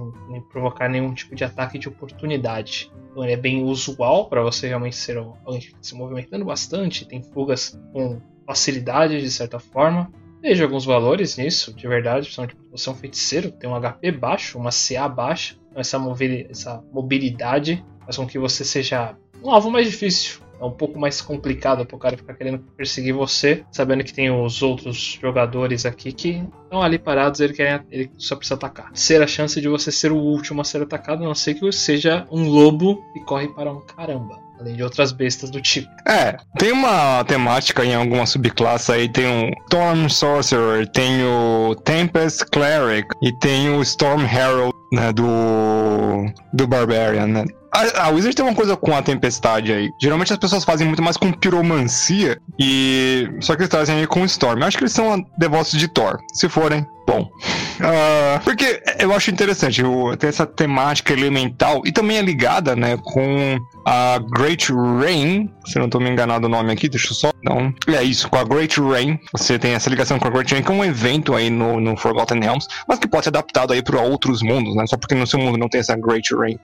provocar 0.50 0.88
nenhum 0.88 1.12
tipo 1.12 1.34
de 1.34 1.44
ataque 1.44 1.78
de 1.78 1.88
oportunidade. 1.88 2.90
Então 3.10 3.24
ele 3.24 3.32
é 3.32 3.36
bem 3.36 3.62
usual 3.64 4.28
para 4.28 4.40
você 4.40 4.68
realmente 4.68 4.96
ser 4.96 5.18
alguém 5.18 5.60
que 5.60 5.66
fica 5.66 5.78
se 5.82 5.94
movimentando 5.94 6.44
bastante, 6.44 7.04
tem 7.04 7.22
fugas 7.22 7.78
com 7.92 8.20
facilidade 8.46 9.20
de 9.20 9.30
certa 9.30 9.58
forma. 9.58 10.10
Veja 10.40 10.64
alguns 10.64 10.84
valores 10.84 11.36
nisso, 11.36 11.74
de 11.74 11.86
verdade, 11.88 12.26
principalmente 12.26 12.56
você 12.70 12.88
é 12.88 12.92
um 12.92 12.94
feiticeiro, 12.94 13.50
tem 13.50 13.68
um 13.68 13.78
HP 13.78 14.12
baixo, 14.12 14.56
uma 14.56 14.70
CA 14.70 15.08
baixa, 15.08 15.56
então 15.68 15.80
essa 15.80 16.82
mobilidade 16.92 17.84
faz 18.04 18.16
com 18.16 18.26
que 18.26 18.38
você 18.38 18.64
seja 18.64 19.16
um 19.42 19.50
alvo 19.50 19.70
mais 19.70 19.90
difícil 19.90 20.47
é 20.60 20.64
um 20.64 20.70
pouco 20.70 20.98
mais 20.98 21.20
complicado 21.20 21.86
pro 21.86 21.98
cara 21.98 22.16
ficar 22.16 22.34
querendo 22.34 22.58
perseguir 22.76 23.14
você, 23.14 23.64
sabendo 23.70 24.04
que 24.04 24.12
tem 24.12 24.30
os 24.30 24.62
outros 24.62 25.18
jogadores 25.20 25.86
aqui 25.86 26.12
que 26.12 26.44
estão 26.64 26.82
ali 26.82 26.98
parados, 26.98 27.40
ele, 27.40 27.52
quer, 27.52 27.84
ele 27.90 28.10
só 28.16 28.36
precisa 28.36 28.54
atacar. 28.54 28.90
Ser 28.94 29.22
a 29.22 29.26
chance 29.26 29.60
de 29.60 29.68
você 29.68 29.90
ser 29.90 30.12
o 30.12 30.16
último 30.16 30.60
a 30.60 30.64
ser 30.64 30.82
atacado, 30.82 31.22
a 31.22 31.26
não 31.26 31.34
ser 31.34 31.54
que 31.54 31.70
seja 31.72 32.26
um 32.30 32.48
lobo 32.48 33.02
e 33.16 33.20
corre 33.20 33.48
para 33.48 33.72
um 33.72 33.80
caramba. 33.80 34.48
Além 34.60 34.74
de 34.74 34.82
outras 34.82 35.12
bestas 35.12 35.50
do 35.50 35.60
tipo. 35.60 35.88
É, 36.06 36.36
tem 36.58 36.72
uma 36.72 37.22
temática 37.24 37.84
em 37.84 37.94
alguma 37.94 38.26
subclasse 38.26 38.90
aí, 38.90 39.08
tem 39.08 39.24
o 39.24 39.52
Storm 39.66 40.08
Sorcerer, 40.08 40.88
tem 40.88 41.22
o 41.22 41.76
Tempest 41.76 42.44
Cleric 42.46 43.06
e 43.22 43.32
tem 43.38 43.70
o 43.70 43.80
Storm 43.82 44.24
Herald 44.24 44.72
né, 44.92 45.12
do 45.12 46.26
do 46.52 46.66
Barbarian, 46.66 47.26
né? 47.28 47.44
A, 47.72 48.06
a 48.06 48.08
Wizard 48.08 48.34
tem 48.34 48.44
uma 48.44 48.54
coisa 48.54 48.76
com 48.76 48.96
a 48.96 49.02
tempestade 49.02 49.72
aí. 49.72 49.90
Geralmente 50.00 50.32
as 50.32 50.38
pessoas 50.38 50.64
fazem 50.64 50.86
muito 50.86 51.02
mais 51.02 51.16
com 51.16 51.30
piromancia 51.32 52.40
e 52.58 53.28
só 53.40 53.54
que 53.54 53.62
eles 53.62 53.70
trazem 53.70 53.96
aí 53.96 54.06
com 54.06 54.24
Storm. 54.24 54.60
Eu 54.60 54.66
acho 54.66 54.76
que 54.76 54.84
eles 54.84 54.92
são 54.92 55.24
devotos 55.38 55.72
de 55.72 55.88
Thor. 55.88 56.18
Se 56.32 56.48
forem, 56.48 56.86
bom. 57.06 57.22
Uh, 57.22 58.40
porque 58.42 58.82
eu 58.98 59.12
acho 59.14 59.30
interessante, 59.30 59.82
o, 59.84 60.16
tem 60.16 60.28
essa 60.28 60.44
temática 60.46 61.12
elemental 61.12 61.82
e 61.84 61.92
também 61.92 62.18
é 62.18 62.22
ligada, 62.22 62.74
né, 62.74 62.96
com 62.96 63.56
a 63.86 64.18
Great 64.18 64.72
Rain, 64.72 65.48
se 65.64 65.78
não 65.78 65.86
estou 65.86 66.00
me 66.00 66.10
enganado 66.10 66.46
o 66.46 66.50
nome 66.50 66.72
aqui, 66.72 66.88
deixa 66.88 67.12
eu 67.12 67.14
só. 67.14 67.30
Não. 67.42 67.72
É 67.88 68.02
isso, 68.02 68.28
com 68.28 68.36
a 68.36 68.44
Great 68.44 68.80
Rain. 68.80 69.18
Você 69.32 69.58
tem 69.58 69.72
essa 69.72 69.90
ligação 69.90 70.18
com 70.18 70.26
a 70.26 70.30
Great 70.30 70.52
Rain, 70.52 70.62
que 70.62 70.70
é 70.70 70.74
um 70.74 70.84
evento 70.84 71.34
aí 71.34 71.50
no, 71.50 71.80
no 71.80 71.96
Forgotten 71.96 72.40
Realms, 72.40 72.66
mas 72.86 72.98
que 72.98 73.08
pode 73.08 73.24
ser 73.24 73.30
adaptado 73.30 73.72
aí 73.72 73.82
para 73.82 74.00
outros 74.00 74.42
mundos, 74.42 74.74
né? 74.74 74.86
Só 74.86 74.96
porque 74.96 75.14
no 75.14 75.26
seu 75.26 75.38
mundo 75.38 75.58
não 75.58 75.68
tem 75.68 75.80
essa 75.80 75.96
Great 75.96 76.34
Rain, 76.34 76.58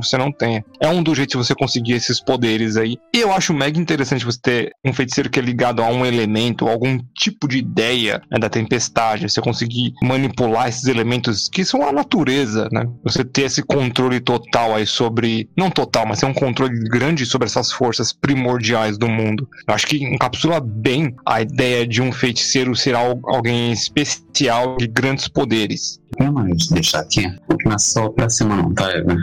você 0.00 0.16
não 0.16 0.32
tenha. 0.32 0.64
É 0.80 0.88
um 0.88 1.02
dos 1.02 1.16
jeitos 1.16 1.32
de 1.32 1.46
você 1.46 1.54
conseguir 1.54 1.92
esses 1.92 2.20
poderes 2.20 2.76
aí. 2.76 2.96
E 3.14 3.20
eu 3.20 3.32
acho 3.32 3.54
mega 3.54 3.78
interessante 3.78 4.24
você 4.24 4.40
ter 4.40 4.72
um 4.84 4.92
feiticeiro 4.92 5.30
que 5.30 5.38
é 5.38 5.42
ligado 5.42 5.82
a 5.82 5.88
um 5.88 6.04
elemento, 6.04 6.68
algum 6.68 6.98
tipo 7.14 7.48
de 7.48 7.58
ideia 7.58 8.20
né, 8.30 8.38
da 8.38 8.48
tempestade, 8.48 9.28
você 9.28 9.40
conseguir 9.40 9.92
manipular 10.02 10.68
esses 10.68 10.86
elementos 10.86 11.48
que 11.48 11.64
são 11.64 11.86
a 11.86 11.92
natureza, 11.92 12.68
né? 12.72 12.84
Você 13.04 13.24
ter 13.24 13.42
esse 13.42 13.62
controle 13.62 14.20
total 14.20 14.74
aí 14.74 14.86
sobre. 14.86 15.48
Não 15.56 15.70
total, 15.70 16.06
mas 16.06 16.20
ter 16.20 16.26
um 16.26 16.34
controle 16.34 16.78
grande 16.88 17.24
sobre 17.26 17.46
essas 17.46 17.72
forças 17.72 18.12
primordiais 18.12 18.98
do 18.98 19.08
mundo. 19.08 19.48
Eu 19.66 19.74
acho 19.74 19.86
que 19.86 20.15
encapsula 20.16 20.60
bem 20.60 21.14
a 21.24 21.42
ideia 21.42 21.86
de 21.86 22.02
um 22.02 22.10
feiticeiro 22.10 22.74
ser 22.74 22.94
alguém 22.94 23.72
especial 23.72 24.76
de 24.76 24.86
grandes 24.86 25.28
poderes. 25.28 26.00
Vamos 26.18 26.68
deixar 26.68 27.00
aqui. 27.00 27.26
Não 27.64 27.72
é 27.72 27.78
só 27.78 28.08
pra 28.08 28.28
cima, 28.28 28.56
não, 28.56 28.74
tá, 28.74 28.90
Eva? 28.90 29.16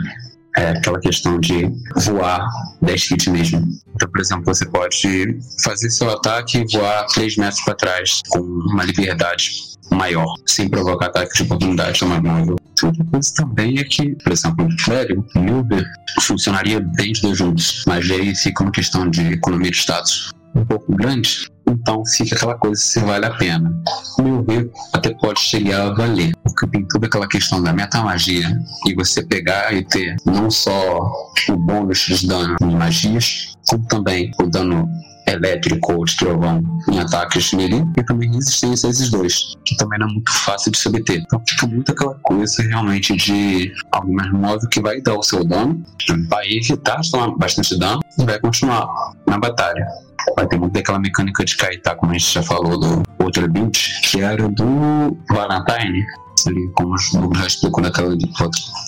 é 0.56 0.68
aquela 0.68 1.00
questão 1.00 1.40
de 1.40 1.68
voar 1.96 2.46
10 2.80 3.02
feet 3.02 3.30
mesmo. 3.30 3.60
Então, 3.94 4.08
por 4.08 4.20
exemplo, 4.20 4.44
você 4.44 4.64
pode 4.66 5.38
fazer 5.62 5.90
seu 5.90 6.08
ataque 6.10 6.58
e 6.58 6.76
voar 6.76 7.06
3 7.06 7.36
metros 7.36 7.60
para 7.62 7.74
trás 7.74 8.22
com 8.28 8.38
uma 8.38 8.84
liberdade 8.84 9.50
maior, 9.90 10.32
sem 10.46 10.68
provocar 10.68 11.06
ataque 11.06 11.36
de 11.36 11.42
oportunidade 11.42 12.04
no 12.04 12.22
móvel. 12.22 12.56
Outra 12.84 13.04
coisa 13.04 13.34
também 13.34 13.78
é 13.78 13.84
que, 13.84 14.14
por 14.16 14.32
exemplo, 14.32 14.66
o 14.66 14.84
Clérigo, 14.84 15.26
o 15.34 15.40
Milber, 15.40 15.84
funcionaria 16.20 16.80
bem 16.80 17.12
os 17.12 17.20
dois 17.20 17.38
juntos, 17.38 17.84
mas 17.86 18.10
aí 18.10 18.34
fica 18.34 18.62
uma 18.62 18.72
questão 18.72 19.08
de 19.08 19.22
economia 19.32 19.70
de 19.70 19.76
status 19.76 20.32
um 20.54 20.64
pouco 20.64 20.94
grande, 20.94 21.50
então 21.68 22.04
fica 22.06 22.36
aquela 22.36 22.54
coisa 22.54 22.80
se 22.80 23.00
vale 23.00 23.26
a 23.26 23.34
pena. 23.34 23.74
Meu 24.20 24.44
ver, 24.44 24.70
até 24.92 25.12
pode 25.14 25.40
chegar 25.40 25.88
a 25.88 25.94
valer, 25.94 26.32
porque 26.44 26.66
tem 26.68 26.86
toda 26.86 27.06
aquela 27.06 27.28
questão 27.28 27.62
da 27.62 27.72
metamagia 27.72 28.56
e 28.86 28.94
você 28.94 29.24
pegar 29.24 29.72
e 29.74 29.84
ter 29.84 30.16
não 30.24 30.50
só 30.50 31.00
o 31.48 31.56
bônus 31.56 31.98
de 31.98 32.26
dano 32.26 32.56
em 32.62 32.76
magias, 32.76 33.54
como 33.68 33.84
também 33.86 34.30
o 34.40 34.46
dano 34.46 34.88
elétrico 35.34 35.92
ou 35.92 36.04
de 36.04 36.16
trovão 36.16 36.62
em 36.90 36.98
ataques 36.98 37.52
melee 37.52 37.84
e 37.96 38.02
também 38.04 38.32
resistência 38.32 38.88
a 38.88 38.90
esses 38.90 39.10
dois, 39.10 39.54
que 39.64 39.76
também 39.76 39.98
não 39.98 40.08
é 40.08 40.12
muito 40.12 40.32
fácil 40.32 40.70
de 40.72 40.78
se 40.78 40.88
obter. 40.88 41.20
Então 41.20 41.42
fica 41.48 41.66
muito 41.66 41.92
aquela 41.92 42.14
coisa 42.22 42.62
realmente 42.62 43.16
de 43.16 43.72
algo 43.92 44.12
mais 44.12 44.32
móvel 44.32 44.68
que 44.68 44.80
vai 44.80 45.00
dar 45.00 45.14
o 45.14 45.22
seu 45.22 45.44
dano, 45.44 45.82
vai 46.28 46.46
evitar 46.50 47.00
tomar 47.10 47.36
bastante 47.36 47.78
dano 47.78 48.00
e 48.18 48.24
vai 48.24 48.38
continuar 48.38 48.88
na 49.26 49.38
batalha. 49.38 49.86
Vai 50.36 50.46
ter 50.46 50.58
muito 50.58 50.72
daquela 50.72 50.98
mecânica 50.98 51.44
de 51.44 51.56
Kaita, 51.56 51.94
como 51.96 52.12
a 52.12 52.14
gente 52.14 52.32
já 52.32 52.42
falou 52.42 52.78
do 52.78 53.02
outro 53.22 53.46
build, 53.46 53.78
que 54.02 54.20
era 54.20 54.48
do 54.48 55.16
Valentine, 55.28 56.04
ali, 56.46 56.68
como 56.74 56.94
o 56.94 57.12
Douglas 57.12 57.40
já 57.40 57.46
explicou 57.46 57.82
naquela, 57.82 58.16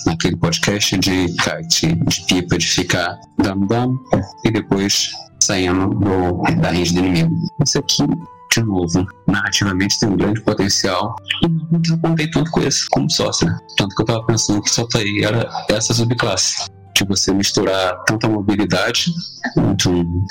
naquele 0.05 0.35
podcast 0.37 0.97
de 0.97 1.27
kite, 1.27 1.95
de 1.95 2.21
pipa, 2.25 2.57
de 2.57 2.67
ficar 2.67 3.19
dano 3.37 3.99
e 4.43 4.51
depois 4.51 5.11
saindo 5.41 5.89
do, 5.89 6.41
da 6.61 6.71
range 6.71 6.93
do 6.93 6.99
inimigo. 6.99 7.35
Isso 7.63 7.79
aqui, 7.79 8.03
de 8.51 8.63
novo, 8.63 9.05
narrativamente 9.27 9.99
tem 9.99 10.09
um 10.09 10.17
grande 10.17 10.41
potencial 10.41 11.15
e 11.43 11.47
não 11.47 11.99
contei 11.99 12.29
tanto 12.29 12.51
com 12.51 12.61
esse 12.61 12.87
como 12.89 13.09
sócio. 13.11 13.47
Tanto 13.77 13.95
que 13.95 14.01
eu 14.01 14.05
tava 14.05 14.25
pensando 14.25 14.61
que 14.61 14.69
só 14.69 14.85
tá 14.87 14.99
aí 14.99 15.23
era 15.23 15.49
essa 15.69 15.93
subclasse 15.93 16.65
de 16.97 17.05
você 17.05 17.31
misturar 17.31 18.03
tanto 18.05 18.25
a 18.25 18.29
mobilidade 18.29 19.13
de 19.75 19.89
um 19.89 20.25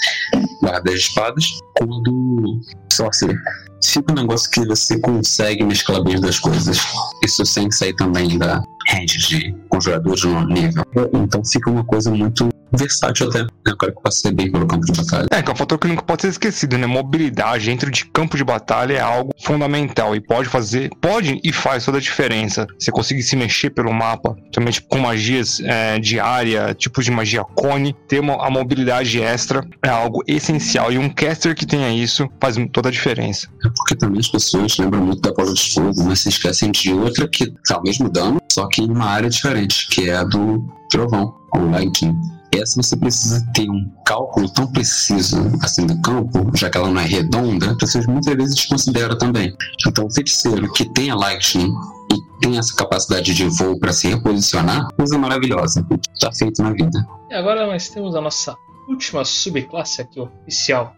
guarda 0.61 0.91
de 0.91 0.99
espadas 0.99 1.45
quanto 1.77 2.61
sorcerer. 2.93 3.39
Fica 3.85 4.13
um 4.13 4.17
negócio 4.17 4.51
que 4.51 4.65
você 4.67 4.99
consegue 4.99 5.63
mesclar 5.63 6.03
bem 6.03 6.21
das 6.21 6.41
coisas. 6.41 6.79
Isso 7.25 7.45
sem 7.47 7.71
sair 7.71 7.95
também 7.95 8.37
da 8.39 8.63
range 8.89 9.19
de 9.29 9.55
conjuradores 9.69 10.25
no 10.25 10.45
nível. 10.47 10.83
Então 11.13 11.45
fica 11.45 11.71
uma 11.71 11.85
coisa 11.85 12.11
muito 12.11 12.49
versátil 12.77 13.29
até. 13.29 13.47
Eu 13.66 13.77
quero 13.77 13.95
que 13.95 14.03
passe 14.03 14.31
bem 14.33 14.51
pelo 14.51 14.66
campo 14.66 14.87
de 14.87 14.93
batalha. 14.93 15.27
É, 15.31 15.43
que 15.43 15.51
é 15.51 15.53
um 15.53 15.57
fator 15.57 15.79
que 15.79 15.89
nunca 15.89 16.03
pode 16.03 16.22
ser 16.22 16.29
esquecido, 16.29 16.79
né? 16.79 16.87
Mobilidade 16.87 17.66
dentro 17.66 17.91
de 17.91 18.05
campo 18.07 18.37
de 18.37 18.45
batalha 18.45 18.95
é 18.95 19.01
algo 19.01 19.33
fundamental 19.43 20.14
e 20.14 20.20
pode 20.20 20.49
fazer, 20.49 20.91
pode 21.01 21.41
e 21.43 21.53
faz 21.53 21.85
toda 21.85 21.99
a 21.99 22.01
diferença. 22.01 22.66
Você 22.79 22.91
conseguir 22.91 23.22
se 23.22 23.37
mexer 23.37 23.70
pelo 23.70 23.93
mapa, 23.93 24.37
também 24.53 24.72
tipo, 24.72 24.89
com 24.89 24.99
magias 24.99 25.61
é, 25.61 25.99
de 25.99 26.20
área, 26.20 26.74
tipos 26.74 27.05
de 27.05 27.11
magia 27.11 27.45
cone, 27.45 27.95
ter 28.09 28.20
uma, 28.20 28.47
a 28.47 28.51
mobilidade 28.51 29.20
extra 29.20 29.66
é 29.83 29.89
algo 29.89 30.22
essencial. 30.27 30.93
E 30.93 30.99
um 30.99 31.09
caster 31.09 31.55
que 31.55 31.66
tenha 31.66 31.93
isso 31.93 32.29
faz 32.41 32.57
toda 32.72 32.89
a 32.89 32.93
diferença. 32.93 33.49
É 33.64 33.68
porque 33.74 33.95
também 33.95 34.20
as 34.20 34.29
pessoas 34.29 34.77
lembram 34.79 35.05
muito 35.05 35.20
da 35.20 35.33
Bola 35.33 35.53
de 35.53 35.74
Fogo, 35.74 36.05
mas 36.05 36.20
se 36.20 36.29
esquecem 36.29 36.70
de 36.70 36.93
outra 36.93 37.29
que 37.29 37.53
tá 37.66 37.79
o 37.79 37.83
mesmo 37.83 38.09
dano, 38.09 38.41
só 38.51 38.66
que 38.68 38.83
em 38.83 38.91
uma 38.91 39.07
área 39.07 39.29
diferente, 39.29 39.89
que 39.89 40.09
é 40.09 40.16
a 40.16 40.24
do 40.24 40.64
Trovão, 40.91 41.35
o 41.55 41.70
Lightning 41.70 42.14
essa 42.59 42.83
você 42.83 42.97
precisa 42.97 43.45
ter 43.55 43.69
um 43.69 43.91
cálculo 44.05 44.49
tão 44.49 44.67
preciso 44.67 45.37
assim 45.63 45.87
do 45.87 46.01
campo, 46.01 46.51
já 46.55 46.71
que 46.71 46.77
ela 46.77 46.89
não 46.89 47.01
é 47.01 47.05
redonda, 47.05 47.71
as 47.71 47.77
pessoas 47.77 48.07
muitas 48.07 48.35
vezes 48.35 48.55
desconsideram 48.55 49.17
também. 49.17 49.55
Então, 49.87 50.07
o 50.07 50.11
feiticeiro 50.11 50.73
que 50.73 50.85
tem 50.93 51.11
a 51.11 51.15
Lightning 51.15 51.73
e 52.13 52.41
tem 52.41 52.59
essa 52.59 52.75
capacidade 52.75 53.35
de 53.35 53.45
voo 53.49 53.79
para 53.79 53.93
se 53.93 54.09
reposicionar, 54.09 54.89
coisa 54.95 55.19
maravilhosa. 55.19 55.87
Está 56.15 56.33
feito 56.33 56.63
na 56.63 56.73
vida. 56.73 57.07
E 57.31 57.35
agora 57.35 57.67
nós 57.67 57.89
temos 57.89 58.15
a 58.15 58.21
nossa 58.21 58.57
última 58.89 59.25
subclasse 59.25 60.01
aqui 60.01 60.21
oficial, 60.21 60.95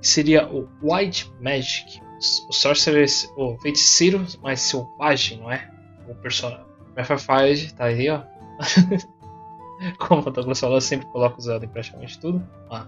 que 0.00 0.08
seria 0.08 0.48
o 0.48 0.68
White 0.82 1.32
Magic. 1.40 2.00
O 2.48 2.52
Sorcerer, 2.52 3.06
o 3.36 3.56
feiticeiro 3.58 4.26
mais 4.42 4.60
selvagem, 4.60 5.38
não 5.38 5.52
é? 5.52 5.70
O 6.08 6.14
personagem. 6.16 6.66
Breath 6.94 7.72
tá 7.76 7.84
aí, 7.84 8.08
ó. 8.10 8.22
Como 9.98 10.22
o 10.22 10.30
Douglas 10.30 10.60
falou, 10.60 10.76
eu 10.76 10.80
sempre 10.80 11.06
coloco 11.08 11.38
o 11.38 11.40
Zelda 11.40 11.64
em 11.64 11.68
praticamente 11.68 12.18
tudo. 12.18 12.46
Ah, 12.70 12.86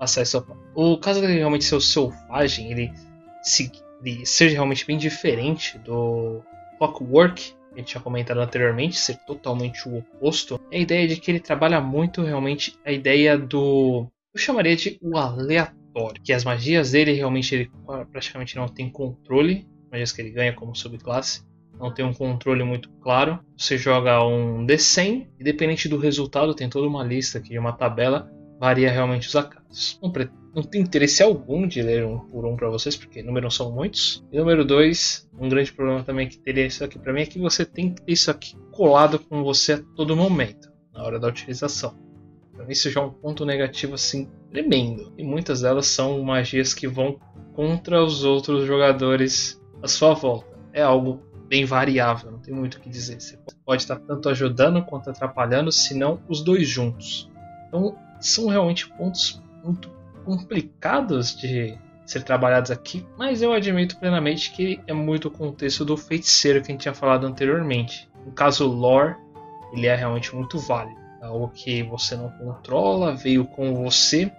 acesso 0.00 0.44
O 0.74 0.98
caso 0.98 1.20
dele 1.20 1.34
realmente 1.34 1.64
ser 1.64 1.76
o 1.76 1.80
selvagem, 1.80 2.70
ele, 2.70 2.92
se, 3.42 3.70
ele 4.04 4.26
seja 4.26 4.54
realmente 4.54 4.86
bem 4.86 4.98
diferente 4.98 5.78
do 5.78 6.42
Clockwork, 6.78 7.42
que 7.42 7.56
a 7.74 7.78
gente 7.78 7.88
tinha 7.88 8.00
comentado 8.00 8.40
anteriormente, 8.40 8.96
ser 8.96 9.16
totalmente 9.26 9.88
o 9.88 9.98
oposto, 9.98 10.60
é 10.70 10.78
a 10.78 10.80
ideia 10.80 11.08
de 11.08 11.16
que 11.16 11.30
ele 11.30 11.40
trabalha 11.40 11.80
muito 11.80 12.22
realmente 12.22 12.78
a 12.84 12.92
ideia 12.92 13.38
do. 13.38 14.06
Eu 14.34 14.40
chamaria 14.40 14.76
de 14.76 14.98
o 15.02 15.16
aleatório. 15.16 16.20
Que 16.22 16.32
as 16.32 16.44
magias 16.44 16.90
dele 16.90 17.12
realmente 17.12 17.54
ele 17.54 17.70
praticamente 18.12 18.54
não 18.54 18.68
tem 18.68 18.90
controle, 18.90 19.66
magias 19.90 20.12
que 20.12 20.20
ele 20.20 20.30
ganha 20.30 20.52
como 20.52 20.74
subclasse 20.74 21.42
não 21.78 21.92
tem 21.92 22.04
um 22.04 22.12
controle 22.12 22.64
muito 22.64 22.90
claro. 23.00 23.38
Você 23.56 23.76
joga 23.76 24.24
um 24.24 24.66
D100, 24.66 25.26
independente 25.40 25.88
do 25.88 25.98
resultado, 25.98 26.54
tem 26.54 26.68
toda 26.68 26.86
uma 26.86 27.04
lista 27.04 27.38
aqui, 27.38 27.58
uma 27.58 27.72
tabela, 27.72 28.30
varia 28.58 28.90
realmente 28.90 29.28
os 29.28 29.36
acasos. 29.36 29.98
Não, 30.02 30.12
não 30.54 30.62
tem 30.62 30.80
interesse 30.80 31.22
algum 31.22 31.66
de 31.66 31.82
ler 31.82 32.04
um 32.04 32.18
por 32.18 32.46
um 32.46 32.56
para 32.56 32.70
vocês, 32.70 32.96
porque 32.96 33.22
número 33.22 33.50
são 33.50 33.70
muitos. 33.70 34.24
E 34.32 34.38
número 34.38 34.64
dois, 34.64 35.28
um 35.38 35.48
grande 35.48 35.72
problema 35.72 36.02
também 36.02 36.28
que 36.28 36.38
teria 36.38 36.66
isso 36.66 36.82
aqui 36.82 36.98
para 36.98 37.12
mim 37.12 37.22
é 37.22 37.26
que 37.26 37.38
você 37.38 37.64
tem 37.64 37.92
que 37.92 38.02
ter 38.02 38.12
isso 38.12 38.30
aqui 38.30 38.56
colado 38.72 39.18
com 39.18 39.42
você 39.44 39.74
a 39.74 39.82
todo 39.94 40.16
momento, 40.16 40.70
na 40.92 41.02
hora 41.02 41.18
da 41.18 41.28
utilização. 41.28 41.94
Mim 42.56 42.72
isso 42.72 42.90
já 42.90 43.00
é 43.00 43.04
um 43.04 43.10
ponto 43.10 43.44
negativo 43.44 43.94
assim 43.94 44.28
tremendo. 44.50 45.12
E 45.16 45.22
muitas 45.22 45.60
delas 45.60 45.86
são 45.86 46.22
magias 46.22 46.72
que 46.72 46.88
vão 46.88 47.18
contra 47.54 48.02
os 48.02 48.24
outros 48.24 48.66
jogadores 48.66 49.60
à 49.82 49.88
sua 49.88 50.14
volta. 50.14 50.58
É 50.72 50.82
algo 50.82 51.20
bem 51.48 51.64
variável, 51.64 52.30
não 52.30 52.38
tem 52.38 52.54
muito 52.54 52.74
o 52.74 52.80
que 52.80 52.88
dizer. 52.88 53.20
Você 53.20 53.38
pode 53.64 53.82
estar 53.82 53.96
tanto 53.96 54.28
ajudando 54.28 54.84
quanto 54.84 55.10
atrapalhando, 55.10 55.72
se 55.72 55.94
não 55.94 56.20
os 56.28 56.42
dois 56.42 56.68
juntos. 56.68 57.30
Então, 57.68 57.96
são 58.20 58.48
realmente 58.48 58.88
pontos 58.88 59.42
muito 59.64 59.90
complicados 60.24 61.36
de 61.36 61.78
ser 62.04 62.22
trabalhados 62.22 62.70
aqui, 62.70 63.04
mas 63.16 63.42
eu 63.42 63.52
admito 63.52 63.96
plenamente 63.96 64.52
que 64.52 64.80
é 64.86 64.92
muito 64.92 65.28
o 65.28 65.30
contexto 65.30 65.84
do 65.84 65.96
feiticeiro 65.96 66.62
que 66.62 66.70
a 66.70 66.72
gente 66.72 66.82
tinha 66.82 66.94
falado 66.94 67.26
anteriormente. 67.26 68.08
No 68.24 68.32
caso 68.32 68.66
lore, 68.66 69.16
ele 69.72 69.86
é 69.86 69.94
realmente 69.94 70.34
muito 70.34 70.58
válido. 70.58 71.00
É 71.20 71.26
algo 71.26 71.48
que 71.48 71.82
você 71.82 72.16
não 72.16 72.30
controla, 72.30 73.14
veio 73.14 73.44
com 73.44 73.74
você, 73.74 74.30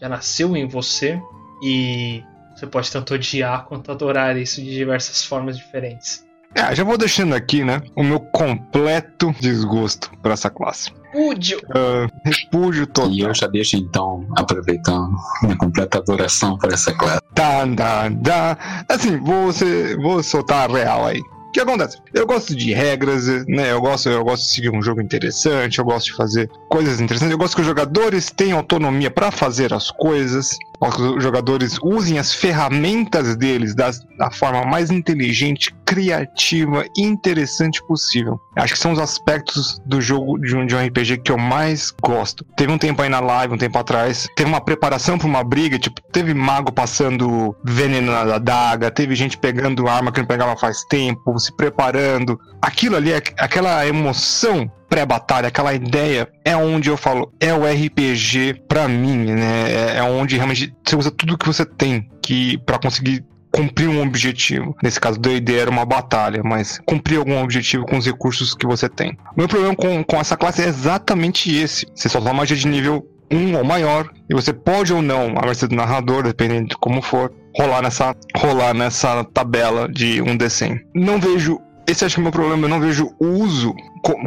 já 0.00 0.08
nasceu 0.08 0.56
em 0.56 0.66
você 0.66 1.20
e 1.62 2.24
você 2.54 2.66
pode 2.66 2.90
tanto 2.90 3.14
odiar 3.14 3.66
quanto 3.66 3.92
adorar 3.92 4.36
isso 4.36 4.60
de 4.60 4.70
diversas 4.70 5.24
formas 5.24 5.56
diferentes. 5.56 6.26
É, 6.54 6.74
já 6.74 6.84
vou 6.84 6.98
deixando 6.98 7.34
aqui, 7.34 7.64
né, 7.64 7.82
o 7.96 8.02
meu 8.02 8.20
completo 8.20 9.34
desgosto 9.40 10.10
para 10.22 10.32
essa 10.34 10.50
classe. 10.50 10.90
Repúdio. 11.12 11.58
Uh, 11.58 12.10
repúdio 12.24 12.86
total. 12.86 13.10
E 13.10 13.20
eu 13.20 13.34
já 13.34 13.46
deixo 13.46 13.76
então, 13.76 14.26
aproveitando, 14.36 15.14
minha 15.42 15.56
completa 15.56 15.98
adoração 15.98 16.56
por 16.56 16.72
essa 16.72 16.92
classe. 16.92 17.20
Tá, 17.34 17.66
tá, 17.76 18.10
tá. 18.22 18.84
Assim, 18.88 19.18
vou, 19.18 19.52
ser, 19.52 19.96
vou 19.98 20.22
soltar 20.22 20.70
a 20.70 20.72
real 20.72 21.06
aí. 21.06 21.20
O 21.20 21.52
que 21.52 21.60
acontece? 21.60 21.98
Eu 22.14 22.26
gosto 22.26 22.56
de 22.56 22.72
regras, 22.72 23.26
né? 23.46 23.72
Eu 23.72 23.80
gosto, 23.82 24.08
eu 24.08 24.24
gosto 24.24 24.44
de 24.44 24.54
seguir 24.54 24.70
um 24.70 24.80
jogo 24.80 25.02
interessante, 25.02 25.78
eu 25.78 25.84
gosto 25.84 26.06
de 26.06 26.14
fazer 26.14 26.50
coisas 26.70 26.98
interessantes, 26.98 27.30
eu 27.30 27.36
gosto 27.36 27.56
que 27.56 27.60
os 27.60 27.66
jogadores 27.66 28.30
tenham 28.30 28.56
autonomia 28.56 29.10
para 29.10 29.30
fazer 29.30 29.74
as 29.74 29.90
coisas 29.90 30.56
os 30.82 31.22
jogadores 31.22 31.78
usem 31.82 32.18
as 32.18 32.34
ferramentas 32.34 33.36
deles 33.36 33.74
da, 33.74 33.90
da 34.18 34.30
forma 34.30 34.64
mais 34.64 34.90
inteligente, 34.90 35.72
criativa 35.84 36.84
e 36.96 37.02
interessante 37.02 37.80
possível. 37.86 38.40
Acho 38.56 38.74
que 38.74 38.78
são 38.78 38.92
os 38.92 38.98
aspectos 38.98 39.78
do 39.86 40.00
jogo 40.00 40.38
de 40.38 40.56
um, 40.56 40.66
de 40.66 40.74
um 40.74 40.84
RPG 40.84 41.18
que 41.18 41.30
eu 41.30 41.38
mais 41.38 41.92
gosto. 42.02 42.44
Teve 42.56 42.72
um 42.72 42.78
tempo 42.78 43.00
aí 43.00 43.08
na 43.08 43.20
live, 43.20 43.54
um 43.54 43.58
tempo 43.58 43.78
atrás, 43.78 44.28
teve 44.34 44.48
uma 44.48 44.60
preparação 44.60 45.16
para 45.18 45.28
uma 45.28 45.44
briga, 45.44 45.78
tipo, 45.78 46.00
teve 46.10 46.34
mago 46.34 46.72
passando 46.72 47.54
veneno 47.64 48.10
na 48.10 48.38
daga, 48.38 48.90
teve 48.90 49.14
gente 49.14 49.38
pegando 49.38 49.86
arma 49.86 50.10
que 50.10 50.20
não 50.20 50.26
pegava 50.26 50.56
faz 50.56 50.84
tempo, 50.84 51.38
se 51.38 51.54
preparando. 51.54 52.38
Aquilo 52.60 52.96
ali, 52.96 53.12
aquela 53.14 53.86
emoção 53.86 54.70
pré-batalha, 54.92 55.48
aquela 55.48 55.72
ideia, 55.72 56.28
é 56.44 56.54
onde 56.54 56.90
eu 56.90 56.98
falo, 56.98 57.32
é 57.40 57.54
o 57.54 57.64
RPG 57.64 58.64
pra 58.68 58.86
mim, 58.86 59.32
né? 59.32 59.94
É, 59.94 59.96
é 59.96 60.02
onde 60.02 60.36
realmente 60.36 60.70
você 60.86 60.94
usa 60.94 61.10
tudo 61.10 61.38
que 61.38 61.46
você 61.46 61.64
tem 61.64 62.10
que 62.20 62.58
para 62.58 62.78
conseguir 62.78 63.24
cumprir 63.50 63.88
um 63.88 64.02
objetivo. 64.02 64.76
Nesse 64.82 65.00
caso, 65.00 65.18
ideia 65.30 65.62
era 65.62 65.70
uma 65.70 65.86
batalha, 65.86 66.42
mas 66.44 66.78
cumprir 66.84 67.16
algum 67.16 67.42
objetivo 67.42 67.86
com 67.86 67.96
os 67.96 68.04
recursos 68.04 68.54
que 68.54 68.66
você 68.66 68.86
tem. 68.86 69.16
O 69.34 69.38
meu 69.38 69.48
problema 69.48 69.74
com, 69.74 70.04
com 70.04 70.16
essa 70.16 70.36
classe 70.36 70.60
é 70.60 70.66
exatamente 70.66 71.54
esse. 71.54 71.86
Você 71.94 72.10
só 72.10 72.20
dá 72.20 72.34
magia 72.34 72.56
de 72.56 72.68
nível 72.68 73.02
1 73.32 73.56
ou 73.56 73.64
maior, 73.64 74.10
e 74.28 74.34
você 74.34 74.52
pode 74.52 74.92
ou 74.92 75.00
não, 75.00 75.34
a 75.38 75.46
mercê 75.46 75.66
do 75.66 75.74
narrador, 75.74 76.24
dependendo 76.24 76.68
de 76.68 76.76
como 76.76 77.00
for, 77.00 77.32
rolar 77.56 77.80
nessa, 77.80 78.14
rolar 78.36 78.74
nessa 78.74 79.24
tabela 79.24 79.88
de 79.88 80.20
1d100. 80.20 80.80
Não 80.94 81.18
vejo 81.18 81.58
esse 81.88 82.04
acho 82.04 82.14
que 82.14 82.20
é 82.20 82.22
o 82.22 82.24
meu 82.24 82.32
problema. 82.32 82.64
Eu 82.64 82.68
não 82.68 82.80
vejo 82.80 83.10
uso 83.18 83.74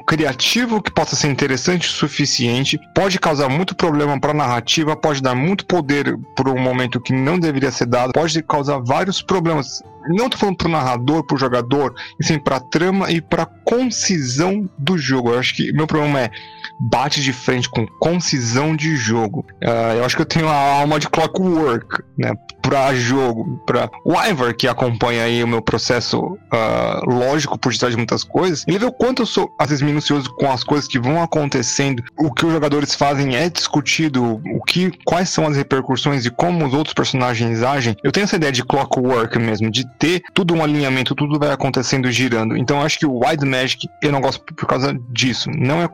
criativo 0.06 0.82
que 0.82 0.92
possa 0.92 1.16
ser 1.16 1.28
interessante 1.28 1.88
o 1.88 1.92
suficiente. 1.92 2.80
Pode 2.94 3.20
causar 3.20 3.50
muito 3.50 3.76
problema 3.76 4.20
para 4.20 4.32
a 4.32 4.36
narrativa, 4.36 4.96
pode 4.96 5.22
dar 5.22 5.36
muito 5.36 5.66
poder 5.66 6.18
por 6.36 6.48
um 6.48 6.60
momento 6.60 7.02
que 7.02 7.14
não 7.14 7.38
deveria 7.38 7.72
ser 7.72 7.86
dado, 7.86 8.14
pode 8.14 8.42
causar 8.44 8.80
vários 8.80 9.22
problemas. 9.22 9.82
Não 10.08 10.30
tô 10.30 10.38
falando 10.38 10.58
pro 10.58 10.70
narrador, 10.70 11.24
pro 11.24 11.38
jogador, 11.38 11.94
e 12.20 12.24
sim 12.24 12.40
pra 12.40 12.60
trama 12.60 13.12
e 13.12 13.22
pra 13.22 13.46
concisão 13.46 14.70
do 14.78 14.98
jogo. 14.98 15.32
Eu 15.32 15.40
acho 15.40 15.56
que 15.56 15.74
meu 15.74 15.88
problema 15.88 16.22
é 16.22 16.32
bate 16.80 17.22
de 17.22 17.34
frente 17.34 17.70
com 17.70 17.86
concisão 18.00 18.76
de 18.76 18.96
jogo. 18.96 19.46
Uh, 19.64 19.98
eu 19.98 20.06
acho 20.06 20.16
que 20.16 20.22
eu 20.22 20.26
tenho 20.26 20.48
a 20.48 20.56
alma 20.80 21.00
de 21.00 21.10
clockwork, 21.10 22.04
né? 22.18 22.34
Pra 22.62 22.94
jogo, 22.96 23.62
pra 23.66 23.90
o 24.04 24.14
Ivar 24.14 24.54
que 24.54 24.68
acompanha 24.68 25.24
aí 25.24 25.44
o 25.44 25.48
meu 25.48 25.62
processo 25.62 26.20
uh, 26.20 27.06
lógico 27.08 27.58
por 27.58 27.72
detrás 27.72 27.94
de 27.94 27.98
muitas 27.98 28.24
coisas, 28.24 28.66
ele 28.68 28.80
vê 28.80 28.86
o 28.86 28.92
quanto 28.92 29.22
eu 29.22 29.26
sou 29.26 29.54
às 29.60 29.70
vezes 29.70 29.84
minucioso 29.84 30.30
com 30.36 30.52
as 30.52 30.64
coisas 30.64 30.88
que 30.88 31.00
vão 31.00 31.22
acontecendo, 31.22 32.04
o 32.18 32.34
que 32.34 32.46
os 32.46 32.52
jogadores 32.52 32.96
fazem 32.96 33.36
é 33.36 33.50
discutido, 33.50 34.42
o 34.46 34.64
que, 34.64 34.92
quais 35.06 35.30
são 35.30 35.46
as 35.46 35.56
repercussões 35.56 36.26
e 36.26 36.32
como 36.32 36.66
os 36.66 36.74
outros 36.74 36.94
personagens 36.94 37.62
agem. 37.62 37.96
Eu 38.04 38.12
tenho 38.12 38.24
essa 38.24 38.36
ideia 38.36 38.52
de 38.52 38.64
clockwork 38.64 39.38
mesmo, 39.38 39.70
de 39.70 39.86
ter 39.98 40.22
tudo 40.34 40.54
um 40.54 40.64
alinhamento, 40.64 41.16
tudo 41.16 41.40
vai 41.40 41.52
acontecendo 41.52 42.12
girando. 42.12 42.58
Então 42.58 42.80
eu 42.80 42.86
acho 42.86 43.00
que 43.00 43.06
o 43.06 43.20
Wide 43.26 43.46
Magic 43.46 43.88
eu 44.02 44.12
não 44.12 44.22
gosto 44.22 44.42
por 44.42 44.66
causa 44.66 44.98
disso. 45.10 45.50
Não 45.52 45.82
é 45.82 45.88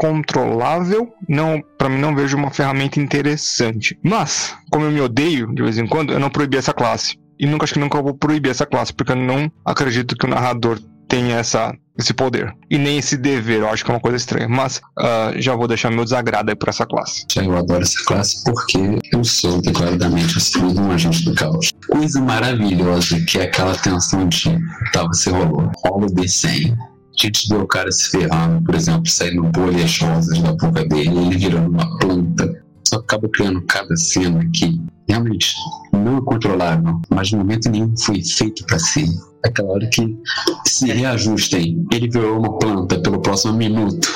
controlar 0.80 1.08
não, 1.28 1.62
para 1.78 1.90
mim 1.90 2.00
não 2.00 2.16
vejo 2.16 2.38
uma 2.38 2.52
ferramenta 2.52 3.00
interessante. 3.00 3.98
Mas, 4.04 4.56
como 4.72 4.86
eu 4.86 4.92
me 4.92 5.02
odeio 5.02 5.54
de 5.54 5.62
vez 5.62 5.78
em 5.78 5.88
quando, 5.88 6.14
eu 6.14 6.20
não 6.20 6.30
proibi 6.30 6.58
essa 6.58 6.74
classe. 6.74 7.18
E 7.40 7.46
nunca 7.46 7.64
acho 7.64 7.74
que 7.74 7.80
nunca 7.80 8.02
vou 8.02 8.14
proibir 8.14 8.52
essa 8.52 8.66
classe, 8.66 8.94
porque 8.94 9.12
eu 9.12 9.16
não 9.16 9.52
acredito 9.66 10.16
que 10.16 10.26
o 10.26 10.30
narrador 10.30 10.80
tenha 11.08 11.38
essa, 11.38 11.74
esse 11.98 12.14
poder. 12.14 12.54
E 12.70 12.78
nem 12.78 13.00
esse 13.00 13.18
dever, 13.18 13.62
eu 13.62 13.70
acho 13.70 13.84
que 13.84 13.90
é 13.90 13.94
uma 13.96 14.00
coisa 14.00 14.16
estranha. 14.16 14.48
Mas 14.48 14.78
uh, 15.00 15.34
já 15.38 15.56
vou 15.56 15.68
deixar 15.68 15.90
meu 15.90 16.04
desagrado 16.04 16.52
aí 16.52 16.56
por 16.56 16.70
essa 16.70 16.86
classe. 16.86 17.26
Eu 17.36 17.58
adoro 17.58 17.82
essa 17.82 18.04
classe 18.06 18.44
porque 18.44 19.00
eu 19.12 19.24
sou 19.24 19.60
declaradamente 19.60 20.38
de 20.38 20.80
um 20.80 20.92
agente 20.92 21.26
do 21.26 21.34
caos. 21.34 21.72
Coisa 21.90 22.22
maravilhosa 22.22 23.20
que 23.26 23.40
é 23.40 23.44
aquela 23.44 23.76
tensão 23.76 24.28
de 24.30 24.56
tá, 24.94 25.04
você 25.04 25.32
rolou, 25.32 25.70
rola 25.84 26.06
o 26.06 26.10
D100 26.10 26.91
gente 27.28 27.50
vê 27.50 27.56
o 27.56 27.68
cara 27.68 27.92
se 27.92 28.10
ferrando, 28.10 28.64
por 28.64 28.76
exemplo, 28.76 29.08
saindo 29.08 29.44
bolhas 29.44 29.98
rosas 30.00 30.40
da 30.40 30.54
boca 30.54 30.84
dele, 30.86 31.18
ele 31.18 31.38
virando 31.38 31.70
uma 31.70 32.00
planta. 32.00 32.64
Só 32.88 32.98
acaba 32.98 33.30
criando 33.30 33.62
cada 33.64 33.96
cena 33.96 34.44
que 34.54 34.82
realmente 35.08 35.56
não 35.94 36.18
é 36.18 36.22
controlável, 36.22 37.00
mas 37.10 37.32
no 37.32 37.40
momento 37.40 37.70
nenhum 37.70 37.94
foi 37.98 38.24
feito 38.24 38.66
para 38.66 38.80
si. 38.80 39.06
Aquela 39.46 39.70
hora 39.70 39.88
que 39.88 40.18
se 40.66 40.92
reajustem, 40.92 41.86
ele 41.92 42.10
virou 42.10 42.40
uma 42.40 42.58
planta 42.60 43.00
pelo 43.00 43.22
próximo 43.22 43.54
minuto. 43.54 44.08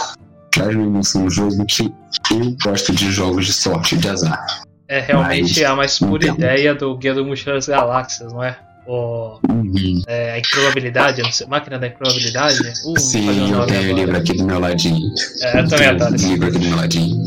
Traz 0.51 0.75
uma 0.75 0.85
emoção 0.85 1.23
no 1.23 1.29
jogo 1.29 1.65
que 1.65 1.91
eu 2.31 2.55
gosto 2.63 2.93
de 2.93 3.11
jogos 3.11 3.45
de 3.45 3.53
sorte, 3.53 3.97
de 3.97 4.07
azar. 4.07 4.45
É 4.87 4.99
realmente 4.99 5.59
mas, 5.59 5.63
a 5.63 5.75
mais 5.75 5.99
pura 5.99 6.27
ideia 6.27 6.75
do 6.75 6.95
Guia 6.97 7.13
do 7.13 7.25
Mochileiro 7.25 7.57
das 7.57 7.67
Galáxias, 7.67 8.31
não 8.31 8.43
é? 8.43 8.57
O, 8.87 9.39
uhum. 9.49 10.01
é, 10.07 10.33
a 10.33 10.39
improbabilidade, 10.39 11.21
sei, 11.33 11.47
máquina 11.47 11.79
da 11.79 11.87
improbabilidade. 11.87 12.59
Uh, 12.85 12.99
Sim, 12.99 13.51
eu 13.51 13.65
tenho 13.65 13.93
o 13.93 13.97
livro 13.97 14.17
aqui 14.17 14.33
do 14.33 14.45
meu 14.45 14.59
ladinho. 14.59 15.11
É, 15.41 15.59
eu 15.59 15.67
também 15.67 15.87
adoro 15.87 16.15
esse 16.15 16.27
livro 16.27 16.47
aqui 16.47 16.59
do 16.59 16.67
meu 16.67 16.77
ladinho. 16.77 17.17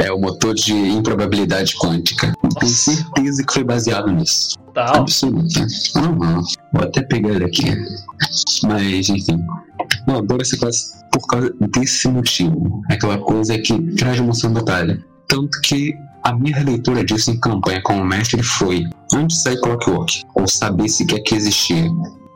É 0.00 0.12
o 0.12 0.18
motor 0.18 0.54
de 0.54 0.72
improbabilidade 0.72 1.74
quântica. 1.76 2.32
Nossa. 2.42 2.60
Tenho 2.60 2.72
certeza 2.72 3.44
que 3.46 3.52
foi 3.52 3.64
baseado 3.64 4.10
nisso. 4.12 4.56
Tal. 4.74 4.96
Absoluta. 4.96 5.66
Uhum. 5.96 6.42
Vou 6.72 6.82
até 6.82 7.02
pegar 7.02 7.30
ele 7.30 7.44
aqui. 7.44 7.64
Mas, 8.62 9.08
enfim. 9.08 9.44
Eu 10.06 10.18
adoro 10.18 10.42
essa 10.42 10.56
classe 10.56 10.98
por 11.12 11.26
causa 11.26 11.52
desse 11.74 12.08
motivo. 12.08 12.82
Aquela 12.88 13.18
coisa 13.18 13.58
que 13.58 13.76
traz 13.96 14.18
emoção 14.18 14.52
da 14.52 14.60
batalha. 14.60 15.04
Tanto 15.26 15.60
que 15.62 15.94
a 16.28 16.34
minha 16.34 16.56
releitura 16.56 17.02
disso 17.02 17.30
em 17.30 17.40
campanha 17.40 17.80
como 17.82 18.04
mestre 18.04 18.42
foi, 18.42 18.84
antes 19.14 19.42
de 19.42 19.58
Clockwork, 19.62 20.24
ou 20.34 20.46
saber 20.46 20.86
se 20.86 21.06
quer 21.06 21.20
que 21.20 21.34
existia, 21.34 21.90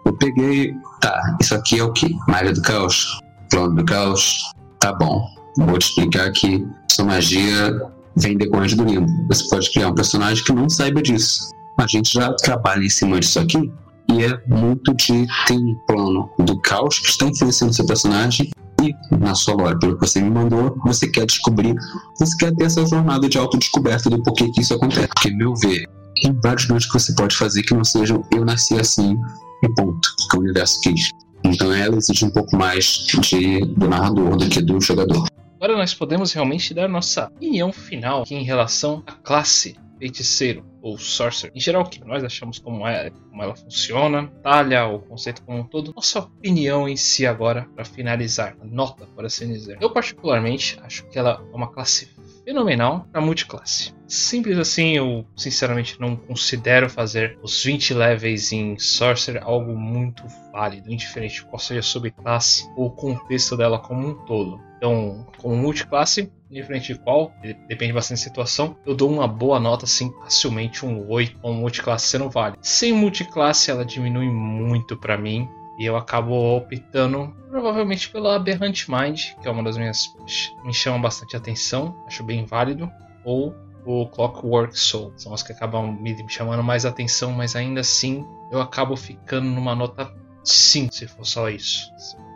eu 0.06 0.16
peguei, 0.16 0.72
tá, 0.98 1.36
isso 1.38 1.54
aqui 1.54 1.78
é 1.78 1.84
o 1.84 1.92
que? 1.92 2.16
Magia 2.26 2.54
do 2.54 2.62
Caos? 2.62 3.20
Plano 3.50 3.74
do 3.76 3.84
Caos? 3.84 4.50
Tá 4.80 4.94
bom, 4.94 5.22
vou 5.58 5.78
te 5.78 5.88
explicar 5.88 6.32
que 6.32 6.66
sua 6.90 7.04
magia 7.04 7.82
vem 8.16 8.38
decorrente 8.38 8.74
do 8.76 8.84
limbo. 8.84 9.06
Você 9.28 9.46
pode 9.50 9.70
criar 9.70 9.88
um 9.88 9.94
personagem 9.94 10.42
que 10.42 10.52
não 10.54 10.70
saiba 10.70 11.02
disso. 11.02 11.50
A 11.78 11.86
gente 11.86 12.14
já 12.14 12.32
trabalha 12.36 12.82
em 12.82 12.88
cima 12.88 13.20
disso 13.20 13.40
aqui 13.40 13.70
e 14.10 14.24
é 14.24 14.40
muito 14.46 14.94
de 14.94 15.26
ter 15.46 15.54
um 15.54 15.74
plano 15.86 16.30
do 16.38 16.60
caos 16.60 16.98
que 16.98 17.08
está 17.08 17.26
influenciando 17.26 17.72
seu 17.72 17.86
personagem 17.86 18.50
e 18.82 18.94
na 19.16 19.34
sua 19.34 19.54
lore, 19.54 19.78
pelo 19.78 19.96
que 19.96 20.06
você 20.06 20.20
me 20.20 20.30
mandou, 20.30 20.76
você 20.84 21.08
quer 21.08 21.26
descobrir, 21.26 21.74
você 22.18 22.36
quer 22.36 22.54
ter 22.54 22.64
essa 22.64 22.84
jornada 22.84 23.28
de 23.28 23.38
autodescoberta 23.38 24.10
do 24.10 24.22
porquê 24.22 24.50
que 24.50 24.60
isso 24.60 24.74
acontece. 24.74 25.08
Porque, 25.08 25.30
meu 25.30 25.54
ver, 25.54 25.86
tem 26.20 26.32
vários 26.42 26.66
coisas 26.66 26.86
que 26.86 26.92
você 26.92 27.14
pode 27.14 27.36
fazer 27.36 27.62
que 27.62 27.74
não 27.74 27.84
sejam 27.84 28.24
eu 28.32 28.44
nasci 28.44 28.74
assim 28.78 29.16
e 29.62 29.68
ponto, 29.74 30.08
que 30.30 30.36
o 30.36 30.40
universo 30.40 30.80
quis. 30.80 31.10
Então 31.44 31.72
ela 31.72 31.96
exige 31.96 32.24
um 32.24 32.30
pouco 32.30 32.56
mais 32.56 33.06
de, 33.20 33.60
do 33.60 33.88
narrador 33.88 34.36
do 34.36 34.48
que 34.48 34.60
do 34.60 34.80
jogador. 34.80 35.26
Agora 35.60 35.76
nós 35.76 35.94
podemos 35.94 36.32
realmente 36.32 36.74
dar 36.74 36.88
nossa 36.88 37.26
opinião 37.26 37.72
final 37.72 38.24
em 38.28 38.42
relação 38.42 39.02
à 39.06 39.12
classe 39.12 39.76
feiticeiro 40.02 40.64
ou 40.82 40.98
sorcerer. 40.98 41.52
Em 41.54 41.60
geral, 41.60 41.82
o 41.82 41.88
que 41.88 42.04
nós 42.04 42.24
achamos 42.24 42.58
como, 42.58 42.84
é, 42.88 43.10
como 43.10 43.40
ela 43.40 43.54
funciona, 43.54 44.26
talha, 44.42 44.84
o 44.84 44.98
conceito 44.98 45.42
como 45.44 45.58
um 45.58 45.64
todo, 45.64 45.92
nossa 45.94 46.18
opinião 46.18 46.88
em 46.88 46.96
si 46.96 47.24
agora, 47.24 47.68
para 47.76 47.84
finalizar, 47.84 48.56
nota, 48.64 49.06
por 49.14 49.24
assim 49.24 49.52
dizer. 49.52 49.78
Eu, 49.80 49.90
particularmente, 49.90 50.76
acho 50.82 51.06
que 51.06 51.16
ela 51.16 51.40
é 51.52 51.56
uma 51.56 51.70
classe 51.70 52.10
fenomenal 52.44 53.06
para 53.12 53.20
multiclasse. 53.20 53.94
Simples 54.08 54.58
assim, 54.58 54.96
eu 54.96 55.24
sinceramente 55.36 56.00
não 56.00 56.16
considero 56.16 56.90
fazer 56.90 57.38
os 57.40 57.62
20 57.62 57.94
levels 57.94 58.50
em 58.50 58.76
Sorcerer 58.78 59.40
algo 59.44 59.76
muito 59.76 60.24
válido, 60.52 60.92
indiferente 60.92 61.44
qual 61.44 61.60
seja 61.60 61.78
a 61.78 61.84
subclasse 61.84 62.68
ou 62.76 62.86
o 62.86 62.90
contexto 62.90 63.56
dela 63.56 63.78
como 63.78 64.08
um 64.08 64.14
todo. 64.26 64.60
Então, 64.76 65.24
como 65.38 65.54
multiclasse, 65.54 66.28
indiferente 66.52 66.92
de 66.92 66.98
qual, 66.98 67.34
depende 67.66 67.92
bastante 67.92 68.18
da 68.18 68.24
situação, 68.24 68.76
eu 68.84 68.94
dou 68.94 69.10
uma 69.10 69.26
boa 69.26 69.58
nota, 69.58 69.86
assim, 69.86 70.12
facilmente 70.22 70.84
um 70.84 71.10
8. 71.10 71.40
Com 71.40 71.54
multiclasse 71.54 72.06
você 72.06 72.18
não 72.18 72.28
vale. 72.28 72.56
Sem 72.60 72.92
multiclasse, 72.92 73.70
ela 73.70 73.84
diminui 73.84 74.28
muito 74.28 74.96
para 74.96 75.16
mim. 75.16 75.48
E 75.78 75.86
eu 75.86 75.96
acabo 75.96 76.34
optando 76.54 77.34
provavelmente 77.48 78.10
pela 78.10 78.36
Aberrant 78.36 78.86
Mind, 78.88 79.32
que 79.40 79.48
é 79.48 79.50
uma 79.50 79.62
das 79.62 79.78
minhas. 79.78 80.14
me 80.62 80.74
chama 80.74 80.98
bastante 80.98 81.34
atenção, 81.34 81.96
acho 82.06 82.22
bem 82.22 82.44
válido. 82.44 82.90
Ou 83.24 83.56
o 83.84 84.06
Clockwork 84.06 84.78
Soul. 84.78 85.12
São 85.16 85.32
as 85.32 85.42
que 85.42 85.52
acabam 85.52 85.98
me 86.00 86.14
chamando 86.28 86.62
mais 86.62 86.84
atenção, 86.84 87.32
mas 87.32 87.56
ainda 87.56 87.80
assim 87.80 88.24
eu 88.52 88.60
acabo 88.60 88.94
ficando 88.94 89.48
numa 89.48 89.74
nota 89.74 90.12
Sim, 90.44 90.88
se 90.90 91.06
for 91.06 91.24
só 91.24 91.48
isso. 91.48 91.92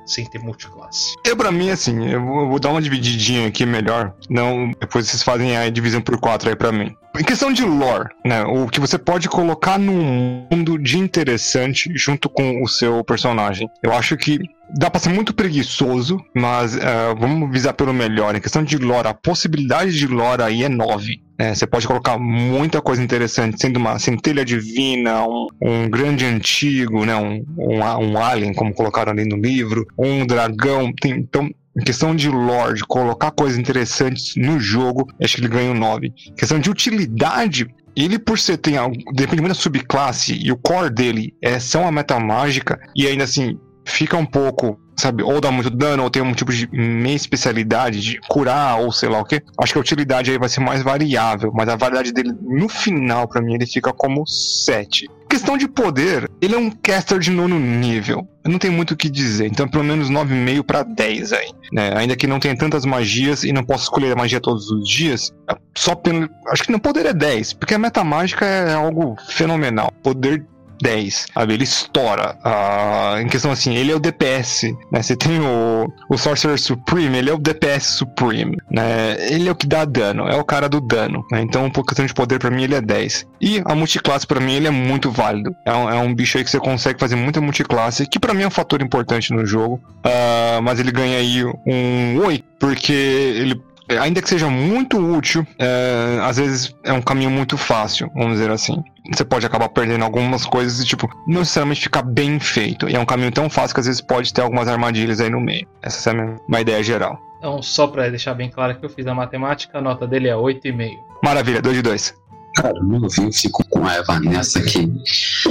Sem 0.07 0.25
ter 0.25 0.39
multiclasse. 0.39 1.17
Eu, 1.25 1.37
pra 1.37 1.51
mim, 1.51 1.71
assim, 1.71 2.09
eu 2.09 2.25
vou, 2.25 2.41
eu 2.43 2.49
vou 2.49 2.59
dar 2.61 2.71
uma 2.71 2.81
divididinha 2.81 3.49
aqui 3.49 3.67
melhor. 3.67 4.15
Não, 4.31 4.71
depois 4.81 5.09
vocês 5.09 5.23
fazem 5.23 5.57
a 5.57 5.69
divisão 5.69 6.01
por 6.01 6.19
quatro 6.19 6.49
aí 6.49 6.55
pra 6.57 6.71
mim. 6.71 6.97
Em 7.19 7.25
questão 7.25 7.53
de 7.53 7.65
lore, 7.65 8.09
né? 8.25 8.43
O 8.45 8.67
que 8.69 8.81
você 8.81 8.99
pode 8.99 9.29
colocar 9.29 9.79
no 9.79 9.93
mundo 9.93 10.79
de 10.79 10.99
interessante 10.99 11.91
junto 11.95 12.29
com 12.29 12.63
o 12.63 12.69
seu 12.69 13.03
personagem. 13.05 13.69
Eu 13.83 13.93
acho 13.93 14.17
que 14.17 14.39
dá 14.79 14.91
pra 14.91 15.01
ser 15.01 15.11
muito 15.11 15.33
preguiçoso, 15.33 16.19
mas 16.35 16.75
uh, 16.75 17.17
vamos 17.19 17.51
visar 17.51 17.73
pelo 17.73 17.93
melhor. 17.93 18.35
Em 18.35 18.41
questão 18.41 18.63
de 18.63 18.77
lore, 18.77 19.09
a 19.09 19.15
possibilidade 19.15 19.97
de 19.97 20.07
lore 20.07 20.43
aí 20.43 20.65
é 20.65 20.69
9. 20.69 21.21
É, 21.39 21.55
você 21.55 21.67
pode 21.67 21.87
colocar 21.87 22.19
muita 22.19 22.81
coisa 22.81 23.03
interessante, 23.03 23.61
sendo 23.61 23.77
uma 23.77 23.99
centelha 23.99 24.45
divina, 24.45 25.23
um, 25.27 25.47
um 25.61 25.89
grande 25.91 26.25
antigo, 26.25 27.05
né, 27.05 27.15
um, 27.15 27.45
um, 27.59 27.81
um, 27.81 28.19
alien, 28.19 28.55
como 28.55 28.73
colocaram 28.73 29.13
ali 29.13 29.27
no 29.27 29.37
livro, 29.37 29.87
um 29.99 30.27
dragão. 30.27 30.91
Tem, 30.99 31.13
então, 31.13 31.51
em 31.77 31.85
questão 31.85 32.17
de 32.17 32.29
lore, 32.29 32.75
de 32.75 32.85
colocar 32.85 33.31
coisas 33.31 33.59
interessantes 33.59 34.35
no 34.37 34.59
jogo, 34.59 35.09
acho 35.23 35.37
que 35.37 35.43
ele 35.43 35.49
ganha 35.49 35.71
um 35.71 35.79
9. 35.79 36.13
Em 36.29 36.35
questão 36.35 36.59
de 36.59 36.71
utilidade, 36.71 37.69
ele 37.95 38.19
por 38.19 38.39
ser 38.39 38.57
tem 38.57 38.77
algo, 38.77 38.97
depende 39.13 39.43
muito 39.43 39.55
da 39.55 39.61
subclasse 39.61 40.35
e 40.35 40.51
o 40.51 40.57
core 40.57 40.91
dele 40.91 41.35
é 41.43 41.59
são 41.59 41.87
a 41.87 41.93
meta 41.93 42.19
mágica 42.19 42.81
e 42.95 43.07
ainda 43.07 43.25
assim 43.25 43.59
fica 43.85 44.17
um 44.17 44.27
pouco, 44.27 44.79
sabe, 44.97 45.23
ou 45.23 45.41
dá 45.41 45.51
muito 45.51 45.71
dano, 45.71 46.03
ou 46.03 46.11
tem 46.11 46.23
um 46.23 46.33
tipo 46.33 46.53
de 46.53 46.69
meia 46.73 47.15
especialidade 47.15 48.01
de 48.01 48.21
curar, 48.29 48.81
ou 48.81 48.91
sei 48.91 49.09
lá 49.09 49.21
o 49.21 49.25
que. 49.25 49.43
Acho 49.61 49.73
que 49.73 49.79
a 49.79 49.81
utilidade 49.81 50.31
aí 50.31 50.39
vai 50.39 50.49
ser 50.49 50.61
mais 50.61 50.83
variável, 50.83 51.53
mas 51.55 51.69
a 51.69 51.77
variedade 51.77 52.13
dele 52.13 52.33
no 52.43 52.69
final, 52.69 53.29
para 53.29 53.43
mim, 53.43 53.55
ele 53.55 53.67
fica 53.67 53.93
como 53.93 54.27
7. 54.27 55.09
Questão 55.29 55.59
de 55.59 55.67
poder, 55.67 56.31
ele 56.41 56.55
é 56.55 56.59
um 56.59 56.71
caster 56.71 57.19
de 57.19 57.31
nono 57.31 57.59
nível. 57.59 58.27
Não 58.45 58.59
tenho 58.59 58.73
muito 58.73 58.93
o 58.93 58.97
que 58.97 59.11
dizer, 59.11 59.47
então 59.47 59.67
pelo 59.67 59.83
menos 59.83 60.09
9,5 60.09 60.63
para 60.63 60.85
10 60.85 61.33
aí. 61.33 61.51
Né? 61.73 61.93
Ainda 61.97 62.15
que 62.15 62.29
não 62.29 62.39
tenha 62.39 62.57
tantas 62.57 62.85
magias 62.85 63.43
e 63.43 63.53
não 63.53 63.65
possa 63.65 63.85
escolher 63.85 64.13
a 64.13 64.17
magia 64.17 64.41
todos 64.41 64.71
os 64.71 64.89
dias, 64.89 65.35
só 65.75 65.97
pelo. 65.97 66.31
Acho 66.49 66.63
que 66.63 66.71
no 66.71 66.79
poder 66.79 67.07
é 67.07 67.13
10, 67.13 67.55
porque 67.55 67.75
a 67.75 67.79
meta 67.79 68.05
mágica 68.05 68.45
é 68.45 68.73
algo 68.73 69.17
fenomenal. 69.29 69.93
Poder 70.01 70.47
10, 70.81 71.27
sabe? 71.33 71.55
Ele 71.55 71.65
estoura. 71.65 72.37
Uh, 72.45 73.21
em 73.21 73.29
questão 73.29 73.51
assim, 73.51 73.75
ele 73.75 73.93
é 73.93 73.95
o 73.95 74.01
DPS, 74.01 74.75
né? 74.91 75.03
Você 75.03 75.17
tem 75.17 75.41
o, 75.41 75.93
o 76.09 76.19
Sorcerer 76.19 76.59
Supreme, 76.59 77.19
ele 77.19 77.31
é 77.31 77.35
o 77.35 77.39
DPS 77.39 77.87
Supreme, 77.87 78.57
né? 78.71 79.17
Ele 79.31 79.49
é 79.49 79.53
o 79.53 79.57
que 79.57 79.67
dá 79.67 79.85
dano, 79.85 80.29
é 80.29 80.37
o 80.37 80.45
cara 80.45 80.69
do 80.69 80.81
dano, 80.81 81.25
né? 81.31 81.41
Então, 81.41 81.71
por 81.71 81.85
questão 81.85 82.05
de 82.05 82.15
poder, 82.15 82.39
pra 82.39 82.51
mim, 82.51 82.63
ele 82.65 82.75
é 82.75 82.81
10. 82.81 83.27
E 83.41 83.63
a 83.65 83.75
multiclasse, 83.75 84.27
pra 84.27 84.41
mim, 84.41 84.55
ele 84.55 84.67
é 84.67 84.71
muito 84.71 85.11
válido. 85.11 85.55
É 85.65 85.73
um, 85.73 85.91
é 85.91 85.99
um 85.99 86.15
bicho 86.15 86.39
aí 86.39 86.45
que 86.45 86.51
você 86.51 86.61
consegue 86.61 86.99
fazer 86.99 87.17
muita 87.17 87.41
multiclasse, 87.41 88.07
que 88.07 88.19
pra 88.19 88.35
mim 88.35 88.43
é 88.43 88.47
um 88.47 88.51
fator 88.51 88.83
importante 88.83 89.33
no 89.33 89.45
jogo. 89.45 89.81
Uh, 90.05 90.63
mas 90.63 90.79
ele 90.79 90.93
ganha 90.93 91.19
aí 91.19 91.45
um 91.45 92.19
8, 92.25 92.45
porque 92.59 92.93
ele 92.93 93.61
ainda 93.89 94.21
que 94.21 94.29
seja 94.29 94.49
muito 94.49 94.99
útil, 94.99 95.47
é, 95.59 96.19
às 96.23 96.37
vezes 96.37 96.75
é 96.83 96.93
um 96.93 97.03
caminho 97.03 97.31
muito 97.31 97.57
fácil, 97.57 98.11
vamos 98.15 98.35
dizer 98.35 98.51
assim. 98.51 98.83
Você 99.13 99.25
pode 99.25 99.47
acabar 99.47 99.69
perdendo 99.69 100.05
algumas 100.05 100.45
coisas 100.45 100.81
e, 100.81 100.85
tipo, 100.85 101.09
não 101.27 101.41
necessariamente 101.41 101.83
ficar 101.83 102.03
bem 102.03 102.41
feito. 102.41 102.89
E 102.89 102.97
é 102.97 102.99
um 102.99 103.07
caminho 103.07 103.31
tão 103.31 103.49
fácil 103.49 103.75
que 103.75 103.81
às 103.81 103.87
vezes 103.87 104.01
pode 104.01 104.33
ter 104.33 104.43
algumas 104.43 104.67
armadilhas 104.67 105.21
aí 105.21 105.31
no 105.31 105.41
meio. 105.41 105.67
Essa 105.81 106.11
é 106.11 106.37
uma 106.49 106.61
ideia 106.61 106.83
geral. 106.83 107.21
Então, 107.39 107.63
só 107.63 107.87
para 107.87 108.09
deixar 108.09 108.35
bem 108.35 108.51
claro 108.51 108.77
que 108.77 108.85
eu 108.85 108.91
fiz 108.91 109.07
a 109.07 109.15
matemática, 109.15 109.79
a 109.79 109.81
nota 109.81 110.07
dele 110.07 110.29
é 110.29 110.35
8,5. 110.35 110.97
Maravilha, 111.23 111.63
2 111.63 111.77
de 111.77 111.83
2. 111.83 112.15
Cara, 112.57 112.81
no 112.83 113.05
eu 113.05 113.33
fico 113.33 113.63
com 113.69 113.81
raiva 113.81 114.19
nessa 114.19 114.63
que 114.63 114.91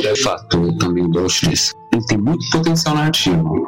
é 0.04 0.16
fator 0.16 0.76
também 0.78 1.08
do 1.08 1.30
X. 1.30 1.72
Ele 1.94 2.06
tem 2.08 2.18
muito 2.18 2.50
potencial 2.50 2.96
narrativo, 2.96 3.68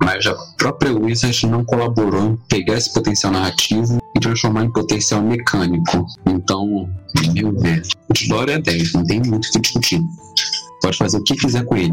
mas 0.00 0.24
a 0.24 0.34
própria 0.56 0.96
Wizard 0.96 1.46
não 1.48 1.64
colaborou 1.64 2.30
em 2.30 2.36
pegar 2.48 2.74
esse 2.74 2.94
potencial 2.94 3.32
narrativo 3.32 3.98
transformar 4.20 4.64
em 4.64 4.72
potencial 4.72 5.22
mecânico. 5.22 6.06
Então, 6.26 6.88
meu 7.34 7.52
ver, 7.58 7.82
o 8.08 8.28
Glória 8.28 8.54
é 8.54 8.58
10, 8.58 8.92
não 8.92 9.04
tem 9.04 9.20
muito 9.22 9.46
o 9.46 9.52
que 9.52 9.60
discutir. 9.60 10.00
Pode 10.82 10.96
fazer 10.96 11.18
o 11.18 11.22
que 11.22 11.34
quiser 11.34 11.64
com 11.64 11.76
ele. 11.76 11.92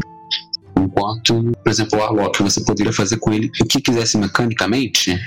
Enquanto, 0.84 1.52
por 1.62 1.70
exemplo, 1.70 1.98
o 1.98 2.02
Arlok, 2.02 2.42
você 2.42 2.60
poderia 2.60 2.92
fazer 2.92 3.16
com 3.16 3.32
ele 3.32 3.50
o 3.60 3.64
que 3.64 3.80
quisesse 3.80 4.18
mecanicamente, 4.18 5.18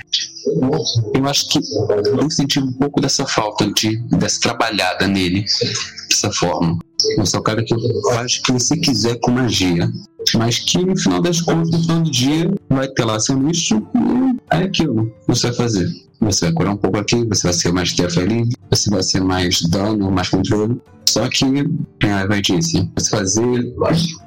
eu 1.14 1.26
acho 1.26 1.48
que 1.48 1.58
eu 1.58 2.30
senti 2.30 2.60
um 2.60 2.72
pouco 2.72 3.00
dessa 3.00 3.26
falta 3.26 3.70
de 3.72 3.96
dessa 4.08 4.40
trabalhada 4.40 5.06
nele 5.06 5.44
dessa 6.08 6.32
forma. 6.32 6.78
Você 7.18 7.36
é 7.36 7.38
o 7.40 7.42
cara 7.42 7.62
que 7.62 7.74
faz 8.10 8.36
o 8.36 8.42
que 8.42 8.52
você 8.52 8.76
quiser 8.76 9.18
com 9.20 9.30
magia, 9.30 9.90
mas 10.34 10.58
que 10.58 10.78
no 10.78 10.96
final 10.96 11.20
das 11.20 11.40
contas, 11.40 11.70
no 11.70 11.82
final 11.82 12.02
do 12.02 12.10
dia, 12.10 12.50
vai 12.68 12.88
ter 12.88 13.04
lá 13.04 13.18
seu 13.18 13.36
nicho 13.36 13.82
e 13.94 14.56
é 14.56 14.64
aquilo 14.64 15.06
que 15.06 15.28
você 15.28 15.48
vai 15.48 15.56
fazer. 15.56 15.88
Você 16.20 16.46
vai 16.46 16.54
curar 16.54 16.72
um 16.72 16.76
pouco 16.76 16.98
aqui, 16.98 17.24
você 17.24 17.44
vai 17.44 17.52
ser 17.52 17.72
mais 17.72 17.92
death 17.92 18.18
ali, 18.18 18.48
você 18.70 18.90
vai 18.90 19.02
ser 19.02 19.20
mais 19.20 19.60
dano, 19.62 20.10
mais 20.10 20.28
controle. 20.28 20.80
Só 21.18 21.28
que, 21.28 21.44
é, 22.04 22.26
vai 22.28 22.40
dizer, 22.40 22.88
você 22.96 23.10
fazer 23.10 23.74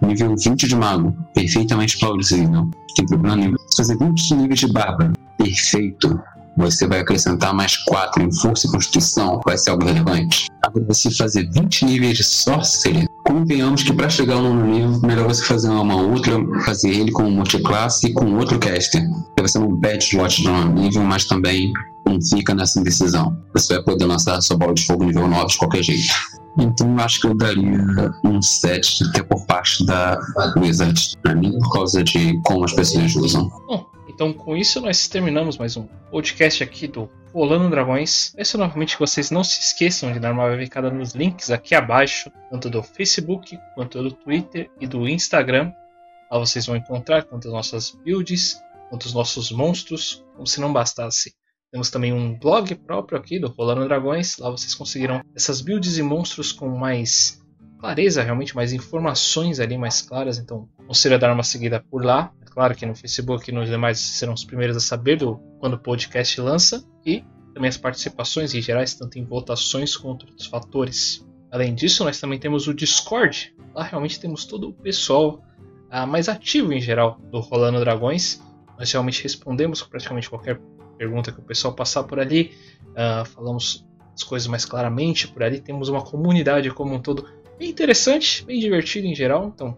nível 0.02 0.36
20 0.36 0.68
de 0.68 0.76
mago, 0.76 1.16
perfeitamente 1.34 1.98
plausível, 1.98 2.70
tem 2.98 3.06
problema 3.06 3.38
nenhum. 3.38 3.56
Se 3.70 3.78
fazer 3.78 3.98
20 3.98 4.36
níveis 4.36 4.60
de 4.60 4.74
barba, 4.74 5.14
perfeito, 5.38 6.20
você 6.58 6.86
vai 6.86 7.00
acrescentar 7.00 7.54
mais 7.54 7.78
4 7.78 8.22
em 8.22 8.30
força 8.30 8.68
e 8.68 8.72
constituição, 8.72 9.40
vai 9.46 9.58
ser 9.58 9.70
algo 9.70 9.86
relevante. 9.86 10.48
Agora, 10.64 10.86
você 10.90 11.10
fazer 11.12 11.50
20 11.54 11.86
níveis 11.86 12.18
de 12.18 12.26
sorcery, 12.26 13.08
convenhamos 13.26 13.84
que 13.84 13.94
para 13.94 14.10
chegar 14.10 14.34
ao 14.34 14.44
nono 14.44 14.68
nível, 14.68 15.00
melhor 15.00 15.30
você 15.30 15.46
fazer 15.46 15.70
uma 15.70 15.96
outra, 15.96 16.34
fazer 16.66 16.90
ele 16.90 17.14
com 17.14 17.24
multiclasse 17.32 18.08
e 18.08 18.14
com 18.14 18.36
outro 18.36 18.60
caster. 18.60 19.02
Você 19.40 19.58
não 19.58 19.80
perde 19.80 20.08
slot 20.08 20.42
de 20.42 20.50
nono 20.50 20.74
nível, 20.74 21.04
mas 21.04 21.24
também 21.24 21.72
não 22.06 22.20
fica 22.22 22.54
nessa 22.54 22.82
indecisão. 22.82 23.34
Você 23.54 23.76
vai 23.76 23.84
poder 23.84 24.06
lançar 24.08 24.42
sua 24.42 24.58
bola 24.58 24.74
de 24.74 24.86
fogo 24.86 25.06
nível 25.06 25.26
9 25.26 25.46
de 25.46 25.58
qualquer 25.58 25.84
jeito. 25.84 26.41
Então 26.58 26.92
eu 26.98 27.04
acho 27.04 27.22
que 27.22 27.28
eu 27.28 27.36
daria 27.36 28.12
um 28.24 28.42
7 28.42 29.06
até 29.10 29.24
por 29.24 29.46
parte 29.46 29.86
da 29.86 30.20
Wizard, 30.58 31.18
pra 31.22 31.34
mim, 31.34 31.58
por 31.60 31.72
causa 31.72 32.04
de 32.04 32.40
como 32.42 32.66
as 32.66 32.74
pessoas 32.74 33.16
usam. 33.16 33.50
Bom, 33.68 33.90
então 34.10 34.34
com 34.34 34.58
isso 34.58 34.82
nós 34.82 35.08
terminamos 35.08 35.58
mais 35.58 35.78
um 35.78 35.88
podcast 36.10 36.64
aqui 36.64 36.88
do 36.88 37.10
Rolando 37.34 37.70
Dragões. 37.70 38.34
Peço 38.36 38.58
novamente 38.58 38.96
que 38.96 39.00
vocês 39.00 39.32
não 39.32 39.44
se 39.44 39.60
esqueçam 39.62 40.12
de 40.12 40.20
dar 40.20 40.34
uma 40.34 40.50
verificada 40.50 40.90
nos 40.90 41.14
links 41.14 41.50
aqui 41.50 41.74
abaixo, 41.74 42.30
tanto 42.50 42.70
do 42.70 42.84
Facebook 42.84 43.58
quanto 43.74 44.04
do 44.04 44.12
Twitter 44.12 44.70
e 44.80 44.86
do 44.86 45.08
Instagram. 45.08 45.72
Lá 46.30 46.38
vocês 46.38 46.66
vão 46.66 46.76
encontrar 46.76 47.24
tanto 47.24 47.48
as 47.48 47.54
nossas 47.54 47.92
builds 48.04 48.62
quanto 48.90 49.06
os 49.06 49.14
nossos 49.14 49.52
monstros, 49.52 50.24
como 50.36 50.46
se 50.46 50.60
não 50.60 50.74
bastasse 50.74 51.34
temos 51.72 51.90
também 51.90 52.12
um 52.12 52.38
blog 52.38 52.76
próprio 52.76 53.18
aqui 53.18 53.40
do 53.40 53.48
Rolando 53.48 53.88
Dragões. 53.88 54.38
Lá 54.38 54.50
vocês 54.50 54.76
conseguiram 54.76 55.24
essas 55.34 55.62
builds 55.62 55.98
e 55.98 56.04
monstros 56.04 56.52
com 56.52 56.68
mais 56.68 57.42
clareza, 57.80 58.22
realmente 58.22 58.56
mais 58.56 58.74
informações 58.74 59.60
ali 59.60 59.78
mais 59.78 60.02
claras. 60.02 60.38
Então, 60.38 60.68
considere 60.86 61.20
dar 61.20 61.34
uma 61.34 61.44
seguida 61.44 61.84
por 61.90 62.04
lá. 62.04 62.32
É 62.42 62.46
claro 62.46 62.76
que 62.76 62.86
no 62.86 62.94
Facebook 62.94 63.50
e 63.50 63.54
nos 63.54 63.70
demais 63.70 64.00
serão 64.00 64.34
os 64.34 64.44
primeiros 64.44 64.76
a 64.76 64.82
saber 64.82 65.18
do 65.18 65.38
quando 65.60 65.76
o 65.76 65.80
podcast 65.80 66.40
lança 66.42 66.84
e 67.06 67.24
também 67.54 67.70
as 67.70 67.78
participações 67.78 68.54
em 68.54 68.62
gerais, 68.62 68.94
tanto 68.94 69.18
em 69.18 69.26
votações 69.26 69.96
quanto 69.96 70.26
outros 70.26 70.48
fatores. 70.48 71.26
Além 71.50 71.74
disso, 71.74 72.04
nós 72.04 72.20
também 72.20 72.40
temos 72.40 72.68
o 72.68 72.74
Discord. 72.74 73.56
Lá 73.74 73.84
realmente 73.84 74.20
temos 74.20 74.46
todo 74.46 74.70
o 74.70 74.74
pessoal 74.74 75.42
uh, 75.92 76.06
mais 76.06 76.28
ativo 76.28 76.74
em 76.74 76.82
geral 76.82 77.18
do 77.32 77.40
Rolando 77.40 77.80
Dragões. 77.80 78.42
Nós 78.78 78.92
realmente 78.92 79.24
respondemos 79.24 79.82
praticamente 79.82 80.30
qualquer 80.30 80.60
pergunta 81.02 81.32
que 81.32 81.40
o 81.40 81.44
pessoal 81.44 81.74
passar 81.74 82.04
por 82.04 82.20
ali. 82.20 82.52
Uh, 82.90 83.26
falamos 83.26 83.88
as 84.14 84.22
coisas 84.22 84.48
mais 84.48 84.66
claramente 84.66 85.28
por 85.28 85.42
ali. 85.42 85.60
Temos 85.60 85.90
uma 85.90 86.04
comunidade 86.04 86.70
como 86.70 86.94
um 86.94 87.00
todo 87.00 87.28
bem 87.58 87.72
interessante, 87.72 88.46
bem 88.46 88.60
divertida 88.60 89.08
em 89.08 89.16
geral. 89.16 89.52
Então, 89.54 89.76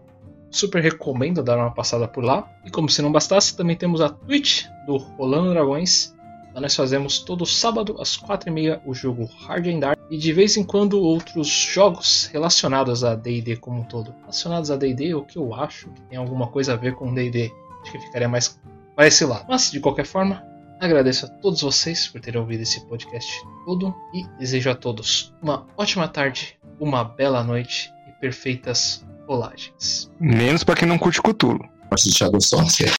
super 0.50 0.82
recomendo 0.82 1.42
dar 1.42 1.56
uma 1.56 1.70
passada 1.70 2.06
por 2.06 2.22
lá. 2.22 2.46
E 2.62 2.70
como 2.70 2.90
se 2.90 3.00
não 3.00 3.10
bastasse, 3.10 3.56
também 3.56 3.74
temos 3.74 4.02
a 4.02 4.10
Twitch 4.10 4.66
do 4.86 4.98
Rolando 4.98 5.50
Dragões. 5.54 6.14
Lá 6.54 6.60
nós 6.60 6.76
fazemos 6.76 7.20
todo 7.20 7.46
sábado 7.46 7.96
às 7.98 8.18
4h30 8.18 8.82
o 8.84 8.92
jogo 8.92 9.24
Hard 9.24 9.66
and 9.66 9.78
Dark 9.78 9.98
e 10.10 10.18
de 10.18 10.30
vez 10.30 10.58
em 10.58 10.62
quando 10.62 11.00
outros 11.00 11.48
jogos 11.48 12.26
relacionados 12.26 13.02
a 13.02 13.14
D&D 13.14 13.56
como 13.56 13.80
um 13.80 13.84
todo. 13.84 14.14
Relacionados 14.20 14.70
a 14.70 14.76
D&D, 14.76 15.14
o 15.14 15.22
que 15.22 15.38
eu 15.38 15.54
acho 15.54 15.88
que 15.88 16.02
tem 16.02 16.18
alguma 16.18 16.48
coisa 16.48 16.74
a 16.74 16.76
ver 16.76 16.94
com 16.94 17.14
D&D. 17.14 17.50
Acho 17.82 17.92
que 17.92 17.98
ficaria 17.98 18.28
mais 18.28 18.60
para 18.94 19.06
esse 19.06 19.24
lado. 19.24 19.46
Mas, 19.48 19.70
de 19.70 19.80
qualquer 19.80 20.04
forma, 20.04 20.53
Agradeço 20.80 21.26
a 21.26 21.28
todos 21.28 21.62
vocês 21.62 22.08
por 22.08 22.20
terem 22.20 22.40
ouvido 22.40 22.62
esse 22.62 22.84
podcast 22.86 23.30
todo 23.64 23.94
e 24.12 24.24
desejo 24.38 24.70
a 24.70 24.74
todos 24.74 25.32
uma 25.42 25.66
ótima 25.76 26.08
tarde, 26.08 26.58
uma 26.78 27.04
bela 27.04 27.42
noite 27.42 27.90
e 28.08 28.12
perfeitas 28.20 29.04
rolagens. 29.26 30.10
Menos 30.20 30.64
para 30.64 30.76
quem 30.76 30.88
não 30.88 30.98
curte 30.98 31.22
Cthulhu. 31.22 31.68
Gosto 31.90 32.10
de 32.10 32.16
Shadow 32.16 32.40
Sorcerer. 32.40 32.94